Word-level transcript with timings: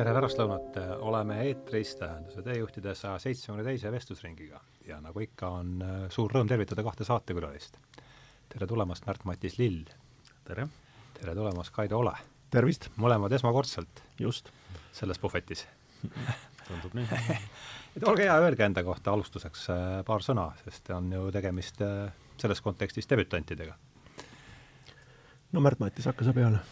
tere 0.00 0.14
pärastlõunat, 0.16 0.76
oleme 1.04 1.42
eetris 1.44 1.90
Tähenduse 2.00 2.40
teejuhtide 2.44 2.94
saja 2.96 3.18
seitsmekümne 3.20 3.66
teise 3.66 3.90
vestlusringiga 3.92 4.60
ja 4.88 4.96
nagu 5.04 5.20
ikka, 5.20 5.50
on 5.60 5.74
äh, 5.84 5.98
suur 6.14 6.32
rõõm 6.32 6.48
tervitada 6.48 6.84
kahte 6.86 7.04
saatekülalist. 7.04 7.76
tere 8.48 8.68
tulemast, 8.70 9.04
Märt-Matis 9.04 9.58
Lill! 9.60 9.84
tere! 10.48 10.66
tere 11.18 11.36
tulemast, 11.36 11.74
Kaido 11.76 12.00
Ole! 12.00 12.14
tervist! 12.50 12.88
mõlemad 12.96 13.36
esmakordselt 13.36 14.00
just. 14.18 14.48
selles 14.96 15.20
puhvetis 15.20 15.66
tundub 16.70 16.96
nii 16.96 17.20
et 17.98 18.08
olge 18.08 18.24
hea, 18.24 18.40
öelge 18.40 18.64
enda 18.64 18.86
kohta 18.86 19.12
alustuseks 19.12 19.68
äh, 19.68 19.86
paar 20.08 20.24
sõna, 20.24 20.48
sest 20.64 20.88
on 20.96 21.12
ju 21.12 21.28
tegemist 21.28 21.84
äh, 21.84 22.08
selles 22.40 22.64
kontekstis 22.64 23.10
debütantidega. 23.10 23.76
no 25.52 25.60
Märt-Matis, 25.60 26.08
hakka 26.08 26.24
sa 26.24 26.32
peale 26.32 26.64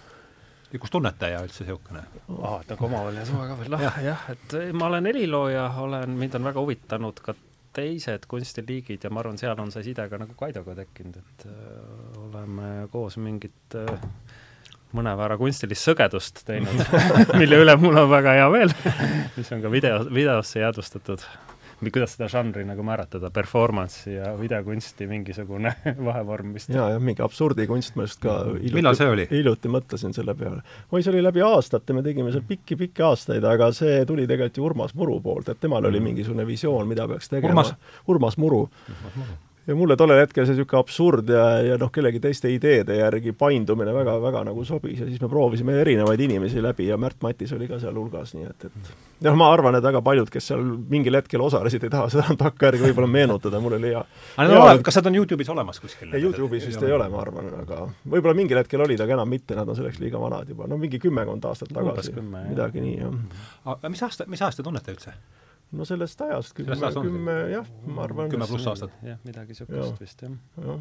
ja 0.73 0.81
kus 0.83 0.93
tunnetaja 0.93 1.43
üldse 1.45 1.65
niisugune? 1.65 2.05
aa, 2.39 2.57
et 2.61 2.73
nagu 2.73 2.89
omavaheline 2.89 3.27
suhe 3.29 3.47
ka 3.51 3.59
veel, 3.61 3.77
jah. 3.85 4.01
ja,, 4.05 4.17
et 4.35 4.57
ma 4.77 4.89
olen 4.91 5.11
helilooja, 5.11 5.69
olen, 5.85 6.17
mind 6.21 6.37
on 6.39 6.49
väga 6.51 6.65
huvitanud 6.65 7.23
ka 7.25 7.35
teised 7.79 8.27
kunstiliigid 8.29 9.05
ja 9.05 9.13
ma 9.13 9.23
arvan, 9.23 9.39
seal 9.41 9.59
on 9.61 9.73
see 9.75 9.87
side 9.91 10.09
ka 10.11 10.21
nagu 10.21 10.35
Kaidoga 10.39 10.75
tekkinud, 10.81 11.19
et 11.21 11.49
äh, 11.49 12.23
oleme 12.25 12.89
koos 12.93 13.19
mingit 13.23 13.79
äh, 13.79 13.93
mõnevõrra 14.97 15.37
kunstilist 15.41 15.85
sõgedust 15.85 16.43
teinud 16.49 16.80
mille 17.41 17.61
üle 17.65 17.77
mul 17.80 18.01
on 18.05 18.11
väga 18.11 18.39
hea 18.41 18.49
meel 18.53 18.73
mis 19.37 19.53
on 19.55 19.65
ka 19.65 19.73
video, 19.73 20.01
videosse 20.09 20.65
jäädvustatud 20.65 21.25
või 21.82 21.92
kuidas 21.95 22.16
seda 22.16 22.28
žanri 22.32 22.64
nagu 22.66 22.84
määratleda, 22.87 23.30
performance'i 23.34 24.16
ja 24.16 24.32
videokunsti 24.38 25.09
mingisugune 25.10 25.73
vahevorm 26.09 26.54
vist. 26.56 26.73
jaa, 26.74 26.91
jah, 26.95 27.02
mingi 27.02 27.24
absurdikunst, 27.24 27.96
ma 27.98 28.09
just 28.09 28.23
ka 28.23 28.37
hiljuti, 28.51 28.74
millal 28.79 28.98
see 28.98 29.10
oli? 29.15 29.26
hiljuti 29.30 29.73
mõtlesin 29.73 30.16
selle 30.16 30.35
peale. 30.38 30.62
oi, 30.90 31.02
see 31.02 31.12
oli 31.15 31.24
läbi 31.24 31.45
aastate, 31.46 31.96
me 31.96 32.04
tegime 32.07 32.35
seal 32.35 32.46
pikki-pikki 32.48 33.04
aastaid, 33.09 33.46
aga 33.48 33.70
see 33.76 34.01
tuli 34.09 34.26
tegelikult 34.26 34.62
ju 34.62 34.70
Urmas 34.70 34.96
Muru 34.98 35.20
poolt, 35.24 35.52
et 35.52 35.60
temal 35.62 35.85
oli 35.87 36.01
mm. 36.01 36.12
mingisugune 36.12 36.46
visioon, 36.48 36.88
mida 36.90 37.07
peaks 37.10 37.30
tegema. 37.30 37.54
Urmas, 37.54 37.76
Urmas 38.09 38.40
Muru. 38.40 38.65
Urmas 38.88 39.20
Muru 39.20 39.45
ja 39.69 39.74
mulle 39.77 39.97
tollel 40.01 40.23
hetkel 40.23 40.47
see 40.49 40.57
niisugune 40.57 40.80
absurd 40.80 41.30
ja, 41.33 41.45
ja 41.65 41.77
noh, 41.80 41.91
kellegi 41.93 42.21
teiste 42.24 42.49
ideede 42.52 42.97
järgi 42.97 43.35
paindumine 43.37 43.93
väga, 43.93 44.15
väga 44.23 44.45
nagu 44.49 44.65
sobis 44.65 45.02
ja 45.02 45.09
siis 45.09 45.21
me 45.21 45.29
proovisime 45.29 45.75
erinevaid 45.83 46.23
inimesi 46.25 46.63
läbi 46.65 46.87
ja 46.88 46.97
Märt 47.01 47.21
Matis 47.23 47.52
oli 47.52 47.69
ka 47.69 47.80
sealhulgas, 47.83 48.33
nii 48.37 48.49
et, 48.49 48.69
et 48.71 48.91
noh, 49.27 49.37
ma 49.37 49.51
arvan, 49.52 49.77
et 49.77 49.85
väga 49.85 50.01
paljud, 50.05 50.30
kes 50.33 50.49
seal 50.52 50.65
mingil 50.88 51.19
hetkel 51.21 51.45
osalesid, 51.45 51.85
ei 51.85 51.93
taha 51.93 52.09
seda 52.15 52.37
takkajärgi 52.45 52.87
võib-olla 52.87 53.10
meenutada, 53.13 53.60
mul 53.60 53.77
oli 53.77 53.93
hea 53.93 54.05
aga 54.37 54.49
no, 54.49 54.63
hea, 54.71 54.79
kas 54.88 55.01
nad 55.01 55.10
on 55.13 55.19
Youtube'is 55.21 55.52
olemas 55.52 55.82
kuskil? 55.85 56.15
ei, 56.15 56.23
Youtube'is 56.25 56.69
vist 56.71 56.88
ei 56.88 56.95
ole, 56.97 57.10
ma 57.13 57.21
arvan, 57.27 57.51
aga 57.65 57.82
võib-olla 58.09 58.37
mingil 58.38 58.63
hetkel 58.63 58.87
olid, 58.87 59.05
aga 59.05 59.19
enam 59.19 59.29
mitte, 59.37 59.57
nad 59.59 59.69
on 59.69 59.77
selleks 59.77 60.01
liiga 60.01 60.21
vanad 60.23 60.49
juba, 60.49 60.71
no 60.71 60.80
mingi 60.80 61.01
kümmekond 61.03 61.45
aastat 61.51 61.77
tagasi, 61.77 62.16
midagi 62.23 62.85
nii, 62.85 62.97
jah. 63.03 63.45
aga 63.75 63.93
mis 63.93 64.06
aasta, 64.09 64.25
mis 64.32 64.49
aasta 64.49 64.65
tunnete 64.65 64.97
üldse? 64.97 65.19
No 65.72 65.84
sellest 65.88 66.21
ajast 66.25 66.55
kümme, 66.56 66.77
kümme 67.03 67.37
jah, 67.53 67.69
ma 67.87 68.06
arvan 68.06 68.31
kümme 68.33 68.49
pluss 68.49 68.69
aastat. 68.71 68.94
jah, 69.05 69.21
midagi 69.27 69.55
niisugust 69.55 70.00
vist, 70.03 70.25
jah. 70.25 70.37
Ja.. 70.65 70.78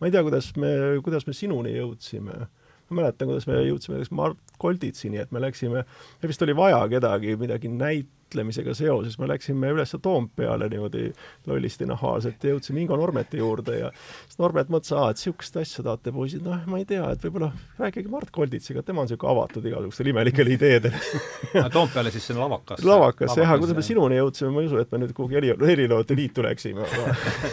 ma 0.00 0.08
ei 0.08 0.14
tea, 0.14 0.22
kuidas 0.26 0.52
me, 0.60 0.72
kuidas 1.04 1.26
me 1.28 1.36
sinuni 1.36 1.72
jõudsime. 1.76 2.46
ma 2.88 2.98
mäletan, 3.00 3.30
kuidas 3.30 3.48
me 3.48 3.60
jõudsime 3.64 3.96
näiteks 3.96 4.12
Mart 4.14 4.58
Kolditsini, 4.62 5.20
et 5.22 5.32
me 5.32 5.42
läksime, 5.42 5.86
vist 6.22 6.44
oli 6.46 6.56
vaja 6.56 6.82
kedagi 6.92 7.36
midagi 7.40 7.72
näit-, 7.72 8.12
võitlemisega 8.26 8.74
seoses. 8.74 9.18
Me 9.18 9.28
läksime 9.30 9.70
üles 9.72 9.94
Toompeale 10.02 10.68
niimoodi 10.68 11.10
lollisti 11.46 11.86
nahaalselt 11.86 12.42
ja 12.42 12.54
jõudsime 12.54 12.82
Ingo 12.82 12.96
Normeti 12.96 13.38
juurde 13.38 13.78
ja 13.78 13.90
siis 14.26 14.38
Normet 14.38 14.68
mõtles, 14.68 14.92
et 14.92 15.20
niisugust 15.20 15.56
asja 15.56 15.84
tahate, 15.86 16.12
poisid, 16.12 16.42
noh, 16.44 16.58
ma 16.66 16.80
ei 16.80 16.84
tea, 16.88 17.04
et 17.12 17.22
võib-olla 17.22 17.52
rääkige 17.78 18.10
Mart 18.10 18.30
Kolditsiga, 18.34 18.82
tema 18.82 19.04
on 19.04 19.08
niisugune 19.08 19.32
avatud 19.32 19.66
igasugustele 19.70 20.12
imelikele 20.12 20.56
ideedele. 20.56 21.00
Toompeale 21.76 22.10
siis 22.14 22.26
sinna 22.26 22.44
lavakas? 22.44 22.84
lavakas, 22.86 23.36
jah, 23.36 23.52
aga 23.52 23.62
kuidas 23.62 23.78
me 23.78 23.86
sinuni 23.86 24.18
jõudsime, 24.18 24.52
ma 24.54 24.64
ei 24.64 24.70
usu, 24.70 24.82
et 24.82 24.92
me 24.92 25.02
nüüd 25.04 25.14
kuhugi 25.16 25.38
heli, 25.38 25.54
heliloojate 25.54 26.18
liitu 26.18 26.44
läksime, 26.46 26.86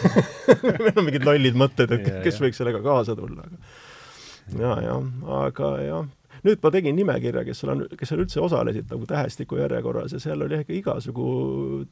meil 0.84 0.92
on 0.92 1.06
mingid 1.06 1.26
lollid 1.26 1.58
mõtted, 1.58 1.94
et 1.98 2.12
kes 2.26 2.42
võiks 2.42 2.60
sellega 2.60 2.82
kaasa 2.84 3.16
tulla, 3.18 3.46
aga 3.46 4.60
ja, 4.60 4.76
jah, 4.84 5.08
aga 5.44 5.72
jah 5.84 6.12
nüüd 6.44 6.60
ma 6.62 6.70
tegin 6.74 6.96
nimekirja, 6.98 7.44
kes 7.46 7.62
seal 7.62 7.72
on, 7.74 7.82
kes 7.98 8.10
seal 8.10 8.22
üldse 8.24 8.40
osalesid 8.44 8.90
nagu 8.92 9.06
tähestiku 9.08 9.58
järjekorras 9.60 10.14
ja 10.16 10.20
seal 10.22 10.44
oli 10.44 10.60
ikka 10.60 10.74
igasugu 10.76 11.26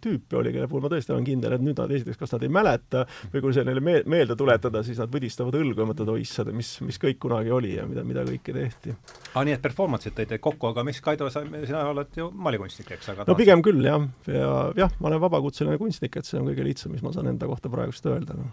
tüüpe 0.03 0.39
oli, 0.41 0.53
kelle 0.55 0.69
puhul 0.71 0.85
ma 0.85 0.91
tõesti 0.93 1.15
olen 1.15 1.27
kindel, 1.27 1.57
et 1.57 1.65
nüüd 1.65 1.79
nad 1.81 1.93
esiteks, 1.97 2.21
kas 2.21 2.35
nad 2.37 2.47
ei 2.47 2.53
mäleta 2.53 3.05
või 3.33 3.45
kui 3.45 3.57
see 3.57 3.67
neile 3.69 3.85
me 3.85 3.99
meelde 4.13 4.37
tuletada, 4.39 4.85
siis 4.87 5.01
nad 5.01 5.13
võdistavad 5.13 5.57
õlgu 5.61 5.85
ja 5.85 5.89
mõtlevad, 5.91 6.15
oi 6.17 6.25
issand, 6.27 6.53
mis, 6.57 6.75
mis 6.85 7.01
kõik 7.03 7.21
kunagi 7.23 7.55
oli 7.55 7.77
ja 7.77 7.87
mida, 7.89 8.05
mida 8.07 8.27
kõike 8.29 8.57
tehti. 8.57 8.97
aa, 9.35 9.45
nii 9.47 9.57
et 9.57 9.65
performance'id 9.65 10.17
tõite 10.19 10.41
kokku, 10.43 10.73
aga 10.73 10.85
mis, 10.87 11.01
Kaido, 11.05 11.31
sa, 11.33 11.45
sina 11.45 11.87
oled 11.91 12.19
ju 12.19 12.29
maalikunstnik, 12.33 12.93
eks, 12.99 13.13
aga 13.15 13.29
no 13.29 13.39
pigem 13.39 13.65
küll, 13.65 13.81
jah. 13.87 14.05
ja 14.29 14.53
jah, 14.85 14.93
ma 15.01 15.13
olen 15.13 15.25
vabakutseline 15.25 15.81
kunstnik, 15.81 16.21
et 16.21 16.29
see 16.29 16.41
on 16.41 16.51
kõige 16.51 16.67
lihtsam, 16.67 16.93
mis 16.95 17.05
ma 17.05 17.15
saan 17.15 17.33
enda 17.33 17.49
kohta 17.51 17.73
praegust 17.73 18.07
öelda, 18.11 18.37
noh 18.39 18.53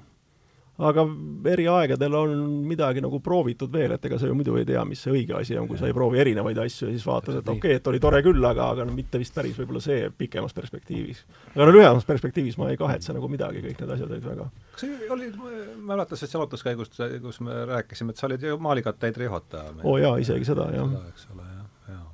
aga 0.79 1.03
eri 1.51 1.66
aegadel 1.67 2.16
on 2.16 2.34
midagi 2.67 3.01
nagu 3.03 3.19
proovitud 3.23 3.72
veel, 3.73 3.91
et 3.95 4.06
ega 4.07 4.19
sa 4.19 4.29
ju 4.29 4.35
muidu 4.38 4.56
ei 4.59 4.67
tea, 4.67 4.84
mis 4.88 5.01
see 5.03 5.12
õige 5.12 5.35
asi 5.35 5.57
on, 5.59 5.67
kui 5.67 5.79
sa 5.79 5.90
ei 5.90 5.95
proovi 5.95 6.22
erinevaid 6.23 6.62
asju 6.63 6.88
ja 6.88 6.95
siis 6.95 7.06
vaatad, 7.07 7.41
et 7.41 7.51
okei 7.51 7.57
okay,, 7.57 7.79
et 7.81 7.90
oli 7.91 8.00
tore 8.03 8.22
küll, 8.25 8.45
aga, 8.47 8.69
aga 8.75 8.88
no 8.88 8.95
mitte 8.95 9.19
vist 9.19 9.35
päris 9.35 9.57
võib-olla 9.59 9.84
see 9.84 10.07
pikemas 10.16 10.56
perspektiivis. 10.56 11.25
aga 11.51 11.68
no 11.68 11.75
lühemas 11.75 12.07
perspektiivis 12.07 12.57
ma 12.62 12.72
ei 12.72 12.79
kahetse 12.79 13.16
nagu 13.16 13.31
midagi, 13.31 13.63
kõik 13.66 13.84
need 13.84 13.94
asjad 13.97 14.16
olid 14.16 14.28
väga 14.31 14.50
kas 14.72 14.85
see 14.85 15.12
oli, 15.12 15.29
ma 15.35 15.53
mäletan 15.94 16.19
sellest 16.19 16.39
jalutuskäigust, 16.39 17.00
kus 17.22 17.41
me 17.44 17.63
rääkisime, 17.73 18.16
et 18.16 18.22
sa 18.22 18.29
olid 18.31 18.47
ju 18.47 18.59
maalikateedri 18.63 19.28
juhataja? 19.28 19.75
oo 19.84 19.97
oh, 19.97 20.01
jaa, 20.01 20.16
isegi 20.23 20.47
seda, 20.47 20.72
jah. 20.75 21.00
eks 21.12 21.28
ole, 21.34 21.47
jah, 21.57 21.95
jaa. 21.95 22.06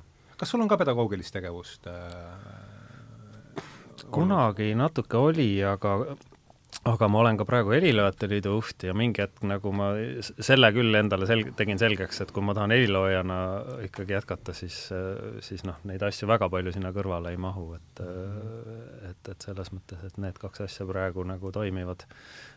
kas 0.42 0.54
sul 0.54 0.66
on 0.66 0.72
ka 0.72 0.80
pedagoogilist 0.82 1.38
tegevust 1.38 1.86
äh, 1.86 1.94
kunagi 4.10 4.74
natuke 4.74 5.18
oli, 5.18 5.50
aga 5.64 6.00
aga 6.86 7.08
ma 7.10 7.20
olen 7.22 7.38
ka 7.38 7.46
praegu 7.48 7.72
Heliloojate 7.74 8.28
Liidu 8.30 8.52
juht 8.54 8.84
ja 8.86 8.94
mingi 8.96 9.22
hetk 9.22 9.42
nagu 9.48 9.72
ma 9.74 9.88
selle 10.22 10.70
küll 10.74 10.94
endale 10.98 11.26
selg-, 11.28 11.52
tegin 11.58 11.80
selgeks, 11.80 12.20
et 12.22 12.32
kui 12.34 12.44
ma 12.46 12.54
tahan 12.56 12.74
heliloojana 12.74 13.38
ikkagi 13.88 14.14
jätkata, 14.16 14.54
siis, 14.56 14.76
siis 15.44 15.64
noh, 15.66 15.80
neid 15.88 16.04
asju 16.06 16.28
väga 16.30 16.48
palju 16.52 16.74
sinna 16.76 16.92
kõrvale 16.96 17.32
ei 17.34 17.40
mahu, 17.40 17.68
et 17.78 18.04
et, 19.10 19.32
et 19.32 19.48
selles 19.48 19.72
mõttes, 19.74 20.04
et 20.06 20.20
need 20.22 20.38
kaks 20.42 20.66
asja 20.66 20.86
praegu 20.88 21.24
nagu 21.26 21.50
toimivad 21.54 22.06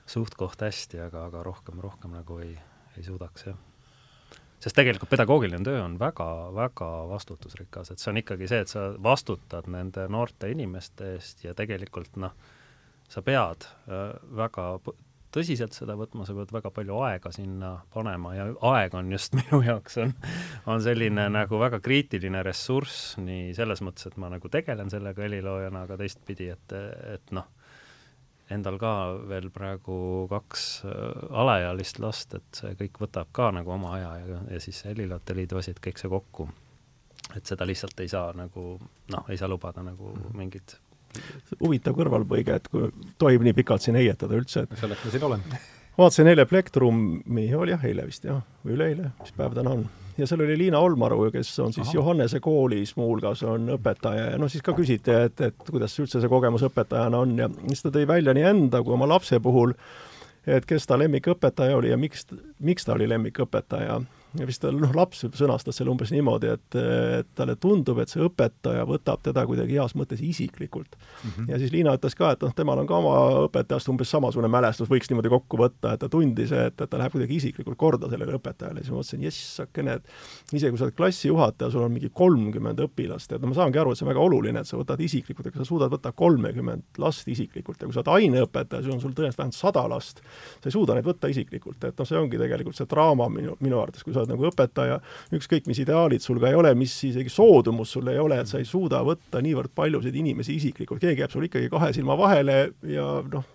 suht-koht 0.10 0.62
hästi, 0.66 1.02
aga, 1.08 1.26
aga 1.30 1.44
rohkem, 1.46 1.82
rohkem 1.82 2.14
nagu 2.18 2.40
ei, 2.44 2.54
ei 2.98 3.06
suudaks, 3.06 3.50
jah. 3.50 3.58
Sest 4.60 4.76
tegelikult 4.76 5.08
pedagoogiline 5.08 5.64
töö 5.64 5.80
on 5.80 5.94
väga-väga 6.02 6.88
vastutusrikas, 7.08 7.94
et 7.94 8.02
see 8.02 8.12
on 8.12 8.20
ikkagi 8.20 8.50
see, 8.52 8.66
et 8.66 8.72
sa 8.72 8.90
vastutad 9.00 9.70
nende 9.72 10.04
noorte 10.12 10.50
inimeste 10.52 11.14
eest 11.16 11.46
ja 11.46 11.54
tegelikult 11.56 12.20
noh, 12.20 12.36
sa 13.10 13.24
pead 13.26 13.68
äh, 13.90 14.18
väga 14.38 14.72
tõsiselt 15.34 15.76
seda 15.78 15.94
võtma, 15.98 16.26
sa 16.26 16.34
pead 16.38 16.52
väga 16.54 16.72
palju 16.74 16.98
aega 17.06 17.32
sinna 17.34 17.76
panema 17.94 18.34
ja 18.34 18.48
aeg 18.72 18.96
on 18.98 19.12
just 19.14 19.36
minu 19.38 19.62
jaoks 19.66 20.00
on, 20.02 20.14
on 20.70 20.82
selline 20.86 21.28
mm. 21.28 21.36
nagu 21.38 21.62
väga 21.62 21.82
kriitiline 21.86 22.42
ressurss, 22.46 23.18
nii 23.22 23.54
selles 23.58 23.84
mõttes, 23.86 24.10
et 24.10 24.18
ma 24.22 24.32
nagu 24.34 24.52
tegelen 24.52 24.90
sellega 24.94 25.26
heliloojana, 25.26 25.86
aga 25.86 26.00
teistpidi, 26.02 26.50
et, 26.56 26.78
et 27.14 27.36
noh, 27.36 27.48
endal 28.54 28.80
ka 28.82 28.94
veel 29.30 29.52
praegu 29.54 30.00
kaks 30.32 30.66
äh, 30.90 31.30
alaealist 31.44 32.02
last, 32.02 32.34
et 32.40 32.64
see 32.64 32.74
kõik 32.80 33.02
võtab 33.06 33.30
ka 33.36 33.52
nagu 33.54 33.78
oma 33.78 33.94
aja 34.00 34.16
ja, 34.24 34.42
ja 34.56 34.64
siis 34.64 34.82
Heliloojate 34.90 35.38
Liidu 35.38 35.62
asjad, 35.62 35.82
kõik 35.84 36.02
see 36.02 36.10
kokku. 36.10 36.50
et 37.38 37.46
seda 37.46 37.66
lihtsalt 37.70 38.00
ei 38.02 38.10
saa 38.10 38.34
nagu 38.34 38.80
noh, 39.14 39.26
ei 39.30 39.38
saa 39.38 39.50
lubada 39.52 39.86
nagu 39.86 40.16
mm. 40.16 40.38
mingit 40.38 40.80
huvitav 41.60 41.96
kõrvalpõige, 41.98 42.60
et 42.60 42.68
kui 42.72 42.90
tohib 43.22 43.44
nii 43.46 43.56
pikalt 43.58 43.86
siin 43.86 43.98
heietada 44.00 44.38
üldse, 44.38 44.66
et 44.66 44.82
selleks 44.82 45.06
ma 45.06 45.14
siin 45.14 45.26
olen. 45.30 45.46
vaatasin 45.98 46.32
eile 46.32 46.46
Plektrumi, 46.50 47.48
oli 47.56 47.74
jah, 47.76 47.88
eile 47.90 48.06
vist 48.08 48.28
jah, 48.28 48.44
või 48.66 48.78
üleeile, 48.78 49.14
mis 49.22 49.34
päev 49.38 49.56
täna 49.58 49.74
on. 49.78 49.88
ja 50.18 50.28
seal 50.30 50.44
oli 50.46 50.58
Liina 50.60 50.82
Olmaru, 50.84 51.32
kes 51.34 51.52
on 51.64 51.74
siis 51.74 51.88
Aha. 51.88 51.96
Johannese 52.00 52.42
koolis 52.44 52.96
muuhulgas 53.00 53.44
on 53.44 53.72
õpetaja 53.78 54.34
ja 54.34 54.38
noh, 54.42 54.52
siis 54.52 54.66
ka 54.66 54.76
küsiti, 54.78 55.16
et, 55.28 55.42
et 55.42 55.72
kuidas 55.72 55.98
üldse 56.00 56.22
see 56.22 56.32
kogemus 56.32 56.66
õpetajana 56.68 57.24
on 57.26 57.36
ja 57.40 57.50
siis 57.68 57.84
ta 57.86 57.94
tõi 57.96 58.08
välja 58.08 58.36
nii 58.38 58.48
enda 58.54 58.84
kui 58.84 58.96
oma 58.96 59.10
lapse 59.10 59.40
puhul, 59.44 59.74
et 60.48 60.66
kes 60.66 60.88
ta 60.88 61.00
lemmikõpetaja 61.00 61.78
oli 61.78 61.92
ja 61.92 61.98
miks, 61.98 62.28
miks 62.60 62.88
ta 62.88 62.96
oli 62.96 63.10
lemmikõpetaja 63.10 63.92
ja 63.92 64.00
vist 64.38 64.66
noh, 64.70 64.92
laps 64.94 65.24
sõnastas 65.34 65.80
selle 65.80 65.90
umbes 65.90 66.12
niimoodi, 66.14 66.52
et, 66.54 66.78
et 66.78 67.30
talle 67.38 67.56
tundub, 67.62 67.98
et 68.02 68.12
see 68.12 68.22
õpetaja 68.22 68.84
võtab 68.86 69.24
teda 69.26 69.46
kuidagi 69.50 69.80
heas 69.80 69.96
mõttes 69.98 70.22
isiklikult 70.22 70.94
mm. 70.94 71.30
-hmm. 71.30 71.48
ja 71.50 71.58
siis 71.62 71.74
Liina 71.74 71.96
ütles 71.98 72.16
ka, 72.18 72.32
et 72.36 72.46
noh, 72.46 72.54
temal 72.56 72.84
on 72.84 72.90
ka 72.90 73.00
oma 73.00 73.16
õpetajast 73.48 73.90
umbes 73.90 74.12
samasugune 74.14 74.52
mälestus, 74.52 74.90
võiks 74.90 75.10
niimoodi 75.10 75.32
kokku 75.34 75.58
võtta, 75.58 75.96
et 75.96 76.04
ta 76.04 76.10
tundis, 76.10 76.52
et, 76.52 76.78
et 76.78 76.90
ta 76.90 77.02
läheb 77.02 77.16
kuidagi 77.16 77.40
isiklikult 77.42 77.78
korda 77.78 78.10
sellele 78.10 78.38
õpetajale, 78.38 78.84
siis 78.84 78.94
ma 78.94 79.00
mõtlesin, 79.00 79.26
jessakene, 79.26 79.98
et 79.98 80.54
isegi 80.54 80.70
kui 80.76 80.82
sa 80.82 80.88
oled 80.90 80.98
klassijuhataja, 81.00 81.72
sul 81.74 81.88
on 81.88 81.96
mingi 81.96 82.12
kolmkümmend 82.14 82.86
õpilast, 82.86 83.34
et 83.34 83.42
no 83.42 83.50
ma 83.50 83.58
saangi 83.58 83.82
aru, 83.82 83.96
et 83.96 84.02
see 84.02 84.06
on 84.06 84.14
väga 84.14 84.26
oluline, 84.28 84.62
et 84.62 84.70
sa 84.70 84.78
võtad 84.78 85.02
isiklikult, 85.02 85.50
aga 85.50 85.64
sa 85.64 85.66
suudad 85.66 85.90
võtta 85.90 86.14
kolmekümmend 86.14 87.02
last 87.02 87.28
isiklikult 87.28 87.82
ja 87.82 87.90
kui 87.90 87.98
sa 87.98 88.04
oled 88.04 88.14
aineõpetaja, 88.20 88.86
siis 88.86 88.94
on 88.94 89.02
sul 89.02 89.18
tõenäoliselt 89.18 89.42
vähemalt 89.42 89.58
sada 89.58 89.88
last, 89.90 90.22
sa 90.62 90.70
ei 90.70 90.78
suuda 90.78 90.98
neid 90.98 91.10
võtta 91.10 91.32
isiklikult, 91.34 91.82
et 91.84 91.98
noh, 91.98 92.08
see 92.08 92.20
ongi 92.20 92.38
tegelikult 92.38 92.78
see 92.78 92.90
draama 92.90 93.30
minu, 93.34 93.56
minu 93.64 93.82
arvates, 93.82 94.04
kui 94.06 94.14
sa 94.14 94.19
oled 94.22 94.34
nagu 94.34 94.50
õpetaja, 94.50 95.00
ükskõik 95.36 95.70
mis 95.70 95.82
ideaalid 95.84 96.24
sul 96.24 96.42
ka 96.42 96.52
ei 96.52 96.58
ole, 96.60 96.74
mis 96.80 96.96
isegi 97.10 97.32
soodumus 97.34 97.96
sul 97.96 98.10
ei 98.12 98.20
ole, 98.22 98.42
et 98.42 98.52
sa 98.52 98.60
ei 98.62 98.68
suuda 98.68 99.02
võtta 99.08 99.44
niivõrd 99.44 99.74
paljusid 99.76 100.16
inimesi 100.16 100.58
isiklikult, 100.60 101.02
keegi 101.04 101.26
jääb 101.26 101.36
sul 101.36 101.48
ikkagi 101.50 101.72
kahe 101.72 101.94
silma 101.96 102.18
vahele 102.20 102.60
ja 102.88 103.08
noh, 103.32 103.48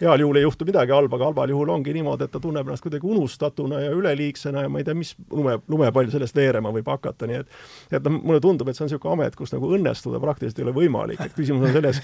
heal 0.00 0.22
juhul 0.24 0.38
ei 0.40 0.42
juhtu 0.42 0.66
midagi 0.68 0.94
halba, 0.94 1.18
aga 1.18 1.28
halval 1.28 1.52
juhul 1.52 1.72
ongi 1.74 1.92
niimoodi, 1.94 2.26
et 2.26 2.32
ta 2.32 2.40
tunneb 2.40 2.68
ennast 2.68 2.84
kuidagi 2.84 3.06
unustatuna 3.06 3.80
ja 3.84 3.90
üleliigsena 3.96 4.64
ja 4.64 4.72
ma 4.72 4.80
ei 4.80 4.86
tea, 4.86 4.96
mis 4.96 5.12
lume, 5.30 5.58
lumepall 5.68 6.10
sellest 6.12 6.36
veerema 6.36 6.72
võib 6.74 6.88
hakata, 6.90 7.28
nii 7.28 7.40
et 7.42 7.98
et 7.98 8.06
noh, 8.06 8.16
mulle 8.22 8.40
tundub, 8.40 8.68
et 8.70 8.78
see 8.78 8.84
on 8.86 8.90
niisugune 8.90 9.16
amet, 9.18 9.36
kus 9.36 9.52
nagu 9.54 9.70
õnnestuda 9.76 10.20
praktiliselt 10.22 10.62
ei 10.62 10.66
ole 10.68 10.74
võimalik, 10.76 11.20
et 11.24 11.36
küsimus 11.36 11.68
on 11.68 11.76
selles, 11.76 12.02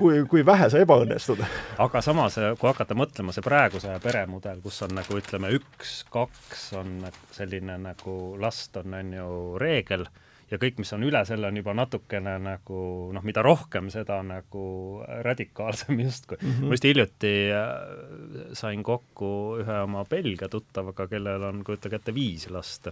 kui, 0.00 0.22
kui 0.30 0.44
vähe 0.46 0.68
sa 0.70 0.82
ebaõnnestud. 0.84 1.42
aga 1.86 2.04
samas, 2.04 2.38
kui 2.60 2.68
hakata 2.68 2.96
mõtlema, 2.98 3.34
see 3.34 3.44
praeguse 3.44 3.98
peremudel, 4.04 4.62
kus 4.64 4.82
on 4.86 4.96
nagu 4.98 5.20
ütleme, 5.20 5.52
üks, 5.58 6.02
kaks 6.12 6.72
on 6.78 6.96
selline 7.34 7.78
nagu 7.82 8.18
last 8.40 8.76
on, 8.80 8.96
on 8.98 9.14
ju 9.14 9.28
reegel 9.62 10.08
ja 10.50 10.58
kõik, 10.60 10.78
mis 10.80 10.92
on 10.96 11.04
üle 11.06 11.20
selle, 11.28 11.50
on 11.50 11.60
juba 11.60 11.74
natukene 11.76 12.34
nagu 12.42 12.80
noh, 13.14 13.24
mida 13.26 13.42
rohkem, 13.44 13.90
seda 13.92 14.20
nagu 14.26 14.64
radikaalsem 15.26 16.00
justkui 16.06 16.38
mm. 16.40 16.50
-hmm. 16.50 16.66
ma 16.66 16.78
just 16.78 16.88
hiljuti 16.88 17.34
äh, 17.54 18.52
sain 18.58 18.82
kokku 18.82 19.30
ühe 19.62 19.80
oma 19.84 20.04
Belgia 20.08 20.48
tuttavaga, 20.48 21.08
kellel 21.08 21.48
on, 21.50 21.64
kujutage 21.64 22.00
ette, 22.00 22.14
viis 22.14 22.48
last. 22.50 22.88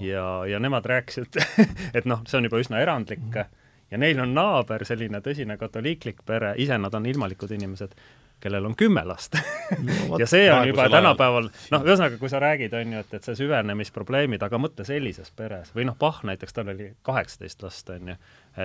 ja, 0.00 0.46
ja 0.46 0.58
nemad 0.58 0.86
rääkisid 0.86 1.40
et 1.98 2.04
noh, 2.04 2.22
see 2.26 2.38
on 2.38 2.50
juba 2.50 2.62
üsna 2.62 2.80
erandlik 2.80 3.20
mm 3.20 3.32
-hmm. 3.32 3.66
ja 3.90 3.98
neil 3.98 4.20
on 4.20 4.34
naaber, 4.34 4.84
selline 4.84 5.20
tõsine 5.20 5.56
katoliiklik 5.56 6.24
pere, 6.26 6.54
ise 6.56 6.78
nad 6.78 6.94
on 6.94 7.06
ilmalikud 7.06 7.50
inimesed 7.50 7.94
kellel 8.40 8.68
on 8.68 8.76
kümme 8.78 9.04
last 9.08 9.34
ja 10.20 10.26
see 10.30 10.46
on 10.52 10.68
juba 10.68 10.88
tänapäeval, 10.92 11.50
noh, 11.74 11.84
ühesõnaga, 11.86 12.20
kui 12.20 12.30
sa 12.30 12.40
räägid, 12.42 12.76
on 12.78 12.94
ju, 12.94 13.02
et, 13.04 13.18
et 13.18 13.26
see 13.26 13.40
süvenemisprobleemid, 13.42 14.42
aga 14.46 14.60
mõtle 14.62 14.86
sellises 14.88 15.32
peres 15.36 15.74
või 15.76 15.88
noh, 15.88 15.98
Pah 15.98 16.22
näiteks, 16.28 16.54
tal 16.56 16.72
oli 16.74 16.92
kaheksateist 17.06 17.62
last, 17.66 17.90
on 17.94 18.14
ju, 18.14 18.16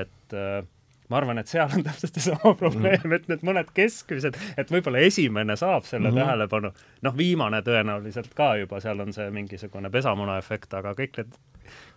et 0.03 0.37
äh, 0.37 0.63
ma 1.09 1.19
arvan, 1.19 1.41
et 1.41 1.49
seal 1.51 1.71
on 1.73 1.83
täpselt 1.85 2.17
seesama 2.17 2.53
probleem 2.59 2.99
-hmm. 3.01 3.15
et 3.15 3.27
need 3.31 3.45
mõned 3.45 3.71
keskmised, 3.73 4.37
et 4.57 4.71
võib-olla 4.71 5.03
esimene 5.07 5.55
saab 5.59 5.85
selle 5.85 6.09
mm 6.09 6.15
-hmm. 6.15 6.25
tähelepanu, 6.25 6.73
noh, 7.01 7.17
viimane 7.17 7.61
tõenäoliselt 7.61 8.33
ka 8.35 8.55
juba, 8.61 8.79
seal 8.79 8.99
on 8.99 9.13
see 9.13 9.31
mingisugune 9.31 9.89
pesamuna 9.89 10.37
efekt, 10.37 10.73
aga 10.73 10.93
kõik 10.97 11.17
need 11.17 11.35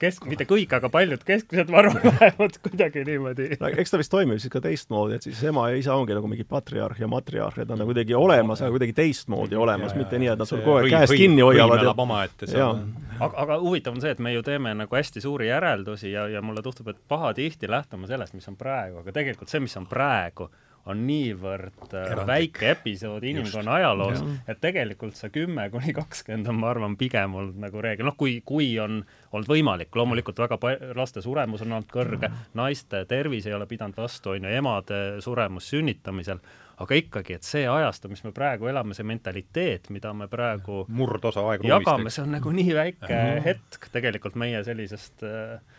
kesk-, 0.00 0.26
mitte 0.30 0.46
kõik, 0.48 0.72
aga 0.76 0.90
paljud 0.92 1.22
keskmised 1.26 1.70
ma 1.72 1.80
arvan, 1.82 1.98
lähevad 2.06 2.58
kuidagi 2.64 3.04
niimoodi. 3.06 3.48
no 3.60 3.70
eks 3.70 3.94
ta 3.94 4.00
vist 4.00 4.12
toimib 4.12 4.40
siis 4.42 4.52
ka 4.52 4.62
teistmoodi, 4.64 5.18
et 5.18 5.26
siis 5.26 5.42
ema 5.48 5.68
ja 5.72 5.80
isa 5.80 5.96
ongi 5.96 6.16
nagu 6.16 6.30
mingi 6.30 6.46
patriarh 6.48 7.00
ja 7.00 7.08
matriarh, 7.10 7.58
et 7.62 7.70
nad 7.70 7.80
on 7.80 7.90
kuidagi 7.90 8.16
olemas, 8.18 8.62
aga 8.62 8.74
kuidagi 8.76 8.96
teistmoodi 8.96 9.58
olemas, 9.60 9.96
mitte 9.98 10.20
nii, 10.20 10.32
et 10.34 10.42
nad 10.42 10.50
sul 10.50 10.62
kogu 10.64 10.82
aeg 10.82 10.92
käest 10.94 11.16
kinni 11.16 11.44
hoiavad. 11.46 11.84
elab 11.86 12.04
omaette 12.06 12.50
seal. 12.50 12.84
aga, 13.18 13.32
aga 13.46 13.58
huvitav 13.62 13.96
on 13.96 14.04
see, 14.04 14.14
et 14.16 14.22
me 14.22 14.34
ju 14.34 14.44
teeme 14.46 14.74
nagu 14.76 15.00
hästi 15.00 15.24
suuri 15.24 15.50
järeldusi 15.50 16.12
ja, 16.12 16.28
ja 16.32 16.44
mulle 16.44 16.64
tundub, 16.66 16.92
et 16.92 17.02
pahatihti 17.08 17.70
lähtume 17.70 18.10
sellest, 18.10 18.36
mis 18.36 18.48
on 18.52 18.58
praegu, 18.60 19.02
aga 19.04 19.16
tegelikult 19.20 19.52
see, 19.52 19.62
mis 19.64 19.76
on 19.80 19.88
praegu, 19.90 20.50
on 20.86 21.02
niivõrd 21.06 21.88
äh, 21.90 22.10
Erandlik. 22.12 22.28
väike 22.30 22.70
episood 22.76 23.24
inimkonna 23.26 23.78
ajaloos, 23.80 24.22
et 24.46 24.60
tegelikult 24.62 25.18
see 25.18 25.32
kümme 25.34 25.66
kuni 25.72 25.94
kakskümmend 25.96 26.50
on, 26.52 26.60
ma 26.62 26.70
arvan, 26.70 26.96
pigem 27.00 27.34
olnud 27.38 27.58
nagu 27.66 27.82
reegel, 27.82 28.06
noh, 28.06 28.16
kui, 28.18 28.38
kui 28.46 28.68
on 28.82 29.00
olnud 29.32 29.50
võimalik, 29.50 29.90
loomulikult 29.98 30.38
väga 30.44 30.60
pa-, 30.62 30.76
laste 30.98 31.22
suremus 31.24 31.64
on 31.66 31.74
olnud 31.78 31.90
kõrge, 31.90 32.30
naiste 32.58 33.02
tervis 33.10 33.48
ei 33.48 33.56
ole 33.56 33.66
pidanud 33.70 33.98
vastu, 33.98 34.36
on 34.36 34.46
ju, 34.46 34.54
emade 34.60 35.00
suremus 35.24 35.72
sünnitamisel, 35.74 36.42
aga 36.82 37.00
ikkagi, 37.00 37.38
et 37.40 37.46
see 37.46 37.64
ajastu, 37.70 38.10
mis 38.12 38.22
me 38.26 38.34
praegu 38.36 38.70
elame, 38.70 38.94
see 38.94 39.06
mentaliteet, 39.08 39.90
mida 39.94 40.12
me 40.14 40.30
praegu 40.30 40.84
murdosa 40.92 41.42
aegruumist 41.50 41.72
jagame, 41.72 42.12
see 42.14 42.22
on 42.26 42.36
nagu 42.36 42.52
nii 42.54 42.76
väike 42.76 43.22
hetk 43.46 43.90
tegelikult 43.94 44.38
meie 44.38 44.62
sellisest 44.66 45.26
äh, 45.26 45.75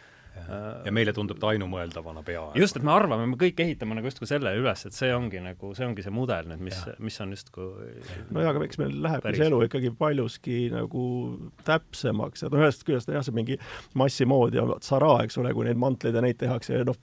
ja 0.85 0.93
meile 0.95 1.13
tundub 1.15 1.39
ta 1.41 1.51
ainumõeldavana 1.53 2.23
peaaegu. 2.27 2.59
just, 2.61 2.79
et 2.79 2.85
me 2.87 2.93
arvame, 2.93 3.27
me 3.31 3.39
kõik 3.39 3.61
ehitame 3.63 3.97
nagu 3.97 4.09
justkui 4.09 4.29
selle 4.29 4.53
üles, 4.59 4.85
et 4.87 4.97
see 4.97 5.11
ongi 5.15 5.41
nagu, 5.43 5.73
see 5.77 5.87
ongi 5.87 6.05
see 6.05 6.13
mudel 6.13 6.49
nüüd, 6.51 6.63
mis, 6.69 6.81
mis 7.03 7.19
on 7.23 7.33
justkui 7.35 7.67
nojah, 8.35 8.51
aga 8.53 8.65
eks 8.67 8.81
meil 8.81 8.97
lähebki 9.05 9.35
see 9.37 9.49
elu 9.49 9.61
ikkagi 9.67 9.93
paljuski 9.99 10.59
nagu 10.73 11.05
täpsemaks, 11.67 12.45
et 12.47 12.53
noh, 12.53 12.65
ühest 12.65 12.85
küljest 12.87 13.11
jah, 13.13 13.25
see 13.25 13.35
mingi 13.35 13.59
massimood 13.97 14.57
ja 14.57 14.67
tsara, 14.83 15.17
eks 15.25 15.39
ole, 15.41 15.53
kui 15.57 15.67
neid 15.67 15.81
mantleid 15.81 16.17
ja 16.17 16.23
neid 16.23 16.39
tehakse 16.41 16.79
ja 16.79 16.87
noh, 16.87 16.99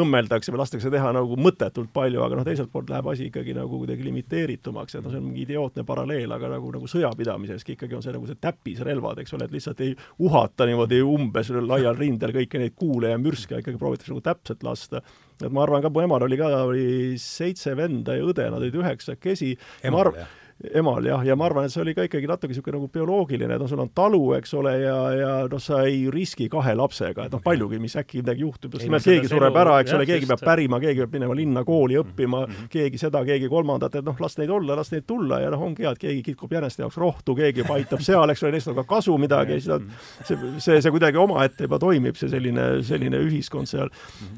õmmeldakse 0.00 0.52
või 0.52 0.60
lastakse 0.60 0.90
teha 0.92 1.12
nagu 1.14 1.38
mõttetult 1.40 1.92
palju, 1.94 2.22
aga 2.24 2.38
noh, 2.38 2.46
teiselt 2.46 2.70
poolt 2.72 2.90
läheb 2.92 3.08
asi 3.12 3.28
ikkagi 3.30 3.54
nagu 3.56 3.80
kuidagi 3.80 4.06
limiteeritumaks, 4.06 4.96
et 4.96 5.04
noh, 5.04 5.12
see 5.12 5.20
on 5.22 5.28
mingi 5.28 5.44
idiootne 5.46 5.86
paralleel, 5.86 6.34
aga 6.36 6.52
nagu, 6.56 6.72
nagu 6.74 6.90
sõjapidamiseski 6.90 7.76
ikkagi 7.76 7.98
on 7.98 8.04
see 8.04 8.14
nagu 8.14 8.28
see 8.28 8.40
täppisrelvad, 8.42 9.22
eks 9.22 9.36
ole, 9.36 9.48
et 9.48 9.56
lihtsalt 9.56 9.82
ei 9.86 9.96
uhata 10.26 10.68
niimoodi 10.68 11.00
umbes 11.06 11.52
laial 11.54 11.98
rindel 11.98 12.34
kõiki 12.36 12.62
neid 12.62 12.78
kuule 12.78 13.14
ja 13.14 13.20
mürske, 13.20 13.60
ikkagi 13.62 13.80
proovitakse 13.80 14.14
nagu 14.14 14.24
täpselt 14.24 14.66
lasta. 14.66 15.02
et 15.40 15.50
ma 15.50 15.64
arvan 15.64 15.82
ka, 15.82 15.90
mu 15.90 16.04
emal 16.04 16.26
oli 16.26 16.38
ka, 16.38 16.50
oli 16.68 16.86
seitse 17.20 17.76
venda 17.76 18.16
ja 18.18 18.24
õde, 18.26 18.48
nad 18.50 18.62
olid 18.62 18.82
üheksakesi. 18.82 19.54
emal, 19.86 20.14
jah 20.14 20.40
emal 20.74 21.04
jah, 21.04 21.22
ja 21.26 21.34
ma 21.36 21.48
arvan, 21.48 21.66
et 21.66 21.72
see 21.72 21.82
oli 21.82 21.92
ka 21.96 22.04
ikkagi 22.06 22.28
natuke 22.30 22.52
niisugune 22.52 22.78
nagu 22.78 22.88
bioloogiline, 22.94 23.56
noh, 23.58 23.68
sul 23.68 23.80
on 23.82 23.90
talu, 23.94 24.20
eks 24.38 24.54
ole, 24.56 24.74
ja, 24.80 24.96
ja 25.18 25.30
noh, 25.50 25.60
sa 25.60 25.80
ei 25.88 26.04
riski 26.12 26.46
kahe 26.52 26.76
lapsega, 26.78 27.26
et 27.26 27.34
noh, 27.34 27.42
paljugi, 27.44 27.80
mis 27.82 27.96
äkki 27.98 28.22
midagi 28.22 28.44
juhtub, 28.44 28.76
just 28.76 28.86
nimelt 28.86 29.04
keegi 29.04 29.30
sureb 29.32 29.58
ära, 29.60 29.80
eks 29.82 29.96
ole, 29.96 30.06
keegi 30.08 30.28
peab 30.30 30.44
pärima, 30.46 30.78
keegi 30.82 31.02
peab 31.02 31.16
minema 31.18 31.36
linna 31.36 31.64
kooli 31.66 31.98
õppima 32.00 32.44
mm, 32.44 32.52
-hmm. 32.52 32.70
keegi 32.72 33.00
seda, 33.02 33.24
keegi 33.26 33.50
kolmandat, 33.50 33.98
et 33.98 34.06
noh, 34.06 34.20
las 34.22 34.38
neid 34.38 34.52
olla, 34.54 34.76
las 34.78 34.92
neid 34.94 35.06
tulla 35.10 35.40
ja 35.42 35.50
noh, 35.52 35.66
ongi 35.68 35.84
hea, 35.84 35.92
et 35.92 36.02
keegi 36.06 36.22
kitkub 36.30 36.54
jäneste 36.54 36.84
jaoks 36.84 37.00
rohtu, 37.02 37.34
keegi 37.34 37.66
aitab 37.74 38.00
seal, 38.06 38.30
eks 38.30 38.46
ole, 38.46 38.54
neist 38.54 38.70
on 38.70 38.78
ka 38.78 38.86
kasu 38.94 39.18
midagi, 39.18 39.58
siis 39.58 39.72
nad, 39.74 39.90
see, 40.22 40.38
see, 40.58 40.80
see 40.80 40.94
kuidagi 40.94 41.18
omaette 41.18 41.66
juba 41.66 41.80
toimib, 41.82 42.16
see 42.16 42.30
selline, 42.30 42.68
selline 42.86 43.20
ühiskond 43.26 43.68
seal. 43.68 43.90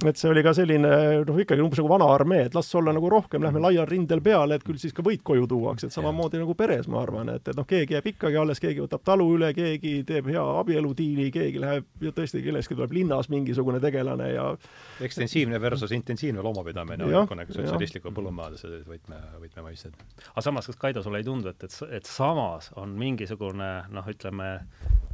et 0.06 0.16
see 0.16 0.32
oli 0.32 0.42
ka 0.42 0.56
selline 0.56 1.22
noh, 1.28 1.38
ikkagi 1.44 1.62
umbes 1.62 1.78
nagu 1.82 1.92
vana 1.92 2.08
armee, 2.08 2.48
et 2.48 2.56
las 2.56 2.74
olla 2.74 2.96
nagu 2.96 3.10
rohkem, 3.12 3.44
lähme 3.44 3.60
laial 3.60 3.86
rindel 3.86 4.24
peale, 4.24 4.56
et 4.56 4.64
küll 4.64 4.80
siis 4.80 4.96
ka 4.96 5.04
võit 5.04 5.22
koju 5.22 5.46
tuuakse, 5.46 5.86
et 5.86 5.92
sama 5.92 6.05
samamoodi 6.06 6.40
nagu 6.40 6.54
peres, 6.58 6.86
ma 6.90 7.00
arvan, 7.02 7.30
et, 7.34 7.48
et 7.50 7.58
noh, 7.58 7.66
keegi 7.68 7.96
jääb 7.96 8.10
ikkagi 8.12 8.38
alles, 8.40 8.60
keegi 8.62 8.82
võtab 8.84 9.02
talu 9.06 9.26
üle, 9.34 9.50
keegi 9.56 9.92
teeb 10.08 10.30
hea 10.30 10.44
abieludiili, 10.60 11.28
keegi 11.34 11.62
läheb 11.62 12.06
ja 12.06 12.12
tõesti, 12.16 12.42
kellestki 12.44 12.76
tuleb 12.78 12.94
linnas 12.96 13.30
mingisugune 13.32 13.80
tegelane 13.82 14.30
ja 14.32 14.48
ekstensiivne 15.06 15.60
versus 15.62 15.92
intensiivne 15.96 16.44
loomapidamine 16.44 17.06
on 17.06 17.12
niisugune 17.12 17.46
sotsialistliku 17.50 18.12
põllumajanduse 18.16 18.82
võtme, 18.86 19.20
võtmemõisted. 19.42 19.96
aga 20.32 20.44
samas, 20.44 20.70
kas 20.70 20.80
Kaido, 20.80 21.02
sulle 21.02 21.22
ei 21.22 21.26
tundu, 21.26 21.50
et, 21.52 21.66
et, 21.66 21.78
et 22.00 22.10
samas 22.10 22.70
on 22.80 22.94
mingisugune 22.98 23.72
noh, 23.92 24.12
ütleme, 24.12 24.52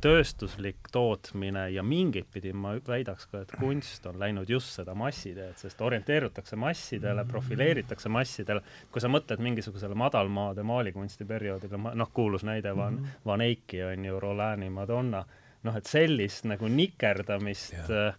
tööstuslik 0.02 0.88
tootmine 0.92 1.68
ja 1.70 1.82
mingit 1.87 2.26
pidi 2.34 2.50
ma 2.56 2.75
väidaks 2.87 3.28
ka, 3.30 3.44
et 3.44 3.52
kunst 3.58 4.06
on 4.11 4.18
läinud 4.18 4.50
just 4.50 4.75
seda 4.75 4.96
massiteed, 4.99 5.54
sest 5.61 5.80
orienteerutakse 5.84 6.58
massidele, 6.58 7.25
profileeritakse 7.28 8.11
massidele, 8.11 8.64
kui 8.90 9.02
sa 9.02 9.11
mõtled 9.12 9.42
mingisugusele 9.42 9.94
madalmaade 9.99 10.64
maalikunsti 10.66 10.81
perioodile, 11.28 11.78
noh, 11.94 12.10
kuulus 12.14 12.44
näide 12.44 12.76
Van, 12.76 12.94
mhm. 12.94 13.18
Van 13.26 13.40
Eyck'i 13.40 13.82
on 13.82 14.04
ju, 14.04 14.20
Rolani 14.20 14.70
Madonna, 14.70 15.24
noh, 15.62 15.76
et 15.76 15.86
sellist 15.86 16.44
nagu 16.44 16.68
nikerdamist 16.68 17.72
ja 17.88 18.12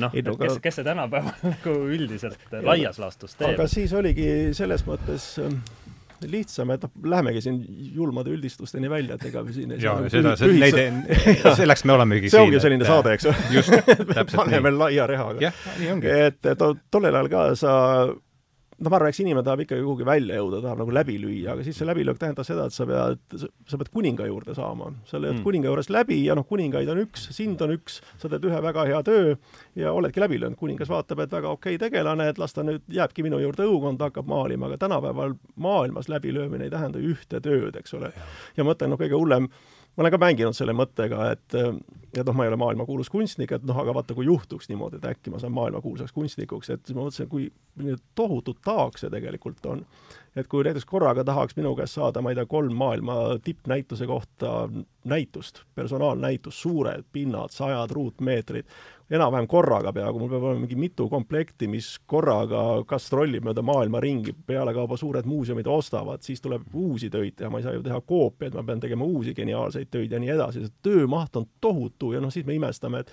noh, 0.00 0.14
et 0.16 0.28
kes, 0.40 0.58
kes 0.62 0.80
see 0.80 0.86
tänapäeval 0.86 1.34
nagu 1.52 1.76
üldiselt 1.92 2.54
laias 2.64 3.00
laastus 3.02 3.36
teeb. 3.36 3.54
aga 3.56 3.68
siis 3.70 3.92
oligi 3.96 4.26
selles 4.56 4.84
mõttes 4.88 5.34
äh, 5.42 5.52
lihtsam, 6.28 6.70
et 6.74 6.84
noh, 6.86 6.92
lähemegi 7.14 7.42
siin 7.44 7.60
julmade 7.94 8.32
üldistusteni 8.32 8.90
välja, 8.90 9.18
et 9.18 9.28
ega 9.30 9.42
me 9.44 9.54
siin 9.54 9.74
jaa, 9.82 9.96
seda, 10.12 10.34
neid, 10.38 11.46
selleks 11.58 11.84
me 11.88 11.96
olemegi 11.96 12.28
see 12.28 12.36
siin. 12.36 12.38
see 12.38 12.44
ongi 12.46 12.62
selline 12.62 12.86
et, 12.86 12.92
saade, 12.92 13.16
eks 13.16 13.28
ju. 13.28 13.34
just, 13.58 13.74
täpselt 14.14 14.36
nii. 14.38 14.44
paneme 14.44 14.74
laia 14.76 15.08
rehaga. 15.10 15.52
et, 15.80 16.52
et 16.52 16.66
tollel 16.90 17.18
ajal 17.20 17.32
ka 17.32 17.46
sa 17.58 17.74
noh, 18.82 18.90
ma 18.90 18.98
arvan, 18.98 19.12
eks 19.12 19.20
inimene 19.22 19.44
tahab 19.46 19.62
ikkagi 19.64 19.84
kuhugi 19.84 20.06
välja 20.06 20.38
jõuda, 20.40 20.60
tahab 20.64 20.82
nagu 20.82 20.94
läbi 20.94 21.16
lüüa, 21.22 21.54
aga 21.54 21.66
siis 21.66 21.78
see 21.78 21.86
läbilöök 21.86 22.18
tähendab 22.20 22.46
seda, 22.46 22.66
et 22.66 22.76
sa 22.76 22.86
pead, 22.88 23.44
sa 23.70 23.78
pead 23.80 23.90
kuninga 23.94 24.26
juurde 24.28 24.56
saama. 24.58 24.90
sa 25.08 25.20
lööd 25.22 25.38
mm. 25.38 25.44
kuninga 25.46 25.70
juures 25.70 25.90
läbi 25.92 26.18
ja 26.24 26.36
noh, 26.38 26.46
kuningaid 26.48 26.90
on 26.92 27.02
üks, 27.04 27.28
sind 27.36 27.62
on 27.62 27.74
üks, 27.76 28.00
sa 28.20 28.30
teed 28.32 28.46
ühe 28.48 28.62
väga 28.64 28.86
hea 28.88 29.02
töö 29.06 29.36
ja 29.78 29.92
oledki 29.94 30.22
läbi 30.22 30.40
löönud. 30.42 30.58
kuningas 30.60 30.90
vaatab, 30.92 31.22
et 31.24 31.34
väga 31.34 31.52
okei 31.54 31.76
okay 31.78 31.82
tegelane, 31.86 32.28
et 32.32 32.40
las 32.42 32.56
ta 32.56 32.66
nüüd 32.66 32.82
jääbki 32.92 33.26
minu 33.26 33.38
juurde 33.42 33.68
õukonda, 33.68 34.10
hakkab 34.10 34.30
maalima, 34.30 34.70
aga 34.70 34.80
tänapäeval 34.86 35.36
maailmas 35.56 36.10
läbilöömine 36.12 36.66
ei 36.66 36.74
tähenda 36.74 37.02
ühte 37.02 37.40
tööd, 37.44 37.78
eks 37.78 37.94
ole. 37.98 38.12
ja 38.56 38.64
ma 38.64 38.72
mõtlen, 38.72 38.92
noh, 38.94 39.00
kõige 39.00 39.18
hullem 39.18 39.50
ma 39.96 40.04
olen 40.04 40.14
ka 40.14 40.20
mänginud 40.22 40.56
selle 40.56 40.74
mõttega, 40.76 41.32
et 41.34 41.58
et 42.12 42.26
noh, 42.28 42.34
ma 42.36 42.44
ei 42.44 42.50
ole 42.50 42.58
maailmakuulus 42.60 43.08
kunstnik, 43.08 43.54
et 43.56 43.62
noh, 43.64 43.78
aga 43.80 43.94
vaata, 43.96 44.14
kui 44.16 44.26
juhtuks 44.28 44.68
niimoodi, 44.68 44.98
et 45.00 45.06
äkki 45.08 45.32
ma 45.32 45.40
saan 45.40 45.54
maailmakuulsaks 45.56 46.12
kunstnikuks, 46.12 46.68
et 46.74 46.82
siis 46.84 46.96
ma 46.96 47.06
mõtlesin, 47.06 47.28
kui 47.32 47.46
tohutult 48.18 48.60
taak 48.64 49.00
see 49.00 49.08
tegelikult 49.12 49.64
on. 49.66 49.86
et 50.36 50.48
kui 50.48 50.64
näiteks 50.64 50.86
korraga 50.88 51.24
tahaks 51.28 51.56
minu 51.56 51.74
käest 51.76 51.98
saada, 51.98 52.22
ma 52.24 52.32
ei 52.32 52.36
tea, 52.36 52.46
kolm 52.48 52.72
maailma 52.76 53.38
tippnäituse 53.44 54.06
kohta 54.08 54.68
näitust, 55.04 55.62
personaalnäitust, 55.74 56.56
suured 56.56 57.04
pinnad, 57.12 57.52
sajad 57.52 57.90
ruutmeetrid, 57.92 58.68
enam-vähem 59.12 59.46
korraga 59.50 59.92
peaaegu, 59.92 60.20
mul 60.20 60.30
peab 60.32 60.46
olema 60.48 60.62
mingi 60.62 60.78
mitu 60.78 61.08
komplekti, 61.12 61.68
mis 61.70 61.90
korraga 62.08 62.62
gastrollib 62.88 63.44
mööda 63.44 63.64
maailma 63.66 64.00
ringi, 64.02 64.34
pealekauba 64.46 64.96
suured 65.00 65.28
muuseumid 65.28 65.68
ostavad, 65.68 66.24
siis 66.24 66.40
tuleb 66.40 66.64
uusi 66.74 67.10
töid 67.12 67.36
teha, 67.36 67.50
ma 67.52 67.60
ei 67.60 67.66
saa 67.66 67.76
ju 67.76 67.84
teha 67.84 68.00
koopiaid, 68.00 68.56
ma 68.56 68.64
pean 68.66 68.80
tegema 68.82 69.04
uusi 69.04 69.34
geniaalseid 69.36 69.92
töid 69.92 70.12
ja 70.12 70.20
nii 70.22 70.32
edasi, 70.36 70.64
see 70.64 70.88
töömaht 70.88 71.36
on 71.36 71.48
tohutu 71.60 72.14
ja 72.16 72.22
noh, 72.24 72.32
siis 72.32 72.48
me 72.48 72.56
imestame, 72.56 73.04
et 73.04 73.12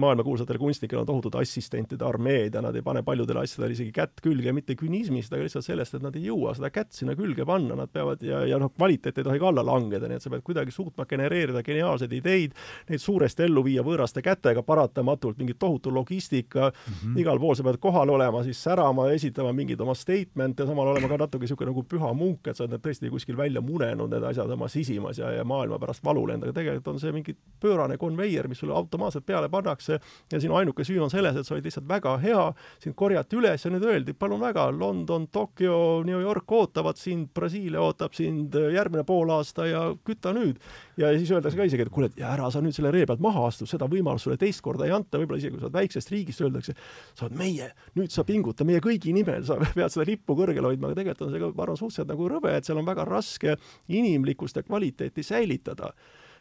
maailmakuulsatel 0.00 0.58
kunstnikel 0.58 1.00
on 1.00 1.06
tohutud 1.06 1.34
assistentide 1.40 2.04
armeed 2.04 2.54
ja 2.54 2.62
nad 2.64 2.76
ei 2.76 2.82
pane 2.82 3.02
paljudele 3.02 3.44
asjadele 3.44 3.76
isegi 3.76 3.92
kätt 3.94 4.22
külge, 4.24 4.52
mitte 4.52 4.76
künismist, 4.78 5.32
aga 5.32 5.46
lihtsalt 5.46 5.66
sellest, 5.66 5.94
et 5.98 6.04
nad 6.04 6.16
ei 6.16 6.26
jõua 6.28 6.54
seda 6.56 6.70
kätt 6.74 6.92
sinna 6.96 7.16
külge 7.18 7.46
panna, 7.48 7.76
nad 7.78 7.92
peavad 7.92 8.22
ja, 8.24 8.42
ja 8.48 8.58
noh, 8.60 8.72
kvaliteet 8.74 9.18
ei 9.18 9.26
tohi 9.26 9.42
ka 9.42 9.50
alla 9.50 9.64
langeda, 9.66 10.08
nii 10.10 10.18
et 10.20 10.24
sa 10.24 10.32
pead 10.32 10.44
kuidagi 10.46 10.74
suutma 10.74 11.06
genereerida 11.10 11.62
geniaalseid 11.64 12.12
ideid, 12.16 12.54
neid 12.90 13.02
suuresti 13.02 13.46
ellu 13.46 13.64
viia 13.66 13.84
võõraste 13.86 14.22
kätega, 14.24 14.62
paratamatult 14.66 15.38
mingi 15.42 15.56
tohutu 15.58 15.92
logistika 15.94 16.70
mm, 16.70 16.94
-hmm. 16.94 17.20
igal 17.20 17.40
pool 17.40 17.54
sa 17.54 17.66
pead 17.66 17.80
kohal 17.82 18.10
olema, 18.10 18.42
siis 18.44 18.62
särama, 18.62 19.10
esitama 19.12 19.52
mingeid 19.52 19.80
oma 19.80 19.94
statement'e, 19.94 20.66
samal 20.66 20.92
olema 20.94 21.08
ka 21.08 21.18
natuke 21.24 21.44
niisugune 21.44 21.70
nagu 21.70 21.84
püha 21.88 22.12
munk, 22.14 22.48
et 22.48 22.56
sa 22.56 22.64
oled 22.64 22.74
need 22.74 22.84
tõesti 22.84 23.10
kuskil 23.10 23.36
välja 23.36 23.60
munenud, 23.60 24.10
need 24.10 24.24
asjad 24.30 24.50
oma 24.50 24.68
sisimas 24.68 25.18
ja, 25.18 25.30
ja 25.30 25.44
maailma 25.44 25.78
pärast 25.78 26.04
valu 26.04 26.26
lendada, 26.28 26.52
tegelikult 26.52 26.94
on 26.94 27.00
see 27.00 27.12
mingi 27.12 27.36
pöörane 27.60 27.98
konveier, 28.00 28.48
mis 28.48 28.58
sulle 28.58 28.74
automaatselt 28.74 29.26
peale 29.26 29.48
pannakse, 29.48 29.83
tehakse 29.84 30.32
ja 30.32 30.40
sinu 30.40 30.56
ainuke 30.56 30.84
süü 30.84 31.00
on 31.02 31.10
selles, 31.10 31.36
et 31.36 31.46
sa 31.46 31.54
olid 31.54 31.66
lihtsalt 31.68 31.86
väga 31.88 32.16
hea, 32.22 32.44
sind 32.82 32.96
korjati 32.98 33.38
üles 33.38 33.64
ja 33.64 33.72
nüüd 33.72 33.84
öeldi, 33.84 34.14
palun 34.18 34.40
väga, 34.42 34.70
London, 34.72 35.26
Tokyo, 35.32 36.02
New 36.06 36.20
York 36.20 36.52
ootavad 36.52 36.98
sind, 37.00 37.30
Brasiilia 37.34 37.82
ootab 37.82 38.14
sind 38.16 38.54
järgmine 38.54 39.04
poolaasta 39.04 39.66
ja 39.66 39.84
küta 40.04 40.34
nüüd. 40.34 40.60
ja 40.96 41.10
siis 41.18 41.30
öeldakse 41.34 41.58
ka 41.58 41.66
isegi, 41.68 41.82
et 41.82 41.92
kuule, 41.92 42.10
ära 42.22 42.50
sa 42.50 42.62
nüüd 42.62 42.74
selle 42.76 42.92
ree 42.94 43.06
pealt 43.06 43.22
maha 43.22 43.46
astu, 43.48 43.66
seda 43.66 43.88
võimalust 43.90 44.28
sulle 44.28 44.38
teist 44.40 44.62
korda 44.62 44.86
ei 44.86 44.94
anta, 44.94 45.18
võib-olla 45.18 45.40
isegi 45.40 45.56
kui 45.56 45.62
sa 45.62 45.68
oled 45.68 45.78
väiksest 45.78 46.12
riigist, 46.14 46.42
öeldakse, 46.44 46.76
sa 47.18 47.26
oled 47.26 47.38
meie, 47.38 47.70
nüüd 47.98 48.14
sa 48.14 48.24
pinguta 48.26 48.66
meie 48.66 48.82
kõigi 48.84 49.14
nimel, 49.16 49.44
sa 49.46 49.58
pead 49.76 49.94
seda 49.94 50.06
lippu 50.08 50.38
kõrgel 50.38 50.70
hoidma, 50.70 50.90
aga 50.90 51.02
tegelikult 51.02 51.28
on 51.28 51.34
see 51.34 51.42
ka, 51.42 51.50
ma 51.54 51.66
arvan, 51.66 51.80
suhteliselt 51.80 52.12
nagu 52.12 52.28
rõve, 52.30 52.54
et 52.54 52.68
seal 52.68 52.78
on 52.80 52.86
väga 52.86 53.06
raske 53.08 53.56
inimlikkust 53.90 54.60
ja 54.60 54.66
kvaliteeti 54.66 55.26
säilitada 55.26 55.92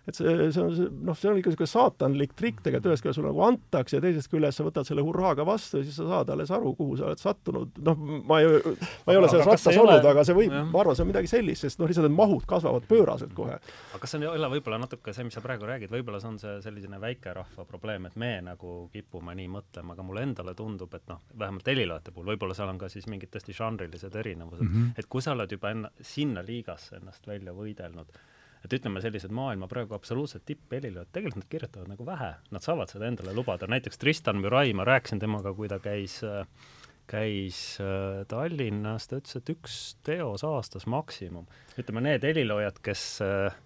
et 0.07 0.17
see, 0.17 0.31
see 0.51 0.59
on 0.59 0.73
see, 0.75 0.89
noh, 1.07 1.15
see 1.15 1.29
on 1.31 1.37
ikka 1.39 1.51
niisugune 1.53 1.69
saatanlik 1.71 2.33
trikk 2.35 2.59
tegelikult, 2.65 2.91
ühest 2.91 3.05
küljest 3.05 3.19
sulle 3.19 3.29
nagu 3.31 3.43
antakse 3.45 3.95
ja 3.97 4.03
teisest 4.03 4.31
küljest 4.31 4.59
sa 4.59 4.65
võtad 4.67 4.87
selle 4.87 5.05
hurraaga 5.05 5.45
vastu 5.47 5.79
ja 5.79 5.87
siis 5.87 5.95
sa 5.99 6.07
saad 6.09 6.33
alles 6.33 6.51
aru, 6.51 6.73
kuhu 6.75 6.97
sa 6.99 7.07
oled 7.07 7.21
sattunud. 7.21 7.79
noh, 7.87 8.01
ma 8.27 8.39
ei, 8.43 8.49
ma 9.07 9.15
ei 9.15 9.19
ole 9.21 9.29
selles 9.31 9.47
rattas 9.47 9.79
olnud 9.79 9.95
ole..., 9.95 10.11
aga 10.11 10.25
see 10.27 10.35
võib, 10.35 10.55
ma 10.73 10.81
arvan, 10.81 10.97
see 10.99 11.05
on 11.05 11.11
midagi 11.13 11.31
sellist, 11.31 11.63
sest 11.63 11.79
noh, 11.79 11.87
lihtsalt 11.87 12.09
need 12.09 12.17
mahud 12.17 12.43
kasvavad 12.49 12.87
pööraselt 12.89 13.31
kohe. 13.37 13.55
aga 13.55 14.01
kas 14.03 14.15
see 14.15 14.25
ei 14.25 14.29
ole 14.33 14.51
võib-olla 14.57 14.81
natuke 14.83 15.15
see, 15.15 15.27
mis 15.29 15.39
sa 15.39 15.45
praegu 15.45 15.69
räägid, 15.71 15.93
võib-olla 15.93 16.19
see 16.19 16.31
on 16.33 16.41
see 16.43 16.57
selline 16.67 16.99
väikerahva 17.03 17.67
probleem, 17.69 18.09
et 18.11 18.19
me 18.19 18.33
nagu 18.43 18.75
kipume 18.91 19.37
nii 19.39 19.47
mõtlema, 19.55 19.95
aga 19.95 20.07
mulle 20.09 20.27
endale 20.27 20.55
tundub, 20.59 20.99
et 20.99 21.07
noh, 21.11 21.23
vähemalt 21.39 21.71
heliloojate 21.71 22.11
puhul, 22.11 22.33
võib-olla 22.33 22.59
seal 22.59 22.75
on 22.75 22.83
ka 22.83 22.91
siis 22.91 23.07
mingid 23.07 23.31
tõesti 23.31 23.55
žanrilised 23.55 24.19
erinevused 24.19 24.67
mm, 24.67 24.75
-hmm. 24.75 24.99
et 24.99 25.07
kui 25.07 25.23
sa 25.23 25.31
oled 25.31 25.51
juba 25.51 25.71
enna, 25.71 25.95
sinna 26.01 26.43
liigasse 26.43 26.99
ennast 26.99 27.27
välja 27.27 27.55
võidelnud, 27.55 28.11
et 28.63 28.73
ütleme, 28.77 29.01
sellised 29.03 29.33
maailma 29.35 29.67
praegu 29.71 29.95
absoluutselt 29.97 30.45
tipphelilööjad, 30.47 31.11
tegelikult 31.15 31.43
nad 31.43 31.49
kirjutavad 31.51 31.91
nagu 31.91 32.07
vähe, 32.07 32.31
nad 32.55 32.63
saavad 32.63 32.93
seda 32.93 33.09
endale 33.09 33.35
lubada, 33.35 33.67
näiteks 33.71 33.99
Tristan 33.99 34.39
Mürai, 34.43 34.71
ma 34.77 34.87
rääkisin 34.87 35.19
temaga, 35.23 35.53
kui 35.57 35.71
ta 35.71 35.81
käis 35.83 36.21
käis 37.09 37.77
äh, 37.83 38.23
Tallinnas, 38.31 39.09
ta 39.09 39.19
ütles, 39.19 39.35
et 39.39 39.49
üks 39.51 39.79
teos 40.07 40.45
aastas 40.47 40.87
maksimum. 40.87 41.47
ütleme, 41.77 42.03
need 42.05 42.23
heliloojad, 42.23 42.79
kes 42.83 43.03
äh, 43.25 43.57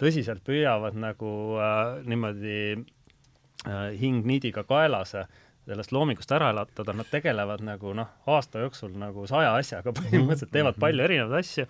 tõsiselt 0.00 0.44
püüavad 0.46 0.96
nagu 0.98 1.32
äh, 1.58 2.04
niimoodi 2.06 2.60
äh, 2.76 3.90
hing 3.98 4.26
niidiga 4.26 4.64
kaelas 4.68 5.16
sellest 5.64 5.94
loomingust 5.96 6.32
ära 6.36 6.50
elatada, 6.52 6.92
nad 6.92 7.08
tegelevad 7.08 7.62
nagu 7.64 7.94
noh, 7.96 8.10
aasta 8.28 8.60
jooksul 8.60 8.92
nagu 9.00 9.24
saja 9.26 9.54
asjaga 9.56 9.94
põhimõtteliselt, 9.96 10.52
teevad 10.52 10.80
palju 10.80 11.06
erinevaid 11.06 11.40
asju. 11.40 11.64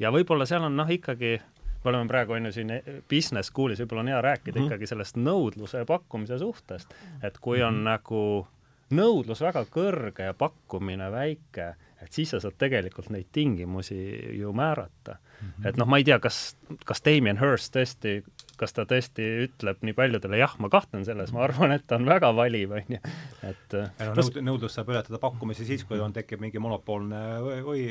Ja 0.00 0.12
võib-olla 0.14 0.46
seal 0.48 0.62
on 0.66 0.76
noh, 0.78 0.88
ikkagi 0.90 1.36
me 1.84 1.90
oleme 1.90 2.08
praegu 2.08 2.32
on 2.32 2.46
ju 2.46 2.52
siin 2.52 2.72
business 3.10 3.50
school'is, 3.50 3.80
võib-olla 3.82 4.00
on 4.00 4.08
hea 4.08 4.22
rääkida 4.22 4.58
mm 4.58 4.62
-hmm. 4.62 4.66
ikkagi 4.70 4.86
sellest 4.86 5.16
nõudluse 5.16 5.78
ja 5.78 5.84
pakkumise 5.84 6.38
suhtest, 6.38 6.94
et 7.22 7.38
kui 7.38 7.62
on 7.62 7.74
mm 7.74 7.80
-hmm. 7.80 7.84
nagu 7.84 8.46
nõudlus 8.90 9.40
väga 9.40 9.64
kõrge 9.64 10.28
ja 10.28 10.34
pakkumine 10.34 11.10
väike, 11.10 11.74
et 12.02 12.12
siis 12.12 12.32
sa 12.34 12.40
saad 12.42 12.58
tegelikult 12.58 13.10
neid 13.14 13.30
tingimusi 13.32 13.98
ju 14.38 14.52
määrata 14.52 15.16
mm. 15.16 15.48
-hmm. 15.48 15.68
et 15.68 15.80
noh, 15.80 15.88
ma 15.88 16.00
ei 16.00 16.04
tea, 16.04 16.18
kas, 16.18 16.56
kas 16.84 17.04
Damien 17.04 17.40
Hirst 17.40 17.76
tõesti 17.76 18.20
kas 18.62 18.74
ta 18.76 18.84
tõesti 18.88 19.24
ütleb 19.46 19.80
nii 19.82 19.94
paljudele 19.96 20.38
jah, 20.38 20.54
ma 20.62 20.70
kahtlen 20.72 21.06
selles, 21.06 21.32
ma 21.34 21.42
arvan, 21.46 21.74
et 21.74 21.84
ta 21.88 21.98
on 21.98 22.06
väga 22.08 22.30
valiv, 22.36 22.74
on 22.78 22.94
ju, 22.94 23.00
et 23.48 23.76
no, 23.76 23.82
äh, 23.88 24.12
nõud-, 24.18 24.38
nõudlus 24.46 24.76
saab 24.78 24.92
ületada 24.92 25.20
pakkumisi 25.22 25.66
siis, 25.68 25.84
kui 25.88 26.00
on, 26.02 26.14
tekib 26.14 26.42
mingi 26.44 26.62
monopoolne 26.62 27.22
või, 27.42 27.58
või 27.66 27.82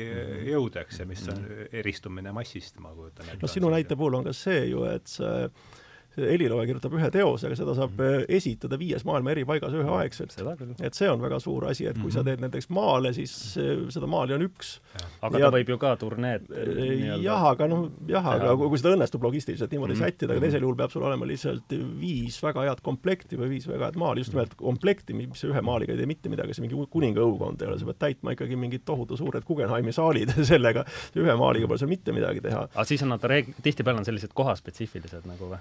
jõud, 0.48 0.78
eks, 0.84 1.02
ja 1.02 1.08
mis 1.08 1.24
on 1.32 1.44
eristumine 1.82 2.32
massist, 2.36 2.80
ma 2.82 2.94
kujutan 2.96 3.28
ette. 3.28 3.42
no 3.42 3.50
sinu 3.50 3.72
näite 3.72 3.98
puhul 3.98 4.20
on 4.20 4.28
ka 4.30 4.36
see 4.36 4.64
ju, 4.70 4.86
et 4.88 5.12
see 5.12 5.48
helilooja 6.16 6.66
kirjutab 6.68 6.96
ühe 6.98 7.08
teose, 7.12 7.48
aga 7.48 7.56
seda 7.58 7.74
saab 7.76 7.96
mm. 7.96 8.26
esitada 8.36 8.78
viies 8.80 9.04
maailma 9.08 9.32
eri 9.32 9.44
paigas 9.48 9.74
üheaegselt. 9.76 10.36
et 10.82 10.98
see 10.98 11.08
on 11.10 11.22
väga 11.22 11.38
suur 11.40 11.66
asi, 11.70 11.86
et 11.86 11.96
kui 11.96 12.04
mm 12.04 12.08
-hmm. 12.08 12.12
sa 12.12 12.20
mhm. 12.20 12.28
teed 12.28 12.40
näiteks 12.44 12.68
maale, 12.68 13.12
siis 13.12 13.32
seda 13.88 14.06
maali 14.06 14.34
on 14.34 14.42
üks. 14.46 14.80
aga 15.22 15.38
ja, 15.38 15.46
ta 15.46 15.56
võib 15.56 15.68
ju 15.68 15.78
ka 15.78 15.96
turneed 15.96 16.48
jah, 17.22 17.44
aga 17.52 17.68
noh, 17.68 17.90
jah, 18.08 18.26
aga 18.34 18.56
kui, 18.56 18.68
kui 18.68 18.78
seda 18.78 18.94
õnnestub 18.96 19.22
logistiliselt 19.22 19.70
niimoodi 19.70 19.94
mm 19.94 20.00
-hmm. 20.00 20.04
sättida, 20.04 20.32
aga 20.32 20.40
teisel 20.40 20.62
juhul 20.62 20.76
peab 20.76 20.90
sul 20.90 21.02
olema 21.02 21.26
lihtsalt 21.26 21.72
viis 22.00 22.42
väga 22.42 22.66
head 22.68 22.82
komplekti 22.82 23.36
või 23.36 23.48
viis 23.56 23.68
väga 23.68 23.90
head 23.90 23.96
maali, 23.96 24.20
just 24.20 24.32
nimelt 24.32 24.54
komplekti, 24.54 25.14
mis 25.14 25.44
ühe 25.44 25.60
maaliga 25.60 25.92
ei 25.92 25.98
tee 25.98 26.06
mitte 26.06 26.28
midagi, 26.28 26.54
see 26.54 26.66
mingi 26.66 26.86
kuninga 26.90 27.20
õukond 27.20 27.62
ei 27.62 27.68
ole, 27.68 27.78
sa 27.78 27.88
pead 27.88 27.98
täitma 27.98 28.36
ikkagi 28.36 28.56
mingid 28.56 28.84
tohutu 28.84 29.16
suured 29.16 29.44
Guggenheimi 29.44 29.92
saalid 29.92 30.34
sellega, 30.52 30.84
ühe 31.16 31.36
maaliga 31.36 31.68
pole 31.68 31.78
seal 31.78 31.88
mitte 31.88 32.12
midagi 32.12 32.40
teha. 32.40 32.68
aga 32.74 32.84
siis 32.84 33.02
on 33.02 33.08
nad 33.14 33.24
reeg-, 33.24 33.54
tihtipeale 33.62 34.02
on 34.02 34.04
sellised 34.08 34.32
kohaspetsiifilised 34.34 35.26
nagu 35.28 35.50
või? 35.54 35.60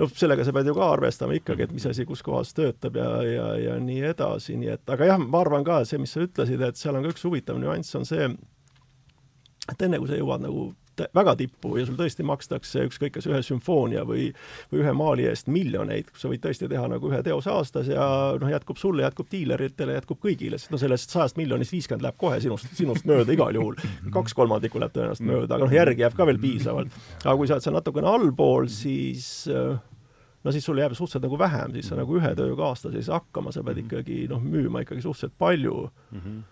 Noh, 0.00 0.12
sellega 0.16 0.44
sa 0.46 0.54
pead 0.56 0.70
ju 0.70 0.74
ka 0.76 0.88
arvestama 0.94 1.36
ikkagi, 1.36 1.66
et 1.66 1.74
mis 1.76 1.86
asi 1.88 2.06
kus 2.08 2.24
kohas 2.24 2.54
töötab 2.56 2.96
ja, 3.00 3.10
ja, 3.26 3.48
ja 3.60 3.78
nii 3.82 4.04
edasi, 4.12 4.56
nii 4.60 4.72
et 4.76 4.94
aga 4.94 5.12
jah, 5.12 5.20
ma 5.20 5.42
arvan 5.42 5.66
ka, 5.66 5.82
see, 5.88 6.00
mis 6.02 6.14
sa 6.14 6.24
ütlesid, 6.24 6.62
et 6.64 6.80
seal 6.80 6.98
on 6.98 7.06
ka 7.06 7.12
üks 7.14 7.26
huvitav 7.28 7.60
nüanss, 7.60 7.96
on 7.98 8.08
see, 8.08 8.30
et 9.68 9.84
enne 9.86 10.00
kui 10.00 10.10
sa 10.10 10.20
jõuad 10.20 10.44
nagu 10.46 10.70
väga 11.14 11.34
tippu 11.40 11.76
ja 11.78 11.86
sul 11.88 11.96
tõesti 11.98 12.24
makstakse 12.26 12.86
ükskõik 12.88 13.16
kas 13.16 13.28
ühe 13.30 13.40
sümfoonia 13.44 14.04
või, 14.08 14.28
või 14.72 14.82
ühe 14.82 14.94
maali 14.96 15.26
eest 15.30 15.48
miljoneid, 15.52 16.10
kus 16.10 16.24
sa 16.24 16.30
võid 16.32 16.42
tõesti 16.44 16.68
teha 16.70 16.88
nagu 16.92 17.10
ühe 17.10 17.22
teose 17.24 17.52
aastas 17.52 17.88
ja 17.90 18.04
noh, 18.40 18.50
jätkub 18.52 18.80
sulle, 18.80 19.06
jätkub 19.06 19.30
diileritele, 19.32 19.96
jätkub 20.00 20.20
kõigile, 20.22 20.60
sest 20.60 20.74
no 20.74 20.80
sellest 20.80 21.14
sajast 21.14 21.40
miljonist 21.40 21.74
viiskümmend 21.74 22.06
läheb 22.06 22.18
kohe 22.20 22.40
sinust, 22.44 22.68
sinust 22.76 23.08
mööda 23.08 23.32
igal 23.32 23.54
juhul. 23.56 23.78
kaks 24.12 24.36
kolmandikku 24.36 24.82
läheb 24.82 24.94
tõenäoliselt 24.96 25.28
mööda, 25.28 25.56
aga 25.56 25.64
noh, 25.64 25.78
järgi 25.78 26.04
jääb 26.04 26.18
ka 26.18 26.28
veel 26.28 26.42
piisavalt. 26.42 27.00
aga 27.24 27.36
kui 27.38 27.48
sa 27.48 27.56
oled 27.56 27.66
seal 27.66 27.78
natukene 27.78 28.12
allpool, 28.12 28.68
siis 28.72 29.28
no 29.48 30.54
siis 30.54 30.64
sul 30.66 30.80
jääb 30.80 30.96
suhteliselt 30.96 31.26
nagu 31.26 31.38
vähem, 31.38 31.76
siis 31.76 31.90
sa 31.90 31.98
nagu 31.98 32.16
ühe 32.18 32.32
tööga 32.38 32.70
aastas 32.70 32.96
ei 32.98 33.04
saa 33.06 33.20
hakkama, 33.20 33.52
sa 33.54 33.64
pead 33.66 33.84
ikkagi 33.84 34.24
noh, 34.30 34.42
müüma 34.42 34.84
ikkagi 34.84 35.04
suhteliselt 35.04 35.38
palju 35.38 35.78
mm. 35.86 36.18
-hmm 36.18 36.42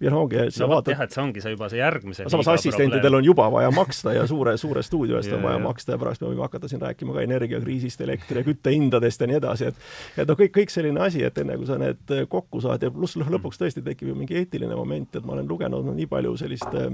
ja 0.00 0.12
no 0.14 0.22
ongi, 0.24 0.44
sa 0.54 0.64
no, 0.64 0.70
vaatad 0.74 0.94
jah, 0.94 1.02
et 1.06 1.14
see 1.14 1.22
ongi 1.22 1.42
see 1.42 1.52
juba 1.54 1.68
see 1.72 1.80
järgmise 1.80 2.26
samas 2.30 2.50
assistentidel 2.52 3.18
on 3.18 3.26
juba 3.26 3.48
vaja 3.52 3.70
maksta 3.74 4.14
ja 4.14 4.26
suure, 4.30 4.56
suure 4.60 4.82
stuudio 4.86 5.18
eest 5.18 5.32
on 5.34 5.42
vaja 5.42 5.58
maksta 5.62 5.96
ja 5.96 6.00
pärast 6.00 6.22
me 6.22 6.30
võime 6.30 6.44
hakata 6.46 6.70
siin 6.70 6.82
rääkima 6.84 7.16
ka 7.16 7.24
energiakriisist, 7.26 8.02
elektri- 8.06 8.42
ja 8.42 8.46
küttehindadest 8.46 9.24
ja 9.24 9.30
nii 9.30 9.40
edasi, 9.40 9.72
et 9.72 10.22
et 10.22 10.28
noh, 10.28 10.38
kõik, 10.38 10.54
kõik 10.60 10.74
selline 10.74 11.02
asi, 11.02 11.24
et 11.26 11.38
enne 11.42 11.56
kui 11.58 11.66
sa 11.68 11.78
need 11.80 12.14
kokku 12.30 12.62
saad 12.64 12.86
ja 12.86 12.92
pluss 12.94 13.18
lõpuks 13.18 13.60
tõesti 13.60 13.84
tekib 13.84 14.12
ju 14.12 14.18
mingi 14.18 14.38
eetiline 14.38 14.76
moment, 14.78 15.16
et 15.16 15.26
ma 15.26 15.34
olen 15.34 15.48
lugenud 15.48 15.86
no, 15.86 15.96
nii 15.96 16.06
palju 16.10 16.36
sellist 16.40 16.78
äh, 16.78 16.92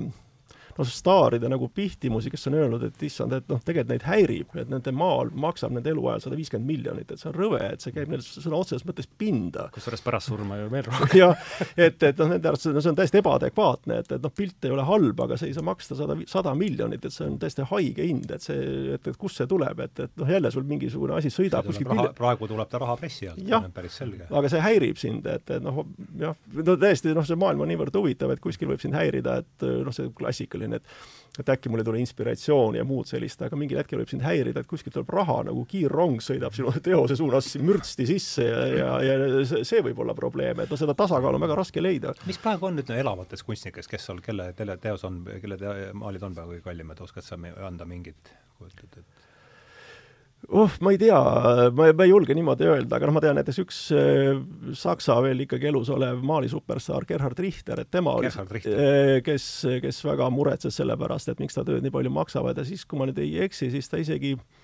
noh, 0.79 0.89
staaride 0.89 1.51
nagu 1.51 1.69
Pihtimusi, 1.75 2.31
kes 2.33 2.49
on 2.51 2.59
öelnud, 2.59 2.85
et 2.89 3.03
issand, 3.07 3.35
et 3.37 3.47
noh, 3.51 3.61
tegelikult 3.65 3.93
neid 3.93 4.07
häirib, 4.09 4.55
et 4.61 4.71
nende 4.71 4.93
maal 4.97 5.31
maksab 5.45 5.75
nende 5.75 5.91
eluajal 5.93 6.25
sada 6.27 6.39
viiskümmend 6.39 6.69
miljonit, 6.69 7.11
et 7.11 7.21
see 7.21 7.31
on 7.31 7.37
rõve, 7.37 7.61
et 7.67 7.85
see 7.85 7.95
käib 7.95 8.11
neil 8.13 8.23
sõna 8.25 8.59
otseses 8.61 8.87
mõttes 8.89 9.09
pinda. 9.19 9.69
kusjuures 9.75 10.05
pärast 10.05 10.31
surma 10.31 10.59
ju 10.61 10.71
veel 10.73 10.87
rohkem. 10.89 11.17
jah, 11.23 11.47
et, 11.77 11.99
et 11.99 12.23
noh, 12.23 12.31
nende 12.35 12.51
arvates 12.51 12.71
no, 12.71 12.83
see 12.85 12.93
on 12.93 12.99
täiesti 12.99 13.21
ebaadekvaatne, 13.21 14.01
et, 14.05 14.15
et 14.17 14.27
noh, 14.27 14.35
pilt 14.35 14.69
ei 14.69 14.75
ole 14.75 14.87
halb, 14.89 15.25
aga 15.27 15.39
see 15.41 15.51
ei 15.53 15.57
saa 15.57 15.67
maksta 15.67 15.99
sada, 15.99 16.19
sada 16.31 16.55
miljonit, 16.59 17.05
et 17.05 17.15
see 17.15 17.27
on 17.29 17.39
täiesti 17.43 17.69
haige 17.71 18.09
hind, 18.09 18.31
et 18.35 18.47
see, 18.47 18.61
et, 18.97 19.11
et 19.13 19.21
kust 19.21 19.41
see 19.41 19.51
tuleb, 19.51 19.85
et, 19.87 20.05
et 20.07 20.23
noh, 20.23 20.35
jälle 20.37 20.53
sul 20.55 20.67
mingisugune 20.69 21.19
asi 21.19 21.33
sõidab 21.35 21.69
kuskil 21.69 21.89
külje. 21.91 22.11
praegu 22.19 22.51
tuleb 22.51 22.71
ta 22.71 22.83
rahapressi 22.83 23.31
alt, 23.31 23.43
see 23.43 23.61
on 23.61 23.75
päris 23.75 24.01
selge. 24.03 24.29
aga 24.31 24.53
see 24.53 24.65
häirib 24.65 25.01
sind, 25.01 25.27
et, 25.31 25.55
et 25.57 25.65
noh, 25.65 25.85
jah, 26.21 26.37
no 26.59 26.79
tõesti, 26.81 27.15
noh, 27.17 27.27
see 27.27 27.39
maailm 27.39 27.65
on 27.65 27.73
niivõrd 27.73 28.01
huvitav, 28.01 28.35
et 28.35 28.43
kuskil 28.43 28.71
võib 28.73 28.83
sind 28.83 28.97
häirida, 28.97 29.39
et 29.45 29.67
noh, 29.85 29.95
see 29.95 30.11
klassikaline 30.17 30.64
selline, 30.65 30.83
et 30.83 31.23
et 31.35 31.49
äkki 31.51 31.71
mul 31.71 31.83
ei 31.83 31.87
tule 31.87 31.99
inspiratsiooni 31.99 32.79
ja 32.79 32.85
muud 32.87 33.09
sellist, 33.11 33.41
aga 33.43 33.57
mingil 33.59 33.81
hetkel 33.81 33.99
võib 33.99 34.11
sind 34.13 34.23
häirida, 34.23 34.63
et 34.63 34.71
kuskilt 34.71 34.95
tuleb 34.95 35.11
raha 35.17 35.41
nagu 35.49 35.65
kiirrong 35.67 36.23
sõidab 36.23 36.55
sinu 36.55 36.71
teose 36.85 37.17
suunas 37.19 37.49
mürtsti 37.59 38.07
sisse 38.07 38.47
ja, 38.47 38.93
ja, 39.03 39.17
ja 39.19 39.43
see, 39.57 39.83
võib 39.83 39.99
olla 40.05 40.15
probleem, 40.15 40.63
et 40.63 40.71
no 40.71 40.79
seda 40.79 40.95
tasakaalu 40.99 41.41
on 41.41 41.47
väga 41.47 41.59
raske 41.59 41.83
leida. 41.83 42.15
mis 42.31 42.39
praegu 42.39 42.71
on 42.71 42.79
nüüd 42.79 42.91
no, 42.91 42.99
elavates 43.03 43.43
kunstnikes, 43.47 43.91
kes 43.91 44.07
sul, 44.11 44.23
kelle 44.23 44.53
teos 44.55 45.03
on, 45.09 45.25
kelle 45.43 45.59
te 45.59 45.75
maalid 45.99 46.23
on 46.23 46.39
praegu 46.39 46.55
kõige 46.55 46.67
kallimad, 46.69 47.03
oskad 47.03 47.27
sa 47.27 47.41
anda 47.67 47.89
mingit, 47.89 48.31
kujutad, 48.61 49.03
et 49.03 49.24
oh, 50.49 50.77
ma 50.85 50.93
ei 50.95 50.99
tea, 51.01 51.21
ma, 51.77 51.89
ma 51.97 52.07
ei 52.07 52.11
julge 52.11 52.37
niimoodi 52.37 52.69
öelda, 52.69 52.99
aga 52.99 53.09
noh, 53.09 53.17
ma 53.17 53.23
tean 53.25 53.39
näiteks 53.39 53.61
üks 53.63 53.79
äh, 53.97 54.41
Saksa 54.79 55.17
veel 55.25 55.45
ikkagi 55.47 55.71
elus 55.71 55.93
olev 55.95 56.21
maalisuperstaar 56.27 57.07
Gerhard 57.09 57.41
Richter, 57.43 57.85
et 57.85 57.91
tema 57.95 58.17
oli, 58.19 58.31
äh, 58.31 59.21
kes, 59.25 59.49
kes 59.85 60.03
väga 60.07 60.29
muretses 60.35 60.77
selle 60.81 60.99
pärast, 61.01 61.33
et 61.33 61.41
miks 61.43 61.57
ta 61.57 61.65
tööd 61.67 61.85
nii 61.85 61.95
palju 61.95 62.13
maksavad 62.15 62.61
ja 62.61 62.67
siis, 62.69 62.85
kui 62.89 63.01
ma 63.01 63.09
nüüd 63.11 63.21
ei 63.25 63.39
eksi, 63.47 63.71
siis 63.75 63.91
ta 63.91 64.01
isegi 64.03 64.37
äh, 64.37 64.64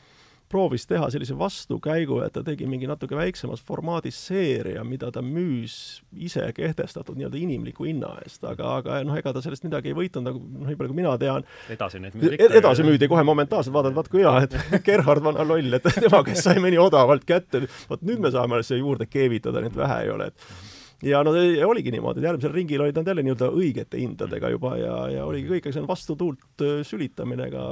proovis 0.50 0.86
teha 0.90 1.06
sellise 1.12 1.36
vastukäigu, 1.38 2.18
et 2.24 2.34
ta 2.34 2.42
tegi 2.46 2.66
mingi 2.68 2.88
natuke 2.90 3.16
väiksemas 3.18 3.62
formaadis 3.66 4.18
seeria, 4.30 4.82
mida 4.86 5.10
ta 5.14 5.22
müüs 5.22 5.74
ise 6.16 6.42
kehtestatud 6.56 7.18
nii-öelda 7.18 7.38
inimliku 7.38 7.86
hinna 7.86 8.16
eest, 8.24 8.42
aga, 8.48 8.74
aga 8.80 8.98
noh, 9.06 9.18
ega 9.20 9.34
ta 9.36 9.42
sellest 9.44 9.66
midagi 9.68 9.92
ei 9.92 9.98
võitnud, 9.98 10.26
nagu 10.26 10.42
noh, 10.42 10.66
nii 10.66 10.80
palju 10.80 10.92
kui 10.92 10.98
mina 10.98 11.14
tean. 11.22 11.46
edasi 11.70 12.02
neid 12.02 12.18
müüdi 12.18 12.34
ikka. 12.34 12.50
edasi 12.62 12.86
müüdi 12.86 13.10
kohe 13.10 13.22
momentaalselt, 13.26 13.74
vaatad, 13.76 13.94
vaat 13.96 14.10
kui 14.10 14.24
hea, 14.24 14.34
et 14.48 14.58
Gerhard 14.88 15.24
vana 15.26 15.46
loll, 15.46 15.78
et 15.78 15.88
tema, 16.02 16.24
kes 16.26 16.44
sai 16.48 16.58
mõni 16.62 16.82
odavalt 16.82 17.24
kätte, 17.28 17.62
vot 17.90 18.02
nüüd 18.02 18.22
me 18.26 18.34
saame 18.34 18.62
siia 18.66 18.82
juurde 18.82 19.06
keevitada, 19.10 19.62
et 19.66 19.78
vähe 19.78 20.02
ei 20.04 20.12
ole, 20.16 20.30
et 20.32 21.08
ja 21.14 21.22
no 21.24 21.32
oligi 21.70 21.94
niimoodi, 21.94 22.20
et 22.20 22.26
järgmisel 22.32 22.52
ringil 22.58 22.82
olid 22.84 22.98
nad 22.98 23.06
jälle 23.08 23.22
nii-öelda 23.24 23.54
õigete 23.54 24.02
hindadega 24.02 24.50
juba 24.52 24.74
ja, 24.82 24.96
ja 25.14 25.24
oligi 25.30 25.54
kõik, 25.54 25.70
eks 25.70 25.78
see 25.78 25.86
on 25.86 25.88
vastutuult 25.88 26.70
sülitamine, 26.90 27.46
ega 27.48 27.66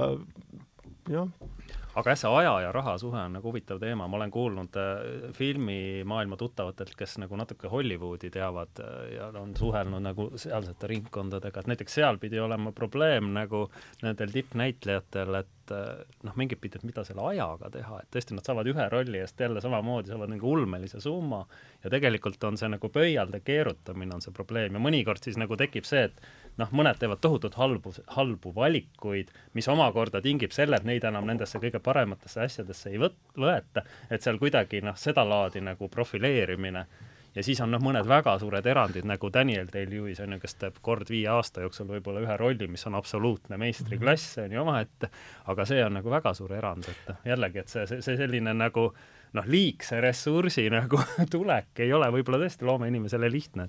jah 1.10 1.26
aga 1.98 2.14
jah, 2.14 2.20
see 2.20 2.32
aja 2.40 2.54
ja 2.62 2.72
raha 2.74 2.94
suhe 3.00 3.20
on 3.20 3.36
nagu 3.38 3.50
huvitav 3.50 3.80
teema, 3.82 4.06
ma 4.08 4.18
olen 4.20 4.32
kuulnud 4.34 4.78
äh, 4.78 5.28
filmimaailma 5.36 6.38
tuttavatelt, 6.40 6.94
kes 6.98 7.18
nagu 7.22 7.38
natuke 7.40 7.70
Hollywoodi 7.72 8.30
teavad 8.34 8.82
äh, 8.84 8.96
ja 9.16 9.28
on 9.40 9.54
suhelnud 9.58 10.04
nagu 10.04 10.30
sealsete 10.38 10.90
ringkondadega, 10.94 11.64
et 11.64 11.72
näiteks 11.74 11.98
seal 12.00 12.20
pidi 12.22 12.40
olema 12.42 12.72
probleem 12.76 13.32
nagu 13.34 13.66
nendel 14.02 14.34
tippnäitlejatel, 14.34 15.40
et 15.42 15.54
äh, 15.74 16.02
noh, 16.26 16.34
mingit 16.38 16.60
pidi, 16.62 16.78
et 16.78 16.86
mida 16.86 17.04
selle 17.06 17.24
ajaga 17.30 17.70
teha, 17.74 18.00
et 18.02 18.10
tõesti, 18.14 18.36
nad 18.36 18.46
saavad 18.46 18.68
ühe 18.70 18.88
rolli 18.92 19.20
eest 19.22 19.40
jälle 19.40 19.62
samamoodi, 19.64 20.12
saavad 20.12 20.32
nagu 20.32 20.52
ulmelise 20.52 21.00
summa 21.04 21.44
ja 21.84 21.92
tegelikult 21.92 22.44
on 22.48 22.58
see 22.60 22.70
nagu 22.72 22.90
pöialde 22.92 23.40
keerutamine 23.44 24.16
on 24.16 24.24
see 24.24 24.34
probleem 24.34 24.76
ja 24.76 24.82
mõnikord 24.82 25.24
siis 25.24 25.38
nagu 25.40 25.56
tekib 25.60 25.88
see, 25.88 26.06
et 26.10 26.22
noh, 26.58 26.70
mõned 26.74 26.98
teevad 27.00 27.22
tohutult 27.24 27.58
halbu, 27.58 27.94
halbu 28.16 28.54
valikuid, 28.54 29.30
mis 29.54 29.68
omakorda 29.70 30.22
tingib 30.24 30.54
selle, 30.56 30.78
et 30.78 30.88
neid 30.88 31.06
enam 31.08 31.28
nendesse 31.28 31.60
kõige 31.62 31.80
parematesse 31.84 32.42
asjadesse 32.46 32.90
ei 32.92 33.02
võt-, 33.02 33.20
võeta, 33.38 33.84
et 34.10 34.24
seal 34.24 34.40
kuidagi 34.42 34.82
noh, 34.84 34.98
sedalaadi 34.98 35.62
nagu 35.64 35.90
profileerimine 35.92 36.86
ja 37.38 37.44
siis 37.46 37.60
on 37.62 37.70
noh, 37.70 37.82
mõned 37.82 38.08
väga 38.10 38.34
suured 38.42 38.66
erandid 38.66 39.06
nagu 39.06 39.30
Daniel 39.34 39.68
Day-Lewis 39.70 40.18
on 40.24 40.34
ju, 40.34 40.40
kes 40.42 40.58
teeb 40.58 40.80
kord 40.82 41.10
viie 41.12 41.28
aasta 41.30 41.62
jooksul 41.62 41.86
võib-olla 41.92 42.24
ühe 42.24 42.38
rolli, 42.40 42.66
mis 42.70 42.86
on 42.90 42.98
absoluutne 42.98 43.60
meistriklass, 43.60 44.40
on 44.42 44.56
ju 44.56 44.64
omaette, 44.64 45.12
aga 45.52 45.68
see 45.68 45.84
on 45.84 46.00
nagu 46.00 46.10
väga 46.10 46.34
suur 46.34 46.56
erand, 46.58 46.90
et 46.90 47.30
jällegi, 47.30 47.62
et 47.62 47.70
see, 47.70 47.86
see, 47.86 48.02
see 48.02 48.18
selline 48.18 48.56
nagu 48.58 48.88
äh, 48.90 49.17
noh, 49.36 49.48
liigse 49.50 50.00
ressursi 50.04 50.66
nagu 50.72 51.00
tulek 51.34 51.82
ei 51.84 51.92
ole 51.92 52.08
võib-olla 52.14 52.40
tõesti 52.42 52.66
loomeinimesele 52.68 53.30
lihtne, 53.32 53.68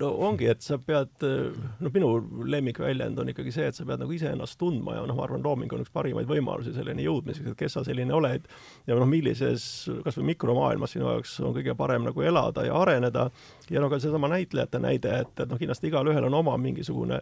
no 0.00 0.10
ongi, 0.28 0.48
et 0.50 0.62
sa 0.64 0.78
pead, 0.78 1.24
noh, 1.24 1.94
minu 1.94 2.12
lemmikväljend 2.50 3.18
on 3.20 3.32
ikkagi 3.32 3.54
see, 3.54 3.68
et 3.70 3.78
sa 3.78 3.86
pead 3.88 4.02
nagu 4.04 4.14
iseennast 4.14 4.58
tundma 4.60 4.98
ja 4.98 5.06
noh, 5.08 5.18
ma 5.18 5.26
arvan, 5.26 5.42
looming 5.44 5.72
on 5.74 5.84
üks 5.84 5.92
parimaid 5.94 6.28
võimalusi 6.30 6.74
selleni 6.76 7.06
jõudmiseks, 7.06 7.52
et 7.52 7.58
kes 7.58 7.78
sa 7.78 7.84
selline 7.86 8.14
oled 8.14 8.46
ja 8.88 8.98
noh, 8.98 9.08
millises 9.08 9.66
kas 10.04 10.18
või 10.20 10.32
mikromaailmas 10.32 10.94
sinu 10.94 11.08
jaoks 11.10 11.36
on 11.44 11.54
kõige 11.56 11.74
parem 11.78 12.06
nagu 12.06 12.24
elada 12.24 12.64
ja 12.66 12.76
areneda 12.78 13.28
ja 13.70 13.80
no 13.80 13.88
ka 13.90 13.98
seesama 14.02 14.28
näitlejate 14.32 14.80
näide, 14.82 15.18
et, 15.24 15.32
et 15.40 15.50
noh, 15.50 15.58
kindlasti 15.60 15.88
igalühel 15.90 16.28
on 16.28 16.38
oma 16.40 16.56
mingisugune 16.60 17.20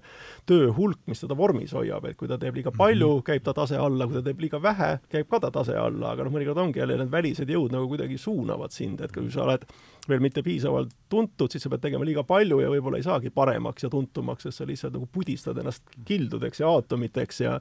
töö 0.48 0.70
hulk, 0.76 1.00
mis 1.10 1.22
teda 1.22 1.36
vormis 1.38 1.74
hoiab, 1.76 2.06
et 2.08 2.18
kui 2.18 2.30
ta 2.30 2.38
teeb 2.40 2.58
liiga 2.58 2.72
palju, 2.74 3.08
mhm. 3.18 3.26
käib 3.26 3.46
ta 3.46 3.54
tase 3.56 3.78
alla, 3.78 4.08
kui 4.08 4.18
ta 4.18 4.24
teeb 4.26 4.42
liiga 4.42 4.62
vähe, 4.62 4.90
käib 5.12 5.30
ka 5.30 5.42
ta 5.46 5.52
tase 5.54 5.76
alla, 5.78 6.12
aga 6.12 6.26
noh, 6.26 6.34
mõnikord 6.34 6.60
ongi 6.64 6.82
jälle 6.82 6.98
need 7.00 7.12
välised 7.12 7.50
jõud 7.50 7.61
jõud 7.62 7.74
nagu 7.74 7.88
kuidagi 7.90 8.18
suunavad 8.20 8.74
sind, 8.74 9.00
et 9.02 9.12
kui 9.14 9.30
sa 9.32 9.46
oled 9.46 9.64
veel 10.08 10.22
mitte 10.22 10.42
piisavalt 10.42 10.90
tuntud, 11.12 11.52
siis 11.52 11.62
sa 11.62 11.70
pead 11.70 11.84
tegema 11.84 12.06
liiga 12.06 12.24
palju 12.26 12.58
ja 12.58 12.70
võib-olla 12.72 12.98
ei 12.98 13.04
saagi 13.06 13.30
paremaks 13.30 13.84
ja 13.84 13.90
tuntumaks, 13.92 14.48
sest 14.48 14.58
sa 14.58 14.66
lihtsalt 14.66 14.96
nagu 14.96 15.06
pudistad 15.12 15.58
ennast 15.62 15.84
kildudeks 16.08 16.62
ja 16.62 16.72
aatomiteks 16.72 17.40
ja 17.44 17.52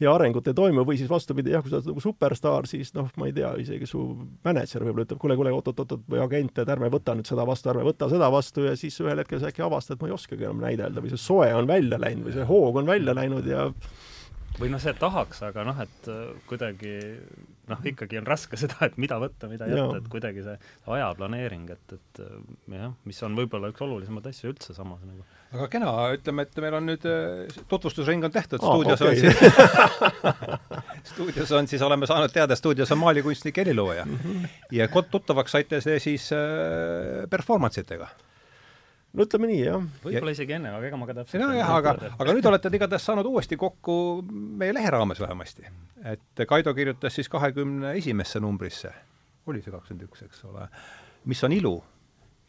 ja 0.00 0.14
arengut 0.14 0.48
ei 0.48 0.56
toimu. 0.56 0.86
Või 0.88 0.96
siis 1.00 1.10
vastupidi, 1.10 1.52
jah, 1.52 1.62
kui 1.64 1.72
sa 1.72 1.80
oled 1.80 1.90
nagu 1.92 2.04
superstaar, 2.04 2.68
siis 2.70 2.94
noh, 2.96 3.10
ma 3.20 3.28
ei 3.28 3.36
tea, 3.36 3.52
isegi 3.60 3.88
su 3.90 4.00
mänedžer 4.46 4.86
võib-olla 4.86 5.08
ütleb, 5.08 5.20
kuule, 5.20 5.36
kuule, 5.36 5.52
oot-oot-oot, 5.58 6.08
või 6.08 6.24
agent, 6.24 6.62
et 6.64 6.72
ärme 6.76 6.88
võta 6.94 7.18
nüüd 7.18 7.28
seda 7.28 7.44
vastu, 7.48 7.72
ärme 7.74 7.84
võta 7.90 8.08
seda 8.12 8.32
vastu. 8.32 8.64
Ja 8.64 8.72
siis 8.80 8.96
ühel 9.04 9.20
hetkel 9.20 9.42
sa 9.42 9.52
äkki 9.52 9.66
avastad, 9.66 10.00
ma 10.00 10.08
ei 10.08 10.16
oskagi 10.16 10.48
enam 10.48 10.64
näidelda 10.64 11.04
või 11.04 11.12
see 11.12 11.20
soe 11.20 11.52
on 11.52 11.68
välja 11.68 12.00
läinud 12.00 12.30
või 12.30 12.38
see 12.38 12.48
hoog 12.48 12.80
on 12.80 12.88
välja 12.88 13.16
läinud 13.16 13.48
ja 13.48 13.68
või 14.60 14.70
noh, 14.70 14.80
see 14.80 14.94
tahaks, 14.96 15.42
aga 15.44 15.64
noh, 15.66 15.80
et 15.82 16.08
äh, 16.08 16.32
kuidagi 16.48 16.94
noh, 17.70 17.84
ikkagi 17.90 18.18
on 18.20 18.26
raske 18.28 18.58
seda, 18.62 18.78
et 18.88 18.98
mida 19.00 19.18
võtta, 19.22 19.48
mida 19.50 19.68
jätta, 19.70 20.00
et 20.00 20.10
kuidagi 20.12 20.44
see 20.46 20.56
aja 20.96 21.12
planeering, 21.18 21.70
et, 21.74 21.96
et 21.96 22.20
äh, 22.24 22.34
jah, 22.76 22.92
mis 23.08 23.22
on 23.26 23.38
võib-olla 23.38 23.70
üks 23.72 23.84
olulisemaid 23.84 24.28
asju 24.30 24.52
üldse 24.52 24.76
samas 24.76 25.04
nagu. 25.06 25.24
aga 25.54 25.68
kena, 25.72 25.94
ütleme, 26.16 26.46
et 26.46 26.60
meil 26.64 26.78
on 26.80 26.88
nüüd 26.90 27.08
äh, 27.08 27.62
tutvustusring 27.70 28.26
on 28.28 28.34
tehtud 28.34 28.60
oh,, 28.62 28.74
stuudios 28.74 29.04
okay. 29.04 29.14
on 29.14 29.20
siis 29.22 31.10
stuudios 31.14 31.56
on 31.56 31.70
siis, 31.70 31.86
oleme 31.86 32.10
saanud 32.10 32.34
teada, 32.34 32.58
stuudios 32.58 32.92
on 32.94 33.02
maalikunstnik, 33.02 33.62
helilooja 33.64 34.04
mm. 34.04 34.20
-hmm. 34.20 34.60
ja 34.80 34.88
tuttavaks 34.88 35.58
saite 35.58 35.80
see 35.84 35.98
siis 36.02 36.30
äh, 36.32 37.24
performance 37.30 37.80
itega 37.80 38.08
no 39.14 39.26
ütleme 39.26 39.48
nii, 39.50 39.62
jah. 39.62 39.86
võib-olla 40.02 40.34
isegi 40.34 40.56
enne, 40.56 40.74
aga 40.74 40.90
ega 40.90 40.98
ma 40.98 41.08
ka 41.08 41.16
täpselt 41.20 41.42
nojah, 41.42 41.72
aga, 41.78 41.94
aga 42.18 42.34
nüüd 42.34 42.50
olete 42.50 42.70
te 42.70 42.80
igatahes 42.80 43.06
saanud 43.06 43.28
uuesti 43.30 43.58
kokku 43.60 43.96
meie 44.26 44.74
lehe 44.74 44.90
raames 44.94 45.22
vähemasti. 45.22 45.66
et 46.10 46.44
Kaido 46.50 46.74
kirjutas 46.74 47.14
siis 47.14 47.30
kahekümne 47.32 47.94
esimesse 48.00 48.42
numbrisse, 48.42 48.92
oli 49.46 49.62
see 49.62 49.74
kakskümmend 49.74 50.06
üks, 50.08 50.26
eks 50.26 50.44
ole, 50.50 50.68
mis 51.30 51.42
on 51.46 51.54
ilu, 51.54 51.74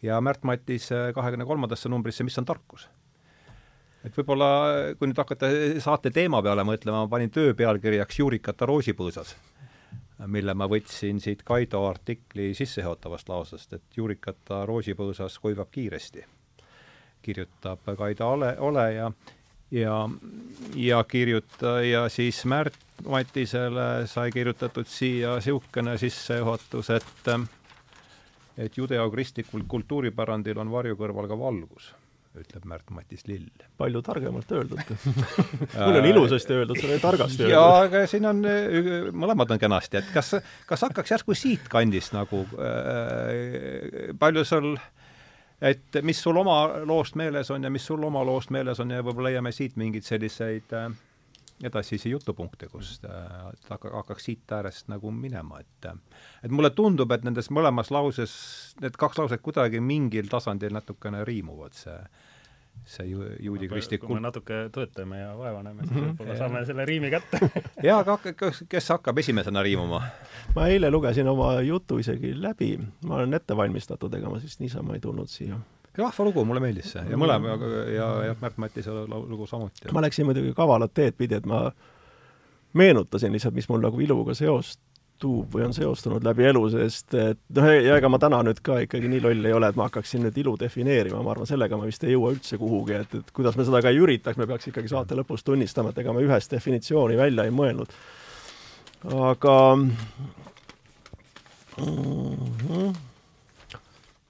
ja 0.06 0.20
Märt 0.22 0.46
Matis 0.48 0.90
kahekümne 1.16 1.46
kolmandasse 1.46 1.92
numbrisse, 1.92 2.26
mis 2.26 2.38
on 2.42 2.50
tarkus. 2.50 2.88
et 4.06 4.18
võib-olla, 4.18 4.50
kui 4.98 5.10
nüüd 5.10 5.22
hakata 5.22 5.52
saate 5.84 6.14
teema 6.14 6.42
peale 6.46 6.66
mõtlema, 6.66 7.06
ma 7.06 7.12
panin 7.12 7.34
töö 7.34 7.54
pealkirjaks 7.58 8.24
Juurikata 8.24 8.70
roosipõõsas 8.70 9.36
mille 10.32 10.54
ma 10.56 10.64
võtsin 10.72 11.20
siit 11.20 11.42
Kaido 11.44 11.82
artikli 11.90 12.54
sissejuhatavast 12.56 13.28
lausest, 13.30 13.74
et 13.76 13.98
juurikata 14.00 14.62
roosipõõsas 14.66 15.36
kuivab 15.44 15.68
kiiresti 15.76 16.24
kirjutab 17.26 17.90
Kaido 17.98 18.30
Ole, 18.36 18.54
Ole 18.60 18.86
ja 18.94 19.12
ja, 19.72 20.10
ja 20.76 21.04
kirjuta- 21.04 21.82
ja 21.82 22.10
siis 22.10 22.46
Märt 22.46 22.74
Matisele 23.08 24.08
sai 24.08 24.32
kirjutatud 24.32 24.88
siia 24.88 25.36
niisugune 25.36 25.98
sissejuhatus, 25.98 26.90
et 26.90 27.30
et 28.58 28.78
judeokristlikul 28.78 29.66
kultuuripärandil 29.68 30.58
on 30.64 30.72
varju 30.72 30.96
kõrval 30.96 31.28
ka 31.28 31.36
valgus, 31.40 31.90
ütleb 32.40 32.66
Märt 32.72 32.90
Matis 32.90 33.28
Lill. 33.28 33.50
palju 33.78 34.02
targemalt 34.02 34.52
öeldud 34.52 34.80
mul 35.86 36.00
on 36.00 36.06
ilusasti 36.06 36.54
öeldud, 36.54 36.80
sul 36.80 36.94
oli 36.96 37.04
targasti 37.04 37.44
öeldud. 37.44 37.56
jaa, 37.58 37.82
aga 37.84 38.06
siin 38.08 38.26
on, 38.32 38.42
mõlemad 39.12 39.52
on 39.52 39.60
kenasti, 39.60 39.98
et 39.98 40.14
kas, 40.14 40.38
kas 40.66 40.88
hakkaks 40.88 41.12
järsku 41.18 41.36
siitkandist 41.36 42.16
nagu 42.16 42.46
äh,, 42.56 44.16
palju 44.20 44.46
sul 44.48 44.76
äh, 44.78 44.95
et 45.62 46.00
mis 46.04 46.22
sul 46.22 46.38
oma 46.38 46.86
loost 46.86 47.16
meeles 47.16 47.52
on 47.52 47.64
ja 47.64 47.70
mis 47.70 47.86
sul 47.86 48.04
oma 48.04 48.24
loost 48.26 48.52
meeles 48.52 48.80
on 48.80 48.92
ja 48.92 49.04
võib-olla 49.04 49.32
leiame 49.32 49.52
siit 49.56 49.78
mingeid 49.80 50.04
selliseid 50.04 50.74
äh, 50.76 50.90
edasisi 51.64 52.10
jutupunkte, 52.10 52.68
kust 52.68 53.06
äh, 53.06 53.50
hakkaks 53.70 54.24
siit 54.28 54.52
äärest 54.52 54.90
nagu 54.92 55.12
minema, 55.12 55.62
et 55.64 55.90
et 56.44 56.52
mulle 56.52 56.70
tundub, 56.76 57.12
et 57.12 57.24
nendes 57.24 57.50
mõlemas 57.54 57.92
lauses, 57.92 58.34
need 58.82 58.98
kaks 59.00 59.22
lauset 59.22 59.42
kuidagi 59.42 59.80
mingil 59.80 60.28
tasandil 60.32 60.76
natukene 60.76 61.24
riimuvad, 61.28 61.78
see 61.78 62.00
see 62.86 63.08
ju-, 63.10 63.28
juudi 63.40 63.68
kristlik 63.70 64.04
kui 64.04 64.18
me 64.18 64.22
natuke 64.24 64.66
töötame 64.74 65.20
ja 65.20 65.32
vaevaneme, 65.38 65.88
siis 65.88 65.98
võib-olla 65.98 66.38
saame 66.40 66.64
selle 66.68 66.86
riimi 66.86 67.10
kätte. 67.14 67.40
Jaa, 67.88 68.02
aga 68.04 68.18
kes, 68.26 68.64
kes 68.70 68.90
hakkab 68.94 69.22
esimesena 69.24 69.64
riimuma? 69.66 70.02
ma 70.56 70.68
eile 70.72 70.92
lugesin 70.94 71.28
oma 71.28 71.56
jutu 71.66 71.98
isegi 72.02 72.36
läbi, 72.42 72.76
ma 73.06 73.22
olen 73.22 73.34
ette 73.40 73.58
valmistatud, 73.58 74.14
ega 74.20 74.30
ma 74.30 74.40
siis 74.44 74.60
niisama 74.62 74.98
ei 74.98 75.04
tulnud 75.04 75.32
siia. 75.32 75.58
Vahva 75.98 76.26
lugu, 76.28 76.44
mulle 76.44 76.60
meeldis 76.60 76.92
see. 76.92 77.06
Ja 77.08 77.18
mõlema 77.18 77.54
ja, 77.54 77.70
ja, 77.94 78.08
ja 78.30 78.36
Märt 78.42 78.58
Matise 78.60 78.92
lugu 79.08 79.48
samuti. 79.48 79.88
ma 79.96 80.04
läksin 80.04 80.28
muidugi 80.28 80.52
kavalat 80.56 80.94
teed 80.94 81.16
pidi, 81.18 81.40
et 81.40 81.48
ma 81.48 81.70
meenutasin 82.76 83.32
lihtsalt, 83.32 83.56
mis 83.56 83.70
mul 83.72 83.82
nagu 83.86 84.02
iluga 84.04 84.36
seost 84.36 84.82
seostub 85.16 85.54
või 85.54 85.64
on 85.66 85.74
seostunud 85.74 86.24
läbi 86.24 86.46
elu, 86.50 86.70
sest 86.70 87.14
et 87.16 87.40
noh, 87.56 87.66
ja 87.66 87.98
ega 87.98 88.10
ma 88.10 88.20
täna 88.20 88.42
nüüd 88.44 88.60
ka 88.62 88.80
ikkagi 88.84 89.08
nii 89.08 89.22
loll 89.24 89.46
ei 89.46 89.54
ole, 89.54 89.70
et 89.70 89.76
ma 89.76 89.88
hakkaksin 89.88 90.24
nüüd 90.26 90.38
ilu 90.38 90.56
defineerima, 90.60 91.22
ma 91.24 91.32
arvan, 91.32 91.48
sellega 91.48 91.78
ma 91.78 91.86
vist 91.86 92.04
ei 92.04 92.14
jõua 92.14 92.34
üldse 92.34 92.58
kuhugi, 92.58 92.94
et, 93.00 93.16
et 93.16 93.32
kuidas 93.32 93.56
me 93.56 93.66
seda 93.66 93.82
ka 93.82 93.90
ei 93.90 94.00
üritaks, 94.00 94.38
me 94.38 94.48
peaks 94.48 94.68
ikkagi 94.68 94.92
saate 94.92 95.16
lõpus 95.16 95.44
tunnistama, 95.44 95.92
et 95.92 95.98
ega 96.04 96.14
me 96.14 96.24
ühest 96.26 96.52
definitsiooni 96.52 97.18
välja 97.18 97.46
ei 97.46 97.52
mõelnud. 97.52 97.90
aga 99.06 99.76
mm 99.76 99.92
-hmm. 101.78 102.96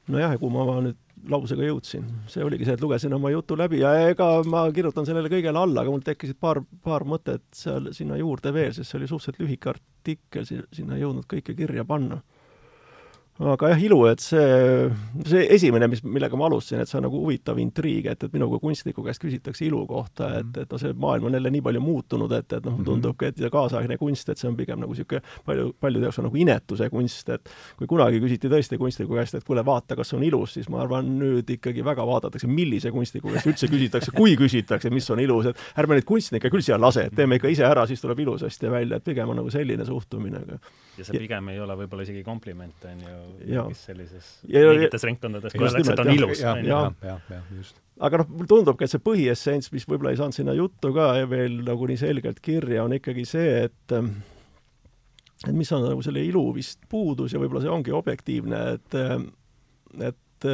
nojah, 0.08 0.38
kui 0.39 0.50
ma 0.50 0.82
nüüd 0.82 0.98
lausega 1.30 1.66
jõudsin, 1.68 2.06
see 2.32 2.44
oligi 2.46 2.68
see, 2.68 2.76
et 2.78 2.84
lugesin 2.84 3.14
oma 3.18 3.32
jutu 3.34 3.58
läbi 3.58 3.82
ja 3.82 3.94
ega 4.10 4.28
ma 4.50 4.66
kirjutan 4.76 5.08
sellele 5.08 5.32
kõigele 5.32 5.62
alla, 5.62 5.82
aga 5.82 5.94
mul 5.94 6.04
tekkisid 6.06 6.38
paar, 6.42 6.62
paar 6.86 7.06
mõtet 7.08 7.46
seal 7.56 7.92
sinna 7.96 8.20
juurde 8.20 8.54
veel, 8.56 8.74
sest 8.76 8.92
see 8.92 9.00
oli 9.00 9.10
suhteliselt 9.10 9.42
lühike 9.42 9.72
artikkel, 9.74 10.46
sinna 10.46 10.98
ei 10.98 11.06
jõudnud 11.06 11.28
kõike 11.32 11.58
kirja 11.58 11.86
panna 11.88 12.22
aga 13.36 13.74
jah, 13.74 13.82
ilu, 13.84 13.98
et 14.08 14.21
see, 14.24 14.43
see 15.28 15.41
esimene, 15.52 15.89
mis, 15.91 16.00
millega 16.08 16.38
ma 16.39 16.45
alustasin, 16.48 16.80
et 16.86 16.88
see 16.88 16.95
on 17.02 17.04
nagu 17.10 17.19
huvitav 17.19 17.58
intriig, 17.60 18.06
et, 18.08 18.21
et 18.24 18.36
minu 18.36 18.48
kui 18.54 18.62
kunstniku 18.63 19.04
käest 19.04 19.19
küsitakse 19.19 19.65
ilu 19.67 19.82
kohta, 19.89 20.30
et, 20.39 20.45
mhm. 20.48 20.62
et 20.63 20.71
noh, 20.71 20.80
see 20.80 20.95
maailm 21.04 21.28
on 21.28 21.36
jälle 21.36 21.52
nii 21.52 21.63
palju 21.65 21.82
muutunud, 21.84 22.32
et, 22.38 22.48
et 22.48 22.63
noh, 22.63 22.78
mhm. 22.78 22.86
tundubki, 22.88 23.34
et 23.34 23.41
ja 23.43 23.50
kaasaegne 23.52 23.98
kunst, 24.00 24.32
et 24.32 24.39
see 24.39 24.48
on 24.48 24.56
pigem 24.56 24.80
nagu 24.80 24.95
niisugune 24.95 25.19
palju, 25.48 25.74
paljude 25.84 26.08
jaoks 26.08 26.21
on 26.21 26.28
nagu 26.30 26.39
inetuse 26.45 26.88
kunst, 26.93 27.34
et 27.36 27.52
kui 27.82 27.91
kunagi 27.91 28.24
küsiti 28.24 28.52
tõesti 28.52 28.80
kunstniku 28.80 29.19
käest, 29.19 29.36
et 29.36 29.48
kuule, 29.48 29.65
vaata, 29.67 30.00
kas 30.00 30.15
on 30.15 30.24
ilus, 30.24 30.56
siis 30.56 30.71
ma 30.71 30.80
arvan, 30.86 31.12
nüüd 31.19 31.52
ikkagi 31.58 31.84
väga 31.84 32.08
vaadatakse, 32.08 32.48
millise 32.48 32.93
kunstniku 32.95 33.36
käest 33.36 33.52
üldse 33.52 33.71
küsitakse, 33.71 34.15
kui 34.15 34.38
küsitakse, 34.39 34.93
mis 34.95 35.12
on 35.12 35.19
ilus, 35.26 35.52
et 35.52 35.84
ärme 35.84 36.00
neid 36.00 36.08
kunstnikke 36.08 36.54
küll 36.54 36.63
siia 36.63 36.80
lase, 36.80 37.10
et 37.10 37.19
teeme 37.19 37.36
ikka 37.41 37.52
ise 37.52 37.67
ära, 37.67 37.84
siis 37.89 38.00
tuleb 38.00 38.24
ilusasti 38.24 38.71
välja, 38.71 39.02
et 39.02 39.12
pigem 39.12 39.36
on 39.36 39.43
nagu 39.43 39.52
selline 39.52 39.84
suhtumine, 39.88 40.45
ja 40.95 41.04
see 41.04 41.19
pigem 41.19 41.52
ei 41.52 41.60
ole 41.60 41.76
võib-olla 41.82 42.06
isegi 42.06 42.24
kompliment, 42.24 42.88
on 42.88 43.04
ju, 43.04 43.25
mingis 43.40 43.82
sellises, 43.88 44.30
mingites 44.48 45.06
ringkondades, 45.08 45.56
kui 45.56 45.68
öeldakse, 45.68 45.96
et 45.96 46.04
on 46.04 46.12
ilus. 46.14 46.44
jah, 46.44 46.62
jah, 46.66 46.88
jah, 47.06 47.26
jah, 47.32 47.50
just. 47.56 47.82
aga 48.08 48.22
noh, 48.22 48.32
mulle 48.34 48.52
tundubki, 48.52 48.88
et 48.88 48.94
see 48.94 49.04
põhiessents, 49.04 49.72
mis 49.76 49.88
võib-olla 49.90 50.14
ei 50.16 50.22
saanud 50.22 50.38
sinna 50.38 50.56
juttu 50.58 50.94
ka 50.96 51.12
veel 51.32 51.60
nagu 51.68 51.90
nii 51.92 52.02
selgelt 52.02 52.42
kirja, 52.46 52.86
on 52.86 52.98
ikkagi 52.98 53.28
see, 53.30 53.66
et 53.68 53.98
et 55.46 55.54
mis 55.54 55.72
on 55.76 55.84
nagu 55.86 56.04
selle 56.06 56.24
ilu 56.26 56.48
vist 56.56 56.86
puudus 56.90 57.36
ja 57.36 57.42
võib-olla 57.42 57.64
see 57.66 57.74
ongi 57.74 57.96
objektiivne, 57.96 58.62
et 58.78 59.00
et 60.12 60.50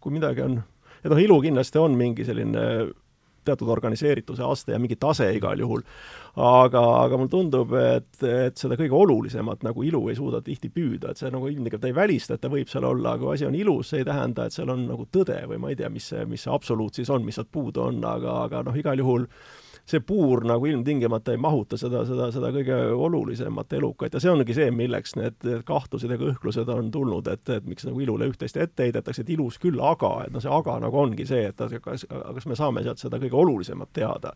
kui 0.00 0.12
midagi 0.12 0.44
on, 0.44 0.58
et 1.00 1.10
noh, 1.12 1.20
ilu 1.20 1.40
kindlasti 1.44 1.80
on 1.80 1.96
mingi 1.98 2.26
selline 2.26 2.66
teatud 3.46 3.70
organiseerituse 3.70 4.44
aste 4.46 4.74
ja 4.74 4.80
mingi 4.82 4.96
tase 5.00 5.28
igal 5.36 5.60
juhul, 5.60 5.84
aga, 6.36 6.82
aga 7.04 7.18
mulle 7.20 7.32
tundub, 7.32 7.74
et, 7.78 8.12
et 8.22 8.60
seda 8.60 8.78
kõige 8.80 8.96
olulisemat 8.98 9.66
nagu 9.66 9.84
ilu 9.86 10.02
ei 10.10 10.18
suuda 10.18 10.42
tihti 10.44 10.70
püüda, 10.74 11.12
et 11.12 11.20
see 11.20 11.32
nagu 11.34 11.50
ilmtingimata 11.50 11.90
ei 11.90 11.96
välista, 11.96 12.36
et 12.36 12.44
ta 12.44 12.52
võib 12.52 12.70
seal 12.70 12.88
olla, 12.88 13.14
aga 13.14 13.26
kui 13.26 13.34
asi 13.36 13.48
on 13.48 13.58
ilus, 13.58 13.92
see 13.92 14.02
ei 14.02 14.08
tähenda, 14.08 14.48
et 14.48 14.56
seal 14.56 14.72
on 14.74 14.86
nagu 14.90 15.08
tõde 15.12 15.40
või 15.50 15.60
ma 15.62 15.72
ei 15.72 15.78
tea, 15.80 15.92
mis 15.92 16.08
see, 16.12 16.24
mis 16.30 16.46
see 16.46 16.54
absoluut 16.54 16.96
siis 16.96 17.12
on, 17.14 17.24
mis 17.26 17.38
sealt 17.38 17.52
puudu 17.52 17.84
on, 17.88 18.00
aga, 18.08 18.40
aga 18.48 18.64
noh, 18.66 18.80
igal 18.80 19.00
juhul 19.00 19.28
see 19.88 20.00
puur 20.00 20.44
nagu 20.48 20.66
ilmtingimata 20.66 21.34
ei 21.34 21.40
mahuta 21.40 21.76
seda, 21.80 22.04
seda, 22.08 22.30
seda 22.32 22.50
kõige 22.54 22.76
olulisemat 22.94 23.72
elukat 23.76 24.16
ja 24.16 24.22
see 24.22 24.32
ongi 24.32 24.56
see, 24.56 24.70
milleks 24.72 25.12
need, 25.20 25.36
need 25.44 25.64
kahtlused 25.68 26.10
ja 26.10 26.18
kõhklused 26.20 26.70
on 26.72 26.88
tulnud, 26.94 27.28
et, 27.28 27.44
et 27.52 27.66
miks 27.68 27.84
nagu 27.88 28.00
ilule 28.00 28.30
üht-teist 28.32 28.56
ette 28.60 28.86
heidetakse, 28.86 29.24
et 29.24 29.34
ilus 29.36 29.60
küll, 29.60 29.80
aga, 29.84 30.14
et 30.24 30.32
noh, 30.32 30.42
see 30.44 30.52
aga 30.52 30.78
nagu 30.86 31.02
ongi 31.04 31.28
see, 31.28 31.50
et 31.52 31.60
kas, 31.84 32.06
kas 32.08 32.48
me 32.48 32.56
saame 32.56 32.84
sealt 32.86 33.02
seda 33.02 33.20
kõige 33.20 33.36
olulisemat 33.44 33.92
teada 33.92 34.32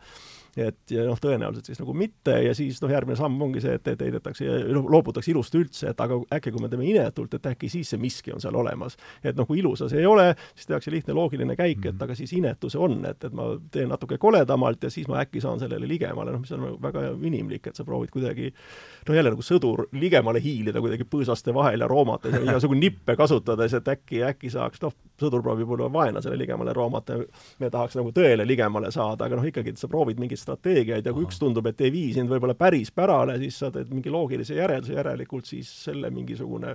et 0.61 0.92
ja 0.92 1.05
noh, 1.07 1.18
tõenäoliselt 1.21 1.68
siis 1.71 1.81
nagu 1.81 1.94
mitte 1.97 2.35
ja 2.42 2.55
siis 2.57 2.81
noh, 2.83 2.90
järgmine 2.92 3.16
samm 3.18 3.40
ongi 3.42 3.62
see, 3.62 3.77
et, 3.79 3.88
et 3.92 4.05
heidetakse 4.07 4.47
ja 4.47 4.59
loobutakse 4.75 5.31
ilust 5.33 5.55
üldse, 5.59 5.92
et 5.92 6.01
aga 6.03 6.18
äkki 6.35 6.53
kui 6.55 6.62
me 6.62 6.71
teeme 6.73 6.87
inetult, 6.88 7.35
et 7.38 7.49
äkki 7.53 7.71
siis 7.73 7.92
see 7.92 8.01
miski 8.01 8.33
on 8.35 8.42
seal 8.42 8.57
olemas. 8.59 8.97
et 9.23 9.37
noh, 9.37 9.47
kui 9.47 9.61
ilusas 9.62 9.92
ei 9.97 10.07
ole, 10.07 10.31
siis 10.55 10.71
tehakse 10.71 10.92
lihtne 10.94 11.16
loogiline 11.16 11.57
käik, 11.57 11.81
et 11.85 11.94
mhm. 11.94 12.03
aga 12.07 12.16
siis 12.18 12.33
inetus 12.37 12.77
on, 12.77 12.99
et, 13.09 13.25
et 13.25 13.35
ma 13.37 13.51
teen 13.73 13.90
natuke 13.92 14.18
koledamalt 14.18 14.83
ja 14.83 14.90
siis 14.90 15.09
ma 15.09 15.21
äkki 15.23 15.42
saan 15.44 15.61
sellele 15.62 15.88
ligemale, 15.88 16.35
noh, 16.35 16.42
mis 16.42 16.55
on 16.57 16.66
väga 16.83 17.09
inimlik, 17.18 17.71
et 17.71 17.79
sa 17.79 17.87
proovid 17.87 18.12
kuidagi 18.14 18.51
noh, 18.51 19.14
jälle 19.14 19.35
nagu 19.35 19.44
sõdur 19.44 19.87
ligemale 19.92 20.42
hiilida 20.42 20.83
kuidagi 20.85 21.07
põõsaste 21.09 21.55
vahel 21.55 21.85
ja 21.85 21.90
roomates 21.90 22.35
ja 22.35 22.42
igasugu 22.44 22.79
nippe 22.85 23.16
kasutades, 23.18 23.77
et 23.79 23.92
äkki, 23.94 24.23
äkki 24.33 24.53
saaks, 24.55 24.83
noh, 24.83 24.97
sõdur 25.18 25.42
proovib 25.42 25.68
võib-olla 25.68 25.92
vaenlasele 25.92 26.38
ligemale 26.38 26.73
roomata, 26.77 27.18
me 27.59 27.71
tahaks 27.71 27.99
nagu 27.99 28.12
tõele 28.14 28.47
ligemale 28.47 28.92
saada, 28.94 29.27
aga 29.27 29.38
noh, 29.38 29.47
ikkagi, 29.49 29.75
et 29.75 29.81
sa 29.81 29.90
proovid 29.90 30.21
mingit 30.21 30.40
strateegiaid 30.49 31.07
ja 31.07 31.13
kui 31.13 31.27
Aha. 31.27 31.29
üks 31.29 31.39
tundub, 31.43 31.69
et 31.71 31.85
ei 31.85 31.93
vii 31.95 32.17
sind 32.17 32.33
võib-olla 32.33 32.57
päris 32.59 32.91
pärale, 32.95 33.39
siis 33.43 33.61
sa 33.61 33.71
teed 33.75 33.93
mingi 33.93 34.13
loogilise 34.13 34.57
järelduse, 34.59 34.97
järelikult 34.97 35.49
siis 35.49 35.71
selle 35.85 36.11
mingisugune 36.15 36.75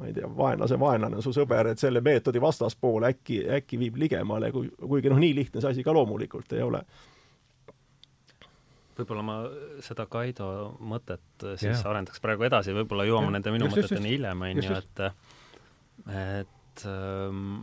ma 0.00 0.08
ei 0.08 0.16
tea, 0.16 0.28
vaenlase 0.32 0.78
vaenlane 0.80 1.18
on 1.18 1.24
su 1.24 1.32
sõber, 1.36 1.72
et 1.72 1.82
selle 1.82 2.00
meetodi 2.04 2.40
vastaspool 2.40 3.04
äkki, 3.10 3.42
äkki 3.58 3.78
viib 3.80 3.98
ligemale, 4.00 4.48
kui, 4.54 4.70
kuigi 4.80 5.12
noh, 5.12 5.20
nii 5.20 5.34
lihtne 5.36 5.60
see 5.60 5.74
asi 5.74 5.84
ka 5.84 5.92
loomulikult 5.96 6.56
ei 6.56 6.64
ole 6.64 6.84
võib-olla 9.00 9.24
ma 9.24 9.36
seda 9.84 10.06
Kaido 10.10 10.46
mõtet 10.84 11.44
siis 11.56 11.70
yeah. 11.70 11.84
arendaks 11.92 12.20
praegu 12.22 12.44
edasi, 12.48 12.74
võib-olla 12.76 13.06
jõuame 13.08 13.28
yeah. 13.28 13.36
nende 13.38 13.54
minu 13.54 13.68
just, 13.68 13.78
mõteteni 13.78 14.14
hiljem, 14.14 14.42
on 14.44 14.60
ju, 14.60 14.80
et 14.80 15.04
et 16.10 16.84
ähm, 16.88 17.54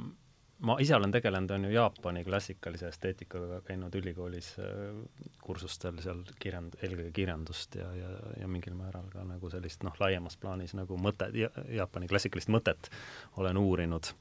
ma 0.59 0.77
ise 0.81 0.95
olen 0.95 1.11
tegelenud, 1.11 1.51
on 1.51 1.65
ju, 1.67 1.71
Jaapani 1.71 2.23
klassikalise 2.25 2.87
esteetikaga, 2.89 3.61
käinud 3.67 3.93
ülikoolis 3.95 4.53
äh, 4.61 4.95
kursustel 5.43 5.99
seal 6.01 6.23
kirjand-, 6.41 6.79
eelkõige 6.81 7.11
kirjandust 7.13 7.77
ja, 7.77 7.87
ja, 7.95 8.09
ja 8.41 8.49
mingil 8.49 8.75
määral 8.77 9.05
ka 9.13 9.25
nagu 9.27 9.51
sellist 9.53 9.85
noh, 9.85 9.95
laiemas 10.01 10.37
plaanis 10.41 10.73
nagu 10.77 10.97
mõtet, 11.01 11.35
Jaapani 11.77 12.09
klassikalist 12.09 12.49
mõtet 12.53 12.89
olen 13.37 13.57
uurinud. 13.61 14.13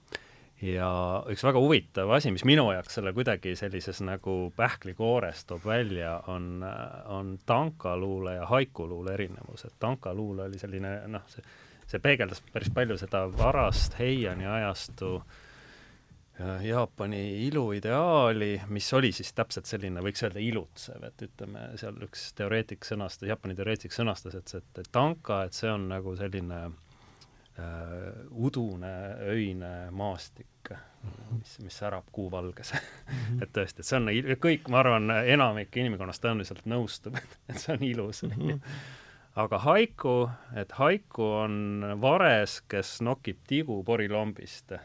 ja 0.61 0.90
üks 1.33 1.44
väga 1.44 1.61
huvitav 1.61 2.11
asi, 2.16 2.31
mis 2.33 2.44
minu 2.49 2.70
jaoks 2.72 2.94
selle 2.96 3.12
kuidagi 3.16 3.57
sellises 3.57 4.01
nagu 4.05 4.53
pähklikoores 4.57 5.44
toob 5.44 5.64
välja, 5.64 6.18
on, 6.33 6.64
on 7.12 7.38
tankaluule 7.46 8.35
ja 8.35 8.46
haikuluule 8.46 9.12
erinevus, 9.14 9.64
et 9.64 9.75
tankaluule 9.79 10.49
oli 10.51 10.61
selline 10.61 10.99
noh, 11.12 11.25
see, 11.33 11.44
see 11.87 12.01
peegeldas 12.01 12.44
päris 12.53 12.72
palju 12.72 12.96
seda 13.01 13.27
varast 13.33 13.99
Heiani 13.99 14.49
ajastu 14.49 15.16
äh, 15.16 15.42
Jaapani 16.38 17.46
iluideaali, 17.46 18.62
mis 18.68 18.92
oli 18.92 19.09
siis 19.12 19.33
täpselt 19.33 19.68
selline, 19.68 20.03
võiks 20.05 20.20
öelda 20.27 20.40
ilutsev, 20.44 21.05
et 21.09 21.22
ütleme, 21.25 21.62
seal 21.81 21.96
üks 22.05 22.27
teoreetik 22.37 22.85
sõnastas, 22.85 23.31
Jaapani 23.31 23.55
teoreetik 23.57 23.94
sõnastas, 23.94 24.35
et 24.37 24.53
see, 24.53 24.85
tanka, 24.92 25.46
et 25.49 25.57
see 25.57 25.70
on 25.72 25.87
nagu 25.88 26.12
selline 26.18 26.59
äh, 26.66 26.75
udune 28.37 28.92
öine 29.33 29.70
maastik, 29.96 30.72
mis, 31.38 31.55
mis 31.64 31.79
särab 31.81 32.11
kuuvalges 32.12 32.75
mhm. 32.75 33.38
et 33.46 33.55
tõesti, 33.57 33.81
et 33.81 33.88
see 33.88 33.96
on, 34.03 34.11
kõik, 34.42 34.68
ma 34.68 34.83
arvan, 34.83 35.14
enamik 35.22 35.79
inimkonnast 35.81 36.20
tõenäoliselt 36.25 36.68
nõustub, 36.68 37.16
et, 37.16 37.38
et 37.49 37.62
see 37.62 37.79
on 37.79 37.87
ilus 37.87 38.20
mhm. 38.29 38.61
aga 39.40 39.62
haiku, 39.64 40.18
et 40.53 40.77
haiku 40.77 41.31
on 41.46 41.96
vares, 42.05 42.59
kes 42.68 42.99
nokib 43.09 43.40
tigu 43.49 43.81
porilombist 43.88 44.77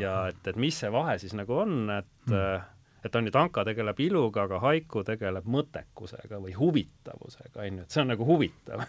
ja 0.00 0.14
et, 0.30 0.40
et 0.46 0.56
mis 0.60 0.76
see 0.82 0.90
vahe 0.92 1.18
siis 1.22 1.34
nagu 1.36 1.60
on, 1.62 1.76
et 1.94 2.32
mm. 2.32 2.72
et 3.06 3.16
on 3.16 3.28
ju, 3.28 3.32
tanka 3.34 3.64
tegeleb 3.66 4.00
iluga, 4.02 4.46
aga 4.46 4.60
haiku 4.64 5.04
tegeleb 5.06 5.46
mõttekusega 5.46 6.40
või 6.42 6.56
huvitavusega, 6.58 7.62
on 7.62 7.80
ju, 7.80 7.86
et 7.86 7.96
see 7.96 8.02
on 8.02 8.12
nagu 8.14 8.28
huvitav. 8.28 8.84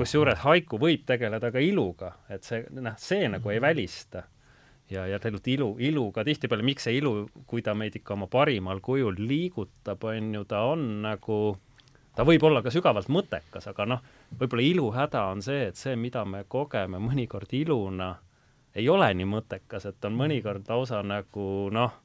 kusjuures 0.00 0.44
haiku 0.46 0.78
võib 0.80 1.02
tegeleda 1.06 1.50
ka 1.52 1.60
iluga, 1.60 2.14
et 2.32 2.46
see, 2.46 2.62
noh, 2.72 2.94
see 2.96 3.26
nagu 3.28 3.50
ei 3.50 3.58
hmm. 3.58 3.66
välista. 3.66 4.22
ja, 4.90 5.06
ja 5.06 5.18
tegelikult 5.18 5.48
ilu, 5.48 5.68
iluga 5.78 6.24
tihtipeale, 6.26 6.64
miks 6.66 6.88
see 6.88 6.96
ilu, 6.98 7.28
kui 7.46 7.62
ta 7.62 7.74
meid 7.78 7.94
ikka 8.00 8.16
oma 8.16 8.26
parimal 8.26 8.80
kujul 8.82 9.18
liigutab, 9.18 10.02
on 10.04 10.34
ju, 10.34 10.44
ta 10.50 10.64
on 10.66 10.86
nagu 11.04 11.36
ta 12.16 12.26
võib 12.26 12.42
olla 12.44 12.62
ka 12.64 12.72
sügavalt 12.74 13.10
mõttekas, 13.12 13.68
aga 13.70 13.86
noh, 13.94 14.00
võib-olla 14.40 14.64
ilu 14.66 14.88
häda 14.94 15.26
on 15.32 15.44
see, 15.44 15.68
et 15.70 15.78
see, 15.78 15.94
mida 15.96 16.24
me 16.28 16.42
kogeme 16.48 16.98
mõnikord 17.02 17.52
iluna, 17.56 18.14
ei 18.74 18.88
ole 18.88 19.08
nii 19.14 19.26
mõttekas, 19.26 19.88
et 19.90 20.06
on 20.06 20.14
mõnikord 20.18 20.68
lausa 20.70 21.02
nagu 21.06 21.44
noh, 21.74 21.96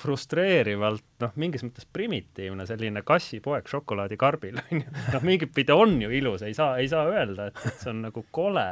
frustreerivalt 0.00 1.04
noh, 1.20 1.34
mingis 1.40 1.64
mõttes 1.66 1.86
primitiivne 1.92 2.64
selline 2.68 3.02
kassipoeg 3.06 3.68
šokolaadikarbil 3.68 4.60
on 4.62 4.80
ju, 4.80 4.94
noh 5.12 5.26
mingit 5.26 5.52
pidi 5.54 5.74
on 5.76 5.98
ju 6.02 6.10
ilus, 6.20 6.44
ei 6.46 6.56
saa, 6.56 6.78
ei 6.80 6.88
saa 6.88 7.04
öelda, 7.10 7.50
et, 7.50 7.62
see 7.80 7.92
on 7.92 8.02
nagu 8.06 8.24
kole. 8.32 8.66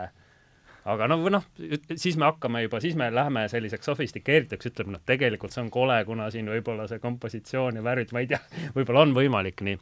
aga 0.90 1.10
noh, 1.10 1.20
või 1.20 1.34
noh, 1.36 1.44
siis 1.92 2.16
me 2.20 2.28
hakkame 2.30 2.64
juba, 2.64 2.80
siis 2.80 2.96
me 2.96 3.10
läheme 3.12 3.44
selliseks 3.52 3.92
sofistikeerituks, 3.92 4.70
ütleme 4.72 4.96
noh, 4.96 5.04
tegelikult 5.06 5.52
see 5.52 5.64
on 5.66 5.70
kole, 5.72 6.00
kuna 6.08 6.30
siin 6.32 6.48
võib-olla 6.48 6.88
see 6.88 7.02
kompositsioon 7.02 7.80
ja 7.80 7.84
värvid, 7.84 8.16
ma 8.16 8.24
ei 8.24 8.32
tea, 8.32 8.40
võib-olla 8.76 9.04
on 9.04 9.14
võimalik 9.16 9.60
nii, 9.66 9.76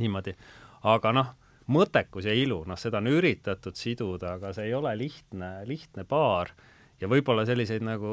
niimoodi, 0.00 0.36
aga 0.88 1.12
noh, 1.16 1.36
mõttekus 1.70 2.26
ja 2.26 2.34
ilu, 2.34 2.62
noh, 2.66 2.80
seda 2.80 3.02
on 3.02 3.12
üritatud 3.12 3.76
siduda, 3.76 4.38
aga 4.40 4.54
see 4.56 4.70
ei 4.70 4.74
ole 4.74 4.96
lihtne, 4.98 5.58
lihtne 5.68 6.08
paar 6.08 6.54
ja 7.00 7.08
võib-olla 7.10 7.46
selliseid 7.48 7.84
nagu 7.86 8.12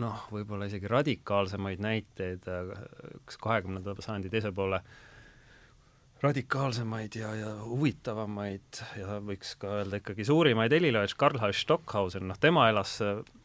noh, 0.00 0.28
võib-olla 0.32 0.68
isegi 0.70 0.88
radikaalsemaid 0.90 1.82
näiteid, 1.84 2.46
üks 3.20 3.40
kahekümnenda 3.40 3.96
sajandi 4.00 4.32
teise 4.32 4.52
poole 4.56 4.80
radikaalsemaid 6.24 7.18
ja, 7.20 7.34
ja 7.36 7.50
huvitavamaid 7.66 8.80
ja 8.96 9.18
võiks 9.24 9.50
ka 9.60 9.74
öelda 9.80 10.00
ikkagi 10.00 10.24
suurimaid 10.24 10.72
heliloojaid, 10.72 11.16
Karl-Heinz 11.20 11.60
Stockhausen, 11.66 12.24
noh 12.30 12.38
tema 12.40 12.68
elas 12.70 12.96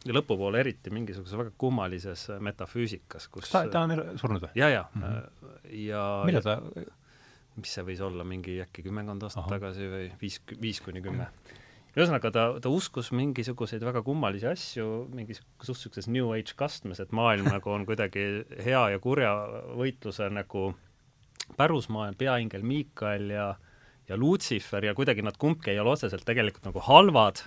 lõpupoole 0.07 0.61
eriti 0.61 0.93
mingisuguses 0.95 1.35
väga 1.41 1.51
kummalises 1.59 2.29
metafüüsikas, 2.39 3.27
kus 3.33 3.51
ta, 3.51 3.65
ta 3.73 3.83
on 3.83 3.97
surnud 4.21 4.47
või? 4.47 4.53
ja, 4.61 4.71
ja 4.71 4.85
mm, 4.93 5.03
-hmm. 5.03 5.59
ja 5.81 6.05
millal 6.29 6.45
ta 6.45 6.57
mis 7.59 7.75
see 7.75 7.85
võis 7.85 8.01
olla, 8.03 8.23
mingi 8.27 8.59
äkki 8.63 8.83
kümmekond 8.85 9.23
aastat 9.27 9.43
Aha. 9.43 9.57
tagasi 9.57 9.87
või 9.91 10.07
viis, 10.21 10.39
viis 10.61 10.79
kuni 10.85 11.03
kümme. 11.03 11.27
Ühesõnaga, 11.99 12.31
ta, 12.33 12.43
ta 12.63 12.71
uskus 12.73 13.11
mingisuguseid 13.15 13.83
väga 13.85 14.03
kummalisi 14.05 14.47
asju, 14.49 14.89
mingis 15.13 15.41
suht 15.61 15.75
niisuguses 15.75 16.09
New 16.11 16.33
Age 16.35 16.55
kastmes, 16.59 17.01
et 17.03 17.13
maailm 17.15 17.49
nagu 17.55 17.73
on 17.73 17.85
kuidagi 17.89 18.27
hea 18.65 18.83
ja 18.95 19.01
kurja 19.03 19.33
võitluse 19.79 20.29
nagu 20.33 20.71
pärusmaa, 21.57 22.11
peaingel 22.17 22.65
Miikael 22.65 23.33
ja 23.33 23.49
ja 24.09 24.17
Lutsifer 24.17 24.85
ja 24.85 24.95
kuidagi 24.97 25.21
nad 25.21 25.37
kumbki 25.37 25.71
ei 25.71 25.79
ole 25.79 25.93
otseselt 25.93 26.25
tegelikult 26.25 26.65
nagu 26.65 26.81
halvad, 26.81 27.43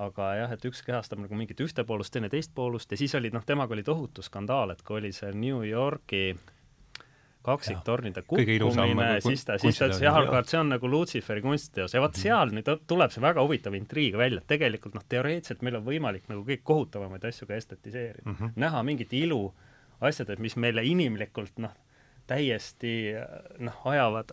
aga 0.00 0.30
jah, 0.34 0.54
et 0.54 0.64
üks 0.66 0.82
kehastab 0.86 1.20
nagu 1.22 1.36
mingit 1.38 1.60
ühte 1.62 1.84
poolust, 1.86 2.12
teine 2.14 2.30
teist 2.32 2.50
poolust 2.54 2.90
ja 2.90 2.98
siis 2.98 3.14
oli, 3.14 3.30
noh, 3.34 3.44
temaga 3.46 3.76
oli 3.76 3.84
tohutu 3.86 4.24
skandaal, 4.26 4.74
et 4.74 4.82
kui 4.82 4.98
oli 4.98 5.12
see 5.14 5.30
New 5.36 5.62
Yorgi 5.66 6.34
kaksiktornide 7.42 8.22
kukkumine, 8.22 9.20
siis 9.24 9.44
ta, 9.48 9.56
siis 9.58 9.78
ta 9.78 9.88
ütles 9.88 10.02
jah, 10.04 10.16
aga 10.20 10.42
see 10.44 10.58
on 10.60 10.72
nagu 10.74 10.90
Lutsiferi 10.92 11.42
kunstiteos 11.44 11.94
ja 11.96 12.02
vot 12.04 12.12
mhm. 12.12 12.22
seal 12.22 12.54
nüüd 12.56 12.70
tuleb 12.90 13.14
see 13.14 13.24
väga 13.24 13.44
huvitav 13.46 13.76
intriig 13.78 14.18
välja, 14.20 14.42
et 14.42 14.50
tegelikult 14.50 14.98
noh, 14.98 15.04
teoreetiliselt 15.08 15.64
meil 15.64 15.80
on 15.80 15.86
võimalik 15.86 16.28
nagu 16.28 16.44
kõik 16.46 16.64
kohutavamaid 16.68 17.24
asju 17.30 17.48
ka 17.48 17.56
estetiseerida 17.56 18.26
mm, 18.26 18.36
-hmm. 18.36 18.56
näha 18.60 18.82
mingit 18.84 19.14
ilu 19.16 19.46
asjades, 20.00 20.38
mis 20.38 20.56
meile 20.60 20.84
inimlikult 20.84 21.56
noh, 21.64 21.72
täiesti 22.30 22.92
noh, 23.58 23.78
ajavad, 23.90 24.30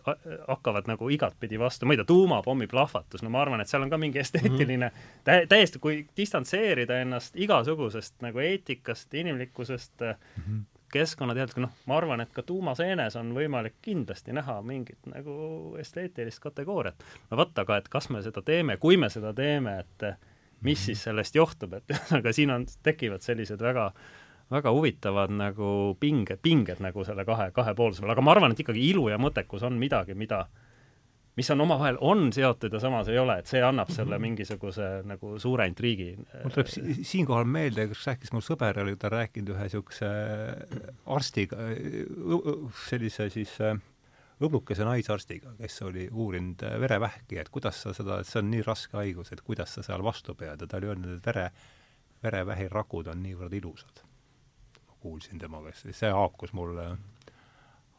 hakkavad 0.48 0.86
nagu 0.86 1.08
igatpidi 1.10 1.58
vastu, 1.58 1.86
ma 1.86 1.96
ei 1.96 1.98
tea, 1.98 2.06
tuumapommi 2.06 2.68
plahvatus, 2.70 3.24
no 3.24 3.32
ma 3.34 3.40
arvan, 3.42 3.62
et 3.62 3.70
seal 3.70 3.82
on 3.82 3.90
ka 3.90 3.98
mingi 3.98 4.20
esteetiline 4.22 4.86
mm 4.86 4.94
-hmm. 4.94 5.22
tä-, 5.24 5.46
täiesti, 5.50 5.80
kui 5.82 6.06
distantseerida 6.16 7.00
ennast 7.02 7.36
igasugusest 7.36 8.20
nagu 8.22 8.38
eetikast, 8.38 9.14
inimlikkusest 9.14 10.00
mm, 10.00 10.42
-hmm. 10.42 10.62
Keskkonnateadlikku, 10.92 11.62
noh, 11.64 11.74
ma 11.90 11.98
arvan, 11.98 12.22
et 12.24 12.32
ka 12.34 12.42
tuumaseenes 12.46 13.16
on 13.20 13.34
võimalik 13.36 13.78
kindlasti 13.84 14.34
näha 14.36 14.60
mingit 14.66 15.08
nagu 15.10 15.76
esteetilist 15.80 16.42
kategooriat. 16.44 17.04
no 17.30 17.40
vot, 17.40 17.52
aga 17.58 17.80
et 17.80 17.90
kas 17.92 18.10
me 18.14 18.22
seda 18.24 18.42
teeme, 18.42 18.78
kui 18.80 18.96
me 18.96 19.10
seda 19.12 19.34
teeme, 19.36 19.78
et 19.84 20.08
mis 20.66 20.86
siis 20.90 21.02
sellest 21.06 21.36
johtub, 21.36 21.78
et 21.78 21.90
ühesõnaga 21.94 22.32
siin 22.34 22.54
on, 22.54 22.66
tekivad 22.82 23.24
sellised 23.24 23.62
väga 23.62 23.92
väga 24.48 24.72
huvitavad 24.72 25.32
nagu 25.36 25.96
pinged, 26.00 26.40
pinged 26.42 26.80
nagu 26.80 27.04
selle 27.04 27.24
kahe, 27.28 27.50
kahepoolse 27.52 28.00
peal, 28.00 28.14
aga 28.14 28.24
ma 28.24 28.32
arvan, 28.32 28.54
et 28.54 28.62
ikkagi 28.64 28.86
ilu 28.90 29.08
ja 29.12 29.18
mõttekus 29.20 29.64
on 29.68 29.76
midagi, 29.80 30.16
mida 30.16 30.46
mis 31.38 31.50
on 31.54 31.62
omavahel, 31.64 31.98
on 32.04 32.32
seotud 32.34 32.74
ja 32.74 32.80
samas 32.82 33.08
ei 33.12 33.18
ole, 33.20 33.38
et 33.40 33.50
see 33.50 33.62
annab 33.64 33.92
selle 33.94 34.16
mhm. 34.16 34.24
mingisuguse 34.26 34.88
nagu 35.08 35.36
suure 35.42 35.68
intriigi. 35.70 36.10
mul 36.16 36.54
tuleb 36.54 36.72
si 36.72 37.04
siinkohal 37.12 37.46
meelde, 37.48 37.86
kus 37.92 38.06
rääkis 38.10 38.34
mu 38.34 38.42
sõber, 38.44 38.82
oli 38.82 38.96
ta 39.00 39.12
rääkinud 39.14 39.54
ühe 39.54 39.68
niisuguse 39.68 40.10
arstiga, 41.16 41.70
sellise 42.88 43.28
siis 43.34 43.54
õblukese 44.38 44.86
naisarstiga, 44.86 45.54
kes 45.58 45.80
oli 45.86 46.06
uurinud 46.10 46.62
verevähki, 46.82 47.40
et 47.42 47.48
kuidas 47.54 47.82
sa 47.82 47.94
seda, 47.96 48.20
et 48.20 48.28
see 48.28 48.42
on 48.42 48.52
nii 48.52 48.62
raske 48.66 48.98
haigus, 48.98 49.32
et 49.34 49.42
kuidas 49.46 49.74
sa 49.74 49.86
seal 49.86 50.04
vastu 50.06 50.36
pead 50.38 50.62
ja 50.62 50.68
ta 50.70 50.78
oli 50.78 50.92
öelnud, 50.92 51.16
et 51.18 51.26
vere, 51.26 51.48
verevähirakud 52.22 53.10
on 53.10 53.24
niivõrd 53.24 53.58
ilusad 53.58 54.04
kuulsin 55.00 55.38
tema 55.38 55.60
käest, 55.62 55.86
see 55.94 56.10
haakus 56.12 56.52
mulle, 56.56 56.88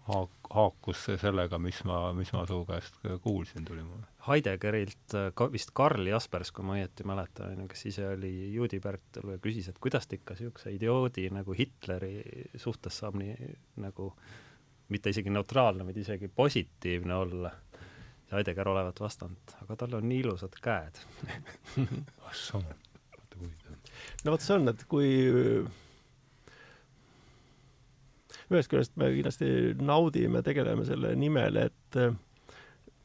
haak-, 0.09 0.49
haakus 0.53 1.05
sellega, 1.21 1.59
mis 1.61 1.79
ma, 1.87 2.01
mis 2.17 2.31
ma 2.35 2.45
su 2.49 2.59
käest 2.67 2.99
kuulsin, 3.23 3.65
tuli 3.67 3.83
mulle. 3.85 4.07
Heideggerilt 4.27 5.15
ka 5.37 5.47
vist 5.53 5.71
Karl 5.77 6.09
Jaspers, 6.09 6.51
kui 6.55 6.65
ma 6.67 6.75
õieti 6.77 7.05
mäletan, 7.07 7.53
on 7.53 7.63
ju, 7.63 7.69
kes 7.71 7.85
ise 7.91 8.07
oli 8.15 8.33
juudi 8.53 8.81
päritolu 8.83 9.35
ja 9.35 9.41
küsis, 9.43 9.69
et 9.71 9.79
kuidas 9.81 10.09
ta 10.09 10.17
ikka 10.17 10.37
niisuguse 10.37 10.73
idioodi 10.75 11.29
nagu 11.33 11.55
Hitleri 11.57 12.13
suhtes 12.59 13.01
saab 13.01 13.17
nii 13.21 13.53
nagu 13.85 14.11
mitte 14.89 15.13
isegi 15.13 15.33
neutraalne, 15.33 15.85
vaid 15.85 15.97
isegi 16.01 16.29
positiivne 16.35 17.15
olla. 17.15 17.51
ja 18.29 18.37
Heidegger 18.37 18.69
olevat 18.69 18.99
vastanud, 19.01 19.55
aga 19.63 19.75
tal 19.75 19.95
on 19.97 20.09
nii 20.09 20.19
ilusad 20.21 20.53
käed 20.61 20.99
ah 22.27 22.33
soo, 22.33 22.61
huvitav. 23.39 23.77
no 24.25 24.35
vot 24.35 24.43
see 24.45 24.57
on, 24.57 24.69
et 24.69 24.83
kui 24.89 25.07
ühest 28.49 28.71
küljest 28.71 28.95
me 28.97 29.11
kindlasti 29.13 29.49
naudime, 29.81 30.41
tegeleme 30.45 30.85
selle 30.87 31.13
nimel, 31.19 31.59
et 31.67 31.99
äh, 31.99 32.15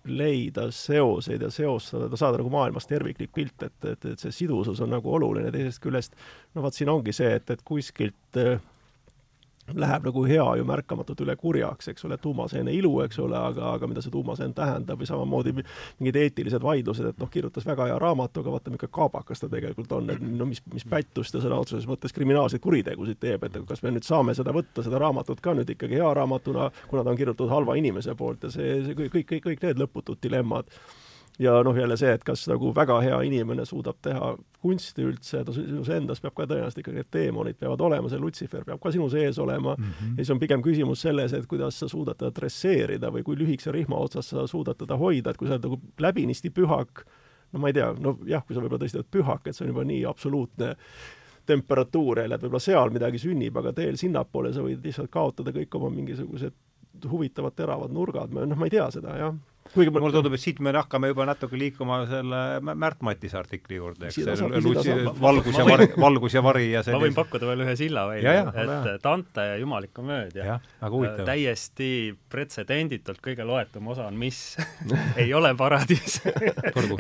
leida 0.04 0.68
seoseid 0.74 1.42
ja 1.42 1.50
seostada, 1.52 2.11
saada 2.16 2.40
nagu 2.40 2.52
maailmast 2.52 2.88
terviklik 2.90 3.33
pilt, 3.35 3.62
et, 3.64 3.76
et, 3.88 4.07
et 4.12 4.20
see 4.20 4.33
sidusus 4.35 4.80
on 4.85 4.92
nagu 4.92 5.12
oluline, 5.16 5.52
teisest 5.52 5.83
küljest. 5.85 6.16
No 6.54 6.64
vot, 6.64 6.76
siin 6.76 6.92
ongi 6.92 7.14
see, 7.16 7.30
et, 7.38 7.50
et 7.50 7.64
kuskilt 7.64 8.40
äh, 8.40 8.59
läheb 9.72 10.05
nagu 10.05 10.24
hea 10.29 10.44
ju 10.59 10.64
märkamatult 10.68 11.20
üle 11.24 11.37
kurjaks, 11.40 11.88
eks 11.88 12.05
ole, 12.05 12.18
tuumaseene 12.20 12.72
ilu, 12.74 12.92
eks 13.05 13.18
ole, 13.22 13.37
aga, 13.38 13.72
aga 13.79 13.88
mida 13.88 14.03
see 14.05 14.12
tuumaseen 14.12 14.53
tähendab 14.55 15.00
või 15.00 15.09
samamoodi 15.09 15.55
mingid 15.57 16.18
eetilised 16.20 16.62
vaidlused, 16.62 17.07
et 17.09 17.20
noh, 17.20 17.31
kirjutas 17.33 17.66
väga 17.66 17.88
hea 17.88 17.98
raamatu, 18.00 18.42
aga 18.42 18.55
vaata, 18.55 18.72
milline 18.72 18.92
kaabakas 18.92 19.40
ta 19.40 19.48
tegelikult 19.53 19.92
on, 19.96 20.11
et 20.12 20.20
no 20.24 20.48
mis, 20.50 20.61
mis 20.74 20.85
pättust 20.88 21.33
ta 21.35 21.40
sõna 21.44 21.61
otseses 21.62 21.88
mõttes 21.88 22.12
kriminaalseid 22.16 22.62
kuritegusid 22.64 23.20
teeb, 23.22 23.48
et 23.48 23.57
kas 23.68 23.83
me 23.85 23.94
nüüd 23.94 24.05
saame 24.07 24.37
seda 24.37 24.53
võtta, 24.55 24.85
seda 24.85 25.00
raamatut 25.00 25.40
ka 25.44 25.57
nüüd 25.57 25.72
ikkagi 25.77 26.00
hea 26.00 26.12
raamatuna, 26.20 26.68
kuna 26.90 27.05
ta 27.05 27.14
on 27.14 27.20
kirjutatud 27.20 27.53
halva 27.53 27.79
inimese 27.81 28.14
poolt 28.18 28.44
ja 28.44 28.53
see, 28.53 28.77
see 28.85 28.98
kõik, 29.00 29.16
kõik, 29.33 29.48
kõik 29.48 29.64
need 29.64 29.81
lõputud 29.81 30.20
dilemmad 30.22 30.68
ja 31.38 31.62
noh, 31.62 31.77
jälle 31.77 31.97
see, 31.99 32.12
et 32.14 32.25
kas 32.25 32.44
nagu 32.49 32.70
väga 32.75 33.01
hea 33.03 33.16
inimene 33.27 33.64
suudab 33.66 33.99
teha 34.03 34.35
kunsti 34.62 35.03
üldse, 35.05 35.42
ta 35.44 35.55
sinus 35.55 35.90
endas 35.92 36.23
peab 36.23 36.37
ka 36.37 36.47
tõenäoliselt 36.47 36.83
ikkagi 36.85 37.01
need 37.01 37.11
teemonid 37.14 37.59
peavad 37.59 37.83
olema, 37.83 38.11
see 38.11 38.23
Lutsifer 38.23 38.64
peab 38.66 38.81
ka 38.83 38.92
sinu 38.94 39.09
sees 39.11 39.38
olema 39.42 39.75
mm 39.75 39.85
-hmm. 39.85 40.12
ja 40.14 40.25
siis 40.25 40.31
on 40.31 40.38
pigem 40.38 40.62
küsimus 40.62 41.03
selles, 41.03 41.33
et 41.33 41.47
kuidas 41.47 41.79
sa 41.79 41.88
suudad 41.88 42.18
teda 42.18 42.31
dresseerida 42.31 43.11
või 43.11 43.23
kui 43.23 43.37
lühikese 43.37 43.73
rihma 43.73 43.97
otsas 43.97 44.29
sa 44.29 44.47
suudad 44.47 44.79
teda 44.79 44.97
hoida, 44.97 45.31
et 45.31 45.37
kui 45.37 45.49
sa 45.49 45.55
oled 45.55 45.64
nagu 45.64 45.81
läbinisti 45.99 46.51
pühak, 46.51 47.05
no 47.53 47.59
ma 47.59 47.68
ei 47.68 47.73
tea, 47.73 47.94
no 47.99 48.18
jah, 48.27 48.47
kui 48.47 48.55
sa 48.55 48.61
võib-olla 48.61 48.85
tõesti 48.85 48.99
oled 48.99 49.11
pühak, 49.11 49.47
et 49.47 49.57
see 49.57 49.64
on 49.64 49.68
juba 49.68 49.85
nii 49.85 50.05
absoluutne 50.07 50.77
temperatuur 51.47 52.18
jälle, 52.18 52.35
et 52.35 52.42
võib-olla 52.42 52.61
seal 52.61 52.90
midagi 52.90 53.18
sünnib, 53.18 53.57
aga 53.57 53.73
teel 53.73 53.97
sinnapoole 53.97 54.53
sa 54.53 54.62
võid 54.62 54.85
lihtsalt 54.85 55.11
kaotada 55.11 55.51
kõik 55.51 55.75
oma 55.75 55.90
mingisugused 55.90 56.53
huvitavad 57.11 57.53
teravad 57.55 57.90
nurgad, 57.90 58.31
noh, 58.31 58.57
ma 58.57 58.64
ei 58.64 58.70
tea 58.70 58.90
seda, 58.90 59.16
jah 59.18 59.35
kuigi 59.72 59.90
mulle 59.90 60.12
tundub, 60.12 60.35
et 60.37 60.42
siit 60.42 60.61
me 60.61 60.72
hakkame 60.77 61.09
juba 61.09 61.24
natuke 61.29 61.57
liikuma 61.59 62.03
selle 62.09 62.40
Märt 62.61 63.00
Matise 63.07 63.38
artikli 63.40 63.79
juurde, 63.79 64.11
eks, 64.11 64.18
see 64.20 64.96
valgus 65.20 65.57
ja 65.57 65.64
vari, 65.66 65.87
valgus 65.96 66.37
ja 66.37 66.42
vari 66.44 66.66
ja 66.68 66.83
sellise... 66.85 66.98
ma 66.98 67.07
võin 67.07 67.16
pakkuda 67.16 67.48
veel 67.48 67.64
ühe 67.64 67.77
silla 67.81 68.05
välja, 68.11 68.44
et 68.53 68.90
Dante 69.05 69.46
ja 69.48 69.57
Jumalik 69.61 69.94
komöödia, 69.96 70.59
täiesti 71.24 71.88
pretsedenditult 72.31 73.22
kõige 73.24 73.46
loetum 73.48 73.88
osa 73.94 74.05
on 74.11 74.18
mis 74.20 74.42
ei 75.22 75.33
ole 75.35 75.55
paradiis. 75.57 76.20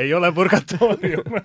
Ei 0.00 0.12
ole 0.16 0.30
purgatoorium. 0.34 1.36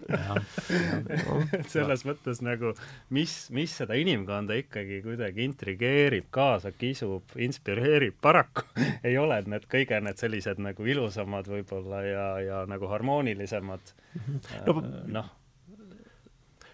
Et 1.58 1.69
selles 1.69 2.05
mõttes 2.08 2.39
nagu 2.45 2.71
mis, 3.15 3.34
mis 3.55 3.75
seda 3.82 3.97
inimkonda 3.99 4.55
ikkagi 4.62 5.01
kuidagi 5.03 5.43
intrigeerib, 5.49 6.29
kaasa 6.34 6.71
kisub, 6.71 7.36
inspireerib, 7.36 8.15
paraku 8.23 8.63
ei 9.03 9.17
ole 9.19 9.41
need 9.49 9.67
kõige 9.69 9.99
need 10.03 10.19
sellised 10.21 10.62
nagu 10.63 10.88
ilusad 10.88 11.08
ilusamad 11.09 11.49
võib-olla 11.49 12.05
ja, 12.05 12.29
ja 12.43 12.63
nagu 12.69 12.87
harmoonilisemad. 12.87 13.93
No, 14.67 14.79
noh. 15.09 15.35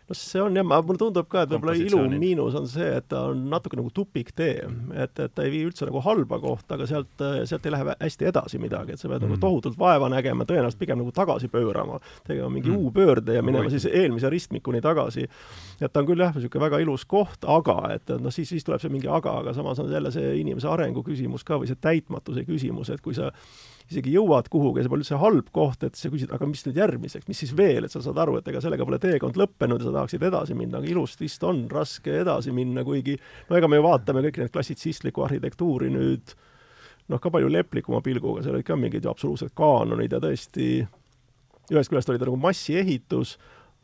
no 0.06 0.14
see 0.14 0.42
on 0.42 0.54
jah, 0.54 0.66
mulle 0.66 1.00
tundub 1.02 1.26
ka, 1.32 1.44
et 1.46 1.50
võib-olla 1.50 1.74
ilu 1.80 2.04
miinus 2.12 2.54
on 2.60 2.68
see, 2.70 2.92
et 3.00 3.08
ta 3.10 3.24
on 3.32 3.40
natuke 3.50 3.80
nagu 3.80 3.90
tupiktee, 3.90 4.68
et, 4.94 5.20
et 5.24 5.34
ta 5.34 5.46
ei 5.46 5.50
vii 5.50 5.64
üldse 5.72 5.88
nagu 5.88 6.04
halba 6.06 6.38
kohta, 6.44 6.76
aga 6.78 6.86
sealt, 6.90 7.24
sealt 7.50 7.66
ei 7.66 7.74
lähe 7.74 7.96
hästi 7.96 8.30
edasi 8.30 8.62
midagi, 8.62 8.94
et 8.94 9.02
sa 9.02 9.10
pead 9.10 9.24
mm. 9.24 9.34
nagu 9.34 9.42
tohutult 9.42 9.80
vaeva 9.82 10.12
nägema, 10.14 10.46
tõenäoliselt 10.46 10.82
pigem 10.84 11.02
nagu 11.02 11.14
tagasi 11.16 11.50
pöörama, 11.50 11.98
tegema 12.28 12.52
mingi 12.54 12.70
mm. 12.70 12.86
U-pöörde 12.86 13.40
ja 13.40 13.46
minema 13.46 13.72
siis 13.74 13.90
eelmise 13.90 14.30
ristmikuni 14.30 14.84
tagasi. 14.86 15.26
et 15.82 15.90
ta 15.90 16.04
on 16.04 16.10
küll 16.12 16.22
jah, 16.22 16.38
niisugune 16.38 16.68
väga 16.68 16.84
ilus 16.86 17.10
koht, 17.10 17.42
aga 17.42 17.80
et 17.98 18.18
noh, 18.20 18.34
siis, 18.34 18.52
siis 18.54 18.68
tuleb 18.68 18.86
see 18.86 18.94
mingi 18.94 19.10
aga, 19.10 19.40
aga 19.42 19.58
samas 19.58 19.82
on 19.82 19.90
jälle 19.90 20.14
see 20.14 20.38
inimese 20.44 20.70
arengu 20.70 21.02
küsimus 21.08 21.44
ka 21.48 21.58
või 21.58 21.72
see 21.72 21.82
täitmatuse 21.82 22.46
küsimus, 22.46 22.94
et 22.94 23.02
kui 23.02 23.18
sa 23.18 23.34
isegi 23.92 24.16
jõuad 24.16 24.48
kuhugi, 24.50 24.82
see 24.82 24.92
pole 24.92 25.04
üldse 25.04 25.20
halb 25.22 25.52
koht, 25.54 25.84
et 25.86 25.98
sa 26.00 26.10
küsid, 26.10 26.32
aga 26.34 26.48
mis 26.50 26.64
nüüd 26.66 26.80
järgmiseks, 26.80 27.28
mis 27.30 27.42
siis 27.44 27.54
veel, 27.58 27.86
et 27.86 27.94
sa 27.94 28.02
saad 28.02 28.18
aru, 28.24 28.40
et 28.40 28.50
ega 28.50 28.62
sellega 28.64 28.88
pole 28.88 28.98
teekond 29.02 29.38
lõppenud 29.38 29.84
ja 29.84 29.90
sa 29.90 29.94
tahaksid 30.00 30.26
edasi 30.26 30.58
minna, 30.58 30.82
aga 30.82 30.90
ilust 30.90 31.22
vist 31.22 31.46
on 31.46 31.66
raske 31.72 32.16
edasi 32.24 32.54
minna, 32.56 32.86
kuigi 32.88 33.18
no 33.50 33.60
ega 33.60 33.70
me 33.70 33.82
vaatame 33.86 34.26
kõiki 34.26 34.42
neid 34.42 34.54
klassitsistlikku 34.56 35.26
arhitektuuri 35.28 35.92
nüüd 35.94 36.34
noh, 37.14 37.22
ka 37.22 37.30
palju 37.30 37.52
leplikuma 37.54 38.02
pilguga, 38.06 38.42
seal 38.42 38.58
olid 38.58 38.66
ka 38.66 38.78
mingid 38.80 39.06
ju 39.06 39.12
absoluutsed 39.12 39.54
kaanonid 39.58 40.18
ja 40.18 40.22
tõesti 40.24 40.70
ühest 41.74 41.92
küljest 41.92 42.10
oli 42.10 42.22
ta 42.22 42.28
nagu 42.28 42.42
massiehitus, 42.42 43.36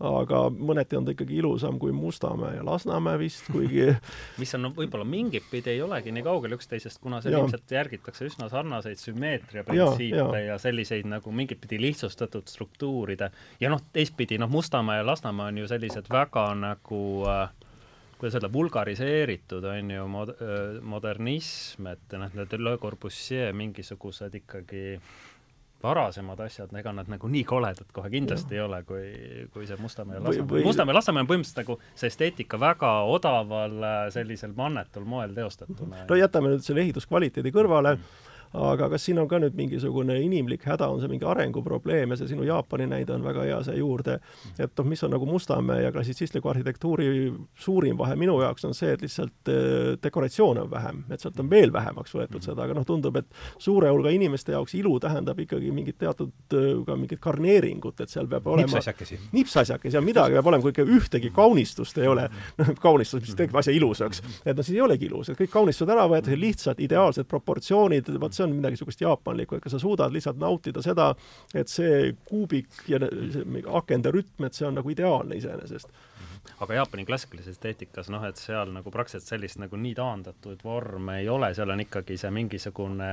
aga 0.01 0.41
mõneti 0.51 0.97
on 0.97 1.05
ta 1.05 1.13
ikkagi 1.15 1.37
ilusam 1.41 1.77
kui 1.81 1.93
Mustamäe 1.95 2.57
ja 2.57 2.65
Lasnamäe 2.65 3.19
vist, 3.21 3.47
kuigi 3.51 3.87
mis 4.41 4.53
on 4.57 4.65
no, 4.65 4.73
võib-olla 4.75 5.05
mingit 5.07 5.47
pidi 5.51 5.75
ei 5.75 5.81
olegi 5.85 6.13
nii 6.15 6.25
kaugel 6.25 6.57
üksteisest, 6.57 7.01
kuna 7.03 7.21
seal 7.21 7.37
ilmselt 7.39 7.71
järgitakse 7.71 8.27
üsna 8.29 8.49
sarnaseid 8.51 9.01
sümmeetria 9.01 9.65
printsiipe 9.67 10.17
ja, 10.17 10.27
jaa. 10.27 10.43
ja 10.53 10.59
selliseid 10.61 11.09
nagu 11.09 11.33
mingit 11.35 11.61
pidi 11.61 11.81
lihtsustatud 11.81 12.49
struktuuride 12.49 13.31
ja 13.61 13.73
noh, 13.73 13.83
teistpidi 13.93 14.39
noh, 14.41 14.51
Mustamäe 14.51 15.01
ja 15.01 15.07
Lasnamäe 15.07 15.53
on 15.53 15.63
ju 15.63 15.71
sellised 15.71 16.09
väga 16.11 16.47
nagu 16.57 17.01
äh, 17.29 17.49
kuidas 18.21 18.35
öelda, 18.37 18.53
vulgariseeritud 18.53 19.65
on 19.65 19.91
ju 19.91 20.05
mod-, 20.07 20.35
modernism, 20.85 21.87
et 21.89 22.17
noh, 22.21 22.29
need 22.37 22.53
Le 22.61 22.75
Corbusier 22.77 23.55
mingisugused 23.57 24.37
ikkagi 24.43 24.99
varasemad 25.83 26.39
asjad, 26.45 26.71
ega 26.79 26.93
nad 26.95 27.09
nagu 27.11 27.29
nii 27.31 27.43
koledad 27.47 27.89
kohe 27.93 28.09
kindlasti 28.13 28.57
ei 28.57 28.63
ole, 28.65 28.81
kui, 28.87 29.03
kui 29.53 29.67
see 29.69 29.79
Mustamäe 29.81 30.17
ja 30.17 30.23
Lasnamäe 30.23 30.49
või-. 30.53 30.65
Mustamäe 30.67 30.93
ja 30.93 30.99
Lasnamäe 30.99 31.25
on 31.25 31.29
põhimõtteliselt 31.31 31.61
nagu 31.63 31.77
see 31.93 32.11
esteetika 32.11 32.59
väga 32.61 32.91
odaval 33.11 33.77
äh, 33.83 34.01
sellisel 34.13 34.53
mannetul 34.57 35.07
moel 35.09 35.33
teostatuna. 35.37 36.05
no 36.09 36.19
jätame 36.19 36.53
nüüd 36.53 36.65
selle 36.65 36.85
ehituskvaliteedi 36.85 37.53
kõrvale 37.55 37.97
aga 38.53 38.89
kas 38.91 39.05
siin 39.07 39.19
on 39.21 39.27
ka 39.31 39.39
nüüd 39.39 39.55
mingisugune 39.55 40.17
inimlik 40.21 40.65
häda, 40.67 40.89
on 40.91 40.99
see 41.01 41.11
mingi 41.11 41.27
arenguprobleem 41.27 42.11
ja 42.11 42.17
see 42.19 42.31
sinu 42.33 42.43
Jaapani 42.47 42.87
näide 42.91 43.13
on 43.15 43.23
väga 43.23 43.45
hea 43.47 43.59
see 43.63 43.77
juurde, 43.79 44.17
et 44.59 44.73
noh, 44.77 44.89
mis 44.91 45.03
on 45.07 45.13
nagu 45.15 45.27
Mustamäe 45.29 45.85
ja 45.85 45.91
klassitsistliku 45.95 46.51
arhitektuuri 46.51 47.07
suurim 47.59 47.97
vahe 47.99 48.17
minu 48.19 48.35
jaoks 48.41 48.65
on 48.67 48.75
see, 48.75 48.91
et 48.95 49.05
lihtsalt 49.05 49.51
äh, 49.51 49.93
dekoratsioone 50.03 50.65
on 50.65 50.71
vähem, 50.71 51.03
et 51.11 51.23
sealt 51.23 51.39
on 51.39 51.49
veel 51.51 51.71
vähemaks 51.73 52.15
võetud 52.17 52.43
seda, 52.43 52.65
aga 52.65 52.75
noh, 52.75 52.87
tundub, 52.87 53.21
et 53.21 53.29
suure 53.61 53.91
hulga 53.91 54.11
inimeste 54.11 54.55
jaoks 54.55 54.75
ilu 54.79 54.97
tähendab 54.99 55.39
ikkagi 55.39 55.71
mingit 55.71 55.99
teatud 56.01 56.57
äh, 56.57 56.69
ka 56.87 56.99
mingit 56.99 57.23
garneeringut, 57.23 58.03
et 58.03 58.11
seal 58.11 58.27
peab 58.31 58.51
olema 58.51 58.67
nipsasjakesi. 58.67 59.19
nipsasjakesi 59.31 59.97
ja 59.97 60.03
midagi 60.03 60.35
peab 60.35 60.51
olema, 60.51 60.65
kui 60.65 60.75
ikka 60.75 60.87
ühtegi 60.99 61.31
kaunistust 61.35 62.01
ei 62.03 62.11
ole, 62.11 62.27
noh, 62.59 62.73
kaunistus, 62.83 63.23
mis 63.23 63.39
teeb 63.39 63.55
asja 63.55 63.73
ilusaks, 63.75 64.23
et 64.43 64.57
noh, 64.57 64.65
siis 64.65 64.75
ei 64.75 64.83
olegi 64.83 65.07
ilus, 65.07 65.31
et 65.31 65.39
kõik 65.39 65.55
kaunistused 65.55 65.95
ära 65.95 66.07
võetakse, 66.11 66.39
lihtsalt 66.39 66.83
ideaalsed 66.83 67.31
proportsioonid, 67.31 68.11
vot 68.19 68.40
see 68.41 68.49
on 68.49 68.55
midagi 68.57 68.77
niisugust 68.77 69.03
jaapanlikku, 69.05 69.57
et 69.57 69.63
kas 69.65 69.75
sa 69.77 69.81
suudad 69.81 70.13
lihtsalt 70.13 70.39
nautida 70.41 70.81
seda, 70.83 71.11
et 71.53 71.69
see 71.69 72.15
kuubik 72.27 72.87
ja 72.89 72.99
akende 73.77 74.13
rütm, 74.13 74.47
et 74.47 74.57
see 74.57 74.67
on 74.67 74.79
nagu 74.81 74.89
ideaalne 74.89 75.37
iseenesest. 75.37 75.93
aga 76.61 76.73
Jaapani 76.73 77.05
klassikalises 77.05 77.53
esteetikas 77.53 78.09
noh, 78.09 78.23
et 78.25 78.37
seal 78.41 78.71
nagu 78.73 78.91
praktiliselt 78.93 79.29
sellist 79.29 79.59
nagu 79.61 79.77
nii 79.77 79.93
taandatud 79.97 80.63
vorme 80.65 81.19
ei 81.21 81.29
ole, 81.29 81.51
seal 81.53 81.69
on 81.69 81.83
ikkagi 81.83 82.17
see 82.17 82.31
mingisugune 82.33 83.11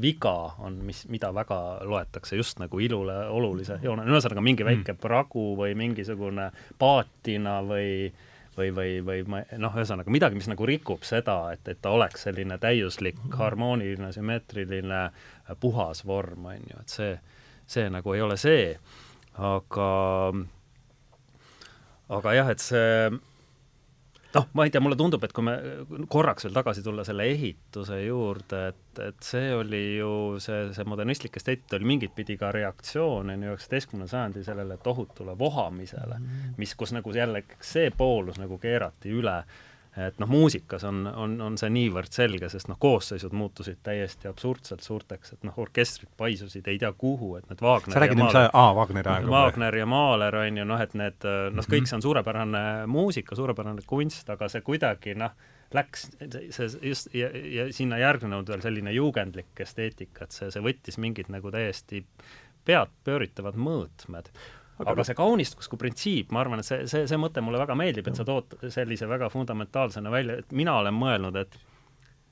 viga 0.00 0.36
on, 0.60 0.76
mis, 0.84 1.06
mida 1.08 1.32
väga 1.34 1.60
loetakse 1.88 2.36
just 2.36 2.60
nagu 2.60 2.80
ilule 2.80 3.16
olulise 3.32 3.80
joone, 3.82 4.04
ühesõnaga 4.04 4.44
mingi 4.44 4.68
väike 4.68 4.96
pragu 5.00 5.54
või 5.56 5.72
mingisugune 5.76 6.50
paatina 6.78 7.62
või 7.64 8.12
või, 8.56 8.72
või, 8.74 8.90
või 9.04 9.22
ma 9.28 9.42
noh, 9.60 9.76
ühesõnaga 9.76 10.12
midagi, 10.12 10.38
mis 10.38 10.48
nagu 10.50 10.66
rikub 10.68 11.04
seda, 11.06 11.38
et, 11.54 11.68
et 11.68 11.80
ta 11.82 11.92
oleks 11.94 12.26
selline 12.28 12.58
täiuslik, 12.62 13.18
harmooniline, 13.36 14.12
sümmeetriline, 14.14 15.02
puhas 15.60 16.04
vorm, 16.06 16.48
on 16.52 16.68
ju, 16.70 16.80
et 16.80 16.96
see, 16.98 17.12
see 17.66 17.88
nagu 17.92 18.16
ei 18.16 18.24
ole 18.24 18.38
see, 18.40 18.74
aga 19.36 19.88
aga 22.16 22.36
jah, 22.36 22.52
et 22.54 22.62
see 22.62 23.10
noh, 24.36 24.48
ma 24.56 24.66
ei 24.66 24.72
tea, 24.72 24.82
mulle 24.84 24.98
tundub, 24.98 25.22
et 25.24 25.32
kui 25.34 25.44
me 25.46 25.54
korraks 26.12 26.46
veel 26.46 26.56
tagasi 26.56 26.84
tulla 26.84 27.04
selle 27.06 27.26
ehituse 27.30 28.00
juurde, 28.04 28.62
et, 28.72 29.00
et 29.08 29.28
see 29.28 29.52
oli 29.56 29.82
ju, 29.98 30.10
see, 30.42 30.66
see 30.76 30.88
modernistlik 30.88 31.38
esteetika 31.40 31.78
oli 31.78 31.90
mingit 31.92 32.14
pidi 32.16 32.36
ka 32.40 32.50
reaktsioon 32.54 33.32
on 33.32 33.46
ju 33.46 33.54
üheksateistkümnenda 33.54 34.10
sajandi 34.12 34.44
sellele 34.46 34.78
tohutule 34.82 35.36
vohamisele, 35.38 36.20
mis, 36.60 36.74
kus 36.78 36.92
nagu 36.96 37.14
jälle 37.16 37.44
see 37.60 37.90
poolus 37.96 38.40
nagu 38.42 38.60
keerati 38.62 39.14
üle 39.16 39.40
et 39.96 40.18
noh, 40.20 40.28
muusikas 40.28 40.84
on, 40.84 41.06
on, 41.08 41.34
on 41.40 41.56
see 41.60 41.70
niivõrd 41.72 42.12
selge, 42.12 42.50
sest 42.52 42.68
noh, 42.68 42.78
koosseisud 42.80 43.32
muutusid 43.36 43.80
täiesti 43.86 44.28
absurdselt 44.28 44.84
suurteks, 44.84 45.36
et 45.36 45.46
noh, 45.48 45.56
orkestrid 45.62 46.10
paisusid 46.20 46.68
ei 46.68 46.80
tea 46.82 46.92
kuhu, 46.92 47.34
et 47.38 47.48
need 47.50 47.64
Wagner 47.64 47.96
sa 47.96 48.02
räägid 48.04 48.20
nüüd, 48.20 48.38
aja, 48.42 48.50
aa, 48.52 48.74
Wagneri 48.76 49.12
aega? 49.14 49.32
Wagner 49.32 49.78
ja 49.80 49.88
Mahler 49.88 50.38
on 50.42 50.60
ju 50.60 50.68
noh, 50.68 50.82
et 50.84 50.96
need 50.98 51.28
noh, 51.56 51.68
kõik 51.72 51.88
see 51.88 51.98
on 51.98 52.04
suurepärane 52.04 52.64
muusika, 52.92 53.38
suurepärane 53.38 53.86
kunst, 53.88 54.28
aga 54.32 54.50
see 54.52 54.64
kuidagi 54.66 55.16
noh, 55.18 55.32
läks 55.74 56.10
see, 56.54 56.68
just 56.86 57.14
ja, 57.16 57.30
ja 57.32 57.70
sinna 57.74 57.98
järgnenud 58.00 58.48
veel 58.52 58.62
selline 58.64 58.92
juugendlik 58.94 59.64
esteetika, 59.64 60.26
et 60.26 60.36
see, 60.36 60.52
see 60.54 60.62
võttis 60.64 61.00
mingid 61.02 61.32
nagu 61.32 61.50
täiesti 61.54 62.04
pead 62.66 62.92
pööritavad 63.06 63.58
mõõtmed 63.58 64.30
aga, 64.78 64.90
aga 64.92 65.06
see 65.08 65.18
kaunistus 65.18 65.70
kui 65.72 65.80
printsiip, 65.80 66.32
ma 66.34 66.42
arvan, 66.42 66.62
et 66.62 66.68
see, 66.68 66.84
see, 66.90 67.06
see 67.10 67.20
mõte 67.20 67.44
mulle 67.44 67.60
väga 67.62 67.76
meeldib, 67.78 68.10
et 68.10 68.18
sa 68.18 68.26
tood 68.28 68.58
sellise 68.72 69.08
väga 69.10 69.30
fundamentaalsena 69.32 70.12
välja, 70.12 70.40
et 70.42 70.52
mina 70.56 70.76
olen 70.82 70.96
mõelnud, 70.96 71.40
et 71.42 71.58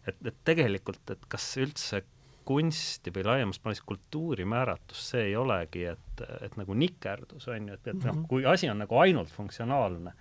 et, 0.04 0.18
et 0.28 0.37
tegelikult, 0.44 1.00
et 1.14 1.22
kas 1.33 1.46
üldse 1.62 2.02
kunsti 2.44 3.12
või 3.14 3.24
laiemas 3.24 3.61
plaanis 3.62 3.80
kultuuri 3.88 4.44
määratus, 4.48 5.00
see 5.14 5.30
ei 5.30 5.37
olegi, 5.40 5.87
et, 5.94 6.24
et 6.44 6.59
nagu 6.61 6.76
nikerdus, 6.76 7.48
on 7.48 7.70
ju, 7.70 7.78
et, 7.78 7.88
et 7.94 8.04
noh, 8.04 8.20
kui 8.28 8.44
asi 8.48 8.68
on 8.68 8.83
nagu 8.85 8.98
ainult 9.00 9.33
funktsionaalne, 9.33 10.12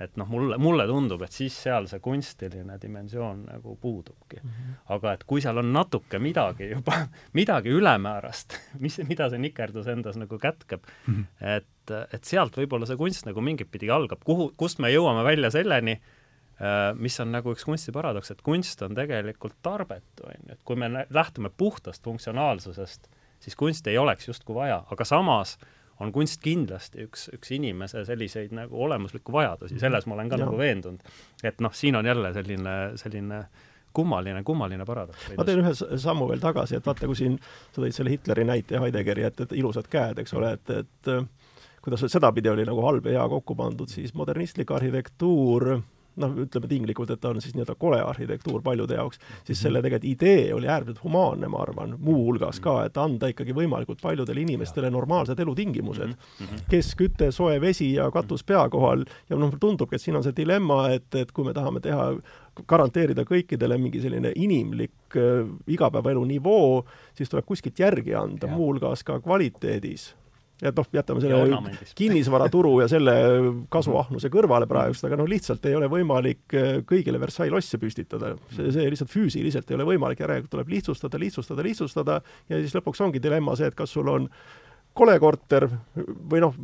et 0.00 0.18
noh, 0.20 0.28
mulle, 0.28 0.58
mulle 0.60 0.84
tundub, 0.88 1.22
et 1.24 1.32
siis 1.32 1.54
seal 1.66 1.86
see 1.88 2.02
kunstiline 2.04 2.76
dimensioon 2.80 3.46
nagu 3.46 3.76
puudubki 3.80 4.40
mm. 4.42 4.50
-hmm. 4.50 4.74
aga 4.96 5.12
et 5.16 5.24
kui 5.24 5.40
seal 5.40 5.58
on 5.62 5.72
natuke 5.72 6.18
midagi 6.18 6.70
juba, 6.74 6.98
midagi 7.38 7.72
ülemäärast, 7.72 8.58
mis, 8.84 9.00
mida 9.08 9.30
see 9.32 9.40
nikerdus 9.40 9.88
endas 9.92 10.16
nagu 10.20 10.38
kätkeb 10.38 10.84
mm, 10.84 11.14
-hmm. 11.14 11.56
et, 11.56 11.94
et 12.12 12.24
sealt 12.24 12.56
võib-olla 12.56 12.86
see 12.86 13.00
kunst 13.00 13.26
nagu 13.26 13.40
mingit 13.40 13.70
pidi 13.70 13.90
algab, 13.90 14.24
kuhu, 14.24 14.52
kust 14.56 14.78
me 14.78 14.92
jõuame 14.92 15.24
välja 15.24 15.50
selleni, 15.50 16.00
mis 16.96 17.20
on 17.20 17.32
nagu 17.32 17.52
üks 17.52 17.64
kunsti 17.68 17.92
paradoks, 17.92 18.30
et 18.30 18.40
kunst 18.42 18.82
on 18.82 18.94
tegelikult 18.96 19.58
tarbetu, 19.62 20.24
on 20.24 20.48
ju, 20.48 20.52
et 20.52 20.60
kui 20.64 20.76
me 20.76 20.88
lähtume 21.10 21.50
puhtast 21.56 22.04
funktsionaalsusest, 22.04 23.10
siis 23.40 23.56
kunsti 23.56 23.90
ei 23.90 23.98
oleks 23.98 24.28
justkui 24.28 24.54
vaja, 24.54 24.82
aga 24.90 25.04
samas 25.04 25.58
on 26.00 26.12
kunst 26.12 26.42
kindlasti 26.44 27.06
üks, 27.06 27.28
üks 27.36 27.54
inimese 27.56 28.04
selliseid 28.08 28.52
nagu 28.56 28.82
olemuslikku 28.86 29.32
vajadusi, 29.32 29.78
selles 29.80 30.06
ma 30.06 30.18
olen 30.18 30.32
ka 30.32 30.38
ja. 30.38 30.44
nagu 30.44 30.58
veendunud. 30.58 31.16
et 31.44 31.64
noh, 31.64 31.74
siin 31.74 31.96
on 31.96 32.06
jälle 32.06 32.32
selline, 32.36 32.76
selline 33.00 33.40
kummaline, 33.96 34.42
kummaline 34.44 34.84
paradoks. 34.84 35.30
ma 35.38 35.44
teen 35.48 35.62
ühe 35.64 35.74
sammu 35.74 36.28
veel 36.28 36.42
tagasi, 36.42 36.76
et 36.76 36.86
vaata, 36.86 37.08
kui 37.08 37.18
siin 37.18 37.38
sa 37.40 37.80
tõid 37.80 37.96
selle 37.96 38.12
Hitleri 38.12 38.44
näite 38.44 38.76
ja 38.76 38.84
Heideggeri, 38.84 39.24
et, 39.30 39.40
et 39.46 39.56
ilusad 39.56 39.88
käed, 39.92 40.20
eks 40.20 40.36
ole, 40.36 40.52
et, 40.58 40.74
et 40.84 41.12
kuidas 41.86 42.04
sedapidi 42.12 42.50
oli 42.52 42.66
nagu 42.68 42.82
halb 42.84 43.08
ja 43.08 43.20
hea 43.20 43.28
kokku 43.30 43.56
pandud, 43.56 43.88
siis 43.92 44.12
modernistlik 44.18 44.72
arhitektuur 44.74 45.78
noh, 46.22 46.34
ütleme 46.46 46.68
tinglikult, 46.70 47.10
et 47.12 47.20
ta 47.20 47.30
on 47.32 47.40
siis 47.44 47.54
nii-öelda 47.56 47.76
kole 47.80 48.00
arhitektuur 48.02 48.62
paljude 48.64 48.96
jaoks, 48.98 49.20
siis 49.44 49.60
selle 49.62 49.82
tegelikult 49.84 50.08
idee 50.10 50.54
oli 50.54 50.68
äärmiselt 50.70 51.02
humaanne, 51.04 51.48
ma 51.52 51.62
arvan, 51.64 51.96
muuhulgas 52.02 52.60
ka, 52.64 52.78
et 52.88 52.96
anda 53.00 53.30
ikkagi 53.32 53.54
võimalikult 53.56 54.02
paljudele 54.02 54.42
inimestele 54.44 54.90
normaalsed 54.90 55.40
elutingimused. 55.40 56.16
keskküte, 56.70 57.30
soe 57.32 57.60
vesi 57.60 57.92
ja 57.94 58.10
katus 58.10 58.44
pea 58.44 58.68
kohal 58.72 59.04
ja 59.30 59.36
noh, 59.36 59.54
tundubki, 59.60 59.96
et 59.96 60.02
siin 60.02 60.16
on 60.16 60.24
see 60.24 60.36
dilemma, 60.36 60.86
et, 60.96 61.08
et 61.14 61.32
kui 61.32 61.44
me 61.44 61.54
tahame 61.56 61.80
teha 61.84 62.12
garanteerida 62.68 63.26
kõikidele 63.28 63.76
mingi 63.78 64.00
selline 64.00 64.32
inimlik 64.34 65.16
äh, 65.16 65.44
igapäevaelu 65.68 66.24
nivoo, 66.24 66.84
siis 67.16 67.32
tuleb 67.32 67.44
kuskilt 67.46 67.78
järgi 67.78 68.14
anda, 68.16 68.48
muuhulgas 68.48 69.04
ka 69.04 69.20
kvaliteedis 69.20 70.14
et 70.62 70.76
noh, 70.76 70.88
jätame 70.92 71.20
selle 71.20 71.60
kinnisvaraturu 71.98 72.74
ja 72.80 72.88
selle 72.90 73.14
kasuahnuse 73.76 74.30
kõrvale 74.32 74.68
praegust, 74.70 75.04
aga 75.08 75.18
noh, 75.20 75.28
lihtsalt 75.28 75.64
ei 75.68 75.76
ole 75.76 75.90
võimalik 75.92 76.56
kõigile 76.88 77.20
Versailles 77.20 77.58
osse 77.60 77.80
püstitada. 77.82 78.34
see, 78.54 78.70
see 78.72 78.92
lihtsalt 78.92 79.12
füüsiliselt 79.12 79.70
ei 79.70 79.78
ole 79.78 79.88
võimalik, 79.92 80.22
järelikult 80.24 80.54
tuleb 80.56 80.76
lihtsustada, 80.76 81.20
lihtsustada, 81.20 81.66
lihtsustada 81.66 82.20
ja 82.48 82.62
siis 82.62 82.76
lõpuks 82.76 83.04
ongi 83.04 83.22
dilemma 83.22 83.56
see, 83.56 83.68
et 83.68 83.76
kas 83.76 83.92
sul 83.92 84.08
on 84.12 84.30
kole 84.96 85.16
korter 85.20 85.66
või 86.30 86.40
noh, 86.40 86.54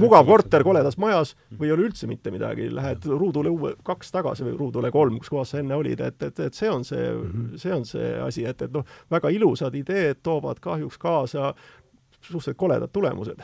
mugav 0.00 0.24
korter 0.28 0.64
koledas 0.64 0.96
majas 1.00 1.34
või 1.58 1.68
ei 1.68 1.74
ole 1.74 1.86
üldse 1.90 2.08
mitte 2.08 2.32
midagi, 2.32 2.70
lähed 2.72 3.04
ruudule 3.08 3.52
uue, 3.52 3.74
kaks 3.84 4.14
tagasi 4.14 4.46
või 4.46 4.56
ruudule 4.56 4.90
kolm, 4.94 5.18
kus 5.20 5.32
kohas 5.32 5.52
sa 5.52 5.60
enne 5.60 5.76
olid, 5.76 6.00
et, 6.00 6.16
et, 6.24 6.40
et 6.46 6.56
see 6.56 6.70
on 6.72 6.86
see 6.88 7.10
-hmm. 7.12 7.58
see 7.60 7.74
on 7.74 7.84
see 7.88 8.14
asi, 8.24 8.46
et, 8.48 8.62
et 8.62 8.72
noh, 8.72 8.86
väga 9.12 9.32
ilusad 9.36 9.76
ideed 9.76 10.22
toovad 10.22 10.60
kahjuks 10.64 10.98
kaasa 10.98 11.52
suhteliselt 12.30 12.56
koledad 12.56 12.92
tulemused 12.92 13.42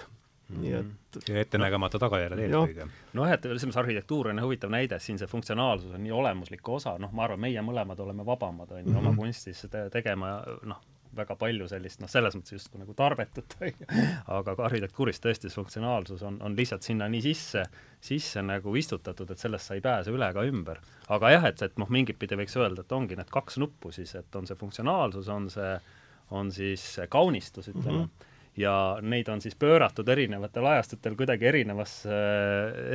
mm. 0.49 0.57
-hmm. 0.57 0.61
nii 0.61 0.73
et 0.73 1.29
ja 1.29 1.41
ettenägemata 1.41 1.99
tagajärjed 1.99 2.45
eelkõige. 2.45 2.89
noh, 3.17 3.33
et 3.33 3.43
selles 3.43 3.65
mõttes 3.65 3.81
arhitektuur 3.81 4.29
on 4.33 4.43
huvitav 4.43 4.71
näide, 4.73 4.99
siin 4.99 5.19
see 5.19 5.31
funktsionaalsus 5.31 5.95
on 5.95 6.05
nii 6.05 6.13
olemuslik 6.13 6.69
osa, 6.69 6.99
noh, 6.99 7.13
ma 7.13 7.25
arvan, 7.25 7.41
meie 7.41 7.65
mõlemad 7.65 8.01
oleme 8.05 8.27
vabamad, 8.27 8.73
on 8.77 8.87
ju, 8.87 8.99
oma 8.99 9.15
kunstis 9.17 9.67
te 9.71 9.89
tegema 9.93 10.39
noh, 10.69 10.81
väga 11.17 11.35
palju 11.41 11.67
sellist, 11.69 12.01
noh, 12.03 12.11
selles 12.11 12.37
mõttes 12.37 12.55
justkui 12.55 12.81
nagu 12.83 12.95
tarbetut, 12.95 13.57
on 13.61 13.73
ju, 13.73 13.89
aga 14.37 14.55
ka 14.55 14.67
arhitektuuris 14.69 15.23
tõesti 15.25 15.49
see 15.49 15.61
funktsionaalsus 15.61 16.23
on, 16.29 16.39
on 16.45 16.57
lihtsalt 16.57 16.87
sinna 16.87 17.09
nii 17.09 17.25
sisse, 17.25 17.65
sisse 18.11 18.43
nagu 18.45 18.77
istutatud, 18.77 19.31
et 19.33 19.43
sellest 19.43 19.71
sa 19.71 19.79
ei 19.79 19.85
pääse 19.85 20.13
üle 20.15 20.29
ega 20.29 20.45
ümber. 20.45 20.81
aga 21.09 21.33
jah, 21.35 21.49
et, 21.51 21.63
et 21.63 21.79
noh, 21.81 21.89
mingit 21.91 22.19
pidi 22.19 22.37
võiks 22.39 22.57
öelda, 22.61 22.85
et 22.85 22.93
ongi 22.93 23.17
need 23.17 23.33
kaks 23.33 23.59
nuppu 23.59 23.93
siis, 23.93 24.15
et 24.15 24.37
on 24.37 24.47
see 24.47 24.57
funktsionaalsus, 24.61 25.29
on 25.33 25.51
see, 25.51 25.75
on 26.31 26.53
siis 26.53 26.85
kaunistus, 27.09 27.69
ütleme 27.73 27.99
mm, 27.99 28.05
-hmm 28.05 28.27
ja 28.59 28.75
neid 29.03 29.29
on 29.31 29.43
siis 29.45 29.55
pööratud 29.59 30.09
erinevatel 30.09 30.67
ajastutel 30.67 31.15
kuidagi 31.19 31.47
erinevasse, 31.47 32.23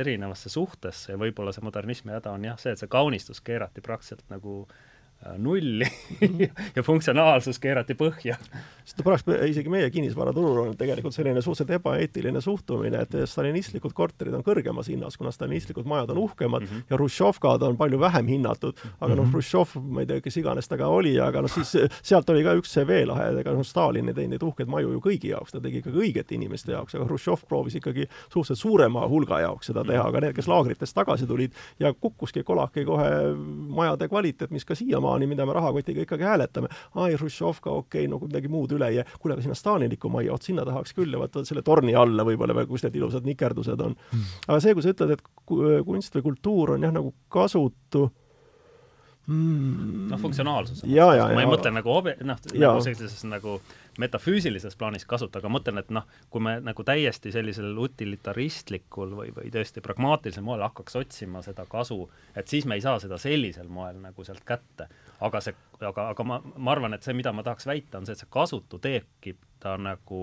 erinevasse 0.02 0.52
suhtesse 0.52 1.14
ja 1.14 1.20
võib-olla 1.20 1.54
see 1.56 1.64
modernismi 1.64 2.12
häda 2.12 2.34
on 2.36 2.44
jah, 2.50 2.58
see, 2.60 2.74
et 2.74 2.82
see 2.82 2.90
kaunistus 2.92 3.40
keerati 3.44 3.84
praktiliselt 3.84 4.28
nagu 4.32 4.64
äh, 4.64 4.93
nulli 5.38 5.86
ja 6.76 6.82
funktsionaalsus 6.82 7.58
keerati 7.58 7.96
põhja. 7.98 8.36
sest 8.84 9.00
pärast 9.04 9.28
isegi 9.48 9.70
meie 9.72 9.88
kinnisvaraturul 9.90 10.58
on 10.66 10.76
tegelikult 10.76 11.14
selline 11.16 11.40
suhteliselt 11.42 11.78
ebaeetiline 11.78 12.40
suhtumine, 12.44 13.00
et 13.06 13.14
stalinistlikud 13.30 13.94
korterid 13.96 14.34
on 14.36 14.44
kõrgemas 14.44 14.90
hinnas, 14.92 15.16
kuna 15.16 15.32
stalinistlikud 15.32 15.88
majad 15.88 16.12
on 16.12 16.18
uhkemad 16.26 16.62
mm 16.62 16.68
-hmm. 16.68 16.84
ja 16.90 16.96
Hruštšovkad 16.96 17.62
on 17.62 17.76
palju 17.76 18.00
vähem 18.00 18.26
hinnatud, 18.26 18.76
aga 19.00 19.14
noh, 19.14 19.24
mhm. 19.24 19.32
Hruštšov, 19.32 19.76
ma 19.80 20.00
ei 20.00 20.06
tea, 20.06 20.20
kes 20.20 20.36
iganes 20.36 20.68
ta 20.68 20.76
ka 20.76 20.86
oli, 20.86 21.20
aga 21.20 21.42
noh, 21.42 21.50
siis 21.50 21.76
sealt 22.02 22.30
oli 22.30 22.44
ka 22.44 22.54
üks 22.60 22.76
see 22.76 22.86
veelahe, 22.86 23.40
ega 23.40 23.52
noh, 23.52 23.64
Stalin 23.64 24.08
ei 24.08 24.14
teinud 24.14 24.30
neid 24.30 24.42
uhkeid 24.42 24.68
maju 24.68 24.92
ju 24.92 25.00
kõigi 25.00 25.30
jaoks, 25.30 25.52
ta 25.52 25.60
tegi 25.60 25.78
ikkagi 25.78 25.98
õigete 25.98 26.34
inimeste 26.34 26.72
jaoks, 26.72 26.94
aga 26.94 27.04
Hruštšov 27.04 27.46
proovis 27.48 27.74
ikkagi 27.74 28.08
suhteliselt 28.28 28.58
suurema 28.58 29.08
hulga 29.08 29.40
jaoks 29.40 29.66
seda 29.66 29.84
teha, 29.84 30.04
aga 30.08 30.20
need, 30.20 30.34
kes 30.36 30.48
laagritest 30.48 30.94
tagasi 30.94 31.26
tulid 31.26 31.52
ja 31.80 31.92
kukkuski 31.92 32.42
kolaki 32.42 32.84
kohe 32.84 33.10
majade 33.68 34.08
kvaliteet, 34.08 34.50
mis 34.50 34.64
ka 34.64 34.74
siiamaani 34.74 35.13
siiamaani, 35.14 35.26
mida 35.26 35.46
me 35.46 35.52
rahakotiga 35.52 36.02
ikkagi 36.02 36.24
hääletame. 36.24 36.68
ai, 36.94 37.14
Hruštšovka, 37.14 37.70
okei 37.70 38.06
okay,, 38.06 38.10
no 38.10 38.18
midagi 38.18 38.48
muud 38.48 38.72
üle 38.72 38.88
ei 38.88 38.96
jää. 38.96 39.04
kuule, 39.20 39.34
aga 39.34 39.42
sinna 39.42 39.54
Staliniku 39.54 40.08
majja, 40.08 40.32
vot 40.32 40.42
sinna 40.42 40.64
tahaks 40.64 40.94
küll 40.94 41.12
ja 41.12 41.18
vaat 41.18 41.38
selle 41.44 41.62
torni 41.62 41.94
alla 41.94 42.24
võib-olla 42.24 42.54
veel, 42.54 42.66
kus 42.66 42.84
need 42.84 42.96
ilusad 42.96 43.24
nikerdused 43.24 43.80
on 43.80 43.94
hmm.. 43.94 44.42
aga 44.48 44.60
see, 44.60 44.74
kui 44.74 44.82
sa 44.82 44.92
ütled, 44.94 45.14
et 45.14 45.24
kunst 45.86 46.14
või 46.14 46.26
kultuur 46.28 46.76
on 46.76 46.86
jah, 46.86 46.92
nagu 46.94 47.14
kasutu 47.28 48.08
mm.. 49.26 50.08
noh, 50.10 50.20
funktsionaalsus. 50.20 50.84
ma 50.84 51.40
ei 51.40 51.48
mõtle 51.48 51.72
nagu 51.74 51.92
obe-, 51.94 52.16
noh, 52.24 52.40
nagu 52.52 52.84
sellises 52.84 53.24
nagu 53.28 53.58
metafüüsilises 54.00 54.76
plaanis 54.78 55.06
kasuta, 55.08 55.38
aga 55.40 55.50
mõtlen, 55.52 55.78
et 55.82 55.90
noh, 55.94 56.06
kui 56.32 56.42
me 56.42 56.56
nagu 56.64 56.86
täiesti 56.86 57.32
sellisel 57.34 57.76
utilitaristlikul 57.78 59.14
või, 59.20 59.30
või 59.36 59.52
tõesti 59.54 59.82
pragmaatilisel 59.84 60.44
moel 60.46 60.64
hakkaks 60.66 60.98
otsima 60.98 61.44
seda 61.46 61.66
kasu, 61.70 62.02
et 62.34 62.50
siis 62.50 62.66
me 62.66 62.78
ei 62.78 62.84
saa 62.84 62.98
seda 63.02 63.18
sellisel 63.22 63.70
moel 63.72 64.00
nagu 64.02 64.26
sealt 64.26 64.44
kätte. 64.46 64.88
Aga 65.24 65.40
see, 65.44 65.56
aga, 65.80 66.08
aga 66.12 66.26
ma, 66.26 66.38
ma 66.44 66.72
arvan, 66.74 66.94
et 66.96 67.06
see, 67.06 67.14
mida 67.16 67.32
ma 67.32 67.44
tahaks 67.46 67.66
väita, 67.68 67.98
on 67.98 68.06
see, 68.08 68.16
et 68.16 68.22
see 68.22 68.30
kasutu 68.32 68.80
teebki 68.82 69.34
ta 69.62 69.76
nagu 69.80 70.20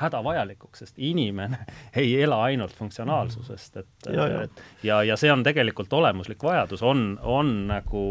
hädavajalikuks, 0.00 0.84
sest 0.84 1.00
inimene 1.02 1.64
ei 2.02 2.14
ela 2.22 2.42
ainult 2.46 2.74
funktsionaalsusest, 2.78 3.82
et 3.82 4.10
ja, 4.12 4.28
ja. 4.30 4.42
et 4.46 4.86
ja, 4.86 5.02
ja 5.12 5.18
see 5.20 5.32
on 5.32 5.44
tegelikult 5.46 5.92
olemuslik 5.98 6.42
vajadus, 6.46 6.84
on, 6.86 7.08
on 7.22 7.54
nagu 7.72 8.04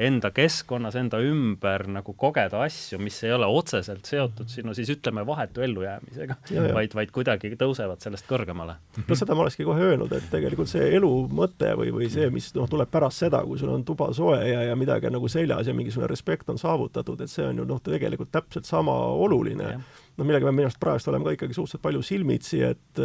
enda 0.00 0.30
keskkonnas, 0.34 0.96
enda 0.96 1.20
ümber 1.24 1.84
nagu 1.92 2.14
kogeda 2.18 2.62
asju, 2.64 2.98
mis 3.02 3.18
ei 3.26 3.34
ole 3.36 3.48
otseselt 3.50 4.08
seotud 4.08 4.48
sinu 4.50 4.74
siis 4.76 4.90
ütleme, 4.94 5.24
vahetu 5.28 5.64
ellujäämisega, 5.64 6.36
vaid, 6.74 6.94
vaid 6.96 7.12
kuidagi 7.14 7.52
tõusevad 7.60 8.00
sellest 8.04 8.28
kõrgemale. 8.30 8.78
no 9.06 9.18
seda 9.18 9.36
ma 9.36 9.44
olekski 9.44 9.66
kohe 9.68 9.90
öelnud, 9.90 10.12
et 10.16 10.30
tegelikult 10.32 10.70
see 10.72 10.88
elu 10.96 11.10
mõte 11.36 11.74
või, 11.78 11.92
või 11.96 12.10
see, 12.12 12.30
mis 12.32 12.50
noh, 12.56 12.68
tuleb 12.70 12.90
pärast 12.92 13.26
seda, 13.26 13.42
kui 13.46 13.60
sul 13.60 13.74
on 13.74 13.84
tuba 13.86 14.10
soe 14.16 14.40
ja, 14.48 14.64
ja 14.70 14.78
midagi 14.78 15.10
on 15.10 15.18
nagu 15.18 15.30
seljas 15.30 15.68
ja 15.68 15.76
mingisugune 15.76 16.08
respekt 16.10 16.48
on 16.52 16.60
saavutatud, 16.60 17.20
et 17.20 17.32
see 17.32 17.46
on 17.46 17.62
ju 17.62 17.68
noh, 17.68 17.82
tegelikult 17.84 18.32
täpselt 18.32 18.68
sama 18.68 18.96
oluline. 19.20 19.76
noh, 20.16 20.26
millega 20.26 20.48
me 20.48 20.56
minu 20.56 20.70
arust 20.70 20.80
praegu 20.80 21.12
oleme 21.12 21.28
ka 21.28 21.36
ikkagi 21.36 21.56
suhteliselt 21.56 21.84
palju 21.84 22.02
silmitsi, 22.04 22.64
et 22.72 23.04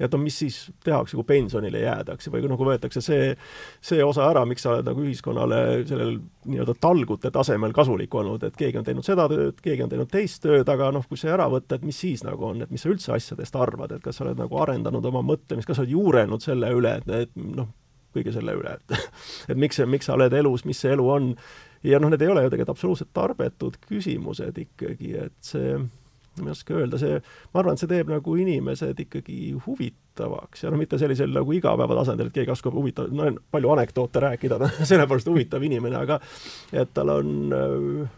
et 0.00 0.12
no 0.12 0.18
mis 0.20 0.36
siis 0.42 0.58
tehakse, 0.84 1.16
kui 1.16 1.24
pensionile 1.28 1.80
jäädakse 1.80 2.30
või 2.32 2.44
nagu 2.50 2.68
võetakse 2.68 3.00
see, 3.04 3.30
see 3.84 4.04
osa 4.04 4.26
ära, 4.28 4.44
miks 4.48 4.66
sa 4.66 4.74
oled 4.74 4.88
nagu 4.90 5.04
ühiskonnale 5.06 5.60
sellel 5.88 6.18
nii-öelda 6.46 6.76
talgute 6.80 7.32
tasemel 7.32 7.72
kasulik 7.76 8.14
olnud, 8.14 8.44
et 8.44 8.58
keegi 8.58 8.80
on 8.80 8.86
teinud 8.86 9.06
seda 9.06 9.28
tööd, 9.32 9.62
keegi 9.64 9.86
on 9.86 9.92
teinud 9.92 10.12
teist 10.12 10.42
tööd, 10.44 10.68
aga 10.68 10.90
noh, 10.94 11.06
kui 11.08 11.20
see 11.20 11.32
ära 11.32 11.48
võtta, 11.52 11.78
et 11.78 11.88
mis 11.88 11.98
siis 12.04 12.24
nagu 12.26 12.50
on, 12.50 12.62
et 12.66 12.72
mis 12.72 12.84
sa 12.84 12.92
üldse 12.92 13.16
asjadest 13.16 13.56
arvad, 13.56 13.96
et 13.96 14.04
kas 14.04 14.20
sa 14.20 14.26
oled 14.26 14.40
nagu 14.40 14.60
arendanud 14.62 15.12
oma 15.12 15.24
mõtlemist, 15.24 15.68
kas 15.68 15.80
sa 15.80 15.86
oled 15.86 15.96
juurenud 15.96 16.44
selle 16.44 16.72
üle, 16.76 16.98
et, 17.00 17.12
et 17.26 17.36
noh, 17.56 17.72
kõige 18.16 18.32
selle 18.36 18.56
üle, 18.56 18.76
et 18.76 18.98
et 19.52 19.60
miks, 19.60 19.80
miks 19.88 20.10
sa 20.10 20.16
oled 20.16 20.36
elus, 20.36 20.66
mis 20.68 20.80
see 20.80 20.92
elu 20.92 21.08
on, 21.16 21.32
ja 21.86 22.00
noh, 22.02 22.12
need 22.12 22.24
ei 22.24 22.32
ole 22.32 22.44
ju 22.44 22.52
tegelikult 22.52 22.76
absoluutselt 22.76 23.14
tarbetud 23.16 23.80
küsimused 23.88 24.60
ikkagi, 24.66 25.14
et 25.24 25.38
see 25.44 25.78
ma 26.40 26.50
ei 26.50 26.56
oska 26.56 26.76
öelda, 26.76 27.00
see, 27.00 27.20
ma 27.52 27.62
arvan, 27.62 27.76
et 27.76 27.82
see 27.82 27.90
teeb 27.90 28.10
nagu 28.12 28.36
inimesed 28.42 29.00
ikkagi 29.06 29.38
huvitavaks. 29.66 30.64
Ja 30.64 30.72
noh, 30.72 30.80
mitte 30.80 30.98
sellisel 31.00 31.32
nagu 31.34 31.56
igapäevatasandil, 31.56 32.30
et 32.30 32.36
keegi 32.36 32.54
oskab 32.54 32.76
huvitav, 32.76 33.10
no 33.14 33.30
palju 33.54 33.72
anekdoote 33.76 34.22
rääkida, 34.26 34.60
sellepärast 34.90 35.32
huvitav 35.32 35.64
inimene, 35.66 35.98
aga 36.02 36.20
et 36.72 36.94
tal 36.96 37.14
on 37.16 37.34
äh, 37.56 38.14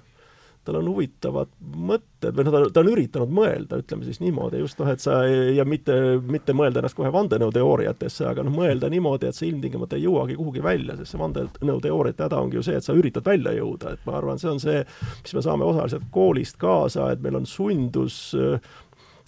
tal 0.68 0.78
on 0.82 0.88
huvitavad 0.92 1.50
mõtted 1.88 2.36
või 2.36 2.46
noh, 2.46 2.54
ta, 2.54 2.62
ta 2.74 2.82
on 2.84 2.90
üritanud 2.92 3.32
mõelda, 3.34 3.80
ütleme 3.82 4.06
siis 4.06 4.20
niimoodi 4.22 4.60
just 4.60 4.80
noh, 4.82 4.90
et 4.92 5.02
sa 5.02 5.20
ja 5.26 5.64
mitte, 5.68 5.96
mitte 6.24 6.54
mõelda 6.56 6.82
ennast 6.82 6.98
kohe 6.98 7.12
vandenõuteooriatesse, 7.14 8.26
aga 8.28 8.44
noh, 8.46 8.54
mõelda 8.54 8.90
niimoodi, 8.92 9.30
et 9.30 9.38
sa 9.38 9.46
ilmtingimata 9.48 9.96
ei 9.98 10.04
jõuagi 10.04 10.36
kuhugi 10.38 10.64
välja, 10.64 10.98
sest 10.98 11.14
see 11.14 11.22
vandenõuteooriate 11.22 12.28
häda 12.28 12.42
ongi 12.44 12.60
ju 12.60 12.66
see, 12.66 12.76
et 12.78 12.86
sa 12.86 12.96
üritad 12.96 13.26
välja 13.26 13.54
jõuda, 13.56 13.94
et 13.96 14.04
ma 14.08 14.18
arvan, 14.20 14.40
see 14.40 14.52
on 14.52 14.60
see, 14.62 14.82
mis 15.22 15.38
me 15.38 15.44
saame 15.48 15.68
osaliselt 15.68 16.10
koolist 16.14 16.60
kaasa, 16.60 17.12
et 17.14 17.24
meil 17.24 17.40
on 17.40 17.48
sundus 17.48 18.20
äh, 18.36 18.60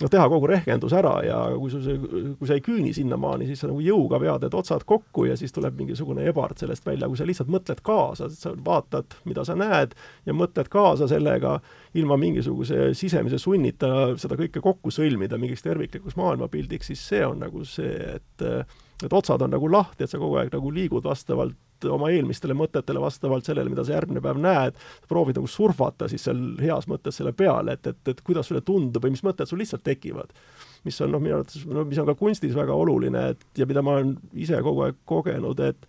noh, 0.00 0.10
teha 0.10 0.26
kogu 0.32 0.48
rehkendus 0.50 0.94
ära 0.96 1.12
ja 1.24 1.38
kui 1.56 1.70
sul 1.72 1.82
see, 1.84 1.96
kui 2.38 2.48
sa 2.48 2.56
ei 2.56 2.64
küüni 2.64 2.92
sinnamaani, 2.96 3.48
siis 3.48 3.62
sa 3.62 3.70
nagu 3.70 3.82
jõuga 3.84 4.20
vead 4.22 4.46
need 4.46 4.56
otsad 4.56 4.84
kokku 4.88 5.26
ja 5.28 5.36
siis 5.38 5.54
tuleb 5.56 5.76
mingisugune 5.78 6.26
ebard 6.30 6.60
sellest 6.60 6.86
välja, 6.86 7.08
kui 7.10 7.20
sa 7.20 7.28
lihtsalt 7.28 7.52
mõtled 7.52 7.82
kaasa, 7.86 8.30
sa 8.34 8.54
vaatad, 8.66 9.18
mida 9.28 9.44
sa 9.46 9.56
näed 9.58 9.96
ja 10.28 10.36
mõtled 10.36 10.70
kaasa 10.72 11.08
sellega, 11.10 11.58
ilma 12.00 12.18
mingisuguse 12.20 12.92
sisemise 12.98 13.40
sunnita 13.42 14.12
seda 14.20 14.38
kõike 14.40 14.62
kokku 14.64 14.92
sõlmida 14.94 15.38
mingiks 15.40 15.64
terviklikuks 15.66 16.18
maailmapildiks, 16.20 16.92
siis 16.92 17.02
see 17.12 17.24
on 17.26 17.42
nagu 17.44 17.64
see, 17.68 17.96
et 18.16 18.46
et 19.00 19.12
otsad 19.16 19.40
on 19.40 19.54
nagu 19.54 19.68
lahti, 19.72 20.04
et 20.04 20.12
sa 20.12 20.18
kogu 20.20 20.36
aeg 20.36 20.50
nagu 20.52 20.70
liigud 20.76 21.06
vastavalt 21.06 21.56
oma 21.88 22.10
eelmistele 22.12 22.56
mõtetele, 22.56 23.00
vastavalt 23.02 23.46
sellele, 23.46 23.70
mida 23.72 23.84
sa 23.86 23.96
järgmine 23.96 24.22
päev 24.24 24.40
näed, 24.42 24.80
proovid 25.08 25.38
nagu 25.40 25.48
surfata 25.50 26.08
siis 26.10 26.26
seal 26.28 26.42
heas 26.60 26.88
mõttes 26.90 27.20
selle 27.20 27.32
peale, 27.36 27.78
et, 27.78 27.86
et, 27.92 28.02
et 28.12 28.20
kuidas 28.26 28.50
sulle 28.50 28.64
tundub 28.66 29.04
või 29.04 29.14
mis 29.14 29.24
mõtted 29.26 29.48
sul 29.48 29.62
lihtsalt 29.62 29.84
tekivad. 29.86 30.34
mis 30.84 31.00
on 31.04 31.10
noh, 31.12 31.20
minu 31.20 31.36
arvates, 31.36 31.64
no 31.68 31.84
mis 31.84 31.98
on 32.00 32.06
ka 32.08 32.14
kunstis 32.16 32.54
väga 32.56 32.72
oluline, 32.72 33.28
et 33.34 33.58
ja 33.60 33.66
mida 33.68 33.82
ma 33.82 33.98
olen 33.98 34.14
ise 34.32 34.62
kogu 34.64 34.86
aeg 34.86 35.02
kogenud, 35.04 35.60
et 35.60 35.88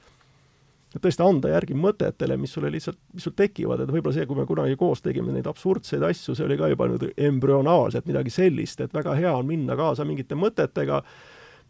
et 0.92 1.00
tõesti 1.00 1.24
anda 1.24 1.54
järgi 1.54 1.76
mõtetele, 1.78 2.36
mis 2.40 2.52
sulle 2.52 2.72
lihtsalt, 2.72 2.98
mis 3.16 3.24
sul 3.24 3.36
tekivad, 3.36 3.80
et 3.80 3.92
võib-olla 3.94 4.16
see, 4.18 4.26
kui 4.28 4.36
me 4.36 4.46
kunagi 4.48 4.76
koos 4.80 5.00
tegime 5.04 5.32
neid 5.32 5.48
absurdseid 5.48 6.04
asju, 6.04 6.36
see 6.36 6.44
oli 6.44 6.58
ka 6.60 6.68
juba 6.74 6.90
nüüd 6.92 7.06
embrüonaalselt 7.16 8.10
midagi 8.12 8.34
sellist, 8.34 8.84
et 8.84 8.94
väga 8.94 9.16
hea 9.16 9.32
on 9.32 9.48
minna 9.48 9.78
kaasa 9.80 10.04
mingite 10.08 10.36
mõtetega, 10.36 11.00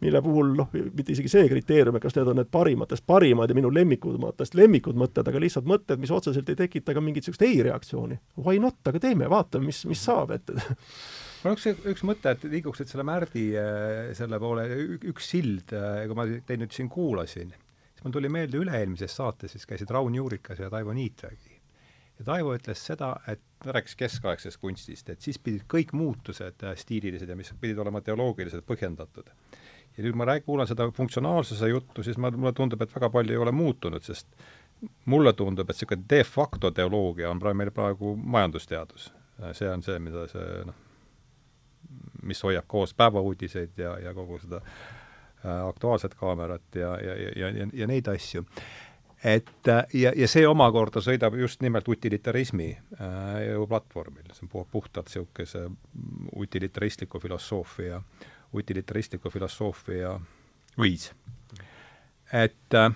mille 0.02 0.22
puhul 0.22 0.52
noh, 0.58 0.70
mitte 0.72 1.14
isegi 1.14 1.30
see 1.30 1.48
kriteerium, 1.50 1.96
et 1.96 2.04
kas 2.04 2.16
need 2.16 2.30
on 2.32 2.40
need 2.40 2.50
parimatest 2.52 3.04
parimad 3.06 3.50
ja 3.50 3.56
minu 3.56 3.70
lemmikumatest 3.74 4.56
lemmikud 4.58 4.98
mõtted, 4.98 5.28
aga 5.28 5.42
lihtsalt 5.42 5.68
mõtted, 5.68 6.00
mis 6.02 6.12
otseselt 6.14 6.48
ei 6.50 6.58
tekita 6.58 6.94
ka 6.96 7.02
mingit 7.04 7.22
niisugust 7.22 7.44
ei-reaktsiooni. 7.46 8.18
Why 8.40 8.58
not, 8.62 8.80
aga 8.90 9.02
teeme, 9.02 9.28
vaatame, 9.30 9.70
mis, 9.70 9.84
mis 9.90 10.02
saab, 10.02 10.34
et 10.34 10.50
mul 11.42 11.52
on 11.52 11.58
üks, 11.58 11.68
üks 11.94 12.04
mõte, 12.08 12.34
et 12.34 12.46
liiguks 12.50 12.82
nüüd 12.82 12.92
selle 12.92 13.06
Märdi 13.06 13.46
äh, 13.58 14.12
selle 14.18 14.40
poole, 14.42 14.66
üks 15.12 15.30
sild, 15.34 15.74
äh, 15.76 16.04
kui 16.10 16.18
ma 16.18 16.26
teid 16.34 16.64
nüüd 16.64 16.74
siin 16.74 16.90
kuulasin, 16.92 17.54
siis 17.92 18.04
mul 18.04 18.18
tuli 18.18 18.32
meelde 18.32 18.60
üle-eelmises 18.62 19.14
saates, 19.18 19.54
siis 19.54 19.68
käisid 19.68 19.90
Raun 19.94 20.18
Juurikas 20.18 20.62
ja 20.62 20.70
Taivo 20.72 20.94
Niitvägi. 20.96 21.60
ja 22.18 22.26
Taivo 22.32 22.56
ütles 22.58 22.82
seda, 22.90 23.14
et 23.30 23.42
ta 23.62 23.74
rääkis 23.78 23.94
keskaegsest 23.98 24.58
kunstist, 24.62 25.14
et 25.14 25.22
siis 25.22 25.38
pidid 25.38 25.66
kõik 25.70 25.94
muutused 25.94 26.66
äh, 26.66 26.74
stiililised 26.78 27.30
ja 27.30 27.38
mis 27.38 27.54
pidid 27.60 27.78
olema 27.78 28.02
teoloogiliselt 28.02 28.66
põhjendatud 28.66 29.30
ja 29.96 30.04
nüüd 30.04 30.16
ma 30.16 30.24
räägin, 30.24 30.46
kuulan 30.46 30.66
seda 30.66 30.90
funktsionaalsuse 30.90 31.68
juttu, 31.68 32.02
siis 32.02 32.18
ma, 32.18 32.30
mulle 32.30 32.52
tundub, 32.56 32.82
et 32.82 32.94
väga 32.94 33.10
palju 33.12 33.34
ei 33.34 33.40
ole 33.40 33.52
muutunud, 33.52 34.04
sest 34.04 34.28
mulle 35.04 35.32
tundub, 35.32 35.70
et 35.70 35.76
niisugune 35.76 36.06
de 36.10 36.22
facto 36.24 36.70
teoloogia 36.70 37.30
on 37.30 37.40
praegu 37.40 37.58
meil 37.58 37.70
praegu 37.70 38.16
majandusteadus. 38.16 39.12
see 39.52 39.68
on 39.70 39.82
see, 39.82 39.98
mida 39.98 40.26
see 40.30 40.64
noh, 40.66 40.74
mis 42.22 42.42
hoiab 42.44 42.66
koos 42.66 42.94
päevauudiseid 42.94 43.78
ja, 43.78 43.96
ja 43.98 44.14
kogu 44.14 44.38
seda 44.38 44.60
äh, 44.62 45.66
Aktuaalset 45.68 46.14
Kaamerat 46.14 46.74
ja, 46.74 46.96
ja, 47.00 47.16
ja, 47.16 47.50
ja, 47.50 47.66
ja 47.72 47.86
neid 47.86 48.08
asju. 48.08 48.44
et 49.24 49.66
ja, 49.94 50.12
ja 50.16 50.28
see 50.28 50.46
omakorda 50.46 51.00
sõidab 51.00 51.34
just 51.38 51.62
nimelt 51.62 51.88
utilitarismi 51.88 52.70
äh, 52.72 53.66
platvormil, 53.68 54.30
see 54.32 54.48
on 54.48 54.66
puhtalt 54.70 55.10
niisuguse 55.10 55.68
utilitaristliku 56.36 57.20
filosoofia 57.20 57.96
äh, 57.96 58.31
utilitaristliku 58.52 59.30
filosoofia 59.30 60.16
viis. 60.80 61.12
et, 62.32 62.74
äh, 62.74 62.94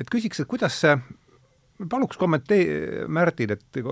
et 0.00 0.10
küsiks, 0.10 0.40
et 0.40 0.48
kuidas 0.48 0.80
see, 0.80 0.94
paluks 1.90 2.18
kommentee-, 2.18 3.04
Märdil, 3.08 3.52
et 3.54 3.82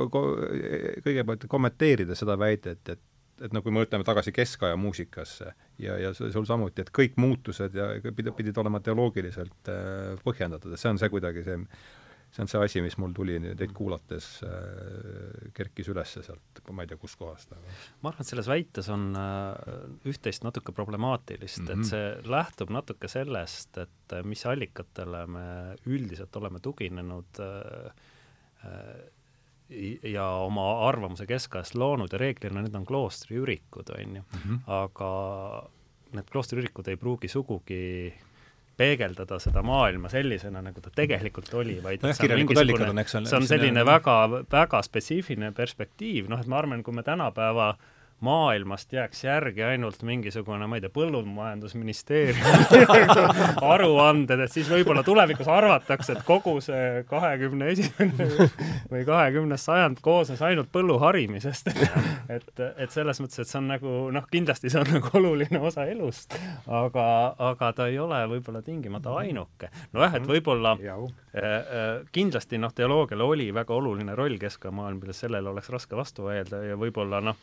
kõigepealt 1.05 1.47
kommenteerida 1.49 2.17
seda 2.19 2.39
väidet, 2.41 2.89
et, 2.89 3.05
et 3.45 3.53
no 3.53 3.63
kui 3.63 3.75
me 3.75 3.83
mõtleme 3.83 4.07
tagasi 4.07 4.33
keskaja 4.33 4.79
muusikasse 4.81 5.53
ja, 5.83 5.99
ja 6.01 6.15
sul 6.17 6.47
samuti, 6.49 6.83
et 6.83 6.93
kõik 6.95 7.19
muutused 7.21 7.77
ja 7.77 7.93
pidid, 8.07 8.33
pidid 8.39 8.59
olema 8.63 8.81
teoloogiliselt 8.81 9.73
äh, 9.73 10.17
põhjendatud, 10.25 10.73
et 10.73 10.83
see 10.83 10.93
on 10.95 11.01
see 11.03 11.13
kuidagi 11.13 11.45
see, 11.47 11.61
see 12.37 12.45
on 12.45 12.51
see 12.51 12.61
asi, 12.61 12.83
mis 12.85 12.97
mul 13.01 13.15
tuli 13.17 13.39
teid 13.57 13.73
kuulates 13.77 14.27
äh,, 14.45 15.49
kerkis 15.57 15.89
üles 15.93 16.13
sealt, 16.19 16.61
ma 16.71 16.85
ei 16.85 16.91
tea, 16.91 17.01
kuskohast, 17.01 17.55
aga 17.57 17.77
ma 18.03 18.13
arvan, 18.13 18.25
et 18.25 18.31
selles 18.31 18.51
väites 18.51 18.91
on 18.93 19.09
äh, 19.17 20.11
üht-teist 20.11 20.45
natuke 20.45 20.75
problemaatilist 20.77 21.63
mm, 21.63 21.67
-hmm. 21.67 21.73
et 21.73 21.79
mhm. 21.79 21.91
see 21.91 22.33
lähtub 22.37 22.73
natuke 22.77 23.09
sellest, 23.09 23.79
et 23.81 24.17
äh, 24.17 24.25
mis 24.25 24.45
allikatele 24.47 25.25
me 25.27 25.47
üldiselt 25.87 26.37
oleme 26.37 26.61
tuginenud 26.61 27.41
äh, 27.41 27.91
äh, 28.69 29.07
ja 30.13 30.27
oma 30.47 30.67
arvamuse 30.87 31.27
keskajast 31.27 31.75
loonud 31.75 32.13
ja 32.13 32.21
reeglina 32.23 32.63
need 32.63 32.77
on 32.79 32.85
kloostriürikud, 32.87 33.91
on 33.97 34.21
ju 34.21 34.23
mm, 34.23 34.39
-hmm. 34.45 34.61
aga 34.67 35.11
need 36.13 36.31
kloostriürikud 36.31 36.89
ei 36.89 36.97
pruugi 36.97 37.29
sugugi 37.29 38.15
peegeldada 38.77 39.39
seda 39.41 39.63
maailma 39.65 40.11
sellisena, 40.13 40.61
nagu 40.65 40.81
ta 40.85 40.93
tegelikult 40.95 41.53
oli, 41.57 41.79
vaid 41.85 42.05
nojah, 42.05 42.19
kirjalikud 42.21 42.61
allikad 42.61 42.91
on, 42.93 43.03
eks 43.03 43.19
ole. 43.19 43.31
see 43.31 43.41
on 43.41 43.49
selline 43.49 43.85
väga, 43.89 44.17
väga 44.53 44.83
spetsiifiline 44.85 45.53
perspektiiv, 45.57 46.29
noh 46.33 46.41
et 46.43 46.51
ma 46.51 46.61
arvan, 46.61 46.83
kui 46.85 46.97
me 46.97 47.05
tänapäeva 47.07 47.71
äh, 47.73 47.96
maailmast 48.21 48.93
jääks 48.93 49.25
järgi 49.25 49.63
ainult 49.63 50.03
mingisugune, 50.03 50.67
ma 50.67 50.79
ei 50.79 50.81
tea, 50.81 50.91
põllumajandusministeeriumi 50.95 53.03
aruanded, 53.73 54.41
et 54.41 54.53
siis 54.53 54.71
võib-olla 54.73 55.03
tulevikus 55.05 55.49
arvatakse, 55.53 56.17
et 56.17 56.23
kogu 56.25 56.55
see 56.65 57.05
kahekümne 57.11 57.69
esimene 57.75 58.49
või 58.93 59.05
kahekümnes 59.09 59.67
sajand 59.69 60.01
koosnes 60.05 60.41
ainult 60.43 60.71
põllu 60.73 60.97
harimisest. 61.03 61.69
et, 62.37 62.49
et 62.65 62.95
selles 62.95 63.21
mõttes, 63.21 63.43
et 63.43 63.51
see 63.51 63.61
on 63.61 63.69
nagu 63.75 63.97
noh, 64.15 64.25
kindlasti 64.33 64.73
see 64.73 64.81
on 64.81 64.95
nagu 64.97 65.13
oluline 65.21 65.61
osa 65.61 65.85
elust, 65.91 66.39
aga, 66.67 67.07
aga 67.51 67.73
ta 67.77 67.91
ei 67.93 68.01
ole 68.01 68.23
võib-olla 68.33 68.65
tingimata 68.65 69.13
ainuke. 69.21 69.69
nojah, 69.93 70.17
et 70.17 70.31
võib-olla 70.31 70.73
äh, 70.81 71.05
äh, 71.37 71.85
kindlasti 72.17 72.57
noh, 72.63 72.73
teoloogial 72.73 73.27
oli 73.29 73.51
väga 73.55 73.77
oluline 73.77 74.17
roll 74.17 74.41
keskmaailm, 74.41 75.05
milles 75.05 75.21
sellele 75.21 75.53
oleks 75.53 75.69
raske 75.75 75.97
vastu 75.97 76.31
vaielda 76.31 76.65
ja 76.65 76.81
võib-olla 76.81 77.21
noh, 77.29 77.37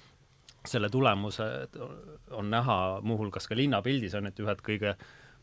selle 0.67 0.89
tulemused 0.89 1.75
on 2.31 2.49
näha 2.49 2.77
muuhulgas 3.03 3.47
ka 3.49 3.57
linnapildis, 3.57 4.15
on, 4.19 4.29
et 4.29 4.39
ühed 4.39 4.63
kõige 4.63 4.95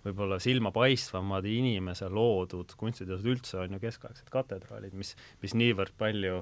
võib-olla 0.04 0.38
silmapaistvamad 0.40 1.44
inimese 1.44 2.08
loodud 2.08 2.72
kunstiteosed 2.80 3.28
üldse 3.28 3.60
on 3.60 3.76
ju 3.76 3.82
keskaegsed 3.82 4.32
katedraalid, 4.32 4.96
mis, 4.96 5.12
mis 5.42 5.56
niivõrd 5.58 5.92
palju 6.00 6.40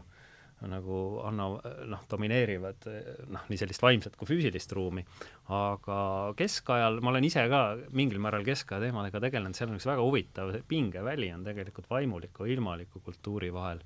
nagu 0.66 1.00
anna-, 1.22 1.74
noh, 1.86 2.00
domineerivad 2.10 2.88
noh, 3.30 3.44
nii 3.50 3.60
sellist 3.60 3.82
vaimset 3.82 4.16
kui 4.18 4.26
füüsilist 4.26 4.72
ruumi. 4.74 5.04
aga 5.54 5.98
keskajal, 6.38 6.98
ma 7.02 7.12
olen 7.12 7.28
ise 7.28 7.44
ka 7.50 7.62
mingil 7.94 8.18
määral 8.22 8.46
keskaja 8.46 8.82
teemadega 8.82 9.22
tegelenud, 9.22 9.58
seal 9.58 9.70
on 9.70 9.78
üks 9.78 9.86
väga 9.86 10.02
huvitav 10.02 10.54
pingeväli 10.70 11.30
on 11.34 11.46
tegelikult 11.46 11.90
vaimuliku 11.90 12.46
ja 12.46 12.56
ilmaliku 12.56 13.02
kultuuri 13.04 13.52
vahel. 13.54 13.82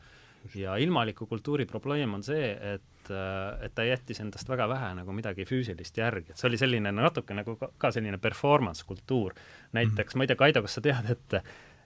Ja 0.55 0.77
ilmaliku 0.77 1.27
kultuuri 1.27 1.67
probleem 1.67 2.15
on 2.15 2.23
see, 2.27 2.51
et 2.75 2.83
et, 3.03 3.11
äh, 3.11 3.67
et 3.67 3.75
ta 3.75 3.85
jättis 3.85 4.21
endast 4.23 4.49
väga 4.49 4.69
vähe 4.71 4.93
nagu 5.01 5.13
midagi 5.13 5.47
füüsilist 5.49 5.97
järgi, 5.99 6.33
et 6.33 6.39
see 6.39 6.49
oli 6.49 6.59
selline 6.61 6.93
natuke 6.95 7.35
nagu 7.35 7.57
ka, 7.57 7.71
ka 7.79 7.91
selline 7.91 8.19
performance 8.19 8.85
kultuur. 8.87 9.35
näiteks 9.73 9.97
mm, 9.97 10.09
-hmm. 10.09 10.19
ma 10.19 10.23
ei 10.23 10.27
tea, 10.27 10.37
Kaido, 10.37 10.63
kas 10.63 10.75
sa 10.75 10.81
tead, 10.81 11.11
et, 11.11 11.35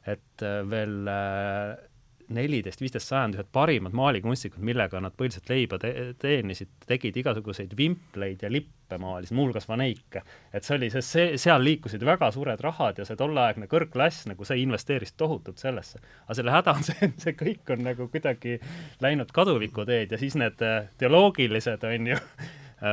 et 0.07 0.43
äh, 0.43 0.71
veel 0.71 1.09
äh, 1.09 1.77
neliteist, 2.35 2.81
viisteist 2.83 3.11
sajand 3.11 3.37
ühed 3.39 3.49
parimad 3.55 3.95
maalikunstnikud, 3.97 4.63
millega 4.67 5.01
nad 5.03 5.15
põhiliselt 5.19 5.51
leiba 5.53 5.79
te 5.83 5.93
teenisid, 6.21 6.73
tegid 6.89 7.17
igasuguseid 7.23 7.77
vimpleid 7.79 8.43
ja 8.43 8.51
lippe 8.51 8.99
maalisid, 9.01 9.37
muuhulgas 9.37 9.69
vaneike. 9.69 10.23
et 10.53 10.65
see 10.65 10.77
oli, 10.77 10.91
sest 10.91 11.15
see, 11.15 11.39
seal 11.41 11.63
liikusid 11.65 12.05
väga 12.07 12.31
suured 12.35 12.61
rahad 12.63 12.99
ja 12.99 13.07
see 13.09 13.19
tolleaegne 13.19 13.71
kõrgklass 13.71 14.27
nagu 14.31 14.45
see 14.45 14.63
investeeris 14.63 15.15
tohutult 15.17 15.63
sellesse. 15.63 16.03
aga 16.27 16.39
selle 16.41 16.55
häda 16.55 16.77
on 16.77 16.87
see, 16.87 17.11
see 17.23 17.35
kõik 17.39 17.75
on 17.75 17.87
nagu 17.87 18.09
kuidagi 18.13 18.61
läinud 19.05 19.33
kaduviku 19.35 19.87
teed 19.87 20.15
ja 20.15 20.21
siis 20.21 20.39
need 20.39 20.63
äh, 20.67 20.91
teoloogilised, 20.99 21.85
on 21.87 22.15
ju 22.15 22.23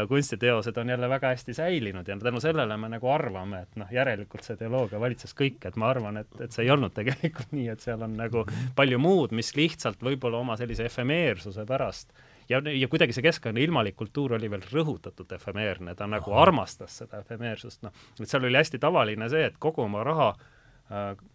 kunstiteosed 0.07 0.77
on 0.77 0.89
jälle 0.89 1.09
väga 1.09 1.27
hästi 1.34 1.53
säilinud 1.53 2.07
ja 2.07 2.17
tänu 2.17 2.39
sellele 2.39 2.77
me 2.77 2.89
nagu 2.89 3.09
arvame, 3.11 3.63
et 3.65 3.75
noh, 3.75 3.89
järelikult 3.91 4.45
see 4.45 4.55
teoloogia 4.55 4.99
valitses 4.99 5.36
kõike, 5.36 5.67
et 5.67 5.79
ma 5.79 5.89
arvan, 5.91 6.21
et, 6.23 6.29
et 6.39 6.55
see 6.55 6.63
ei 6.63 6.71
olnud 6.71 6.93
tegelikult 6.95 7.51
nii, 7.51 7.67
et 7.73 7.84
seal 7.84 8.01
on 8.05 8.15
nagu 8.15 8.45
palju 8.77 8.99
muud, 9.03 9.36
mis 9.36 9.51
lihtsalt 9.57 10.03
võib-olla 10.03 10.39
oma 10.39 10.55
sellise 10.59 10.88
efemeersuse 10.88 11.67
pärast 11.67 12.15
ja, 12.49 12.61
ja 12.63 12.88
kuidagi 12.88 13.15
see 13.15 13.27
keskajane 13.27 13.63
ilmalik 13.63 13.99
kultuur 13.99 14.38
oli 14.39 14.51
veel 14.51 14.63
rõhutatult 14.71 15.36
efemeerne, 15.36 15.95
ta 15.99 16.07
nagu 16.07 16.31
armastas 16.39 17.03
seda 17.03 17.19
efemeersust, 17.19 17.84
noh, 17.84 18.03
et 18.19 18.29
seal 18.29 18.47
oli 18.47 18.59
hästi 18.59 18.79
tavaline 18.79 19.29
see, 19.34 19.51
et 19.51 19.59
kogu 19.59 19.84
oma 19.84 20.07
raha 20.07 20.31
äh, 20.31 20.43
Äh, 20.43 20.53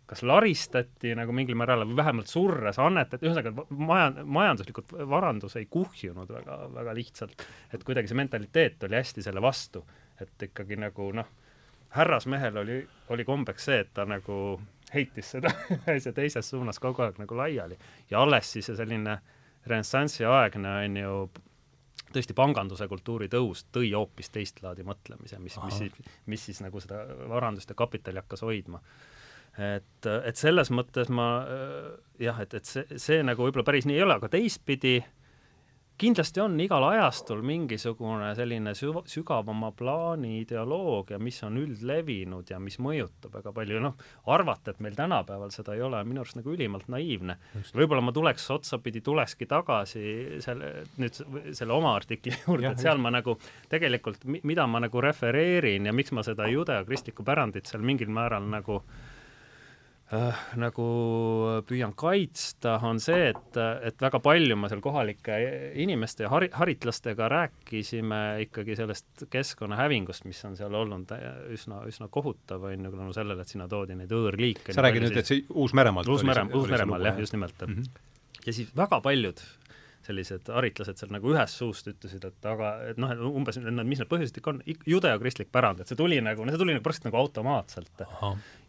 kas 0.08 0.22
laristati 0.22 1.12
nagu 1.16 1.32
mingil 1.36 1.56
määral 1.58 1.84
või 1.84 1.98
vähemalt 1.98 2.30
surres 2.30 2.78
annetati, 2.80 3.26
ühesõnaga 3.26 3.64
maja, 3.76 4.24
majanduslikult 4.24 4.94
varandus 5.10 5.56
ei 5.60 5.66
kuhjunud 5.70 6.30
väga, 6.32 6.58
väga 6.74 6.94
lihtsalt. 6.96 7.44
et 7.72 7.84
kuidagi 7.84 8.08
see 8.08 8.16
mentaliteet 8.16 8.86
oli 8.88 8.96
hästi 8.96 9.24
selle 9.24 9.42
vastu, 9.44 9.84
et 10.20 10.48
ikkagi 10.48 10.78
nagu 10.80 11.10
noh, 11.16 11.28
härrasmehel 11.96 12.56
oli, 12.62 12.78
oli 13.08 13.24
kombeks 13.24 13.68
see, 13.68 13.82
et 13.84 13.92
ta 13.94 14.06
nagu 14.08 14.38
heitis 14.94 15.34
seda 15.36 15.52
ühes 15.76 16.08
ja 16.08 16.14
teises 16.16 16.48
suunas 16.54 16.80
kogu 16.80 17.04
aeg 17.04 17.20
nagu 17.20 17.36
laiali. 17.36 17.76
Ja 18.10 18.22
alles 18.22 18.52
siis 18.52 18.70
selline 18.72 19.18
renessansi 19.68 20.24
aegne 20.24 20.72
on 20.84 20.96
ju 20.96 21.18
tõesti 22.14 22.32
panganduse 22.36 22.88
kultuuri 22.88 23.28
tõus 23.28 23.66
tõi 23.72 23.92
hoopis 23.92 24.32
teist 24.32 24.62
laadi 24.64 24.86
mõtlemise, 24.88 25.36
mis, 25.42 25.58
mis, 25.64 26.08
mis 26.26 26.48
siis 26.48 26.62
nagu 26.64 26.80
seda 26.80 27.04
varandust 27.28 27.68
ja 27.68 27.76
kapitali 27.76 28.20
hakkas 28.22 28.46
hoidma 28.48 28.80
et, 29.58 30.06
et 30.06 30.38
selles 30.38 30.70
mõttes 30.70 31.10
ma 31.10 31.28
jah, 32.20 32.40
et, 32.42 32.54
et 32.54 32.66
see, 32.66 32.98
see 33.00 33.22
nagu 33.26 33.42
võib-olla 33.46 33.66
päris 33.66 33.88
nii 33.88 33.98
ei 33.98 34.04
ole, 34.06 34.18
aga 34.18 34.30
teistpidi 34.32 34.98
kindlasti 35.98 36.40
on 36.40 36.54
igal 36.62 36.84
ajastul 36.92 37.40
mingisugune 37.46 38.30
selline 38.38 38.70
süv-, 38.78 39.00
sügavama 39.10 39.72
plaani 39.76 40.36
ideoloogia, 40.42 41.18
mis 41.22 41.40
on 41.46 41.58
üldlevinud 41.58 42.50
ja 42.52 42.60
mis 42.62 42.78
mõjutab 42.82 43.34
väga 43.34 43.52
palju, 43.54 43.80
noh, 43.82 43.96
arvata, 44.30 44.72
et 44.72 44.82
meil 44.84 44.94
tänapäeval 44.98 45.50
seda 45.54 45.74
ei 45.74 45.82
ole, 45.82 46.04
minu 46.06 46.22
arust 46.22 46.38
nagu 46.38 46.54
ülimalt 46.54 46.86
naiivne. 46.92 47.38
võib-olla 47.74 48.04
ma 48.04 48.14
tuleks 48.14 48.46
otsapidi, 48.54 49.02
tulekski 49.04 49.50
tagasi 49.50 50.06
selle, 50.44 50.72
nüüd 51.02 51.18
selle 51.18 51.74
oma 51.74 51.96
artikli 51.98 52.36
juurde, 52.46 52.72
et 52.72 52.86
seal 52.86 53.02
ma 53.02 53.12
nagu 53.14 53.38
tegelikult, 53.72 54.26
mida 54.38 54.70
ma 54.70 54.86
nagu 54.86 55.02
refereerin 55.02 55.90
ja 55.90 55.94
miks 55.94 56.14
ma 56.14 56.26
seda 56.26 56.46
judeokristlikku 56.50 57.26
pärandit 57.26 57.66
seal 57.66 57.82
mingil 57.82 58.10
määral 58.14 58.46
nagu 58.46 58.82
äh, 58.84 59.06
äh, 60.14 60.40
nagu 60.60 60.86
püüan 61.68 61.92
kaitsta, 61.98 62.76
on 62.86 63.00
see, 63.02 63.30
et, 63.32 63.58
et 63.88 64.00
väga 64.02 64.20
palju 64.24 64.56
me 64.58 64.70
seal 64.70 64.82
kohalike 64.84 65.38
inimeste 65.84 66.26
ja 66.26 66.32
hari-, 66.32 66.50
haritlastega 66.54 67.28
rääkisime 67.32 68.22
ikkagi 68.46 68.78
sellest 68.78 69.26
keskkonna 69.32 69.78
hävingust, 69.82 70.26
mis 70.28 70.40
on 70.48 70.56
seal 70.58 70.74
olnud 70.74 71.12
üsna, 71.54 71.82
üsna 71.90 72.10
kohutav, 72.12 72.68
on 72.70 72.88
ju, 72.88 72.94
tänu 72.96 73.14
sellele, 73.16 73.44
et 73.44 73.54
sinna 73.54 73.68
toodi 73.70 73.98
neid 73.98 74.12
võõrliike. 74.12 74.74
sa 74.76 74.84
räägid 74.86 75.08
nüüd, 75.08 75.22
et 75.22 75.30
see 75.30 75.46
Uus-Meremaalt 75.48 76.10
Uus-Mere, 76.14 76.48
Uus-Meremaal 76.52 77.12
jah, 77.12 77.24
just 77.24 77.36
nimelt 77.36 77.66
mm. 77.66 77.74
-hmm. 77.74 78.44
ja 78.46 78.52
siis 78.52 78.74
väga 78.76 79.00
paljud 79.04 79.44
sellised 80.08 80.48
haritlased 80.52 81.00
seal 81.00 81.12
nagu 81.12 81.32
ühest 81.32 81.60
suust 81.60 81.88
ütlesid, 81.90 82.24
et 82.28 82.48
aga, 82.48 82.72
et 82.92 83.00
noh, 83.00 83.12
umbes, 83.28 83.58
mis 83.60 84.00
need 84.00 84.10
põhjused 84.10 84.40
ikka 84.40 84.54
on, 84.54 84.62
judeokristlik 84.88 85.50
pärand, 85.52 85.82
et 85.82 85.90
see 85.90 85.98
tuli 85.98 86.20
nagu, 86.24 86.44
no 86.44 86.54
see 86.54 86.60
tuli 86.60 86.76
nagu 86.76 86.84
praktiliselt 86.86 87.10
nagu 87.10 87.20
automaatselt 87.20 88.04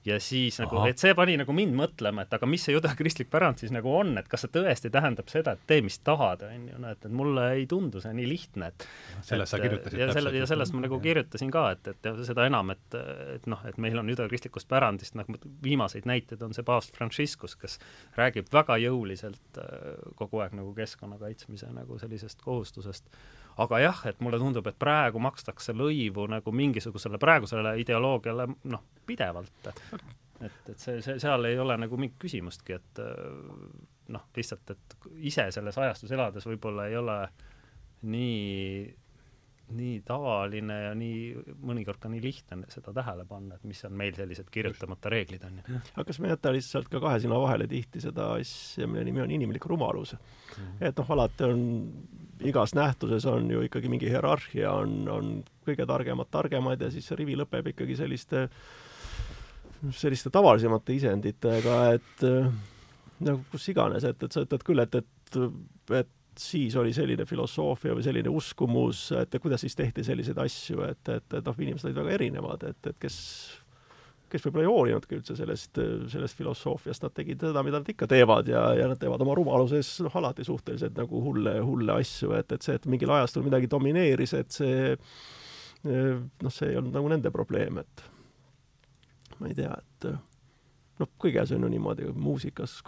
ja 0.06 0.20
siis 0.24 0.60
nagu, 0.62 0.80
et 0.88 1.02
see 1.02 1.12
pani 1.18 1.36
nagu 1.40 1.54
mind 1.56 1.76
mõtlema, 1.76 2.24
et 2.24 2.34
aga 2.36 2.48
mis 2.50 2.64
see 2.66 2.76
judeokristlik 2.76 3.30
pärand 3.34 3.60
siis 3.62 3.74
nagu 3.76 3.92
on, 3.92 4.14
et 4.22 4.30
kas 4.32 4.46
see 4.46 4.54
tõesti 4.54 4.92
tähendab 4.94 5.32
seda, 5.32 5.56
et 5.58 5.66
tee, 5.70 5.82
mis 5.86 6.00
tahad, 6.06 6.46
on 6.48 6.68
ju, 6.72 6.80
no 6.80 6.92
et, 6.94 7.02
et 7.04 7.16
mulle 7.22 7.46
ei 7.58 7.66
tundu 7.70 8.02
see 8.04 8.14
nii 8.16 8.30
lihtne, 8.30 8.72
et 8.72 8.88
sellest 9.28 9.56
sa 9.56 9.60
kirjutasid 9.62 10.00
ja 10.00 10.10
selle, 10.16 10.34
ja 10.38 10.48
sellest 10.50 10.76
ma 10.76 10.86
nagu 10.86 11.02
kirjutasin 11.04 11.52
ka, 11.54 11.66
et, 11.76 11.92
et 11.92 12.10
seda 12.28 12.48
enam, 12.50 12.72
et, 12.76 13.00
et 13.36 13.50
noh, 13.52 13.66
et 13.68 13.82
meil 13.82 14.00
on 14.00 14.14
judeokristlikust 14.14 14.70
pärandist, 14.72 15.18
noh, 15.20 15.28
viimaseid 15.64 16.08
näiteid 16.10 16.44
on 16.46 16.56
see 16.56 16.66
paavst 16.68 16.96
Franciscus, 16.96 17.58
kes 17.60 17.80
räägib 18.18 18.52
väga 18.54 18.80
jõuliselt 18.86 19.60
äh, 19.60 20.00
kogu 20.20 20.44
aeg 20.44 20.56
nagu 20.58 20.72
keskkonna 20.78 21.20
kaitsmise 21.20 21.72
nagu 21.76 22.00
sellisest 22.00 22.42
kohustusest 22.46 23.12
aga 23.60 23.82
jah, 23.84 24.02
et 24.10 24.22
mulle 24.24 24.40
tundub, 24.42 24.68
et 24.70 24.78
praegu 24.80 25.22
makstakse 25.24 25.76
lõivu 25.76 26.28
nagu 26.32 26.54
mingisugusele 26.56 27.20
praegusele 27.22 27.76
ideoloogiale 27.82 28.48
noh, 28.72 28.86
pidevalt. 29.08 29.70
et, 29.70 30.62
et 30.72 30.78
see, 30.78 31.02
see, 31.06 31.18
seal 31.20 31.46
ei 31.50 31.60
ole 31.60 31.78
nagu 31.82 32.00
mingit 32.00 32.20
küsimustki, 32.22 32.80
et 32.80 33.04
noh, 34.10 34.26
lihtsalt, 34.36 34.76
et 34.76 34.98
ise 35.30 35.50
selles 35.56 35.78
ajastus 35.78 36.12
elades 36.16 36.48
võib-olla 36.50 36.88
ei 36.90 36.98
ole 37.00 37.20
nii 38.10 38.96
nii 39.76 40.00
tavaline 40.06 40.76
ja 40.88 40.94
nii, 40.98 41.54
mõnikord 41.66 42.00
ka 42.02 42.10
nii 42.12 42.22
lihtne 42.24 42.70
seda 42.74 42.94
tähele 42.96 43.26
panna, 43.30 43.58
et 43.58 43.68
mis 43.70 43.82
on 43.88 43.94
meil 44.00 44.16
sellised 44.18 44.50
kirjutamata 44.54 45.12
reeglid, 45.14 45.44
on 45.46 45.60
ju. 45.60 45.82
aga 45.94 46.06
kas 46.08 46.20
me 46.20 46.30
ei 46.30 46.34
jäta 46.34 46.54
lihtsalt 46.56 46.90
ka 46.92 47.02
kahe 47.04 47.20
silma 47.22 47.40
vahele 47.44 47.68
tihti 47.70 48.02
seda 48.04 48.32
asja, 48.38 48.88
mille 48.90 49.06
nimi 49.08 49.24
on 49.26 49.36
inimlik 49.36 49.66
rumalus 49.70 50.16
mm. 50.16 50.20
-hmm. 50.56 50.88
et 50.90 51.02
noh, 51.02 51.12
alati 51.16 51.48
on, 51.48 51.64
igas 52.52 52.76
nähtuses 52.76 53.26
on 53.26 53.52
ju 53.52 53.62
ikkagi 53.68 53.90
mingi 53.90 54.10
hierarhia, 54.10 54.72
on, 54.72 55.10
on 55.10 55.34
kõige 55.68 55.86
targemad 55.86 56.32
targemad 56.32 56.82
ja 56.82 56.92
siis 56.92 57.08
see 57.08 57.20
rivi 57.20 57.38
lõpeb 57.38 57.74
ikkagi 57.74 57.96
selliste, 58.00 58.48
selliste 59.92 60.30
tavalisemate 60.30 60.96
isenditega, 60.96 61.82
et 61.94 62.26
nagu 63.20 63.44
kus 63.52 63.68
iganes, 63.70 64.04
et, 64.08 64.24
et 64.24 64.32
sa 64.32 64.46
ütled 64.46 64.64
küll, 64.66 64.80
et, 64.80 64.96
et, 64.96 65.40
et 66.00 66.16
siis 66.40 66.76
oli 66.80 66.94
selline 66.96 67.26
filosoofia 67.28 67.96
või 67.98 68.04
selline 68.06 68.32
uskumus, 68.32 69.10
et 69.20 69.40
kuidas 69.42 69.66
siis 69.66 69.76
tehti 69.76 70.06
selliseid 70.08 70.38
asju, 70.40 70.84
et, 70.88 71.02
et, 71.12 71.34
et 71.40 71.46
noh, 71.46 71.58
inimesed 71.60 71.90
olid 71.90 72.00
väga 72.00 72.14
erinevad, 72.20 72.64
et, 72.70 72.92
et 72.92 73.02
kes 73.02 73.18
kes 74.30 74.44
võib-olla 74.46 74.66
ei 74.66 74.70
hoolinudki 74.70 75.18
üldse 75.18 75.36
sellest, 75.38 75.80
sellest 76.14 76.38
filosoofiast, 76.38 77.02
nad 77.02 77.14
tegid 77.18 77.42
seda, 77.42 77.64
mida 77.66 77.80
nad 77.82 77.90
ikka 77.90 78.06
teevad 78.10 78.50
ja, 78.52 78.62
ja 78.78 78.86
nad 78.92 79.00
teevad 79.02 79.24
oma 79.26 79.34
rumaluses 79.38 79.90
noh, 80.06 80.16
alati 80.22 80.46
suhteliselt 80.46 80.98
nagu 81.00 81.22
hulle, 81.26 81.56
hulle 81.66 81.96
asju, 81.98 82.36
et, 82.38 82.54
et 82.54 82.66
see, 82.66 82.78
et 82.78 82.86
mingil 82.92 83.10
ajastul 83.16 83.48
midagi 83.48 83.70
domineeris, 83.72 84.36
et 84.38 84.54
see 84.54 84.94
noh, 85.84 86.52
see 86.54 86.70
ei 86.70 86.78
olnud 86.78 86.94
nagu 86.94 87.10
nende 87.12 87.32
probleem, 87.34 87.82
et 87.82 88.06
ma 89.40 89.50
ei 89.50 89.58
tea, 89.58 89.74
et 89.74 90.10
noh, 91.00 91.12
kõiges 91.22 91.54
on 91.56 91.66
ju 91.66 91.74
niimoodi, 91.74 92.08
muusikas, 92.16 92.80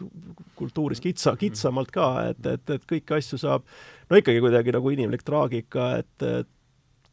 kultuuris 0.60 1.04
kitsa, 1.04 1.36
kitsamalt 1.40 1.92
ka, 1.96 2.08
et, 2.32 2.42
et, 2.46 2.74
et 2.78 2.88
kõiki 2.88 3.18
asju 3.18 3.40
saab 3.42 3.68
no 4.10 4.20
ikkagi 4.20 4.44
kuidagi 4.44 4.74
nagu 4.76 4.92
inimlik 4.94 5.24
traagika, 5.28 5.94
et, 6.02 6.28
et 6.28 6.58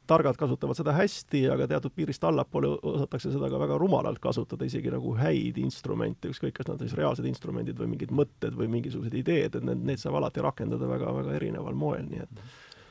targad 0.09 0.39
kasutavad 0.41 0.77
seda 0.79 0.95
hästi, 0.97 1.43
aga 1.53 1.67
teatud 1.69 1.93
piirist 1.97 2.23
allapoole 2.25 2.71
osatakse 2.77 3.33
seda 3.35 3.51
ka 3.53 3.61
väga 3.61 3.77
rumalalt 3.81 4.21
kasutada, 4.25 4.65
isegi 4.65 4.93
nagu 4.93 5.13
häid 5.19 5.59
instrumente, 5.61 6.31
ükskõik, 6.33 6.55
kas 6.57 6.71
nad 6.71 6.79
on 6.79 6.89
siis 6.89 6.97
reaalsed 6.97 7.29
instrumendid 7.29 7.77
või 7.81 7.93
mingid 7.93 8.15
mõtted 8.17 8.57
või 8.57 8.71
mingisugused 8.73 9.15
ideed, 9.21 9.59
et 9.59 9.69
need, 9.69 9.85
neid 9.91 10.01
saab 10.01 10.17
alati 10.21 10.45
rakendada 10.45 10.89
väga-väga 10.89 11.37
erineval 11.37 11.77
moel, 11.77 12.09
nii 12.09 12.25
et 12.25 12.43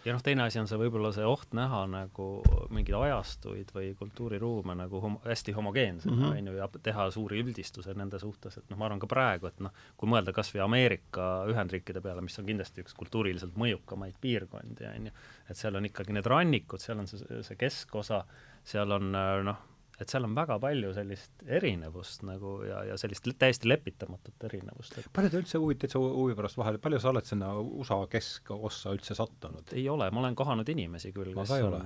ja 0.08 0.16
noh, 0.16 0.24
teine 0.24 0.46
asi 0.48 0.60
on 0.62 0.68
see 0.70 0.80
võib-olla 0.80 1.10
see 1.16 1.26
oht 1.28 1.52
näha 1.58 1.82
nagu 1.92 2.28
mingeid 2.74 2.96
ajastuid 2.96 3.72
või 3.76 3.90
kultuuriruume 4.00 4.76
nagu 4.80 5.02
hom-, 5.04 5.20
hästi 5.26 5.56
homogeensena 5.58 6.16
mm, 6.16 6.26
on 6.30 6.38
-hmm. 6.38 6.52
ju, 6.52 6.56
ja 6.62 6.68
teha 6.88 7.08
suuri 7.12 7.42
üldistusi 7.44 7.96
nende 7.98 8.20
suhtes, 8.22 8.58
et 8.58 8.70
noh, 8.72 8.80
ma 8.80 8.88
arvan 8.88 9.04
ka 9.04 9.10
praegu, 9.12 9.52
et 9.52 9.60
noh, 9.64 9.74
kui 10.00 10.10
mõelda 10.10 10.34
kas 10.36 10.54
või 10.56 10.64
Ameerika 10.64 11.28
Ühendriikide 11.52 12.02
peale, 12.02 12.24
mis 12.24 12.40
on 12.40 12.48
kindlasti 12.48 12.86
üks 12.86 12.96
kultuuriliselt 12.98 13.60
mõjukamaid 13.60 14.20
piirkondi, 14.22 14.88
on 14.94 15.10
ju, 15.12 15.16
et 15.50 15.60
seal 15.60 15.76
on 15.76 15.90
ikkagi 15.90 16.16
need 16.16 16.30
rannikud, 16.32 16.84
seal 16.84 17.04
on 17.04 17.12
see, 17.12 17.44
see 17.44 17.60
keskosa, 17.60 18.24
seal 18.64 18.92
on 18.96 19.12
noh, 19.52 19.67
et 20.02 20.12
seal 20.12 20.28
on 20.28 20.36
väga 20.38 20.60
palju 20.62 20.92
sellist 20.94 21.44
erinevust 21.60 22.24
nagu 22.28 22.60
ja, 22.68 22.84
ja 22.92 22.98
sellist 23.02 23.28
täiesti 23.40 23.70
lepitamatut 23.70 24.48
erinevust 24.50 25.00
et.... 25.02 25.10
palju 25.14 25.34
te 25.34 25.42
üldse 25.42 25.62
huvi, 25.62 25.78
täitsa 25.82 26.02
huvi 26.02 26.36
pärast 26.38 26.60
vahele, 26.60 26.82
palju 26.82 27.02
sa 27.02 27.12
oled 27.14 27.30
sinna 27.30 27.54
USA 27.62 28.00
keskossa 28.12 28.94
üldse 28.96 29.18
sattunud? 29.18 29.74
ei 29.74 29.88
ole, 29.90 30.10
ma 30.14 30.24
olen 30.24 30.38
kohanud 30.38 30.70
inimesi 30.74 31.14
küll. 31.16 31.34
ma 31.38 31.48
ka 31.48 31.60
ei 31.60 31.66
ole. 31.68 31.82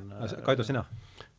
Kaido, 0.45 0.67
sina? 0.67 0.85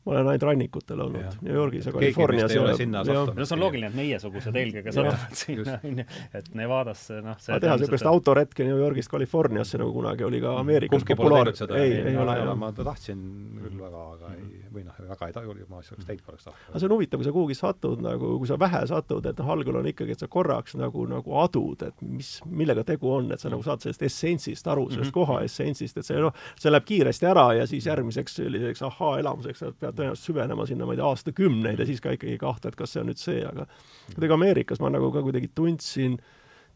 Ma 0.04 0.12
olen 0.12 0.28
ainult 0.32 0.42
rannikutel 0.42 1.00
olnud, 1.04 1.36
New 1.46 1.54
Yorgis 1.54 1.86
ja 1.86 1.92
Californias 1.94 2.54
no 2.56 3.44
see 3.46 3.54
on 3.56 3.60
loogiline, 3.62 3.90
et 3.92 3.98
meiesugused 3.98 4.56
eelkõige 4.58 4.94
satuvad 4.96 5.36
sinna, 5.38 5.76
on 5.78 6.00
ju, 6.02 6.06
et 6.38 6.48
Nevadasse, 6.58 7.20
noh 7.22 7.38
aga 7.38 7.60
teha 7.62 7.76
niisugust 7.78 8.08
autoretke 8.10 8.66
New 8.66 8.80
Yorgist 8.80 9.12
Californiasse, 9.12 9.78
nagu 9.78 9.94
kunagi 9.94 10.26
oli 10.26 10.40
ka 10.42 10.56
Ameerikas 10.58 11.06
populaar-. 11.06 11.52
ei, 11.78 11.94
ei 12.00 12.16
ole, 12.16 12.34
ei 12.34 12.46
ole. 12.46 12.56
ma 12.58 12.72
tahtsin 12.72 13.22
küll 13.60 13.78
väga, 13.78 14.02
aga 14.16 14.32
ei, 14.34 14.48
või 14.72 14.84
noh, 14.88 14.98
väga 15.12 15.28
ei 15.28 15.36
taha, 15.36 15.54
ma 15.68 15.78
oleks 15.78 15.92
teinud, 15.92 16.24
kui 16.24 16.34
oleks 16.34 16.48
tahtnud. 16.48 16.66
aga 16.72 16.82
see 16.82 16.88
on 16.88 16.96
huvitav, 16.96 17.22
kui 17.22 17.28
sa 17.28 17.34
kuhugi 17.38 17.58
satud 17.58 18.02
nagu, 18.02 18.32
kui 18.42 18.50
sa 18.50 18.58
vähe 18.58 18.82
satud, 18.90 19.30
et 19.30 19.38
noh, 19.38 19.54
algul 19.54 19.80
on 19.82 19.90
ikkagi, 19.92 20.16
et 20.16 20.24
sa 20.26 20.30
korraks 20.32 20.74
nagu, 20.80 21.06
nagu 21.10 21.38
adud, 21.44 21.86
et 21.86 22.02
mis, 22.02 22.32
millega 22.50 22.82
tegu 22.90 23.14
on, 23.20 23.30
et 23.34 23.42
sa 23.42 23.52
nagu 23.52 23.62
saad 23.62 23.86
sellest 23.86 24.02
essentsist 24.08 24.66
aru, 24.66 24.88
sellest 24.90 25.14
mm 25.14 25.22
-hmm. 25.22 25.30
koha 25.30 25.40
essentsist, 25.46 26.02
et 26.02 26.10
see 26.10 26.18
noh, 26.18 26.34
see 26.58 26.74
läheb 26.74 26.90
kiiresti 26.90 27.30
ära 27.30 27.46
ja 27.60 27.66
siis 27.70 27.86
järgmiseks 27.86 28.40
selliseks 28.40 28.82
ahhaa-elamuseks 28.88 29.62
sa 29.62 29.72
pead 29.78 29.91
tõenäoliselt 29.98 30.30
süvenema 30.30 30.66
sinna, 30.68 30.86
ma 30.88 30.96
ei 30.96 31.00
tea, 31.00 31.10
aastakümneid 31.10 31.82
ja 31.82 31.86
siis 31.88 32.02
ka 32.04 32.14
ikkagi 32.16 32.38
kahtled, 32.40 32.76
kas 32.78 32.94
see 32.94 33.02
on 33.02 33.10
nüüd 33.10 33.20
see, 33.20 33.42
aga 33.48 33.66
kuidagi 34.14 34.36
Ameerikas 34.38 34.82
ma 34.82 34.90
nagu 34.92 35.12
ka 35.14 35.22
kuidagi 35.24 35.52
tundsin 35.54 36.18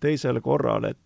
teisel 0.03 0.41
korral, 0.45 0.91
et 0.93 1.03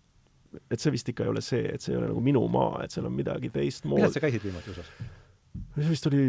et 0.70 0.82
see 0.82 0.90
vist 0.90 1.06
ikka 1.06 1.22
ei 1.22 1.30
ole 1.30 1.42
see, 1.46 1.62
et 1.70 1.82
see 1.82 1.92
ei 1.94 2.00
ole 2.00 2.08
nagu 2.10 2.22
minu 2.26 2.42
maa, 2.50 2.80
et 2.84 2.90
seal 2.90 3.06
on 3.06 3.14
midagi 3.14 3.52
teistmoodi. 3.54 4.00
millal 4.00 4.14
sa 4.14 4.22
käisid 4.24 4.42
viimati 4.42 4.72
USA-s? 4.72 4.90
see 5.76 5.90
vist 5.92 6.08
oli 6.10 6.24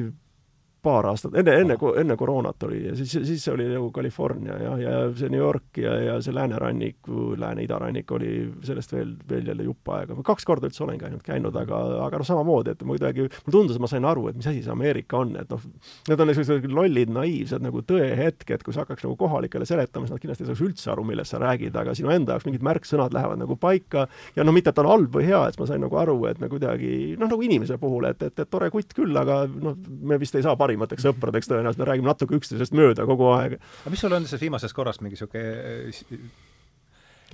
paar 0.82 1.06
aastat, 1.12 1.36
enne, 1.38 1.54
enne, 1.62 1.78
enne 2.02 2.16
koroonat 2.18 2.64
oli 2.66 2.80
ja 2.88 2.96
siis, 2.98 3.14
siis 3.28 3.44
oli 3.52 3.68
nagu 3.70 3.92
California 3.94 4.56
ja, 4.58 4.72
ja 4.82 4.94
see 5.18 5.30
New 5.30 5.42
York 5.42 5.78
ja, 5.78 5.94
ja 6.02 6.16
see 6.24 6.34
lääneranniku, 6.34 7.36
lääne-idarannik 7.42 8.12
oli 8.18 8.32
sellest 8.66 8.96
veel, 8.96 9.14
veel 9.30 9.52
jälle 9.52 9.68
jupp 9.68 9.92
aega. 9.94 10.18
ma 10.18 10.26
kaks 10.26 10.48
korda 10.48 10.70
üldse 10.70 10.84
olengi 10.86 11.06
ainult 11.06 11.26
käinud, 11.26 11.56
aga, 11.62 11.82
aga 12.08 12.22
noh, 12.22 12.28
samamoodi, 12.28 12.74
et 12.74 12.82
ma 12.82 12.96
kuidagi, 12.96 13.28
mulle 13.28 13.56
tundus, 13.58 13.78
et 13.78 13.84
ma 13.84 13.90
sain 13.92 14.08
aru, 14.10 14.28
et 14.32 14.40
mis 14.40 14.50
asi 14.50 14.64
see 14.66 14.74
Ameerika 14.74 15.22
on, 15.22 15.36
et 15.42 15.54
noh, 15.54 15.68
need 16.10 16.24
on 16.24 16.32
niisugused 16.32 16.68
lollid, 16.74 17.14
naiivsed 17.14 17.66
nagu 17.66 17.84
tõehetked, 17.86 18.66
kui 18.66 18.74
sa 18.74 18.86
hakkaks 18.86 19.06
nagu 19.06 19.16
kohalikele 19.20 19.68
seletama, 19.70 20.10
siis 20.10 20.16
nad 20.16 20.24
kindlasti 20.24 20.48
ei 20.48 20.52
saaks 20.52 20.66
üldse 20.66 20.92
aru, 20.96 21.06
millest 21.12 21.36
sa 21.36 21.42
räägid, 21.42 21.78
aga 21.78 21.96
sinu 21.98 22.14
enda 22.14 22.36
jaoks 22.36 22.50
mingid 22.50 22.66
märksõnad 22.66 23.14
lähevad 23.14 23.42
nagu 23.44 23.58
paika 23.62 24.08
ja 24.36 24.46
no 24.48 24.56
mitte, 24.56 24.74
et 24.74 24.82
on 24.82 24.90
halb 24.90 25.14
või 25.14 25.30
hea, 25.30 25.44
et 25.52 25.62
ma 25.62 25.70
sain 25.70 25.84
nagu 25.84 26.02
aru, 26.02 26.18
et 26.32 26.42
me 26.42 26.50
kuidagi 26.52 26.92
noh, 27.22 27.30
nagu 27.30 27.46
inimese 27.46 27.78
puhul, 27.82 28.10
et, 28.10 28.26
et, 28.26 28.42
et 28.42 28.50
tore 28.50 28.72
kutt 28.74 28.96
küll, 28.98 29.14
aga 29.18 29.44
noh, 29.52 29.78
me 30.02 30.18
vist 30.22 30.36
ei 30.40 30.46
saa 30.46 30.58
parim 30.60 30.71
parimateks 30.72 31.06
sõpradeks 31.08 31.50
tõenäoliselt, 31.52 31.82
me 31.82 31.88
räägime 31.90 32.10
natuke 32.12 32.38
üksteisest 32.40 32.76
mööda 32.78 33.06
kogu 33.10 33.28
aeg. 33.36 33.58
aga 33.60 33.94
mis 33.94 34.04
sul 34.04 34.16
on 34.16 34.28
selles 34.28 34.46
viimases 34.46 34.76
korras 34.76 35.02
mingi 35.04 35.18
niisugune 35.18 35.44
äh, 35.92 36.22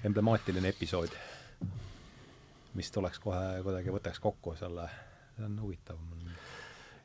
emblemaatiline 0.08 0.72
episood, 0.74 1.14
mis 2.78 2.90
tuleks 2.94 3.22
kohe 3.22 3.62
kuidagi, 3.66 3.94
võtaks 3.94 4.22
kokku 4.24 4.56
selle, 4.58 4.88
see 5.36 5.46
on 5.46 5.60
huvitav. 5.62 6.00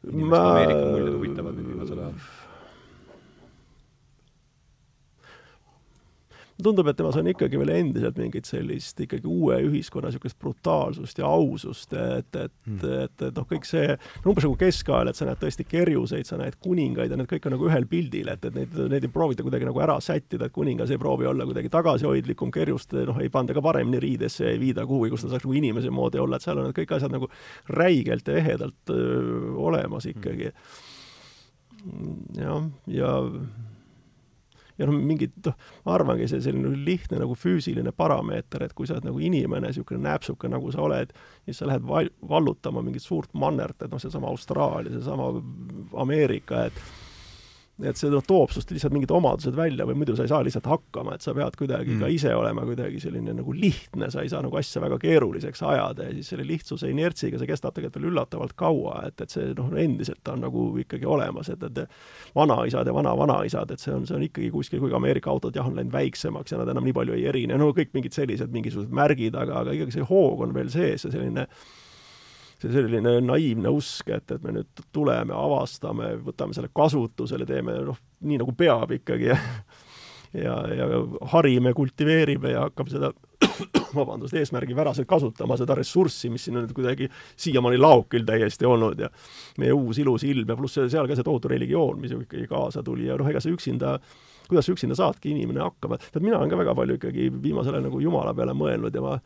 inimeste 0.08 0.32
ma... 0.32 0.42
Ameerika 0.54 0.88
muljed 0.88 1.12
huvitavad 1.18 1.60
viimasel 1.60 2.06
ajal 2.06 2.24
tundub, 6.64 6.88
et 6.90 6.98
temas 6.98 7.16
on 7.20 7.28
ikkagi 7.30 7.58
veel 7.60 7.72
endiselt 7.74 8.18
mingit 8.20 8.48
sellist 8.48 9.00
ikkagi 9.04 9.28
uue 9.28 9.58
ühiskonna 9.66 10.10
niisugust 10.10 10.38
brutaalsust 10.42 11.20
ja 11.22 11.28
ausust, 11.28 11.92
et, 11.92 12.28
et 12.36 12.54
mm., 12.66 12.92
et, 13.02 13.24
et 13.28 13.38
noh, 13.38 13.46
kõik 13.48 13.66
see, 13.68 13.96
umbes 14.26 14.46
nagu 14.46 14.56
keskajal, 14.60 15.10
et 15.10 15.18
sa 15.18 15.26
näed 15.28 15.40
tõesti 15.40 15.66
kerjuseid, 15.68 16.28
sa 16.28 16.38
näed 16.40 16.58
kuningaid 16.62 17.12
ja 17.12 17.18
need 17.18 17.30
kõik 17.30 17.48
on 17.48 17.56
nagu 17.56 17.68
ühel 17.70 17.88
pildil, 17.90 18.30
et, 18.34 18.46
et 18.48 18.56
neid, 18.56 18.78
neid 18.92 19.08
ei 19.08 19.12
proovita 19.12 19.46
kuidagi 19.46 19.68
nagu 19.68 19.82
ära 19.84 19.98
sättida, 20.04 20.48
et 20.48 20.54
kuningas 20.54 20.92
ei 20.92 21.00
proovi 21.02 21.28
olla 21.30 21.46
kuidagi 21.48 21.72
tagasihoidlikum, 21.72 22.52
kerjust 22.54 22.94
noh, 23.08 23.20
ei 23.22 23.32
panda 23.32 23.56
ka 23.56 23.64
paremini 23.64 24.02
riidesse, 24.02 24.46
ei 24.52 24.60
viida 24.62 24.86
kuhugi, 24.88 25.12
kus 25.12 25.26
ta 25.26 25.32
saaks 25.32 25.46
nagu 25.46 25.58
inimese 25.58 25.92
moodi 25.94 26.22
olla, 26.22 26.38
et 26.38 26.46
seal 26.46 26.60
on 26.60 26.68
need 26.68 26.78
kõik 26.78 26.96
asjad 26.96 27.14
nagu 27.14 27.30
räigelt 27.72 28.28
ja 28.28 28.38
ehedalt 28.40 28.94
öö, 28.94 29.52
olemas 29.68 30.08
ikkagi 30.10 30.50
mm.. 31.84 32.16
jah, 32.38 32.70
ja, 32.86 33.12
ja 33.12 33.12
ja 34.78 34.88
noh, 34.88 34.96
mingid 34.96 35.34
noh, 35.46 35.56
ma 35.86 35.94
arvangi, 35.96 36.28
see 36.30 36.42
selline 36.44 36.72
lihtne 36.86 37.20
nagu 37.22 37.36
füüsiline 37.38 37.92
parameeter, 37.96 38.64
et 38.66 38.74
kui 38.78 38.88
sa 38.88 38.96
oled 38.96 39.08
nagu 39.10 39.22
inimene, 39.22 39.68
niisugune 39.68 40.02
nääpsuke, 40.06 40.50
nagu 40.52 40.72
sa 40.74 40.84
oled, 40.86 41.14
siis 41.46 41.62
sa 41.62 41.68
lähed 41.70 41.86
val-, 41.88 42.12
vallutama 42.28 42.84
mingit 42.84 43.04
suurt 43.04 43.32
mannert, 43.38 43.80
et 43.82 43.92
noh, 43.92 44.02
seesama 44.02 44.30
Austraalia, 44.32 44.94
seesama 44.96 45.30
Ameerika, 46.02 46.66
et 46.70 46.82
et 47.80 47.96
see 47.96 48.10
noh, 48.12 48.22
toob 48.24 48.52
sinust 48.52 48.70
lihtsalt 48.74 48.92
mingid 48.92 49.12
omadused 49.14 49.56
välja 49.56 49.86
või 49.88 49.96
muidu 50.02 50.14
sa 50.16 50.26
ei 50.26 50.30
saa 50.30 50.42
lihtsalt 50.44 50.68
hakkama, 50.68 51.16
et 51.16 51.24
sa 51.24 51.32
pead 51.36 51.56
kuidagi 51.56 51.94
mm. 51.94 52.02
ka 52.04 52.10
ise 52.12 52.34
olema 52.36 52.66
kuidagi 52.68 53.00
selline 53.00 53.32
nagu 53.38 53.54
lihtne, 53.56 54.10
sa 54.12 54.22
ei 54.22 54.30
saa 54.30 54.42
nagu 54.44 54.58
asja 54.60 54.82
väga 54.84 54.98
keeruliseks 55.02 55.64
ajada 55.66 56.06
ja 56.08 56.14
siis 56.18 56.32
selle 56.34 56.44
lihtsuse 56.46 56.90
inertsiga 56.92 57.40
see 57.40 57.48
kestab 57.48 57.74
tegelikult 57.76 57.96
veel 57.98 58.10
üllatavalt 58.12 58.54
kaua, 58.60 58.98
et, 59.08 59.24
et 59.24 59.32
see 59.32 59.54
noh, 59.56 59.72
endiselt 59.80 60.28
on 60.32 60.44
nagu 60.44 60.66
ikkagi 60.84 61.08
olemas, 61.08 61.48
et, 61.54 61.64
et 61.70 62.36
vanaisad 62.36 62.88
ja 62.88 62.96
vana-vanaisad, 62.96 63.72
et 63.72 63.82
see 63.82 63.94
on, 63.96 64.04
see 64.08 64.18
on 64.18 64.26
ikkagi 64.28 64.52
kuskil, 64.52 64.82
kuigi 64.82 64.98
Ameerika 64.98 65.32
autod 65.32 65.56
jah, 65.56 65.68
on 65.68 65.80
läinud 65.80 65.94
väiksemaks 65.96 66.52
ja 66.52 66.60
nad 66.60 66.70
enam 66.74 66.84
nii 66.86 66.98
palju 67.00 67.16
ei 67.16 67.24
erine, 67.32 67.56
no 67.58 67.72
kõik 67.72 67.96
mingid 67.96 68.14
sellised 68.16 68.52
mingisugused 68.52 68.92
märgid, 68.92 69.38
aga, 69.38 69.64
aga 69.64 69.78
ikkagi 69.78 69.96
see 69.96 70.10
hoog 70.12 70.44
on 70.44 70.52
veel 70.54 70.68
sees 70.72 71.08
ja 71.08 71.14
selline 71.14 71.48
see 72.62 72.72
selline 72.74 73.16
naiivne 73.24 73.72
usk, 73.74 74.10
et, 74.14 74.30
et 74.30 74.42
me 74.44 74.56
nüüd 74.58 74.84
tuleme, 74.94 75.34
avastame, 75.36 76.14
võtame 76.22 76.56
selle 76.56 76.70
kasutusele, 76.74 77.46
teeme 77.48 77.80
noh, 77.88 77.98
nii 78.22 78.40
nagu 78.42 78.54
peab 78.58 78.94
ikkagi 78.98 79.32
ja 79.32 79.38
ja, 80.32 80.54
ja 80.74 80.86
harime, 81.34 81.74
kultiveerime 81.76 82.54
ja 82.54 82.66
hakkame 82.66 82.92
seda 82.92 83.12
vabandust, 83.98 84.34
eesmärgipäraselt 84.38 85.08
kasutama 85.08 85.58
seda 85.60 85.76
ressurssi, 85.76 86.30
mis 86.32 86.46
siin 86.46 86.56
on 86.56 86.64
nüüd 86.64 86.74
kuidagi 86.76 87.08
siiamaani 87.36 87.80
laokil 87.80 88.24
täiesti 88.28 88.68
olnud 88.68 89.02
ja 89.04 89.10
meie 89.60 89.74
uus 89.76 90.00
ilus 90.00 90.24
ilm 90.24 90.48
ja 90.48 90.56
pluss 90.56 90.80
seal 90.80 91.08
ka 91.10 91.18
see 91.18 91.26
tohutu 91.26 91.52
religioon, 91.52 92.00
mis 92.00 92.14
ju 92.14 92.22
ikkagi 92.24 92.48
kaasa 92.50 92.84
tuli 92.86 93.10
ja 93.10 93.18
noh, 93.20 93.28
ega 93.28 93.42
see 93.44 93.52
üksinda 93.52 93.98
kuidas 94.48 94.68
üksinda 94.68 94.96
saadki 94.98 95.32
inimene 95.32 95.62
hakkama, 95.64 95.98
tead, 96.02 96.24
mina 96.24 96.40
olen 96.40 96.50
ka 96.50 96.58
väga 96.60 96.74
palju 96.76 96.98
ikkagi 96.98 97.28
viimasel 97.42 97.76
ajal 97.76 97.86
nagu 97.88 98.00
Jumala 98.02 98.34
peale 98.36 98.56
mõelnud 98.56 98.94
ja 98.94 99.04
ma 99.04 99.16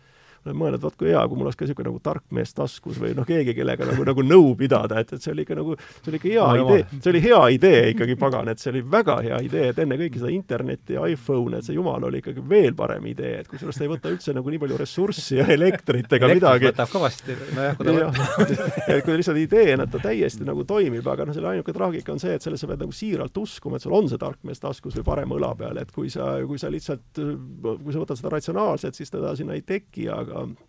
mõelnud, 0.55 0.83
vot 0.83 0.97
kui 0.99 1.11
hea, 1.11 1.23
kui 1.29 1.39
mul 1.39 1.49
oleks 1.49 1.59
ka 1.59 1.67
niisugune 1.67 1.91
nagu 1.91 2.01
tark 2.05 2.25
mees 2.37 2.55
taskus 2.57 3.01
või 3.03 3.15
noh, 3.17 3.27
keegi, 3.27 3.55
kellega 3.57 3.89
nagu, 3.89 4.05
nagu 4.07 4.25
nõu 4.27 4.55
pidada, 4.59 5.01
et, 5.03 5.15
et 5.17 5.25
see 5.25 5.33
oli 5.33 5.47
ikka 5.47 5.59
nagu, 5.59 5.77
see 6.03 6.13
oli 6.13 6.21
ikka 6.21 6.31
hea 6.31 6.47
no, 6.47 6.67
idee, 6.67 7.01
see 7.01 7.13
oli 7.13 7.23
hea 7.25 7.41
idee 7.57 7.83
ikkagi, 7.95 8.17
pagan, 8.21 8.51
et 8.53 8.63
see 8.63 8.73
oli 8.73 8.83
väga 8.97 9.19
hea 9.27 9.41
idee, 9.47 9.71
et 9.73 9.81
enne 9.83 9.99
kõiki 10.01 10.23
seda 10.23 10.33
internetti 10.35 10.97
ja 10.97 11.07
iPhone'e, 11.11 11.61
et 11.61 11.69
see 11.69 11.77
jumal 11.77 12.07
oli 12.09 12.23
ikkagi 12.23 12.45
veel 12.49 12.77
parem 12.79 13.07
idee, 13.11 13.41
et 13.43 13.51
kusjuures 13.51 13.79
ta 13.79 13.87
ei 13.87 13.93
võta 13.93 14.13
üldse 14.13 14.37
nagu 14.37 14.53
nii 14.53 14.63
palju 14.63 14.81
ressurssi 14.83 15.41
ja 15.41 15.49
elektrit 15.57 16.17
ega 16.19 16.31
midagi. 16.33 16.71
võtab 16.71 16.93
kõvasti, 16.93 17.37
nojah, 17.57 17.79
kui 17.79 17.89
ta 17.89 17.97
võtab. 17.97 18.55
et 18.93 19.05
kui 19.07 19.19
lihtsalt 19.21 19.41
ideena 19.41 19.89
ta 19.91 20.01
täiesti 20.03 20.47
nagu 20.47 20.67
toimib, 20.69 21.07
aga 21.13 21.29
noh, 21.29 21.37
selle 21.37 21.53
ainuke 21.55 21.75
traagika 21.77 22.15
on 22.15 22.23
see, 22.23 22.37
et 22.37 22.45
selles 22.45 22.63
sa 22.63 22.71
pead 22.71 22.83
nagu 22.85 22.95
siiralt 22.95 23.41
uskuma, 23.41 23.79
et 23.79 23.87
sul 23.87 23.95
on 23.97 24.11
see 24.11 24.21
tark 24.21 24.43
mees 24.47 24.63
taskus 24.63 24.97
või 24.99 25.07
parem 25.07 25.35
õla 25.37 25.53
peal, 25.59 25.81
et 25.81 25.93
kui 25.95 26.11
sa, 26.13 26.37
kui 26.47 26.61
sa 26.61 26.71
lihtsalt, 26.73 27.07
kui 27.17 27.95
sa 27.95 28.03
võtad 28.03 28.21
seda 28.21 28.33
ratsionaalselt, 28.35 28.99
siis 28.99 29.13
teda 29.13 29.35
sinna 29.39 29.57
ei 29.57 29.65
teki, 29.67 30.09
aga 30.13 30.36
aga 30.37 30.67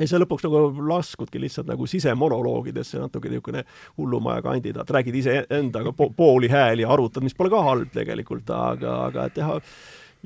ja 0.00 0.08
see 0.08 0.20
lõpuks 0.22 0.44
nagu 0.46 0.86
laskudki 0.88 1.40
lihtsalt 1.42 1.68
nagu 1.68 1.86
sisemonoloogidesse, 1.90 3.00
natuke 3.02 3.30
niisugune 3.30 3.64
hullumaja 3.98 4.44
kandidaat, 4.46 4.90
räägid 4.96 5.18
iseendaga 5.20 5.92
po 5.96 6.10
pooli 6.16 6.48
hääli 6.48 6.86
arutad, 6.88 7.24
mis 7.26 7.36
pole 7.36 7.52
ka 7.52 7.62
halb 7.66 7.90
tegelikult, 7.94 8.50
aga, 8.54 8.96
aga 9.08 9.26
teha 9.34 9.58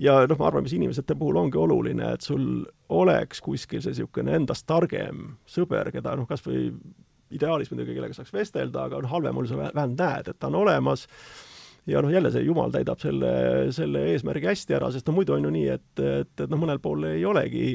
ja 0.00 0.18
noh, 0.28 0.38
ma 0.38 0.48
arvan, 0.48 0.66
mis 0.66 0.74
inimesete 0.76 1.16
puhul 1.18 1.38
ongi 1.40 1.58
oluline, 1.60 2.12
et 2.16 2.26
sul 2.26 2.64
oleks 2.94 3.42
kuskil 3.44 3.82
see 3.82 3.94
niisugune 3.94 4.36
endast 4.38 4.66
targem 4.70 5.34
sõber, 5.50 5.90
keda 5.94 6.16
noh, 6.18 6.28
kas 6.30 6.44
või 6.46 6.68
ideaalis 7.34 7.70
muidugi, 7.72 7.96
kellega 7.96 8.16
saaks 8.16 8.34
vestelda, 8.34 8.86
aga 8.88 9.02
noh, 9.02 9.10
halvemal 9.10 9.48
sa 9.50 9.58
vähemalt 9.58 9.98
näed, 9.98 10.30
et 10.30 10.38
ta 10.38 10.50
on 10.50 10.60
olemas. 10.62 11.08
Ja 11.90 12.00
noh, 12.00 12.08
jälle 12.08 12.30
see 12.32 12.46
jumal 12.46 12.70
täidab 12.72 13.02
selle, 13.02 13.30
selle 13.76 14.06
eesmärgi 14.14 14.48
hästi 14.48 14.76
ära, 14.78 14.88
sest 14.92 15.08
no 15.08 15.12
muidu 15.18 15.34
on 15.34 15.44
ju 15.44 15.50
nii, 15.52 15.66
et, 15.74 15.90
et, 16.00 16.30
et 16.32 16.48
noh, 16.48 16.60
mõnel 16.62 16.80
pool 16.80 17.04
ei 17.10 17.24
olegi 17.28 17.66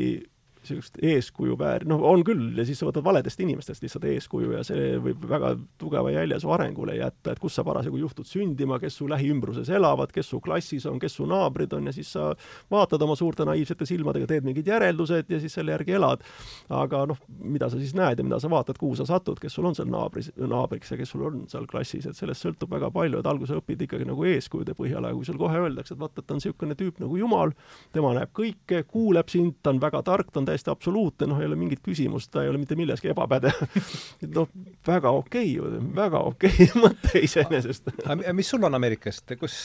niisugust 0.64 1.00
eeskuju 1.02 1.56
väär-, 1.60 1.86
noh, 1.90 2.02
on 2.06 2.24
küll, 2.28 2.52
ja 2.58 2.66
siis 2.68 2.80
sa 2.82 2.88
võtad 2.90 3.06
valedest 3.06 3.40
inimestest 3.44 3.84
lihtsalt 3.84 4.06
eeskuju 4.12 4.54
ja 4.58 4.64
see 4.68 4.98
võib 5.02 5.24
väga 5.30 5.54
tugeva 5.80 6.12
jälje 6.14 6.40
su 6.44 6.52
arengule 6.54 6.98
jätta, 7.00 7.34
et 7.34 7.42
kus 7.42 7.56
sa 7.56 7.64
parasjagu 7.68 8.00
juhtud 8.02 8.28
sündima, 8.28 8.80
kes 8.82 9.00
su 9.00 9.08
lähiümbruses 9.10 9.70
elavad, 9.76 10.12
kes 10.16 10.30
su 10.34 10.42
klassis 10.44 10.86
on, 10.90 11.00
kes 11.00 11.16
su 11.20 11.28
naabrid 11.30 11.74
on 11.78 11.90
ja 11.90 11.96
siis 11.96 12.12
sa 12.16 12.32
vaatad 12.72 13.02
oma 13.06 13.16
suurte 13.20 13.48
naiivsete 13.48 13.88
silmadega, 13.90 14.28
teed 14.30 14.48
mingid 14.48 14.68
järeldused 14.70 15.32
ja 15.32 15.40
siis 15.42 15.56
selle 15.56 15.76
järgi 15.76 15.98
elad. 16.00 16.26
aga 16.70 17.06
noh, 17.10 17.18
mida 17.44 17.70
sa 17.70 17.80
siis 17.80 17.96
näed 17.98 18.20
ja 18.20 18.26
mida 18.26 18.40
sa 18.40 18.50
vaatad, 18.52 18.78
kuhu 18.80 18.98
sa 19.00 19.06
satud, 19.08 19.40
kes 19.42 19.56
sul 19.56 19.66
on 19.70 19.78
seal 19.78 19.90
naabris, 19.90 20.32
naabriks 20.38 20.92
ja 20.92 21.00
kes 21.00 21.14
sul 21.16 21.26
on 21.28 21.46
seal 21.50 21.68
klassis, 21.70 22.06
et 22.06 22.18
sellest 22.18 22.46
sõltub 22.46 22.72
väga 22.72 22.92
palju, 22.94 23.20
et 23.20 23.30
alguses 23.30 23.58
õpid 23.58 23.86
ikkagi 23.88 24.08
nagu 24.10 24.28
eeskujude 24.28 24.76
põhjal, 24.78 25.06
aga 25.06 25.18
kui 25.18 25.28
sul 25.28 25.40
kohe 25.40 25.64
öeldakse, 25.64 25.96
et 25.96 26.02
vaata, 26.02 26.22
ta 26.22 26.36
on 26.36 26.42
niisugune 26.44 26.78
tüüp 26.80 27.02
nagu 27.04 27.18
Jumal, 27.20 27.54
tema 27.96 28.14
näeb 28.18 28.32
kõike, 28.36 28.84
kuuleb 28.90 29.32
sind, 29.32 29.58
ta 29.64 29.74
on 29.74 29.82
väga 29.82 30.04
tark, 30.08 30.32
ta 30.34 30.42
on 30.44 30.49
täiesti 30.50 30.72
absoluutne, 30.74 31.30
noh, 31.32 31.40
ei 31.42 31.48
ole 31.50 31.58
mingit 31.60 31.82
küsimust, 31.86 32.32
ta 32.34 32.44
ei 32.44 32.52
ole 32.52 32.62
mitte 32.62 32.78
milleski 32.80 33.12
ebapädev 33.14 33.64
noh, 34.38 34.52
väga 34.88 35.14
okei 35.22 35.56
okay,, 35.62 35.82
väga 35.96 36.24
okei 36.32 36.54
okay, 36.56 36.70
mõte 36.84 37.24
iseenesest. 37.26 37.92
mis 38.36 38.52
sul 38.52 38.66
on 38.68 38.78
Ameerikast, 38.80 39.36
kus, 39.40 39.58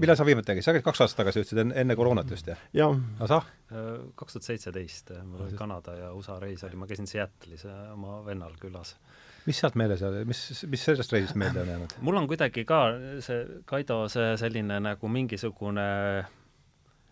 millal 0.00 0.18
sa 0.18 0.26
viimati 0.28 0.54
käisid, 0.54 0.68
sa 0.68 0.76
käisid 0.76 0.88
kaks 0.88 1.04
aastat 1.04 1.24
tagasi, 1.24 1.44
ütlesid 1.44 1.62
enne, 1.64 1.78
enne 1.84 1.98
koroonat 1.98 2.30
just, 2.36 2.52
jah? 2.52 2.66
jah. 2.76 2.96
Asah? 3.26 3.48
kaks 3.66 4.36
tuhat 4.36 4.46
seitseteist, 4.46 5.10
mul 5.26 5.48
oli 5.48 5.56
Kanada 5.58 5.96
ja 5.98 6.12
USA 6.14 6.38
reis 6.38 6.62
oli, 6.66 6.78
ma 6.78 6.86
käisin 6.86 7.08
Seattle'is 7.10 7.66
oma 7.66 8.20
vennal 8.26 8.54
külas 8.62 8.94
mis 9.46 9.60
sealt 9.62 9.76
meeles 9.78 10.02
oli, 10.06 10.24
mis, 10.28 10.40
mis 10.70 10.84
sellest 10.88 11.12
reisist 11.14 11.38
meelde 11.38 11.62
on 11.62 11.70
jäänud? 11.72 11.94
mul 12.06 12.18
on 12.20 12.26
kuidagi 12.30 12.64
ka 12.66 12.80
see, 13.24 13.44
Kaido, 13.68 14.04
see 14.12 14.34
selline 14.40 14.78
nagu 14.82 15.10
mingisugune 15.10 15.86